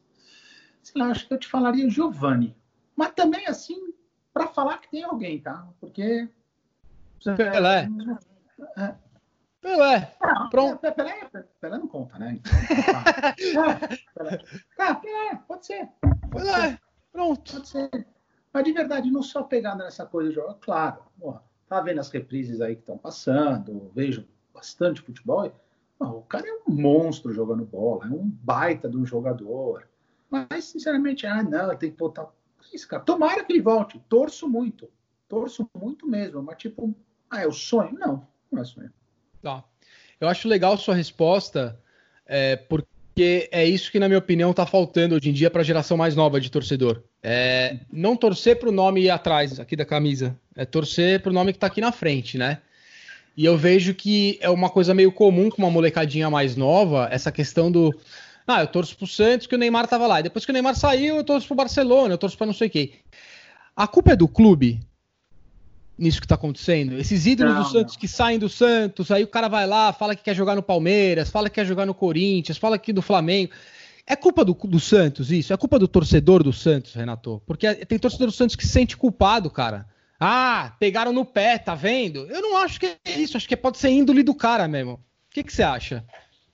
Sei 0.83 1.01
lá, 1.01 1.11
acho 1.11 1.27
que 1.27 1.35
eu 1.35 1.39
te 1.39 1.49
falaria 1.49 1.89
Giovanni. 1.89 2.57
Mas 2.95 3.13
também, 3.13 3.47
assim, 3.47 3.95
para 4.33 4.47
falar 4.49 4.79
que 4.79 4.91
tem 4.91 5.05
alguém, 5.05 5.41
tá? 5.41 5.67
Porque. 5.81 6.29
Pelé. 7.37 7.89
É, 8.77 8.95
Pelé. 9.61 10.17
Não, 10.21 10.51
Pronto. 10.51 10.81
Pelé, 10.81 11.31
Pelé, 11.61 11.79
não 11.79 11.89
conta, 11.89 12.19
né? 12.19 12.39
Então, 12.39 13.65
tá. 13.65 13.89
é, 13.89 14.05
Pelé. 14.15 14.95
Pelé, 15.01 15.43
pode 15.47 15.67
ser. 15.67 15.89
Pode 16.31 16.45
Pelé. 16.45 16.71
Ser. 16.71 16.81
Pronto. 17.13 17.53
Pode 17.53 17.69
ser. 17.69 18.07
Mas 18.53 18.65
de 18.65 18.73
verdade, 18.73 19.11
não 19.11 19.23
só 19.23 19.43
pegar 19.43 19.75
nessa 19.75 20.07
coisa 20.07 20.31
de 20.31 20.35
jogar, 20.35 20.55
claro, 20.55 21.03
porra, 21.19 21.43
tá 21.69 21.81
vendo 21.81 22.01
as 22.01 22.11
reprises 22.11 22.61
aí 22.61 22.75
que 22.75 22.81
estão 22.81 22.97
passando, 22.97 23.91
vejo 23.95 24.27
bastante 24.55 25.03
futebol. 25.03 25.53
Não, 26.01 26.19
o 26.19 26.23
cara 26.23 26.47
é 26.49 26.53
um 26.67 26.75
monstro 26.75 27.33
jogando 27.33 27.65
bola, 27.65 28.07
é 28.07 28.11
um 28.11 28.29
baita 28.29 28.89
de 28.89 28.97
um 28.97 29.05
jogador. 29.05 29.89
Mas, 30.31 30.67
sinceramente, 30.67 31.27
ah, 31.27 31.43
não, 31.43 31.77
tem 31.77 31.91
que 31.91 31.99
voltar. 31.99 32.29
Isso, 32.73 32.87
cara. 32.87 33.03
Tomara 33.03 33.45
que 33.45 33.53
ele 33.53 33.63
volte. 33.63 33.99
Torço 34.09 34.49
muito. 34.49 34.89
Torço 35.27 35.69
muito 35.77 36.07
mesmo. 36.07 36.43
Mas, 36.43 36.59
tipo, 36.59 36.95
ah, 37.31 37.43
é 37.43 37.47
o 37.47 37.53
sonho? 37.53 37.99
Não, 37.99 38.27
não 38.51 38.63
é 38.63 38.65
sonho. 38.65 38.93
Tá. 39.43 39.65
Eu 40.21 40.29
acho 40.29 40.49
legal 40.49 40.77
sua 40.77 40.95
resposta, 40.95 41.79
é, 42.27 42.57
porque 42.57 43.49
é 43.53 43.65
isso 43.65 43.91
que, 43.91 43.99
na 43.99 44.09
minha 44.09 44.19
opinião, 44.19 44.51
está 44.51 44.67
faltando 44.67 45.15
hoje 45.15 45.31
em 45.31 45.33
dia 45.33 45.51
para 45.51 45.61
a 45.61 45.65
geração 45.65 45.97
mais 45.97 46.17
nova 46.17 46.41
de 46.41 46.51
torcedor. 46.51 47.03
É 47.23 47.79
não 47.93 48.17
torcer 48.17 48.59
para 48.59 48.69
o 48.69 48.73
nome 48.73 49.03
ir 49.03 49.11
atrás 49.11 49.59
aqui 49.59 49.77
da 49.77 49.85
camisa, 49.85 50.37
é 50.57 50.65
torcer 50.65 51.21
para 51.21 51.31
o 51.31 51.33
nome 51.33 51.53
que 51.53 51.57
está 51.57 51.67
aqui 51.67 51.81
na 51.81 51.93
frente, 51.93 52.37
né? 52.39 52.59
E 53.39 53.45
eu 53.45 53.57
vejo 53.57 53.95
que 53.95 54.37
é 54.41 54.51
uma 54.51 54.69
coisa 54.69 54.93
meio 54.93 55.13
comum 55.13 55.49
com 55.49 55.63
uma 55.63 55.71
molecadinha 55.71 56.29
mais 56.29 56.57
nova, 56.57 57.09
essa 57.13 57.31
questão 57.31 57.71
do. 57.71 57.95
Ah, 58.45 58.63
eu 58.63 58.67
torço 58.67 58.97
pro 58.97 59.07
Santos 59.07 59.47
que 59.47 59.55
o 59.55 59.59
Neymar 59.59 59.87
tava 59.87 60.09
lá. 60.09 60.19
E 60.19 60.25
depois 60.25 60.45
que 60.45 60.51
o 60.51 60.53
Neymar 60.53 60.75
saiu, 60.75 61.15
eu 61.15 61.23
torço 61.23 61.47
pro 61.47 61.55
Barcelona, 61.55 62.15
eu 62.15 62.19
torço 62.19 62.37
para 62.37 62.49
não 62.49 62.53
sei 62.53 62.67
o 62.67 62.71
quê. 62.71 62.95
A 63.77 63.87
culpa 63.87 64.11
é 64.11 64.17
do 64.17 64.27
clube? 64.27 64.81
Nisso 65.99 66.21
que 66.21 66.29
tá 66.29 66.37
acontecendo? 66.37 66.97
Esses 66.99 67.27
ídolos 67.27 67.55
Não, 67.55 67.63
do 67.63 67.69
Santos 67.69 67.95
não. 67.95 68.01
que 68.01 68.07
saem 68.07 68.39
do 68.39 68.49
Santos, 68.49 69.11
aí 69.11 69.25
o 69.25 69.29
cara 69.29 69.49
vai 69.49 69.67
lá, 69.67 69.93
fala 69.93 70.15
que 70.15 70.23
quer 70.23 70.35
jogar 70.35 70.55
no 70.55 70.63
Palmeiras, 70.63 71.29
fala 71.31 71.49
que 71.49 71.57
quer 71.57 71.67
jogar 71.67 71.87
no 71.87 71.95
Corinthians, 71.95 72.57
fala 72.57 72.79
que 72.79 72.93
do 72.93 73.03
Flamengo. 73.03 73.53
É 74.07 74.15
culpa 74.17 74.45
do, 74.45 74.55
do 74.55 74.79
Santos 74.81 75.31
isso? 75.31 75.53
É 75.53 75.57
culpa 75.57 75.79
do 75.79 75.89
torcedor 75.89 76.43
do 76.43 76.53
Santos, 76.53 76.95
Renato? 76.95 77.43
Porque 77.45 77.75
tem 77.85 77.99
torcedor 77.99 78.29
do 78.29 78.33
Santos 78.33 78.57
que 78.57 78.65
se 78.65 78.73
sente 78.73 78.97
culpado, 78.97 79.51
cara. 79.51 79.87
Ah, 80.21 80.75
pegaram 80.81 81.13
no 81.13 81.25
pé, 81.25 81.59
tá 81.59 81.75
vendo? 81.75 82.27
Eu 82.31 82.41
não 82.41 82.57
acho 82.57 82.81
que 82.81 82.97
é 83.05 83.21
isso, 83.21 83.37
acho 83.37 83.49
que 83.49 83.57
pode 83.57 83.79
ser 83.79 83.91
índole 83.91 84.23
do 84.23 84.35
cara 84.35 84.67
mesmo. 84.67 84.93
O 84.95 85.01
que, 85.31 85.45
que 85.45 85.53
você 85.53 85.63
acha? 85.63 86.05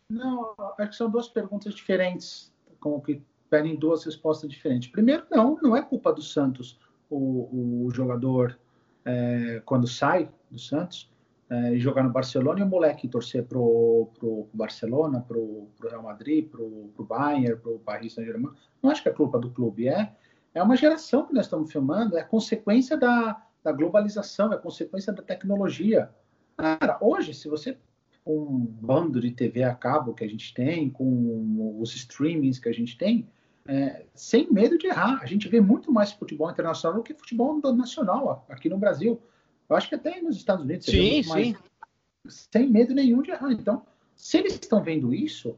Não, 0.09 0.55
acho 0.79 0.91
que 0.91 0.97
são 0.97 1.11
duas 1.11 1.29
perguntas 1.29 1.75
diferentes, 1.75 2.53
como 2.81 3.01
que 3.01 3.23
pedem 3.49 3.77
duas 3.77 4.05
respostas 4.05 4.51
diferentes. 4.51 4.91
Primeiro, 4.91 5.25
não, 5.31 5.57
não 5.63 5.77
é 5.77 5.83
culpa 5.83 6.13
do 6.13 6.23
Santos 6.23 6.79
o, 7.09 7.87
o 7.87 7.91
jogador 7.93 8.59
é, 9.05 9.63
quando 9.65 9.87
sai 9.87 10.29
do 10.51 10.59
Santos 10.59 11.11
é, 11.51 11.75
e 11.75 11.81
jogar 11.81 12.03
no 12.03 12.11
Barcelona 12.11 12.61
e 12.61 12.63
o 12.63 12.67
moleque 12.67 13.09
torcer 13.09 13.45
pro, 13.45 14.09
pro 14.19 14.49
Barcelona, 14.53 15.21
pro, 15.21 15.69
pro 15.77 15.89
Real 15.89 16.03
Madrid, 16.03 16.49
pro, 16.49 16.91
pro 16.95 17.05
Bayern, 17.05 17.57
pro 17.57 17.79
Paris 17.81 18.15
Saint-Germain. 18.15 18.53
Não 18.83 18.91
acho 18.91 19.03
que 19.03 19.09
é 19.09 19.13
culpa 19.13 19.39
do 19.39 19.51
clube, 19.51 19.89
é 19.89 20.15
é 20.55 20.63
uma 20.63 20.77
geração 20.77 21.27
que 21.27 21.35
nós 21.35 21.47
estamos 21.47 21.71
filmando, 21.71 22.17
é 22.17 22.23
consequência 22.23 22.97
da, 22.97 23.45
da 23.63 23.73
globalização, 23.73 24.53
é 24.53 24.57
consequência 24.57 25.13
da 25.13 25.21
tecnologia. 25.21 26.09
Cara, 26.57 26.97
hoje, 27.01 27.35
se 27.35 27.49
você 27.49 27.77
com 28.25 28.39
um 28.39 28.59
bando 28.61 29.21
de 29.21 29.33
TV 29.33 29.65
a 29.65 29.75
cabo 29.75 30.15
que 30.15 30.25
a 30.25 30.29
gente 30.29 30.55
tem, 30.55 30.89
com 30.89 31.79
os 31.79 31.95
streamings 31.95 32.59
que 32.59 32.69
a 32.69 32.73
gente 32.73 32.97
tem, 32.97 33.29
é, 33.67 34.05
sem 34.15 34.51
medo 34.53 34.77
de 34.79 34.87
errar. 34.87 35.21
A 35.23 35.27
gente 35.27 35.49
vê 35.49 35.61
muito 35.61 35.91
mais 35.93 36.13
futebol 36.13 36.51
internacional 36.51 36.99
do 36.99 37.05
que 37.05 37.15
futebol 37.15 37.61
nacional 37.75 38.45
aqui 38.49 38.69
no 38.69 38.79
Brasil. 38.79 39.21
Eu 39.69 39.77
acho 39.77 39.89
que 39.89 39.95
até 39.95 40.21
nos 40.21 40.37
Estados 40.37 40.65
Unidos. 40.65 40.87
Sim, 40.87 41.23
sim. 41.23 41.29
Mais, 41.29 41.57
sem 42.29 42.69
medo 42.69 42.95
nenhum 42.95 43.23
de 43.23 43.31
errar. 43.31 43.53
Então, 43.53 43.85
se 44.15 44.39
eles 44.39 44.55
estão 44.55 44.83
vendo 44.83 45.15
isso, 45.15 45.57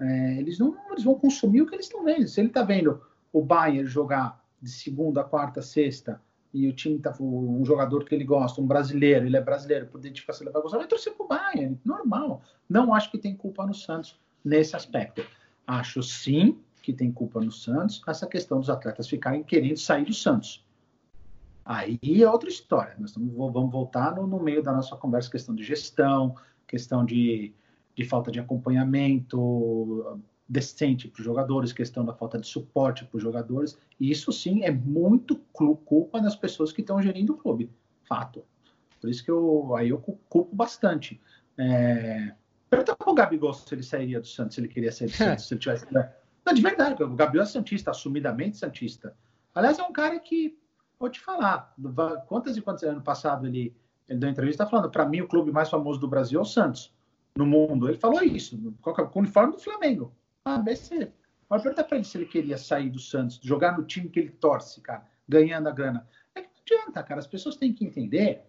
é, 0.00 0.38
eles 0.38 0.58
não 0.58 0.76
eles 0.90 1.04
vão 1.04 1.14
consumir 1.14 1.62
o 1.62 1.66
que 1.66 1.74
eles 1.74 1.86
estão 1.86 2.04
vendo. 2.04 2.28
Se 2.28 2.40
ele 2.40 2.48
está 2.48 2.62
vendo 2.62 3.00
o 3.32 3.42
Bayern 3.42 3.88
jogar 3.88 4.44
de 4.60 4.70
segunda, 4.70 5.24
quarta, 5.24 5.62
sexta, 5.62 6.20
e 6.52 6.66
o 6.68 6.72
time 6.72 6.98
tá 6.98 7.14
um 7.20 7.64
jogador 7.64 8.04
que 8.04 8.14
ele 8.14 8.24
gosta, 8.24 8.60
um 8.62 8.66
brasileiro, 8.66 9.26
ele 9.26 9.36
é 9.36 9.40
brasileiro, 9.40 9.86
por 9.86 9.98
identificação 9.98 10.44
ele 10.46 10.52
vai 10.52 10.62
gostar, 10.62 10.78
vai 10.78 10.86
torcer 10.86 11.12
pro 11.12 11.28
Bayern, 11.28 11.78
normal. 11.84 12.42
Não 12.66 12.94
acho 12.94 13.10
que 13.10 13.18
tem 13.18 13.36
culpa 13.36 13.66
no 13.66 13.74
Santos 13.74 14.18
nesse 14.42 14.74
aspecto. 14.74 15.22
Acho 15.66 16.02
sim 16.02 16.58
que 16.86 16.92
tem 16.92 17.10
culpa 17.10 17.40
no 17.40 17.50
Santos 17.50 18.00
essa 18.06 18.28
questão 18.28 18.60
dos 18.60 18.70
atletas 18.70 19.08
ficarem 19.08 19.42
querendo 19.42 19.76
sair 19.76 20.04
do 20.04 20.14
Santos. 20.14 20.64
Aí 21.64 21.98
é 22.22 22.30
outra 22.30 22.48
história. 22.48 22.94
Nós 22.96 23.12
vamos 23.12 23.72
voltar 23.72 24.14
no, 24.14 24.24
no 24.24 24.40
meio 24.40 24.62
da 24.62 24.72
nossa 24.72 24.94
conversa, 24.94 25.28
questão 25.28 25.52
de 25.52 25.64
gestão, 25.64 26.36
questão 26.64 27.04
de, 27.04 27.52
de 27.92 28.04
falta 28.04 28.30
de 28.30 28.38
acompanhamento, 28.38 30.20
decente 30.48 31.08
para 31.08 31.18
os 31.18 31.24
jogadores, 31.24 31.72
questão 31.72 32.04
da 32.04 32.14
falta 32.14 32.38
de 32.38 32.46
suporte 32.46 33.04
para 33.04 33.16
os 33.16 33.22
jogadores. 33.22 33.76
E 33.98 34.08
isso 34.08 34.30
sim 34.32 34.62
é 34.62 34.70
muito 34.70 35.34
culpa 35.52 36.20
das 36.20 36.36
pessoas 36.36 36.70
que 36.70 36.82
estão 36.82 37.02
gerindo 37.02 37.32
o 37.32 37.36
clube. 37.36 37.68
Fato. 38.04 38.44
Por 39.00 39.10
isso 39.10 39.24
que 39.24 39.30
eu 39.32 39.74
aí 39.74 39.88
eu 39.88 39.98
culpo 39.98 40.54
bastante. 40.54 41.20
É... 41.58 42.32
Pergunta 42.70 42.94
para 42.94 43.10
o 43.10 43.14
Gabigol 43.14 43.52
se 43.54 43.74
ele 43.74 43.82
sairia 43.82 44.20
do 44.20 44.26
Santos, 44.28 44.54
se 44.54 44.60
ele 44.60 44.68
queria 44.68 44.92
sair 44.92 45.08
do 45.08 45.14
Santos, 45.16 45.48
se 45.48 45.54
ele 45.54 45.60
tivesse. 45.60 45.84
Não, 46.46 46.54
de 46.54 46.62
verdade, 46.62 47.02
o 47.02 47.16
Gabriel 47.16 47.42
é 47.42 47.46
Santista, 47.46 47.90
assumidamente 47.90 48.56
Santista. 48.56 49.16
Aliás, 49.52 49.80
é 49.80 49.82
um 49.82 49.92
cara 49.92 50.16
que, 50.20 50.56
vou 50.98 51.10
te 51.10 51.20
falar, 51.20 51.74
quantas 52.28 52.56
e 52.56 52.62
quantos 52.62 52.84
anos 52.84 53.02
passado 53.02 53.48
ele, 53.48 53.74
ele 54.08 54.20
deu 54.20 54.30
entrevista 54.30 54.64
falando, 54.64 54.88
para 54.88 55.04
mim 55.04 55.20
o 55.20 55.26
clube 55.26 55.50
mais 55.50 55.68
famoso 55.68 55.98
do 55.98 56.06
Brasil 56.06 56.38
é 56.38 56.42
o 56.42 56.44
Santos, 56.44 56.94
no 57.36 57.44
mundo. 57.44 57.88
Ele 57.88 57.98
falou 57.98 58.22
isso, 58.22 58.56
com 58.80 58.90
o 58.90 59.18
uniforme 59.18 59.54
do 59.54 59.58
Flamengo. 59.58 60.14
Ah, 60.44 60.58
BC. 60.58 61.10
Mas 61.48 61.62
pergunta 61.62 61.82
para 61.82 61.96
ele 61.96 62.04
se 62.04 62.16
ele 62.16 62.26
queria 62.26 62.56
sair 62.56 62.90
do 62.90 63.00
Santos, 63.00 63.40
jogar 63.42 63.76
no 63.76 63.84
time 63.84 64.08
que 64.08 64.20
ele 64.20 64.30
torce, 64.30 64.80
cara, 64.80 65.04
ganhando 65.28 65.68
a 65.68 65.72
grana. 65.72 66.06
É 66.32 66.42
que 66.42 66.48
não 66.48 66.60
adianta, 66.62 67.02
cara. 67.02 67.18
As 67.18 67.26
pessoas 67.26 67.56
têm 67.56 67.72
que 67.72 67.84
entender 67.84 68.42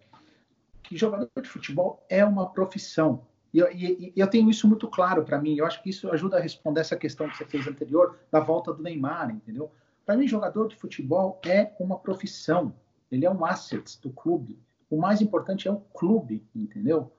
que 0.84 0.96
jogador 0.96 1.30
de 1.40 1.48
futebol 1.48 2.04
é 2.08 2.24
uma 2.24 2.48
profissão. 2.48 3.26
E 3.52 3.58
eu, 3.58 3.72
e, 3.72 4.12
e 4.14 4.20
eu 4.20 4.26
tenho 4.26 4.50
isso 4.50 4.68
muito 4.68 4.88
claro 4.88 5.24
para 5.24 5.40
mim. 5.40 5.56
Eu 5.56 5.66
acho 5.66 5.82
que 5.82 5.90
isso 5.90 6.10
ajuda 6.10 6.36
a 6.36 6.40
responder 6.40 6.80
essa 6.80 6.96
questão 6.96 7.28
que 7.28 7.36
você 7.36 7.44
fez 7.44 7.66
anterior, 7.66 8.18
da 8.30 8.40
volta 8.40 8.72
do 8.72 8.82
Neymar, 8.82 9.30
entendeu? 9.30 9.70
Para 10.04 10.16
mim, 10.16 10.26
jogador 10.26 10.68
de 10.68 10.76
futebol 10.76 11.40
é 11.44 11.72
uma 11.78 11.98
profissão. 11.98 12.74
Ele 13.10 13.24
é 13.24 13.30
um 13.30 13.44
asset 13.44 14.00
do 14.00 14.10
clube. 14.10 14.58
O 14.90 14.98
mais 14.98 15.20
importante 15.20 15.68
é 15.68 15.70
o 15.70 15.80
clube, 15.94 16.46
entendeu? 16.54 17.12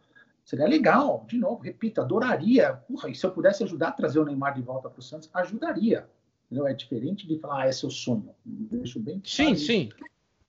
Seria 0.44 0.68
legal, 0.68 1.26
de 1.28 1.38
novo, 1.38 1.62
repito, 1.62 2.02
adoraria. 2.02 2.74
Porra, 2.88 3.10
e 3.10 3.16
se 3.16 3.24
eu 3.24 3.32
pudesse 3.32 3.64
ajudar 3.64 3.90
a 3.90 3.92
trazer 3.92 4.20
o 4.20 4.26
Neymar 4.26 4.56
de 4.56 4.62
volta 4.64 4.90
para 4.90 5.00
o 5.00 5.04
Santos, 5.04 5.30
ajudaria. 5.34 6.10
Entendeu? 6.46 6.68
É 6.68 6.74
diferente 6.74 7.28
de 7.28 7.38
falar, 7.38 7.64
ah, 7.64 7.68
é 7.68 7.72
seu 7.72 7.92
sonho. 7.92 8.34
Deixo 8.44 9.00
bem 9.00 9.22
Sim, 9.24 9.56
sim. 9.56 9.90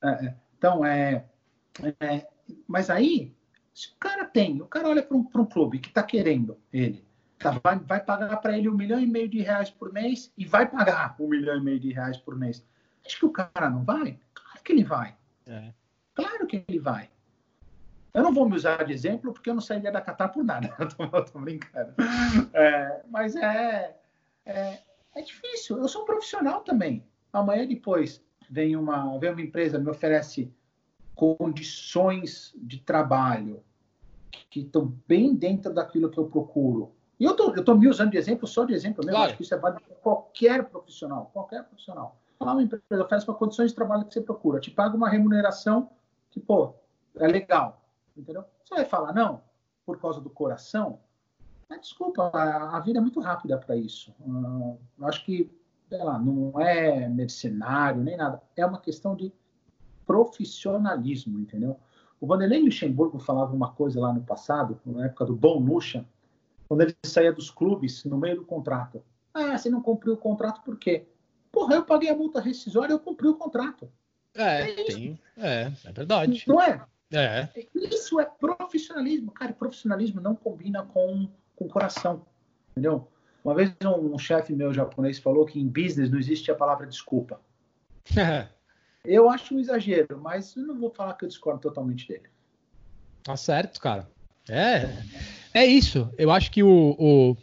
É, 0.03 0.35
então, 0.57 0.83
é, 0.83 1.27
é, 2.01 2.27
Mas 2.67 2.89
aí, 2.89 3.35
se 3.81 3.89
o 3.89 3.97
cara 3.99 4.27
tem, 4.27 4.61
o 4.61 4.67
cara 4.67 4.91
olha 4.91 5.03
para 5.03 5.17
um, 5.17 5.27
um, 5.35 5.47
clube 5.47 5.79
que 5.79 5.89
está 5.89 6.03
querendo 6.03 6.59
ele, 6.71 7.03
tá, 7.39 7.59
vai, 7.65 7.79
vai 7.79 7.99
pagar 7.99 8.37
para 8.37 8.59
ele 8.59 8.69
um 8.69 8.77
milhão 8.77 9.01
e 9.01 9.07
meio 9.07 9.27
de 9.27 9.41
reais 9.41 9.71
por 9.71 9.91
mês 9.91 10.31
e 10.37 10.45
vai 10.45 10.69
pagar 10.69 11.17
um 11.19 11.27
milhão 11.27 11.57
e 11.57 11.63
meio 11.63 11.81
de 11.81 11.91
reais 11.91 12.19
por 12.19 12.37
mês. 12.37 12.63
Acho 13.07 13.19
que 13.19 13.25
o 13.25 13.31
cara 13.31 13.71
não 13.71 13.83
vai? 13.83 14.21
Claro 14.35 14.63
que 14.63 14.73
ele 14.73 14.85
vai. 14.85 15.17
É. 15.47 15.73
Claro 16.15 16.47
que 16.47 16.63
ele 16.69 16.79
vai. 16.79 17.09
Eu 18.13 18.23
não 18.23 18.35
vou 18.35 18.47
me 18.47 18.55
usar 18.55 18.85
de 18.85 18.93
exemplo 18.93 19.33
porque 19.33 19.49
eu 19.49 19.55
não 19.55 19.63
sairia 19.63 19.91
da 19.91 20.03
Qatar 20.03 20.31
por 20.31 20.45
nada. 20.45 20.69
Eu 20.79 20.87
tô, 20.87 21.05
eu 21.05 21.25
tô 21.25 21.39
brincando. 21.39 21.95
É, 22.53 23.01
mas 23.09 23.35
é, 23.35 23.97
é, 24.45 24.79
é, 25.15 25.23
difícil. 25.23 25.79
Eu 25.79 25.89
sou 25.89 26.03
um 26.03 26.05
profissional 26.05 26.61
também. 26.61 27.03
Amanhã 27.33 27.67
depois 27.67 28.23
vem 28.51 28.77
uma, 28.77 29.19
vem 29.19 29.31
uma 29.31 29.41
empresa 29.41 29.79
me 29.79 29.89
oferece 29.89 30.53
condições 31.15 32.55
de 32.59 32.79
trabalho 32.79 33.65
que 34.31 34.61
estão 34.61 34.95
bem 35.07 35.35
dentro 35.35 35.73
daquilo 35.73 36.11
que 36.11 36.19
eu 36.19 36.27
procuro. 36.27 36.93
E 37.19 37.25
eu 37.25 37.35
tô 37.35 37.75
me 37.75 37.89
usando 37.89 38.11
de 38.11 38.17
exemplo 38.17 38.47
só 38.47 38.65
de 38.65 38.73
exemplo 38.73 39.05
mesmo. 39.05 39.17
Claro. 39.17 39.29
Acho 39.29 39.37
que 39.37 39.43
isso 39.43 39.55
é 39.55 39.59
válido 39.59 39.83
para 39.83 39.97
qualquer 39.97 40.65
profissional. 40.65 41.31
Qualquer 41.33 41.65
profissional. 41.65 42.17
Lá 42.41 42.53
uma 42.53 42.63
empresa 42.63 43.05
oferece 43.05 43.27
para 43.27 43.35
condições 43.35 43.71
de 43.71 43.77
trabalho 43.77 44.07
que 44.07 44.15
você 44.15 44.23
procura. 44.23 44.59
Te 44.59 44.71
paga 44.71 44.97
uma 44.97 45.11
remuneração 45.11 45.91
que, 46.31 46.41
pô, 46.41 46.75
é 47.17 47.27
legal 47.27 47.81
entendeu? 48.21 48.45
Você 48.65 48.75
vai 48.75 48.85
falar 48.85 49.13
não 49.13 49.43
por 49.85 49.99
causa 50.01 50.21
do 50.21 50.31
coração? 50.31 51.01
Mas, 51.69 51.81
desculpa, 51.83 52.31
a, 52.33 52.77
a 52.77 52.81
vida 52.81 52.99
é 52.99 53.03
muito 53.03 53.21
rápida 53.21 53.59
para 53.59 53.77
isso. 53.77 54.15
Uh, 54.21 54.79
eu 54.99 55.07
acho 55.07 55.25
que, 55.25 55.51
sei 55.89 56.03
lá, 56.03 56.19
não 56.19 56.61
é 56.61 57.09
mercenário 57.09 58.03
nem 58.03 58.17
nada. 58.17 58.43
É 58.57 58.65
uma 58.65 58.81
questão 58.81 59.15
de 59.15 59.33
profissionalismo, 60.07 61.39
entendeu? 61.39 61.79
O 62.21 62.27
Vanderlei 62.27 62.63
Luxemburgo 62.63 63.19
falava 63.19 63.55
uma 63.55 63.73
coisa 63.73 63.99
lá 63.99 64.13
no 64.13 64.23
passado, 64.23 64.79
na 64.85 65.07
época 65.07 65.25
do 65.25 65.35
Bom 65.35 65.59
Lucha, 65.59 66.05
quando 66.69 66.83
ele 66.83 66.95
saía 67.05 67.33
dos 67.33 67.51
clubes 67.51 68.05
no 68.05 68.19
meio 68.19 68.37
do 68.37 68.45
contrato. 68.45 69.03
Ah, 69.33 69.57
você 69.57 69.71
não 69.71 69.81
cumpriu 69.81 70.15
o 70.15 70.19
contrato 70.19 70.63
por 70.63 70.77
quê? 70.77 71.07
Porra, 71.51 71.77
eu 71.77 71.85
paguei 71.85 72.11
a 72.11 72.17
multa 72.17 72.41
rescisória, 72.41 72.93
eu 72.93 73.01
cumpri 73.01 73.27
o 73.27 73.35
contrato. 73.35 73.91
É, 74.35 74.71
é 74.71 74.85
tem, 74.85 75.19
é, 75.37 75.73
é 75.85 75.93
verdade. 75.93 76.45
Não 76.47 76.63
é? 76.63 76.85
É. 77.13 77.49
Isso 77.75 78.21
é 78.21 78.25
profissionalismo. 78.25 79.33
Cara, 79.33 79.53
profissionalismo 79.53 80.21
não 80.21 80.37
combina 80.37 80.85
com, 80.85 81.29
com 81.57 81.69
coração. 81.69 82.25
Entendeu? 82.71 83.09
Uma 83.45 83.55
vez 83.55 83.75
um, 83.85 84.15
um 84.15 84.19
chefe 84.19 84.53
meu 84.53 84.73
japonês 84.73 85.19
falou 85.19 85.45
que 85.45 85.59
em 85.59 85.67
business 85.67 86.11
não 86.11 86.19
existe 86.19 86.51
a 86.51 86.55
palavra 86.55 86.87
desculpa. 86.87 87.41
eu 89.05 89.29
acho 89.31 89.55
um 89.55 89.59
exagero, 89.59 90.21
mas 90.21 90.55
eu 90.57 90.67
não 90.67 90.79
vou 90.79 90.91
falar 90.91 91.15
que 91.15 91.25
eu 91.25 91.29
discordo 91.29 91.61
totalmente 91.61 92.07
dele. 92.07 92.29
Tá 93.23 93.37
certo, 93.37 93.81
cara. 93.81 94.09
É, 94.49 94.89
é 95.55 95.67
isso. 95.67 96.11
Eu 96.19 96.31
acho 96.31 96.51
que 96.51 96.63
o, 96.63 96.97
o, 96.99 97.37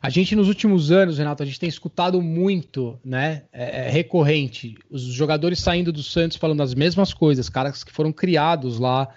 a 0.00 0.10
gente 0.10 0.36
nos 0.36 0.48
últimos 0.48 0.90
anos, 0.90 1.18
Renato, 1.18 1.42
a 1.42 1.46
gente 1.46 1.60
tem 1.60 1.68
escutado 1.68 2.20
muito, 2.22 2.98
né? 3.04 3.44
É, 3.52 3.86
é 3.86 3.90
recorrente, 3.90 4.76
os 4.90 5.02
jogadores 5.02 5.58
saindo 5.58 5.92
do 5.92 6.02
Santos 6.02 6.36
falando 6.36 6.62
as 6.62 6.74
mesmas 6.74 7.12
coisas, 7.12 7.48
caras 7.48 7.82
que 7.82 7.92
foram 7.92 8.12
criados 8.12 8.78
lá. 8.78 9.08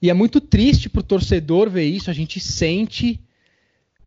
E 0.00 0.10
é 0.10 0.14
muito 0.14 0.40
triste 0.40 0.88
pro 0.88 1.02
torcedor 1.02 1.70
ver 1.70 1.84
isso, 1.84 2.10
a 2.10 2.14
gente 2.14 2.40
sente. 2.40 3.20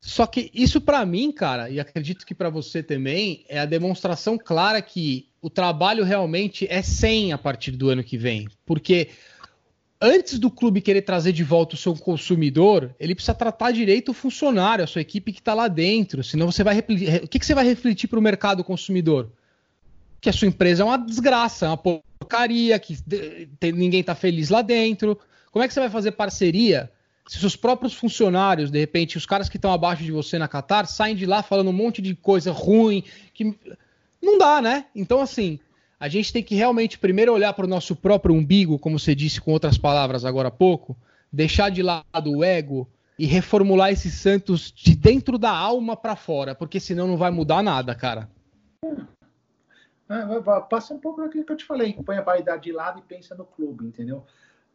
Só 0.05 0.27
que 0.27 0.51
isso 0.53 0.79
para 0.79 1.03
mim, 1.03 1.31
cara, 1.31 1.67
e 1.67 1.79
acredito 1.79 2.27
que 2.27 2.35
para 2.35 2.47
você 2.47 2.83
também, 2.83 3.43
é 3.49 3.57
a 3.57 3.65
demonstração 3.65 4.37
clara 4.37 4.79
que 4.79 5.27
o 5.41 5.49
trabalho 5.49 6.03
realmente 6.03 6.67
é 6.69 6.83
sem 6.83 7.33
a 7.33 7.39
partir 7.39 7.71
do 7.71 7.89
ano 7.89 8.03
que 8.03 8.15
vem. 8.15 8.47
Porque 8.67 9.09
antes 9.99 10.37
do 10.37 10.51
clube 10.51 10.79
querer 10.79 11.01
trazer 11.01 11.31
de 11.31 11.43
volta 11.43 11.73
o 11.73 11.77
seu 11.77 11.95
consumidor, 11.95 12.93
ele 12.99 13.15
precisa 13.15 13.33
tratar 13.33 13.71
direito 13.71 14.09
o 14.09 14.13
funcionário, 14.13 14.83
a 14.83 14.87
sua 14.87 15.01
equipe 15.01 15.33
que 15.33 15.39
está 15.39 15.55
lá 15.55 15.67
dentro. 15.67 16.23
Senão 16.23 16.51
você 16.51 16.63
vai 16.63 16.75
refletir. 16.75 17.23
O 17.23 17.27
que, 17.27 17.39
que 17.39 17.45
você 17.45 17.55
vai 17.55 17.65
refletir 17.65 18.07
para 18.07 18.19
o 18.19 18.21
mercado 18.21 18.63
consumidor? 18.63 19.31
Que 20.21 20.29
a 20.29 20.33
sua 20.33 20.47
empresa 20.47 20.83
é 20.83 20.85
uma 20.85 20.97
desgraça, 20.97 21.65
é 21.65 21.69
uma 21.69 21.77
porcaria, 21.77 22.77
que 22.77 22.95
ninguém 23.73 24.03
tá 24.03 24.13
feliz 24.13 24.51
lá 24.51 24.61
dentro. 24.61 25.19
Como 25.51 25.65
é 25.65 25.67
que 25.67 25.73
você 25.73 25.79
vai 25.79 25.89
fazer 25.89 26.11
parceria 26.11 26.91
se 27.27 27.39
seus 27.39 27.55
próprios 27.55 27.93
funcionários, 27.93 28.69
de 28.69 28.79
repente, 28.79 29.17
os 29.17 29.25
caras 29.25 29.49
que 29.49 29.57
estão 29.57 29.71
abaixo 29.73 30.03
de 30.03 30.11
você 30.11 30.37
na 30.37 30.47
Qatar, 30.47 30.85
saem 30.85 31.15
de 31.15 31.25
lá 31.25 31.41
falando 31.41 31.69
um 31.69 31.73
monte 31.73 32.01
de 32.01 32.15
coisa 32.15 32.51
ruim, 32.51 33.03
que 33.33 33.57
não 34.21 34.37
dá, 34.37 34.61
né? 34.61 34.85
Então, 34.95 35.19
assim, 35.19 35.59
a 35.99 36.07
gente 36.07 36.31
tem 36.31 36.43
que 36.43 36.55
realmente 36.55 36.99
primeiro 36.99 37.33
olhar 37.33 37.53
para 37.53 37.65
o 37.65 37.69
nosso 37.69 37.95
próprio 37.95 38.35
umbigo, 38.35 38.77
como 38.77 38.99
você 38.99 39.15
disse 39.15 39.41
com 39.41 39.51
outras 39.51 39.77
palavras 39.77 40.23
agora 40.23 40.49
há 40.49 40.51
pouco, 40.51 40.95
deixar 41.31 41.69
de 41.69 41.81
lado 41.81 42.31
o 42.31 42.43
ego 42.43 42.87
e 43.17 43.25
reformular 43.25 43.91
esse 43.91 44.11
Santos 44.11 44.71
de 44.71 44.95
dentro 44.95 45.37
da 45.37 45.51
alma 45.51 45.95
para 45.95 46.15
fora, 46.15 46.53
porque 46.53 46.79
senão 46.79 47.07
não 47.07 47.17
vai 47.17 47.31
mudar 47.31 47.63
nada, 47.63 47.95
cara. 47.95 48.29
É, 50.07 50.61
passa 50.69 50.93
um 50.93 50.99
pouco 50.99 51.21
daquilo 51.21 51.43
que 51.43 51.51
eu 51.51 51.57
te 51.57 51.65
falei, 51.65 51.93
põe 52.05 52.17
a 52.17 52.21
vaidade 52.21 52.63
de 52.63 52.71
lado 52.71 52.99
e 52.99 53.01
pensa 53.01 53.33
no 53.33 53.45
clube, 53.45 53.85
entendeu? 53.85 54.23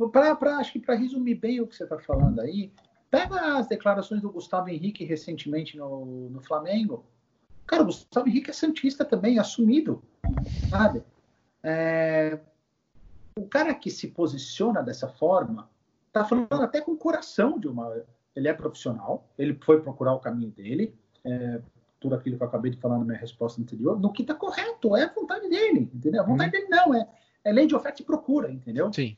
Pra, 0.09 0.34
pra, 0.34 0.57
acho 0.57 0.72
que 0.72 0.80
para 0.80 0.94
resumir 0.94 1.34
bem 1.34 1.61
o 1.61 1.66
que 1.66 1.76
você 1.76 1.84
está 1.84 1.98
falando 1.98 2.40
aí, 2.40 2.72
pega 3.11 3.59
as 3.59 3.66
declarações 3.66 4.22
do 4.22 4.30
Gustavo 4.30 4.68
Henrique 4.68 5.05
recentemente 5.05 5.76
no, 5.76 6.30
no 6.30 6.40
Flamengo. 6.40 7.05
Cara, 7.66 7.82
o 7.82 7.86
Gustavo 7.86 8.28
Henrique 8.28 8.51
é 8.51 8.53
Santista 8.53 9.05
também, 9.05 9.38
assumido, 9.38 10.03
sabe? 10.68 11.03
É, 11.62 12.38
o 13.38 13.46
cara 13.46 13.74
que 13.74 13.90
se 13.90 14.09
posiciona 14.09 14.82
dessa 14.82 15.09
forma 15.09 15.68
está 16.07 16.24
falando 16.24 16.62
até 16.62 16.80
com 16.80 16.92
o 16.92 16.96
coração 16.96 17.59
de 17.59 17.68
uma. 17.68 18.05
Ele 18.34 18.48
é 18.48 18.55
profissional, 18.55 19.28
ele 19.36 19.59
foi 19.62 19.80
procurar 19.80 20.14
o 20.14 20.20
caminho 20.20 20.51
dele, 20.51 20.94
é, 21.24 21.61
tudo 21.98 22.14
aquilo 22.14 22.36
que 22.36 22.42
eu 22.42 22.46
acabei 22.46 22.70
de 22.70 22.78
falar 22.78 22.98
na 22.98 23.05
minha 23.05 23.18
resposta 23.18 23.61
anterior, 23.61 24.01
no 24.01 24.12
que 24.12 24.22
está 24.22 24.34
correto, 24.34 24.96
é 24.96 25.05
a 25.05 25.12
vontade 25.12 25.48
dele, 25.48 25.90
entendeu? 25.92 26.22
A 26.22 26.26
vontade 26.26 26.57
uhum. 26.57 26.62
dele 26.62 26.68
não, 26.70 26.94
é, 26.94 27.09
é 27.44 27.53
lei 27.53 27.66
de 27.66 27.74
oferta 27.74 28.01
e 28.01 28.05
procura, 28.05 28.51
entendeu? 28.51 28.92
Sim. 28.92 29.16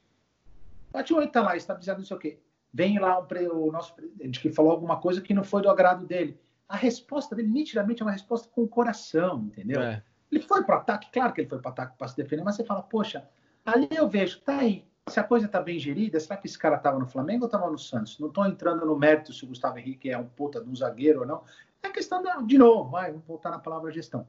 Bate 0.92 1.14
o 1.14 1.26
tá 1.28 1.42
lá, 1.42 1.56
estabilizado, 1.56 2.00
não 2.00 2.06
sei 2.06 2.16
o 2.16 2.20
quê. 2.20 2.38
Vem 2.72 2.98
lá 2.98 3.18
o, 3.18 3.66
o 3.66 3.72
nosso 3.72 3.94
presidente 3.94 4.40
que 4.40 4.50
falou 4.50 4.72
alguma 4.72 4.98
coisa 4.98 5.20
que 5.20 5.34
não 5.34 5.44
foi 5.44 5.62
do 5.62 5.70
agrado 5.70 6.06
dele. 6.06 6.38
A 6.68 6.76
resposta 6.76 7.34
dele, 7.34 7.48
nitidamente, 7.48 8.02
é 8.02 8.04
uma 8.04 8.12
resposta 8.12 8.48
com 8.48 8.62
o 8.62 8.68
coração, 8.68 9.44
entendeu? 9.44 9.80
É. 9.80 10.02
Ele 10.30 10.40
foi 10.40 10.64
para 10.64 10.76
ataque, 10.76 11.10
claro 11.12 11.32
que 11.32 11.42
ele 11.42 11.48
foi 11.48 11.58
para 11.58 11.70
ataque 11.70 11.98
para 11.98 12.08
se 12.08 12.16
defender, 12.16 12.42
mas 12.42 12.56
você 12.56 12.64
fala, 12.64 12.82
poxa, 12.82 13.28
ali 13.64 13.88
eu 13.90 14.08
vejo, 14.08 14.40
tá 14.40 14.58
aí, 14.58 14.86
se 15.08 15.18
a 15.18 15.24
coisa 15.24 15.48
tá 15.48 15.60
bem 15.60 15.78
gerida, 15.78 16.18
será 16.20 16.36
que 16.36 16.46
esse 16.46 16.58
cara 16.58 16.78
tava 16.78 16.98
no 16.98 17.06
Flamengo 17.06 17.44
ou 17.44 17.50
tava 17.50 17.70
no 17.70 17.78
Santos? 17.78 18.18
Não 18.18 18.28
estou 18.28 18.46
entrando 18.46 18.86
no 18.86 18.96
mérito 18.96 19.32
se 19.32 19.44
o 19.44 19.48
Gustavo 19.48 19.78
Henrique 19.78 20.08
é 20.08 20.16
um 20.16 20.24
puta 20.24 20.62
de 20.62 20.70
um 20.70 20.74
zagueiro 20.74 21.20
ou 21.20 21.26
não. 21.26 21.42
É 21.82 21.90
questão 21.90 22.22
da, 22.22 22.36
de 22.36 22.56
novo, 22.56 22.90
vai, 22.90 23.10
vamos 23.10 23.26
voltar 23.26 23.50
na 23.50 23.58
palavra 23.58 23.90
gestão. 23.90 24.26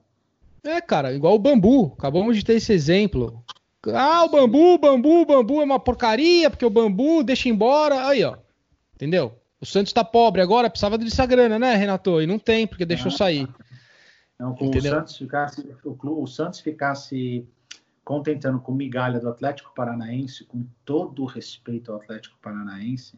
É, 0.63 0.81
cara, 0.81 1.13
igual 1.13 1.35
o 1.35 1.39
bambu. 1.39 1.93
Acabamos 1.97 2.35
de 2.35 2.43
ter 2.43 2.53
esse 2.53 2.73
exemplo. 2.73 3.43
Ah, 3.87 4.23
o 4.23 4.29
bambu, 4.29 4.77
bambu, 4.77 5.25
bambu 5.25 5.61
é 5.61 5.65
uma 5.65 5.79
porcaria, 5.79 6.49
porque 6.49 6.65
o 6.65 6.69
bambu 6.69 7.23
deixa 7.23 7.49
embora. 7.49 8.07
Aí, 8.07 8.23
ó. 8.23 8.37
Entendeu? 8.95 9.37
O 9.59 9.65
Santos 9.65 9.91
tá 9.93 10.03
pobre 10.03 10.41
agora, 10.41 10.69
precisava 10.69 10.97
dessa 10.97 11.25
grana, 11.25 11.57
né, 11.57 11.75
Renato? 11.75 12.21
E 12.21 12.27
não 12.27 12.37
tem, 12.37 12.67
porque 12.67 12.85
deixou 12.85 13.11
ah, 13.11 13.17
sair. 13.17 13.47
Não, 14.39 14.53
o 14.59 14.81
Santos 14.81 15.17
ficasse, 15.17 15.75
o, 15.83 16.21
o 16.21 16.27
Santos 16.27 16.59
ficasse 16.59 17.47
contentando 18.03 18.59
com 18.59 18.73
migalha 18.73 19.19
do 19.19 19.29
Atlético 19.29 19.73
Paranaense, 19.73 20.43
com 20.43 20.65
todo 20.83 21.23
o 21.23 21.25
respeito 21.25 21.91
ao 21.91 21.97
Atlético 21.97 22.37
Paranaense. 22.41 23.17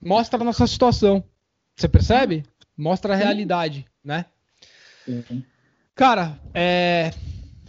Mostra 0.00 0.40
a 0.40 0.44
nossa 0.44 0.66
situação. 0.66 1.24
Você 1.74 1.88
percebe? 1.88 2.44
Mostra 2.76 3.14
a 3.14 3.16
realidade, 3.16 3.86
né? 4.04 4.26
Sim. 5.04 5.44
Cara, 5.94 6.38
é... 6.52 7.10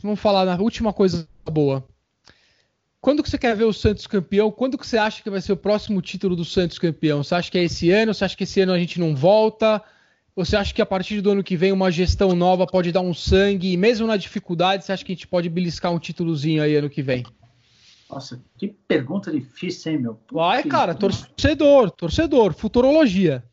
vamos 0.02 0.20
falar 0.20 0.45
na 0.45 0.56
última 0.56 0.93
coisa 0.93 1.28
boa. 1.45 1.84
Quando 3.00 3.24
que 3.24 3.30
você 3.30 3.38
quer 3.38 3.56
ver 3.56 3.64
o 3.64 3.74
Santos 3.74 4.08
campeão? 4.08 4.52
Quando 4.52 4.78
que 4.78 4.86
você 4.86 4.98
acha 4.98 5.22
que 5.22 5.30
vai 5.30 5.39
ser 5.39 5.54
o 5.54 5.58
próximo 5.58 6.02
título 6.02 6.36
do 6.36 6.43
Santos 6.43 6.80
campeão? 6.80 7.24
Você 7.24 7.36
acha 7.36 7.52
que 7.52 7.58
é 7.58 7.64
esse 7.64 7.91
ano? 7.91 8.14
Você 8.14 8.26
acha 8.26 8.36
que 8.36 8.43
esse 8.43 8.60
ano 8.62 8.74
a 8.74 8.80
gente 8.80 9.00
não 9.00 9.16
volta? 9.16 9.82
Você 10.36 10.56
acha 10.56 10.74
que 10.74 10.82
a 10.82 10.86
partir 10.86 11.22
do 11.22 11.32
ano 11.32 11.43
que 11.43 11.56
vem 11.56 11.72
uma 11.72 11.89
gestão 11.89 12.36
nova 12.36 12.68
pode 12.68 12.91
dar 12.91 13.02
um 13.02 13.14
sangue, 13.14 13.72
e 13.72 13.78
mesmo 13.78 14.06
na 14.06 14.18
dificuldade, 14.18 14.86
você 14.86 14.91
acha 14.91 15.04
que 15.04 15.12
a 15.12 15.16
gente 15.16 15.28
pode 15.28 15.50
beliscar 15.50 15.91
um 15.91 15.98
títulozinho 15.98 16.62
aí 16.62 16.76
ano 16.76 16.89
que 16.89 17.02
vem? 17.02 17.26
Nossa, 18.10 18.41
que 18.58 18.68
pergunta 18.68 19.32
difícil, 19.32 19.93
hein, 19.93 19.98
meu? 20.00 20.20
Vai, 20.32 20.64
cara, 20.64 20.93
torcedor, 20.93 21.89
torcedor, 21.91 22.54
futurologia. 22.54 23.43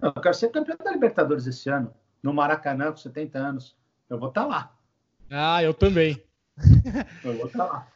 Eu 0.00 0.12
quero 0.12 0.34
ser 0.34 0.50
campeão 0.50 0.76
da 0.82 0.92
Libertadores 0.92 1.46
esse 1.46 1.70
ano, 1.70 1.90
no 2.22 2.34
Maracanã, 2.34 2.90
com 2.90 2.98
70 2.98 3.38
anos. 3.38 3.74
Eu 4.08 4.18
vou 4.18 4.28
estar 4.28 4.42
tá 4.42 4.46
lá. 4.46 4.75
Ah, 5.30 5.62
eu 5.62 5.74
também. 5.74 6.22
eu 7.24 7.36
vou 7.36 7.46
estar. 7.46 7.92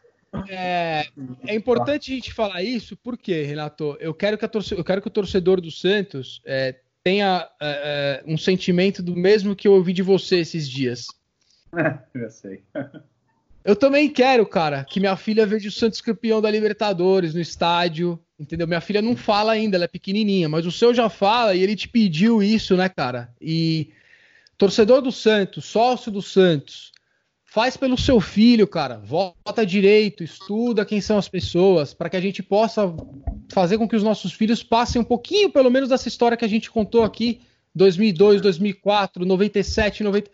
É, 0.49 1.07
é, 1.47 1.55
importante 1.55 2.13
a 2.13 2.15
gente 2.15 2.33
falar 2.33 2.63
isso, 2.63 2.97
porque, 2.97 3.43
Renato, 3.43 3.97
eu 4.01 4.15
quero 4.15 4.39
que, 4.39 4.47
torce, 4.47 4.75
eu 4.75 4.85
quero 4.85 5.03
que 5.03 5.09
o 5.09 5.13
torcedor 5.13 5.61
do 5.61 5.71
Santos 5.71 6.41
é, 6.45 6.77
tenha 7.03 7.49
é, 7.61 8.23
é, 8.25 8.33
um 8.33 8.39
sentimento 8.39 9.03
do 9.03 9.17
mesmo 9.17 9.57
que 9.57 9.67
eu 9.67 9.73
ouvi 9.73 9.93
de 9.93 10.03
você 10.03 10.37
esses 10.37 10.69
dias. 10.69 11.07
eu 12.15 12.31
sei. 12.31 12.63
Eu 13.65 13.77
também 13.77 14.09
quero, 14.09 14.47
cara, 14.47 14.85
que 14.85 15.01
minha 15.01 15.17
filha 15.17 15.47
veja 15.47 15.69
o 15.69 15.73
Santos 15.73 16.01
campeão 16.01 16.41
da 16.41 16.51
Libertadores 16.51 17.35
no 17.35 17.41
estádio, 17.41 18.19
entendeu? 18.39 18.67
Minha 18.67 18.81
filha 18.81 19.03
não 19.03 19.15
fala 19.15 19.53
ainda, 19.53 19.77
ela 19.77 19.85
é 19.85 19.89
pequenininha, 19.89 20.49
mas 20.49 20.65
o 20.65 20.73
seu 20.73 20.95
já 20.95 21.11
fala 21.11 21.55
e 21.55 21.63
ele 21.63 21.77
te 21.77 21.87
pediu 21.89 22.43
isso, 22.43 22.77
né, 22.77 22.89
cara? 22.89 23.35
E 23.41 23.91
torcedor 24.57 25.03
do 25.03 25.13
Santos, 25.13 25.67
sócio 25.67 26.11
do 26.11 26.23
Santos, 26.23 26.93
faz 27.51 27.77
pelo 27.77 27.99
seu 27.99 28.21
filho, 28.21 28.67
cara. 28.67 28.99
Vota 28.99 29.67
direito, 29.67 30.23
estuda 30.23 30.87
quem 30.87 31.01
são 31.01 31.19
as 31.19 31.29
pessoas, 31.29 31.93
para 31.93 32.09
que 32.09 32.17
a 32.17 32.21
gente 32.21 32.43
possa 32.43 32.83
fazer 33.53 33.77
com 33.77 33.89
que 33.89 33.97
os 33.97 34.03
nossos 34.03 34.33
filhos 34.33 34.63
passem 34.63 35.01
um 35.01 35.05
pouquinho, 35.05 35.51
pelo 35.51 35.71
menos, 35.71 35.89
dessa 35.89 36.09
história 36.09 36.37
que 36.37 36.45
a 36.45 36.49
gente 36.49 36.71
contou 36.71 37.03
aqui, 37.03 37.41
2002, 37.75 38.41
2004, 38.41 39.27
97, 39.27 40.05
90. 40.05 40.31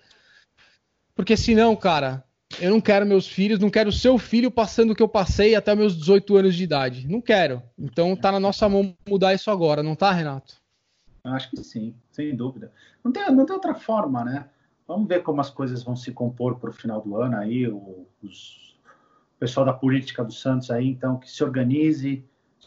Porque 1.15 1.37
senão, 1.37 1.75
cara, 1.75 2.23
eu 2.61 2.71
não 2.71 2.81
quero 2.81 3.07
meus 3.07 3.27
filhos, 3.27 3.59
não 3.59 3.71
quero 3.71 3.91
seu 3.91 4.19
filho 4.19 4.51
passando 4.51 4.91
o 4.91 4.95
que 4.95 5.03
eu 5.03 5.09
passei 5.09 5.55
até 5.55 5.75
meus 5.75 5.97
18 5.97 6.37
anos 6.37 6.55
de 6.55 6.65
idade. 6.65 7.09
Não 7.09 7.23
quero. 7.23 7.63
Então 7.79 8.15
tá 8.15 8.31
na 8.31 8.39
nossa 8.39 8.69
mão 8.69 8.95
mudar 9.09 9.33
isso 9.33 9.51
agora, 9.51 9.83
não 9.83 9.97
tá, 9.97 10.13
Renato? 10.13 10.55
Acho 11.25 11.51
que 11.51 11.57
sim, 11.65 11.95
sem 12.13 12.37
dúvida. 12.37 12.71
Não 13.03 13.11
tem, 13.11 13.31
não 13.33 13.47
tem 13.47 13.55
outra 13.55 13.75
forma, 13.75 14.23
né? 14.23 14.45
Vamos 14.87 15.09
ver 15.09 15.23
como 15.23 15.41
as 15.41 15.51
coisas 15.51 15.83
vão 15.83 15.97
se 15.97 16.13
compor 16.13 16.59
para 16.59 16.71
o 16.71 16.73
final 16.73 17.01
do 17.01 17.17
ano 17.17 17.37
aí, 17.37 17.67
o, 17.67 18.07
os, 18.23 18.79
o 19.37 19.39
pessoal 19.39 19.67
da 19.67 19.73
política 19.73 20.25
do 20.25 20.33
Santos 20.33 20.71
aí, 20.71 20.89
então, 20.89 21.19
que 21.19 21.31
se 21.31 21.43
organize. 21.43 22.25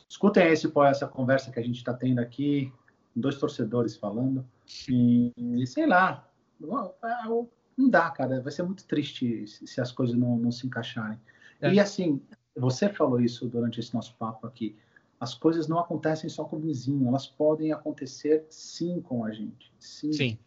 Escutem 0.07 0.47
esse, 0.47 0.71
essa 0.87 1.07
conversa 1.07 1.51
que 1.51 1.59
a 1.59 1.63
gente 1.63 1.77
está 1.77 1.93
tendo 1.93 2.19
aqui, 2.19 2.71
dois 3.15 3.37
torcedores 3.37 3.95
falando, 3.95 4.45
e, 4.89 5.31
e 5.37 5.67
sei 5.67 5.85
lá, 5.85 6.27
não 6.59 7.89
dá, 7.89 8.09
cara, 8.09 8.41
vai 8.41 8.51
ser 8.51 8.63
muito 8.63 8.85
triste 8.85 9.47
se 9.47 9.79
as 9.79 9.91
coisas 9.91 10.15
não, 10.15 10.37
não 10.37 10.51
se 10.51 10.67
encaixarem. 10.67 11.19
É. 11.61 11.73
E 11.73 11.79
assim, 11.79 12.21
você 12.55 12.89
falou 12.89 13.21
isso 13.21 13.47
durante 13.47 13.79
esse 13.79 13.93
nosso 13.93 14.15
papo 14.15 14.45
aqui, 14.45 14.75
as 15.19 15.33
coisas 15.33 15.67
não 15.67 15.79
acontecem 15.79 16.29
só 16.29 16.45
com 16.45 16.57
o 16.57 16.59
vizinho, 16.59 17.07
elas 17.07 17.27
podem 17.27 17.71
acontecer 17.71 18.45
sim 18.49 19.01
com 19.01 19.25
a 19.25 19.31
gente. 19.31 19.71
Sim. 19.79 20.13
sim. 20.13 20.39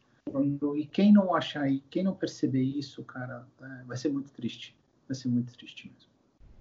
E 0.77 0.87
quem 0.87 1.13
não 1.13 1.35
achar 1.35 1.71
e 1.71 1.81
quem 1.91 2.03
não 2.03 2.15
perceber 2.15 2.63
isso, 2.63 3.03
cara, 3.03 3.47
é, 3.61 3.85
vai 3.85 3.97
ser 3.97 4.09
muito 4.09 4.31
triste. 4.31 4.75
Vai 5.09 5.15
ser 5.15 5.29
muito 5.29 5.53
triste 5.53 5.87
mesmo. 5.87 6.13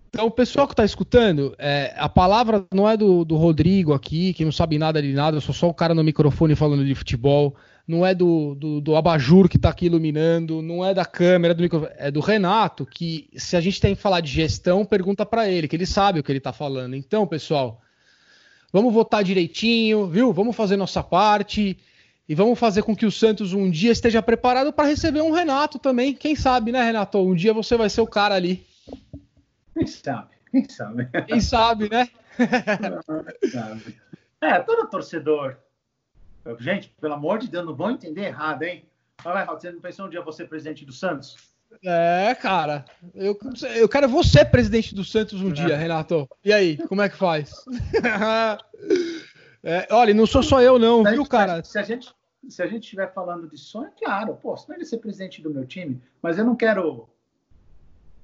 Então, 0.09 0.25
o 0.25 0.31
pessoal 0.31 0.67
que 0.67 0.73
está 0.73 0.83
escutando, 0.83 1.55
é, 1.57 1.93
a 1.95 2.09
palavra 2.09 2.65
não 2.73 2.89
é 2.89 2.97
do, 2.97 3.23
do, 3.23 3.38
Rodrigo 3.38 3.93
aqui, 3.93 4.33
que 4.33 4.43
não 4.43 4.51
sabe 4.51 4.77
nada 4.77 5.01
de 5.01 5.13
nada, 5.13 5.38
eu 5.38 5.41
sou 5.41 5.55
só 5.55 5.69
o 5.69 5.73
cara 5.73 5.95
no 5.95 6.03
microfone 6.03 6.53
falando 6.53 6.83
de 6.83 6.93
futebol. 6.93 7.55
Não 7.88 8.05
é 8.05 8.13
do, 8.13 8.53
do, 8.55 8.81
do 8.81 8.95
abajur 8.95 9.47
que 9.47 9.55
está 9.55 9.69
aqui 9.69 9.85
iluminando, 9.85 10.61
não 10.61 10.85
é 10.85 10.93
da 10.93 11.05
câmera, 11.05 11.53
do 11.53 11.63
microfone, 11.63 11.93
é 11.97 12.11
do 12.11 12.19
Renato, 12.19 12.85
que 12.85 13.29
se 13.38 13.55
a 13.55 13.61
gente 13.61 13.79
tem 13.79 13.95
que 13.95 14.01
falar 14.01 14.19
de 14.19 14.29
gestão, 14.29 14.85
pergunta 14.85 15.25
para 15.25 15.49
ele, 15.49 15.67
que 15.67 15.75
ele 15.75 15.85
sabe 15.85 16.19
o 16.19 16.23
que 16.23 16.31
ele 16.31 16.39
está 16.39 16.51
falando. 16.51 16.93
Então, 16.93 17.25
pessoal, 17.25 17.81
vamos 18.71 18.93
votar 18.93 19.23
direitinho, 19.23 20.07
viu? 20.07 20.33
Vamos 20.33 20.57
fazer 20.57 20.75
nossa 20.75 21.01
parte. 21.01 21.77
E 22.31 22.33
vamos 22.33 22.57
fazer 22.57 22.81
com 22.81 22.95
que 22.95 23.05
o 23.05 23.11
Santos 23.11 23.51
um 23.51 23.69
dia 23.69 23.91
esteja 23.91 24.21
preparado 24.21 24.71
para 24.71 24.87
receber 24.87 25.19
um 25.19 25.31
Renato 25.31 25.77
também. 25.77 26.13
Quem 26.13 26.33
sabe, 26.33 26.71
né, 26.71 26.81
Renato? 26.81 27.19
Um 27.19 27.35
dia 27.35 27.53
você 27.53 27.75
vai 27.75 27.89
ser 27.89 27.99
o 27.99 28.07
cara 28.07 28.35
ali. 28.35 28.65
Quem 29.77 29.85
sabe? 29.85 30.29
Quem 30.49 30.69
sabe? 30.69 31.09
Quem 31.27 31.41
sabe, 31.41 31.89
né? 31.89 32.07
é, 34.39 34.59
todo 34.59 34.87
torcedor. 34.87 35.57
Gente, 36.57 36.95
pelo 37.01 37.15
amor 37.15 37.37
de 37.37 37.49
Deus, 37.49 37.65
não 37.65 37.75
vão 37.75 37.91
entender 37.91 38.27
errado, 38.27 38.63
hein? 38.63 38.85
Fala, 39.17 39.41
Renato, 39.41 39.61
você 39.61 39.71
não 39.73 39.81
pensou 39.81 40.05
um 40.05 40.09
dia 40.09 40.21
você 40.21 40.45
presidente 40.45 40.85
do 40.85 40.93
Santos? 40.93 41.35
É, 41.83 42.33
cara. 42.35 42.85
Eu, 43.13 43.37
eu 43.75 43.89
quero 43.89 44.07
você 44.07 44.45
presidente 44.45 44.95
do 44.95 45.03
Santos 45.03 45.41
um 45.41 45.49
é. 45.49 45.53
dia, 45.53 45.75
Renato. 45.75 46.29
E 46.45 46.53
aí, 46.53 46.77
como 46.87 47.01
é 47.01 47.09
que 47.09 47.17
faz? 47.17 47.51
é, 49.61 49.85
olha, 49.91 50.13
não 50.13 50.25
sou 50.25 50.41
só 50.41 50.61
eu, 50.61 50.79
não, 50.79 51.03
viu, 51.03 51.25
cara? 51.25 51.61
Se 51.61 51.77
a 51.77 51.83
gente, 51.83 52.07
se 52.47 52.61
a 52.61 52.68
gente 52.68 52.84
estiver 52.84 53.13
falando 53.13 53.47
de 53.47 53.57
sonho, 53.57 53.91
claro, 53.97 54.35
pô, 54.35 54.55
você 54.55 54.68
vai 54.68 54.84
ser 54.84 54.97
presidente 54.97 55.41
do 55.41 55.51
meu 55.51 55.65
time, 55.65 56.01
mas 56.22 56.38
eu 56.38 56.45
não 56.45 56.55
quero 56.55 57.07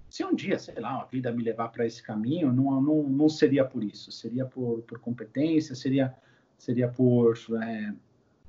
Se 0.10 0.24
um 0.24 0.34
dia, 0.34 0.58
sei 0.58 0.80
lá, 0.80 1.02
a 1.02 1.06
vida 1.06 1.32
me 1.32 1.44
levar 1.44 1.70
para 1.70 1.86
esse 1.86 2.02
caminho, 2.02 2.52
não, 2.52 2.82
não, 2.82 3.04
não 3.04 3.30
seria 3.30 3.66
por 3.66 3.84
isso, 3.84 4.12
seria 4.12 4.46
por, 4.46 4.82
por 4.84 5.00
competência, 5.00 5.76
seria, 5.76 6.16
seria 6.58 6.88
por 6.88 7.36
é, 7.62 7.94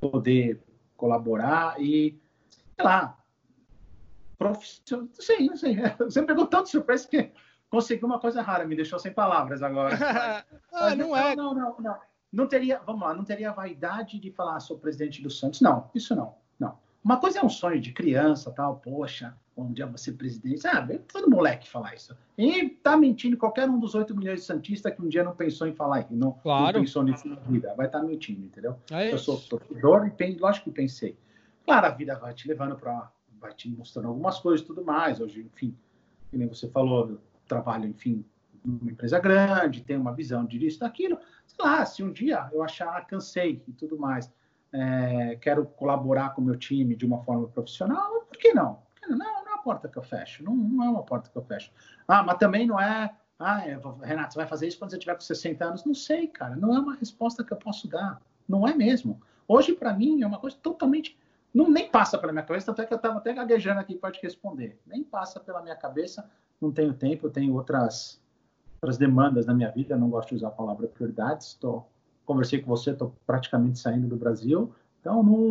poder 0.01 0.61
colaborar 0.97 1.81
e, 1.81 2.19
sei 2.49 2.85
lá, 2.85 3.19
profissional, 4.39 5.07
não 5.07 5.15
sei, 5.15 5.47
não 5.47 5.57
sei. 5.57 5.77
Você 5.99 6.20
me 6.20 6.27
pegou 6.27 6.47
tanto 6.47 6.69
surpresa 6.70 7.09
que 7.09 7.31
consegui 7.69 8.05
uma 8.05 8.20
coisa 8.20 8.40
rara, 8.40 8.65
me 8.65 8.77
deixou 8.77 8.99
sem 8.99 9.12
palavras 9.12 9.62
agora. 9.62 9.97
ah, 10.73 10.95
não, 10.95 11.09
não 11.09 11.16
é. 11.16 11.36
Não, 11.36 11.55
não, 11.55 11.77
não. 11.81 12.07
Não 12.33 12.47
teria, 12.47 12.81
vamos 12.85 13.03
lá, 13.03 13.15
não 13.15 13.25
teria 13.25 13.53
vaidade 13.53 14.19
de 14.19 14.31
falar, 14.31 14.61
sou 14.61 14.79
presidente 14.79 15.23
do 15.23 15.31
Santos. 15.31 15.61
Não, 15.61 15.91
isso 15.95 16.15
não, 16.15 16.35
não. 16.59 16.79
Uma 17.03 17.19
coisa 17.19 17.39
é 17.39 17.45
um 17.45 17.49
sonho 17.49 17.81
de 17.81 17.93
criança, 17.93 18.51
tal, 18.51 18.77
poxa, 18.77 19.35
um 19.57 19.73
dia 19.73 19.87
você 19.87 20.13
presidente. 20.13 20.67
Ah, 20.67 20.87
todo 21.13 21.31
moleque 21.31 21.69
falar 21.69 21.95
isso. 21.95 22.17
E 22.37 22.69
tá 22.69 22.97
mentindo 22.97 23.37
qualquer 23.37 23.69
um 23.69 23.79
dos 23.79 23.95
8 23.95 24.15
milhões 24.17 24.41
de 24.41 24.47
Santistas 24.47 24.95
que 24.95 25.03
um 25.03 25.09
dia 25.09 25.25
não 25.25 25.35
pensou 25.35 25.67
em 25.67 25.75
falar 25.75 26.01
isso, 26.01 26.15
não, 26.15 26.33
claro. 26.33 26.79
não 26.79 26.85
pensou 26.85 27.03
nisso 27.03 27.29
na 27.29 27.37
vida. 27.37 27.75
Vai 27.77 27.87
estar 27.87 28.01
tá 28.01 28.05
mentindo, 28.05 28.45
entendeu? 28.45 28.77
É 28.91 29.13
eu 29.13 29.19
sou 29.19 29.39
torcedor 29.41 30.07
e 30.07 30.11
penso, 30.11 30.41
lógico 30.41 30.71
que 30.71 30.77
pensei. 30.77 31.19
Claro, 31.65 31.87
a 31.87 31.91
vida 31.91 32.19
vai 32.19 32.33
te 32.35 32.47
levando 32.47 32.77
para. 32.77 33.11
vai 33.41 33.53
te 33.53 33.69
mostrando 33.69 34.09
algumas 34.09 34.39
coisas 34.39 34.65
e 34.65 34.67
tudo 34.67 34.85
mais. 34.85 35.21
Hoje, 35.21 35.41
enfim, 35.41 35.77
que 36.31 36.37
nem 36.37 36.47
você 36.47 36.69
falou, 36.69 37.19
trabalho, 37.47 37.87
enfim, 37.87 38.25
numa 38.64 38.90
empresa 38.90 39.18
grande, 39.18 39.82
tenho 39.82 40.01
uma 40.01 40.12
visão 40.12 40.44
disso, 40.44 40.80
daquilo. 40.80 41.18
Sei 41.47 41.64
lá, 41.64 41.85
se 41.85 42.02
um 42.02 42.12
dia 42.12 42.48
eu 42.52 42.62
achar, 42.62 42.97
ah, 42.97 43.01
cansei 43.01 43.62
e 43.66 43.72
tudo 43.72 43.98
mais 43.98 44.30
é, 44.72 45.36
quero 45.40 45.64
colaborar 45.64 46.30
com 46.30 46.43
o 46.43 46.44
meu 46.44 46.56
time 46.56 46.94
de 46.94 47.06
uma 47.06 47.22
forma 47.22 47.48
profissional, 47.48 48.22
por 48.22 48.36
que 48.36 48.52
não? 48.52 48.82
Não, 49.09 49.16
não 49.16 49.26
é 49.26 49.52
uma 49.52 49.62
porta 49.62 49.89
que 49.89 49.97
eu 49.97 50.02
fecho, 50.02 50.44
não, 50.44 50.55
não 50.55 50.85
é 50.85 50.90
uma 50.90 51.02
porta 51.02 51.30
que 51.30 51.36
eu 51.36 51.43
fecho. 51.43 51.72
Ah, 52.06 52.22
mas 52.22 52.36
também 52.39 52.66
não 52.66 52.78
é, 52.78 53.14
ah, 53.39 53.56
Renato, 54.02 54.35
você 54.35 54.39
vai 54.39 54.47
fazer 54.47 54.68
isso 54.68 54.78
quando 54.78 54.90
você 54.90 54.98
tiver 54.98 55.14
com 55.14 55.20
60 55.20 55.64
anos? 55.64 55.85
Não 55.85 55.94
sei, 55.94 56.26
cara, 56.26 56.56
não 56.56 56.74
é 56.74 56.78
uma 56.78 56.94
resposta 56.94 57.43
que 57.43 57.52
eu 57.52 57.56
posso 57.56 57.89
dar, 57.89 58.20
não 58.48 58.66
é 58.66 58.74
mesmo. 58.74 59.20
Hoje, 59.47 59.72
para 59.72 59.94
mim, 59.94 60.22
é 60.22 60.26
uma 60.26 60.39
coisa 60.39 60.56
totalmente, 60.62 61.18
não 61.55 61.70
nem 61.70 61.90
passa 61.90 62.18
pela 62.18 62.32
minha 62.32 62.44
cabeça, 62.44 62.66
tanto 62.66 62.82
é 62.82 62.86
que 62.86 62.93
eu 62.93 62.97
estava 62.97 63.18
até 63.18 63.32
gaguejando 63.32 63.80
aqui 63.80 63.94
para 63.94 64.12
te 64.12 64.20
responder, 64.22 64.78
nem 64.86 65.02
passa 65.02 65.40
pela 65.40 65.62
minha 65.62 65.76
cabeça, 65.76 66.30
não 66.60 66.70
tenho 66.70 66.93
tempo, 66.93 67.26
eu 67.26 67.30
tenho 67.30 67.55
outras, 67.55 68.20
outras 68.81 68.97
demandas 68.97 69.47
na 69.47 69.55
minha 69.55 69.71
vida, 69.71 69.97
não 69.97 70.09
gosto 70.09 70.31
de 70.31 70.37
usar 70.37 70.49
a 70.49 70.53
palavra 70.53 70.87
prioridades, 70.87 71.49
estou 71.49 71.89
conversei 72.25 72.61
com 72.61 72.69
você, 72.69 72.91
estou 72.91 73.15
praticamente 73.27 73.79
saindo 73.79 74.07
do 74.07 74.17
Brasil, 74.17 74.71
então 75.01 75.23
não, 75.23 75.49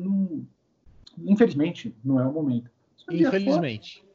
não, 0.00 0.46
infelizmente 1.24 1.94
não 2.04 2.20
é 2.20 2.26
o 2.26 2.32
momento. 2.32 2.68
Um 3.08 3.14
infelizmente. 3.14 4.00
For, 4.00 4.12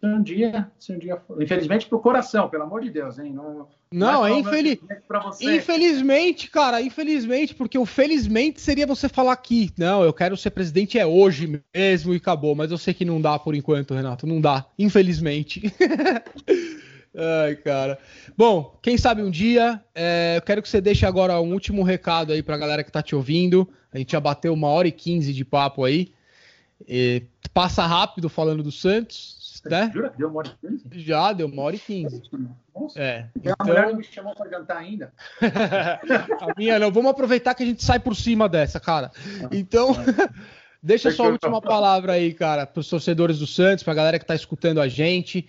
se 0.00 0.06
um 0.06 0.22
dia, 0.22 0.70
se 0.78 0.92
um 0.92 0.98
dia 0.98 1.16
for, 1.16 1.42
infelizmente 1.42 1.86
para 1.86 1.96
o 1.96 2.00
coração, 2.00 2.50
pelo 2.50 2.64
amor 2.64 2.82
de 2.82 2.90
Deus, 2.90 3.18
hein? 3.18 3.32
Não, 3.32 3.66
não, 3.90 4.26
é 4.26 4.38
infeliz... 4.38 4.78
infelizmente, 5.40 6.50
cara, 6.50 6.82
infelizmente, 6.82 7.54
porque 7.54 7.78
o 7.78 7.86
felizmente 7.86 8.60
seria 8.60 8.86
você 8.86 9.08
falar 9.08 9.32
aqui, 9.32 9.70
não, 9.78 10.02
eu 10.02 10.12
quero 10.12 10.36
ser 10.36 10.50
presidente 10.50 10.98
é 10.98 11.06
hoje 11.06 11.62
mesmo 11.74 12.12
e 12.12 12.18
acabou, 12.18 12.54
mas 12.54 12.70
eu 12.70 12.78
sei 12.78 12.92
que 12.92 13.04
não 13.04 13.20
dá 13.20 13.38
por 13.38 13.54
enquanto, 13.54 13.94
Renato, 13.94 14.26
não 14.26 14.42
dá, 14.42 14.66
infelizmente. 14.78 15.62
Ai, 17.20 17.54
cara. 17.56 17.98
Bom, 18.36 18.78
quem 18.80 18.96
sabe 18.96 19.22
um 19.22 19.30
dia, 19.30 19.82
é, 19.94 20.38
eu 20.38 20.42
quero 20.42 20.62
que 20.62 20.68
você 20.68 20.80
deixe 20.80 21.04
agora 21.04 21.38
um 21.38 21.52
último 21.52 21.82
recado 21.82 22.32
aí 22.32 22.42
pra 22.42 22.56
galera 22.56 22.82
que 22.82 22.90
tá 22.90 23.02
te 23.02 23.14
ouvindo. 23.14 23.68
A 23.92 23.98
gente 23.98 24.12
já 24.12 24.20
bateu 24.20 24.54
uma 24.54 24.68
hora 24.68 24.88
e 24.88 24.92
quinze 24.92 25.32
de 25.34 25.44
papo 25.44 25.84
aí. 25.84 26.12
E 26.88 27.22
passa 27.52 27.86
rápido 27.86 28.30
falando 28.30 28.62
do 28.62 28.72
Santos, 28.72 29.62
né? 29.66 29.90
Jura 29.92 30.08
que 30.08 30.16
deu 30.16 30.28
uma 30.28 30.38
hora 30.38 30.48
e 30.48 30.66
quinze? 30.66 31.00
Já, 31.00 31.32
deu 31.34 31.46
uma 31.46 31.62
hora 31.62 31.76
e 31.76 31.78
quinze. 31.78 32.22
É. 32.96 33.26
Então... 33.36 33.54
A 33.58 33.64
mulher 33.64 33.94
me 33.94 34.02
chamou 34.02 34.34
pra 34.34 34.48
jantar 34.48 34.78
ainda. 34.78 35.12
a 35.42 36.54
minha 36.56 36.78
não. 36.78 36.90
Vamos 36.90 37.10
aproveitar 37.10 37.54
que 37.54 37.62
a 37.62 37.66
gente 37.66 37.84
sai 37.84 37.98
por 37.98 38.16
cima 38.16 38.48
dessa, 38.48 38.80
cara. 38.80 39.10
Ah, 39.44 39.48
então, 39.52 39.94
deixa 40.82 41.10
só 41.10 41.26
a 41.26 41.28
última 41.28 41.60
palavra 41.60 42.14
aí, 42.14 42.32
cara, 42.32 42.64
pros 42.64 42.88
torcedores 42.88 43.38
do 43.38 43.46
Santos, 43.46 43.84
pra 43.84 43.92
galera 43.92 44.18
que 44.18 44.24
tá 44.24 44.34
escutando 44.34 44.80
a 44.80 44.88
gente. 44.88 45.46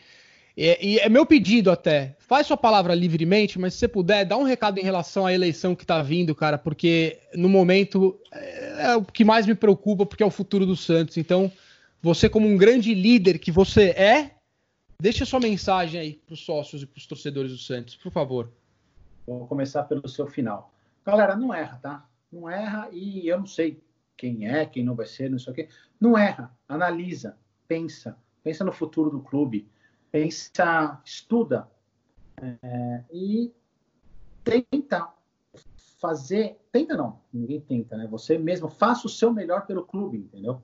E, 0.62 0.78
e, 0.80 1.00
é 1.00 1.10
meu 1.10 1.26
pedido 1.26 1.72
até. 1.72 2.16
Faz 2.20 2.46
sua 2.46 2.56
palavra 2.56 2.94
livremente, 2.94 3.58
mas 3.58 3.74
se 3.74 3.80
você 3.80 3.88
puder, 3.88 4.24
dá 4.24 4.38
um 4.38 4.44
recado 4.44 4.78
em 4.78 4.84
relação 4.84 5.26
à 5.26 5.34
eleição 5.34 5.74
que 5.74 5.84
tá 5.84 6.04
vindo, 6.04 6.36
cara, 6.36 6.56
porque 6.56 7.18
no 7.34 7.50
momento 7.50 8.20
é, 8.32 8.92
é 8.92 8.96
o 8.96 9.04
que 9.04 9.26
mais 9.26 9.48
me 9.48 9.56
preocupa, 9.56 10.06
porque 10.06 10.22
é 10.22 10.26
o 10.26 10.30
futuro 10.30 10.64
do 10.64 10.76
Santos. 10.76 11.18
Então, 11.18 11.52
você, 12.00 12.30
como 12.30 12.48
um 12.48 12.56
grande 12.56 12.94
líder 12.94 13.40
que 13.40 13.52
você 13.52 13.90
é, 13.90 14.36
deixa 15.02 15.26
sua 15.26 15.40
mensagem 15.40 16.00
aí 16.00 16.14
para 16.28 16.36
os 16.36 16.46
sócios 16.46 16.84
e 16.84 16.86
para 16.86 17.00
os 17.00 17.08
torcedores 17.08 17.52
do 17.52 17.58
Santos, 17.58 17.96
por 17.96 18.12
favor. 18.12 18.52
Vou 19.26 19.48
começar 19.48 19.82
pelo 19.86 20.08
seu 20.08 20.28
final. 20.28 20.72
Galera, 21.04 21.36
não 21.36 21.52
erra, 21.52 21.80
tá? 21.82 22.06
Não 22.32 22.48
erra 22.48 22.88
e 22.92 23.28
eu 23.28 23.40
não 23.40 23.48
sei 23.48 23.82
quem 24.16 24.48
é, 24.48 24.64
quem 24.68 24.84
não 24.84 24.94
vai 24.94 25.08
ser, 25.08 25.28
não 25.28 25.40
sei 25.40 25.54
o 25.54 25.56
quê. 25.56 25.70
Não 26.00 26.16
erra, 26.16 26.56
analisa, 26.70 27.36
pensa, 27.68 28.16
pensa 28.44 28.64
no 28.64 28.72
futuro 28.72 29.10
do 29.10 29.22
clube 29.22 29.68
pensa, 30.12 31.02
estuda 31.06 31.70
é, 32.38 33.04
e 33.12 33.54
tenta 34.44 35.10
fazer, 36.00 36.60
tenta 36.72 36.98
não, 36.98 37.20
ninguém 37.32 37.62
tenta, 37.62 37.96
né? 37.96 38.08
Você 38.08 38.38
mesmo 38.38 38.68
faça 38.68 39.08
o 39.08 39.10
seu 39.10 39.32
melhor 39.32 39.66
pelo 39.66 39.86
clube, 39.86 40.18
entendeu? 40.18 40.62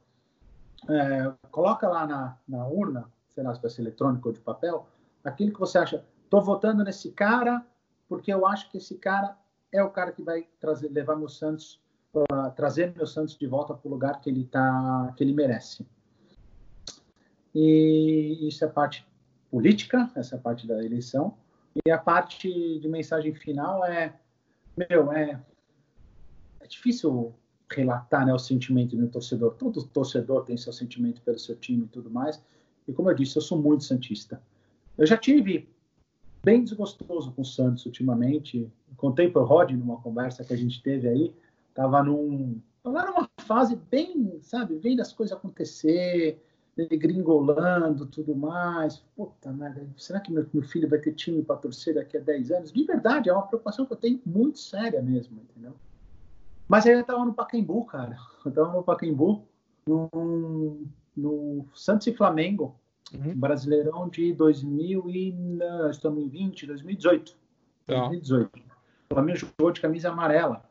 É, 0.90 1.34
coloca 1.52 1.88
lá 1.88 2.06
na, 2.06 2.38
na 2.48 2.68
urna, 2.68 3.11
sei 3.34 3.44
lá 3.44 3.53
se 3.53 3.61
vai 3.61 3.69
ser 3.69 3.82
eletrônico 3.82 4.28
ou 4.28 4.34
de 4.34 4.40
papel, 4.40 4.88
aquilo 5.24 5.53
que 5.53 5.60
você 5.60 5.78
acha, 5.78 6.03
estou 6.24 6.41
votando 6.41 6.84
nesse 6.84 7.11
cara 7.11 7.65
porque 8.07 8.34
eu 8.34 8.45
acho 8.45 8.69
que 8.72 8.78
esse 8.78 8.98
cara 8.98 9.38
é 9.72 9.84
o 9.84 9.90
cara 9.90 10.11
que 10.11 10.22
vai 10.22 10.48
trazer, 10.60 10.90
levar 10.90 11.15
meu 11.15 11.30
Santos, 11.30 11.80
uh, 12.14 12.52
trazer 12.56 12.95
meu 12.95 13.06
Santos 13.06 13.38
de 13.38 13.45
volta 13.45 13.74
para 13.74 13.88
o 13.88 13.91
lugar 13.91 14.22
que 14.22 14.30
ele 14.30 14.45
tá, 14.45 15.14
que 15.15 15.24
ele 15.24 15.34
merece. 15.34 15.86
E 17.53 18.48
isso 18.48 18.64
é 18.64 18.68
parte 18.68 19.06
política, 19.49 20.11
essa 20.15 20.38
parte 20.38 20.68
da 20.68 20.84
eleição, 20.84 21.38
e 21.86 21.91
a 21.91 21.98
parte 21.98 22.49
de 22.80 22.88
mensagem 22.88 23.34
final 23.34 23.86
é, 23.86 24.14
meu, 24.76 25.11
é, 25.11 25.40
é 26.60 26.68
difícil 26.68 27.34
relatar 27.69 28.26
né, 28.26 28.34
o 28.34 28.40
sentimento 28.40 28.95
do 28.95 29.07
torcedor. 29.07 29.53
Todo 29.56 29.84
torcedor 29.84 30.45
tem 30.45 30.57
seu 30.57 30.74
sentimento 30.74 31.22
pelo 31.22 31.38
seu 31.38 31.56
time 31.56 31.86
e 31.86 31.88
tudo 31.88 32.10
mais. 32.10 32.41
E 32.88 32.94
como 32.94 33.10
eu 33.10 33.15
disse, 33.15 33.38
eu 33.38 33.41
sou 33.41 33.61
muito 33.61 33.84
santista. 33.84 34.41
Eu 34.98 35.06
já 35.06 35.18
tive 35.18 35.69
bem 36.44 36.64
desgostoso 36.64 37.32
com 37.34 37.41
o 37.41 37.45
Santos 37.45 37.86
ultimamente. 37.86 38.72
Contei 38.95 39.30
para 39.30 39.41
o 39.41 39.45
Rod 39.45 39.72
numa 39.72 40.02
conversa 40.02 40.44
que 40.44 40.53
a 40.53 40.57
gente 40.57 40.82
teve 40.82 41.07
aí. 41.07 41.36
Tava 41.74 42.02
num, 42.02 42.60
numa 42.84 43.30
fase 43.41 43.76
bem, 43.76 44.40
sabe, 44.41 44.76
vendo 44.78 45.02
as 45.02 45.14
coisas 45.14 45.38
acontecer, 45.38 46.41
gringolando, 46.86 48.06
tudo 48.06 48.36
mais. 48.36 48.98
Puta 49.16 49.52
merda, 49.52 49.88
será 49.98 50.20
que 50.20 50.32
meu, 50.32 50.45
meu 50.54 50.64
filho 50.64 50.88
vai 50.88 50.99
ter 50.99 51.14
time 51.14 51.41
para 51.41 51.58
torcer 51.58 51.95
daqui 51.95 52.18
a 52.18 52.22
10 52.22 52.52
anos? 52.52 52.72
De 52.72 52.84
verdade, 52.84 53.30
é 53.30 53.34
uma 53.34 53.48
preocupação 53.48 53.86
que 53.86 53.94
eu 53.94 53.98
tenho 53.98 54.22
muito 54.26 54.60
séria 54.60 55.02
mesmo, 55.02 55.40
entendeu? 55.41 55.74
Mas 56.68 56.86
aí 56.86 56.94
eu 56.94 57.02
estava 57.02 57.26
no 57.26 57.34
Pacaembu, 57.34 57.86
cara. 57.86 58.18
Eu 58.45 58.49
estava 58.49 58.72
no 58.72 58.84
Pacaembu, 58.84 59.44
no, 59.88 60.86
no 61.16 61.66
Santos 61.74 62.08
e 62.08 62.14
Flamengo, 62.14 62.76
uhum. 63.14 63.36
Brasileirão 63.36 64.08
de 64.08 64.32
2000 64.34 65.10
e, 65.10 65.32
não, 65.34 65.90
estamos 65.90 66.24
em 66.24 66.30
20, 66.30 66.66
2018. 66.68 67.36
Tá. 67.86 67.99
2018. 68.08 68.58
O 69.10 69.14
Flamengo 69.14 69.38
jogou 69.38 69.72
de 69.72 69.82
camisa 69.82 70.10
amarela. 70.10 70.64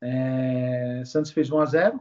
É, 0.00 1.02
Santos 1.04 1.30
fez 1.30 1.50
1 1.50 1.58
a 1.60 1.66
0 1.66 2.00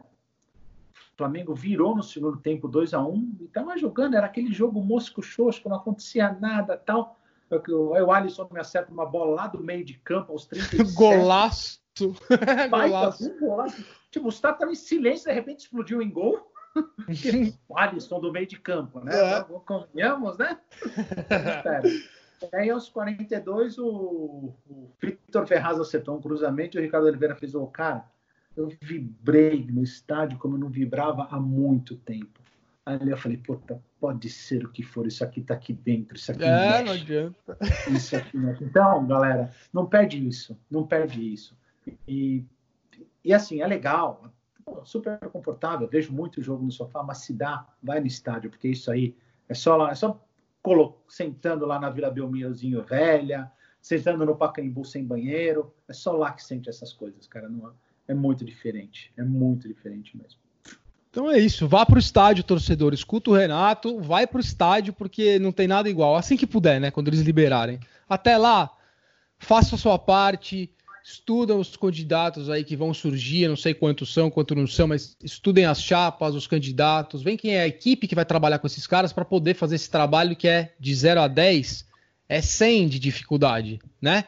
Flamengo 1.22 1.53
virou 1.53 1.95
no 1.95 2.02
segundo 2.02 2.38
tempo 2.38 2.68
2 2.68 2.95
a 2.95 2.99
1 2.99 3.14
um, 3.14 3.38
e 3.39 3.45
estava 3.45 3.77
jogando, 3.77 4.15
era 4.15 4.26
aquele 4.26 4.52
jogo 4.52 4.81
mosco 4.81 5.22
xoxo, 5.22 5.69
não 5.69 5.77
acontecia 5.77 6.31
nada 6.34 6.76
tal. 6.76 7.19
Aí 7.52 8.02
o 8.02 8.11
Alisson 8.11 8.49
me 8.52 8.60
acerta 8.60 8.91
uma 8.91 9.06
bola 9.06 9.35
lá 9.35 9.48
do 9.48 9.64
meio 9.64 9.85
de 9.85 9.93
campo 9.99 10.31
aos 10.31 10.48
37. 10.48 10.93
Golaço! 10.98 11.80
golaço. 12.72 13.39
golaço. 13.39 13.85
Tipo, 14.10 14.26
o 14.26 14.30
Estado 14.30 14.53
estava 14.53 14.72
em 14.72 14.76
silêncio, 14.76 15.27
de 15.27 15.34
repente 15.34 15.60
explodiu 15.60 16.02
em 16.02 16.10
gol. 16.10 16.52
o 17.69 17.77
Alisson 17.77 18.19
do 18.19 18.31
meio 18.31 18.48
de 18.48 18.57
campo, 18.57 18.99
né? 19.02 19.11
É. 19.14 19.43
Convenhamos, 19.43 20.39
né? 20.39 20.57
Aí 22.52 22.72
aos 22.72 22.89
42, 22.89 23.77
o, 23.77 24.56
o 24.68 24.91
Victor 24.99 25.45
Ferraz 25.45 25.80
acertou 25.80 26.18
um 26.18 26.22
cruzamento 26.22 26.77
e 26.77 26.80
o 26.80 26.81
Ricardo 26.81 27.06
Oliveira 27.06 27.35
fez 27.35 27.53
o 27.53 27.68
cara 27.68 28.10
eu 28.56 28.69
vibrei 28.82 29.65
no 29.69 29.84
estádio 29.84 30.38
como 30.38 30.56
eu 30.56 30.60
não 30.60 30.69
vibrava 30.69 31.28
há 31.32 31.40
muito 31.40 31.95
tempo. 31.95 32.40
Aí 32.86 33.10
eu 33.10 33.18
falei, 33.18 33.38
puta, 33.38 33.82
pode 33.99 34.30
ser 34.30 34.65
o 34.65 34.69
que 34.69 34.82
for, 34.82 35.06
isso 35.06 35.23
aqui 35.23 35.41
tá 35.41 35.53
aqui 35.53 35.72
dentro, 35.72 36.15
isso 36.15 36.32
aqui 36.32 36.44
É, 36.44 36.69
mexe. 36.82 36.84
não 36.84 36.91
adianta. 36.94 37.57
Isso 37.91 38.15
aqui 38.15 38.38
mexe. 38.38 38.64
Então, 38.64 39.06
galera, 39.06 39.53
não 39.72 39.86
perde 39.86 40.28
isso, 40.28 40.57
não 40.69 40.86
perde 40.86 41.22
isso. 41.22 41.56
E, 42.07 42.44
e 43.23 43.34
assim, 43.34 43.61
é 43.61 43.68
legal, 43.68 44.34
super 44.84 45.19
confortável, 45.30 45.88
vejo 45.88 46.11
muito 46.11 46.41
jogo 46.41 46.64
no 46.65 46.72
sofá, 46.72 47.03
mas 47.03 47.19
se 47.19 47.34
dá, 47.34 47.68
vai 47.82 47.99
no 47.99 48.07
estádio, 48.07 48.49
porque 48.49 48.68
isso 48.68 48.91
aí 48.91 49.15
é 49.48 49.53
só, 49.53 49.88
é 49.88 49.95
só 49.95 50.19
sentando 51.07 51.65
lá 51.65 51.80
na 51.80 51.90
Vila 51.90 52.10
Belmirozinho 52.10 52.84
velha, 52.84 53.52
sentando 53.82 54.26
no 54.26 54.36
Pacaembu 54.36 54.86
sem 54.86 55.06
banheiro. 55.06 55.73
É 55.88 55.94
só 55.94 56.11
lá 56.14 56.32
que 56.32 56.44
sente 56.44 56.69
essas 56.69 56.94
coisas, 56.94 57.28
cara. 57.28 57.49
Não, 57.49 57.73
é 58.12 58.14
muito 58.14 58.44
diferente. 58.44 59.12
É 59.18 59.24
muito 59.24 59.68
diferente 59.68 60.16
mesmo. 60.16 60.40
Então 61.10 61.30
é 61.30 61.40
isso. 61.40 61.68
Vá 61.68 61.86
para 61.86 61.96
o 61.96 62.00
estádio, 62.00 62.44
torcedor. 62.44 62.94
Escuta 62.94 63.30
o 63.30 63.34
Renato. 63.34 64.00
Vai 64.00 64.28
para 64.28 64.38
o 64.38 64.42
estádio 64.42 64.94
porque 64.94 65.40
não 65.40 65.52
tem 65.52 65.68
nada 65.68 65.90
igual. 65.90 66.16
Assim 66.16 66.38
que 66.38 66.46
puder, 66.46 66.80
né? 66.80 66.92
Quando 66.92 67.08
eles 67.08 67.22
liberarem. 67.22 67.80
Até 68.08 68.38
lá, 68.38 68.70
faça 69.40 69.76
a 69.76 69.78
sua 69.78 69.98
parte. 69.98 70.70
Estudam 71.04 71.60
os 71.60 71.76
candidatos 71.76 72.50
aí 72.50 72.64
que 72.64 72.76
vão 72.76 72.94
surgir, 72.94 73.48
não 73.48 73.56
sei 73.56 73.74
quantos 73.74 74.14
são, 74.14 74.30
quantos 74.30 74.56
não 74.56 74.68
são, 74.68 74.88
mas 74.88 75.18
estudem 75.24 75.66
as 75.66 75.82
chapas, 75.82 76.36
os 76.36 76.46
candidatos, 76.46 77.24
vem 77.24 77.36
quem 77.36 77.56
é 77.56 77.62
a 77.62 77.68
equipe 77.68 78.08
que 78.08 78.14
vai 78.14 78.24
trabalhar 78.24 78.60
com 78.60 78.68
esses 78.68 78.86
caras 78.86 79.12
para 79.12 79.26
poder 79.26 79.56
fazer 79.56 79.78
esse 79.78 79.90
trabalho 79.90 80.36
que 80.36 80.48
é 80.48 80.76
de 80.80 80.94
0 80.94 81.22
a 81.22 81.28
10, 81.28 81.88
é 82.30 82.40
100 82.40 82.88
de 82.88 83.00
dificuldade, 83.00 83.80
né? 84.00 84.26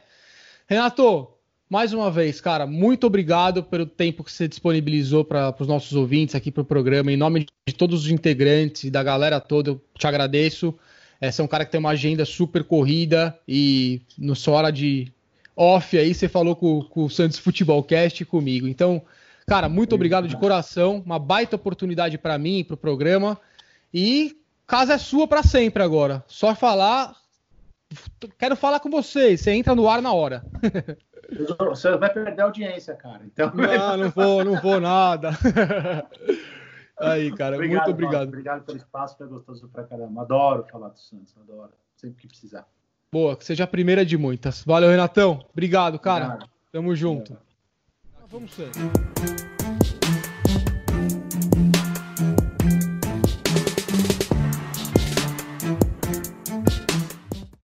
Renato, 0.68 1.33
mais 1.74 1.92
uma 1.92 2.12
vez, 2.12 2.40
cara, 2.40 2.68
muito 2.68 3.08
obrigado 3.08 3.64
pelo 3.64 3.88
tempo 3.88 4.24
que 4.24 4.32
você 4.32 4.48
disponibilizou 4.48 5.26
para 5.26 5.56
os 5.58 5.68
nossos 5.68 5.94
ouvintes 5.94 6.36
aqui 6.36 6.52
para 6.52 6.62
o 6.62 6.66
programa. 6.66 7.12
Em 7.12 7.18
nome 7.18 7.48
de 7.68 7.74
todos 7.74 8.06
os 8.06 8.12
integrantes 8.12 8.84
e 8.84 8.92
da 8.92 9.02
galera 9.02 9.40
toda, 9.40 9.72
eu 9.72 9.82
te 9.98 10.06
agradeço. 10.06 10.78
É, 11.20 11.32
você 11.32 11.42
é 11.42 11.44
um 11.44 11.48
cara 11.48 11.66
que 11.66 11.72
tem 11.72 11.80
uma 11.80 11.90
agenda 11.90 12.26
super 12.26 12.64
corrida 12.64 13.36
e 13.48 14.04
na 14.20 14.36
sua 14.36 14.54
hora 14.54 14.72
de 14.72 15.12
off 15.56 15.98
aí, 15.98 16.14
você 16.14 16.30
falou 16.30 16.56
com, 16.56 16.84
com 16.84 17.06
o 17.06 17.10
Santos 17.10 17.40
Futebolcast 17.40 18.24
comigo. 18.26 18.68
Então, 18.68 19.02
cara, 19.48 19.68
muito 19.68 19.96
obrigado 19.96 20.28
de 20.28 20.38
coração. 20.38 21.02
Uma 21.04 21.18
baita 21.18 21.56
oportunidade 21.56 22.20
para 22.20 22.38
mim 22.38 22.60
e 22.60 22.64
para 22.64 22.76
o 22.76 22.78
programa. 22.78 23.36
E 23.92 24.38
casa 24.68 24.94
é 24.94 24.98
sua 25.00 25.28
para 25.28 25.42
sempre 25.42 25.82
agora. 25.82 26.24
Só 26.28 26.54
falar. 26.54 27.16
Quero 28.38 28.56
falar 28.56 28.80
com 28.80 28.92
vocês. 28.92 29.42
Você 29.42 29.54
entra 29.54 29.74
no 29.74 29.90
ar 29.90 30.04
na 30.04 30.14
hora. 30.14 30.46
Você 31.70 31.98
vai 31.98 32.12
perder 32.12 32.42
a 32.42 32.46
audiência, 32.46 32.96
cara. 32.96 33.22
Então... 33.26 33.52
Não, 33.54 33.98
não 33.98 34.10
vou, 34.10 34.46
não 34.46 34.62
vou 34.62 34.80
nada. 34.80 35.32
Aí, 37.00 37.36
cara, 37.36 37.56
obrigado, 37.56 37.86
muito 37.86 37.92
obrigado. 37.92 38.20
Mano, 38.20 38.30
obrigado 38.30 38.64
pelo 38.64 38.78
espaço, 38.78 39.18
foi 39.18 39.28
gostoso 39.28 39.68
pra 39.70 39.84
caramba. 39.84 40.22
Adoro 40.22 40.66
falar 40.72 40.90
do 40.90 41.00
Santos, 41.00 41.36
adoro. 41.38 41.72
Sempre 41.96 42.22
que 42.22 42.28
precisar. 42.28 42.68
Boa, 43.12 43.36
que 43.36 43.46
seja 43.46 43.64
a 43.64 43.68
primeira 43.68 44.06
de 44.06 44.18
muitas. 44.18 44.64
Valeu, 44.64 44.90
Renatão. 44.90 45.46
Obrigado, 45.52 46.00
cara. 46.00 46.26
Obrigado. 46.26 46.50
Tamo 46.72 46.96
junto. 46.96 47.38
Vamos 48.28 48.54
ser. 48.54 48.72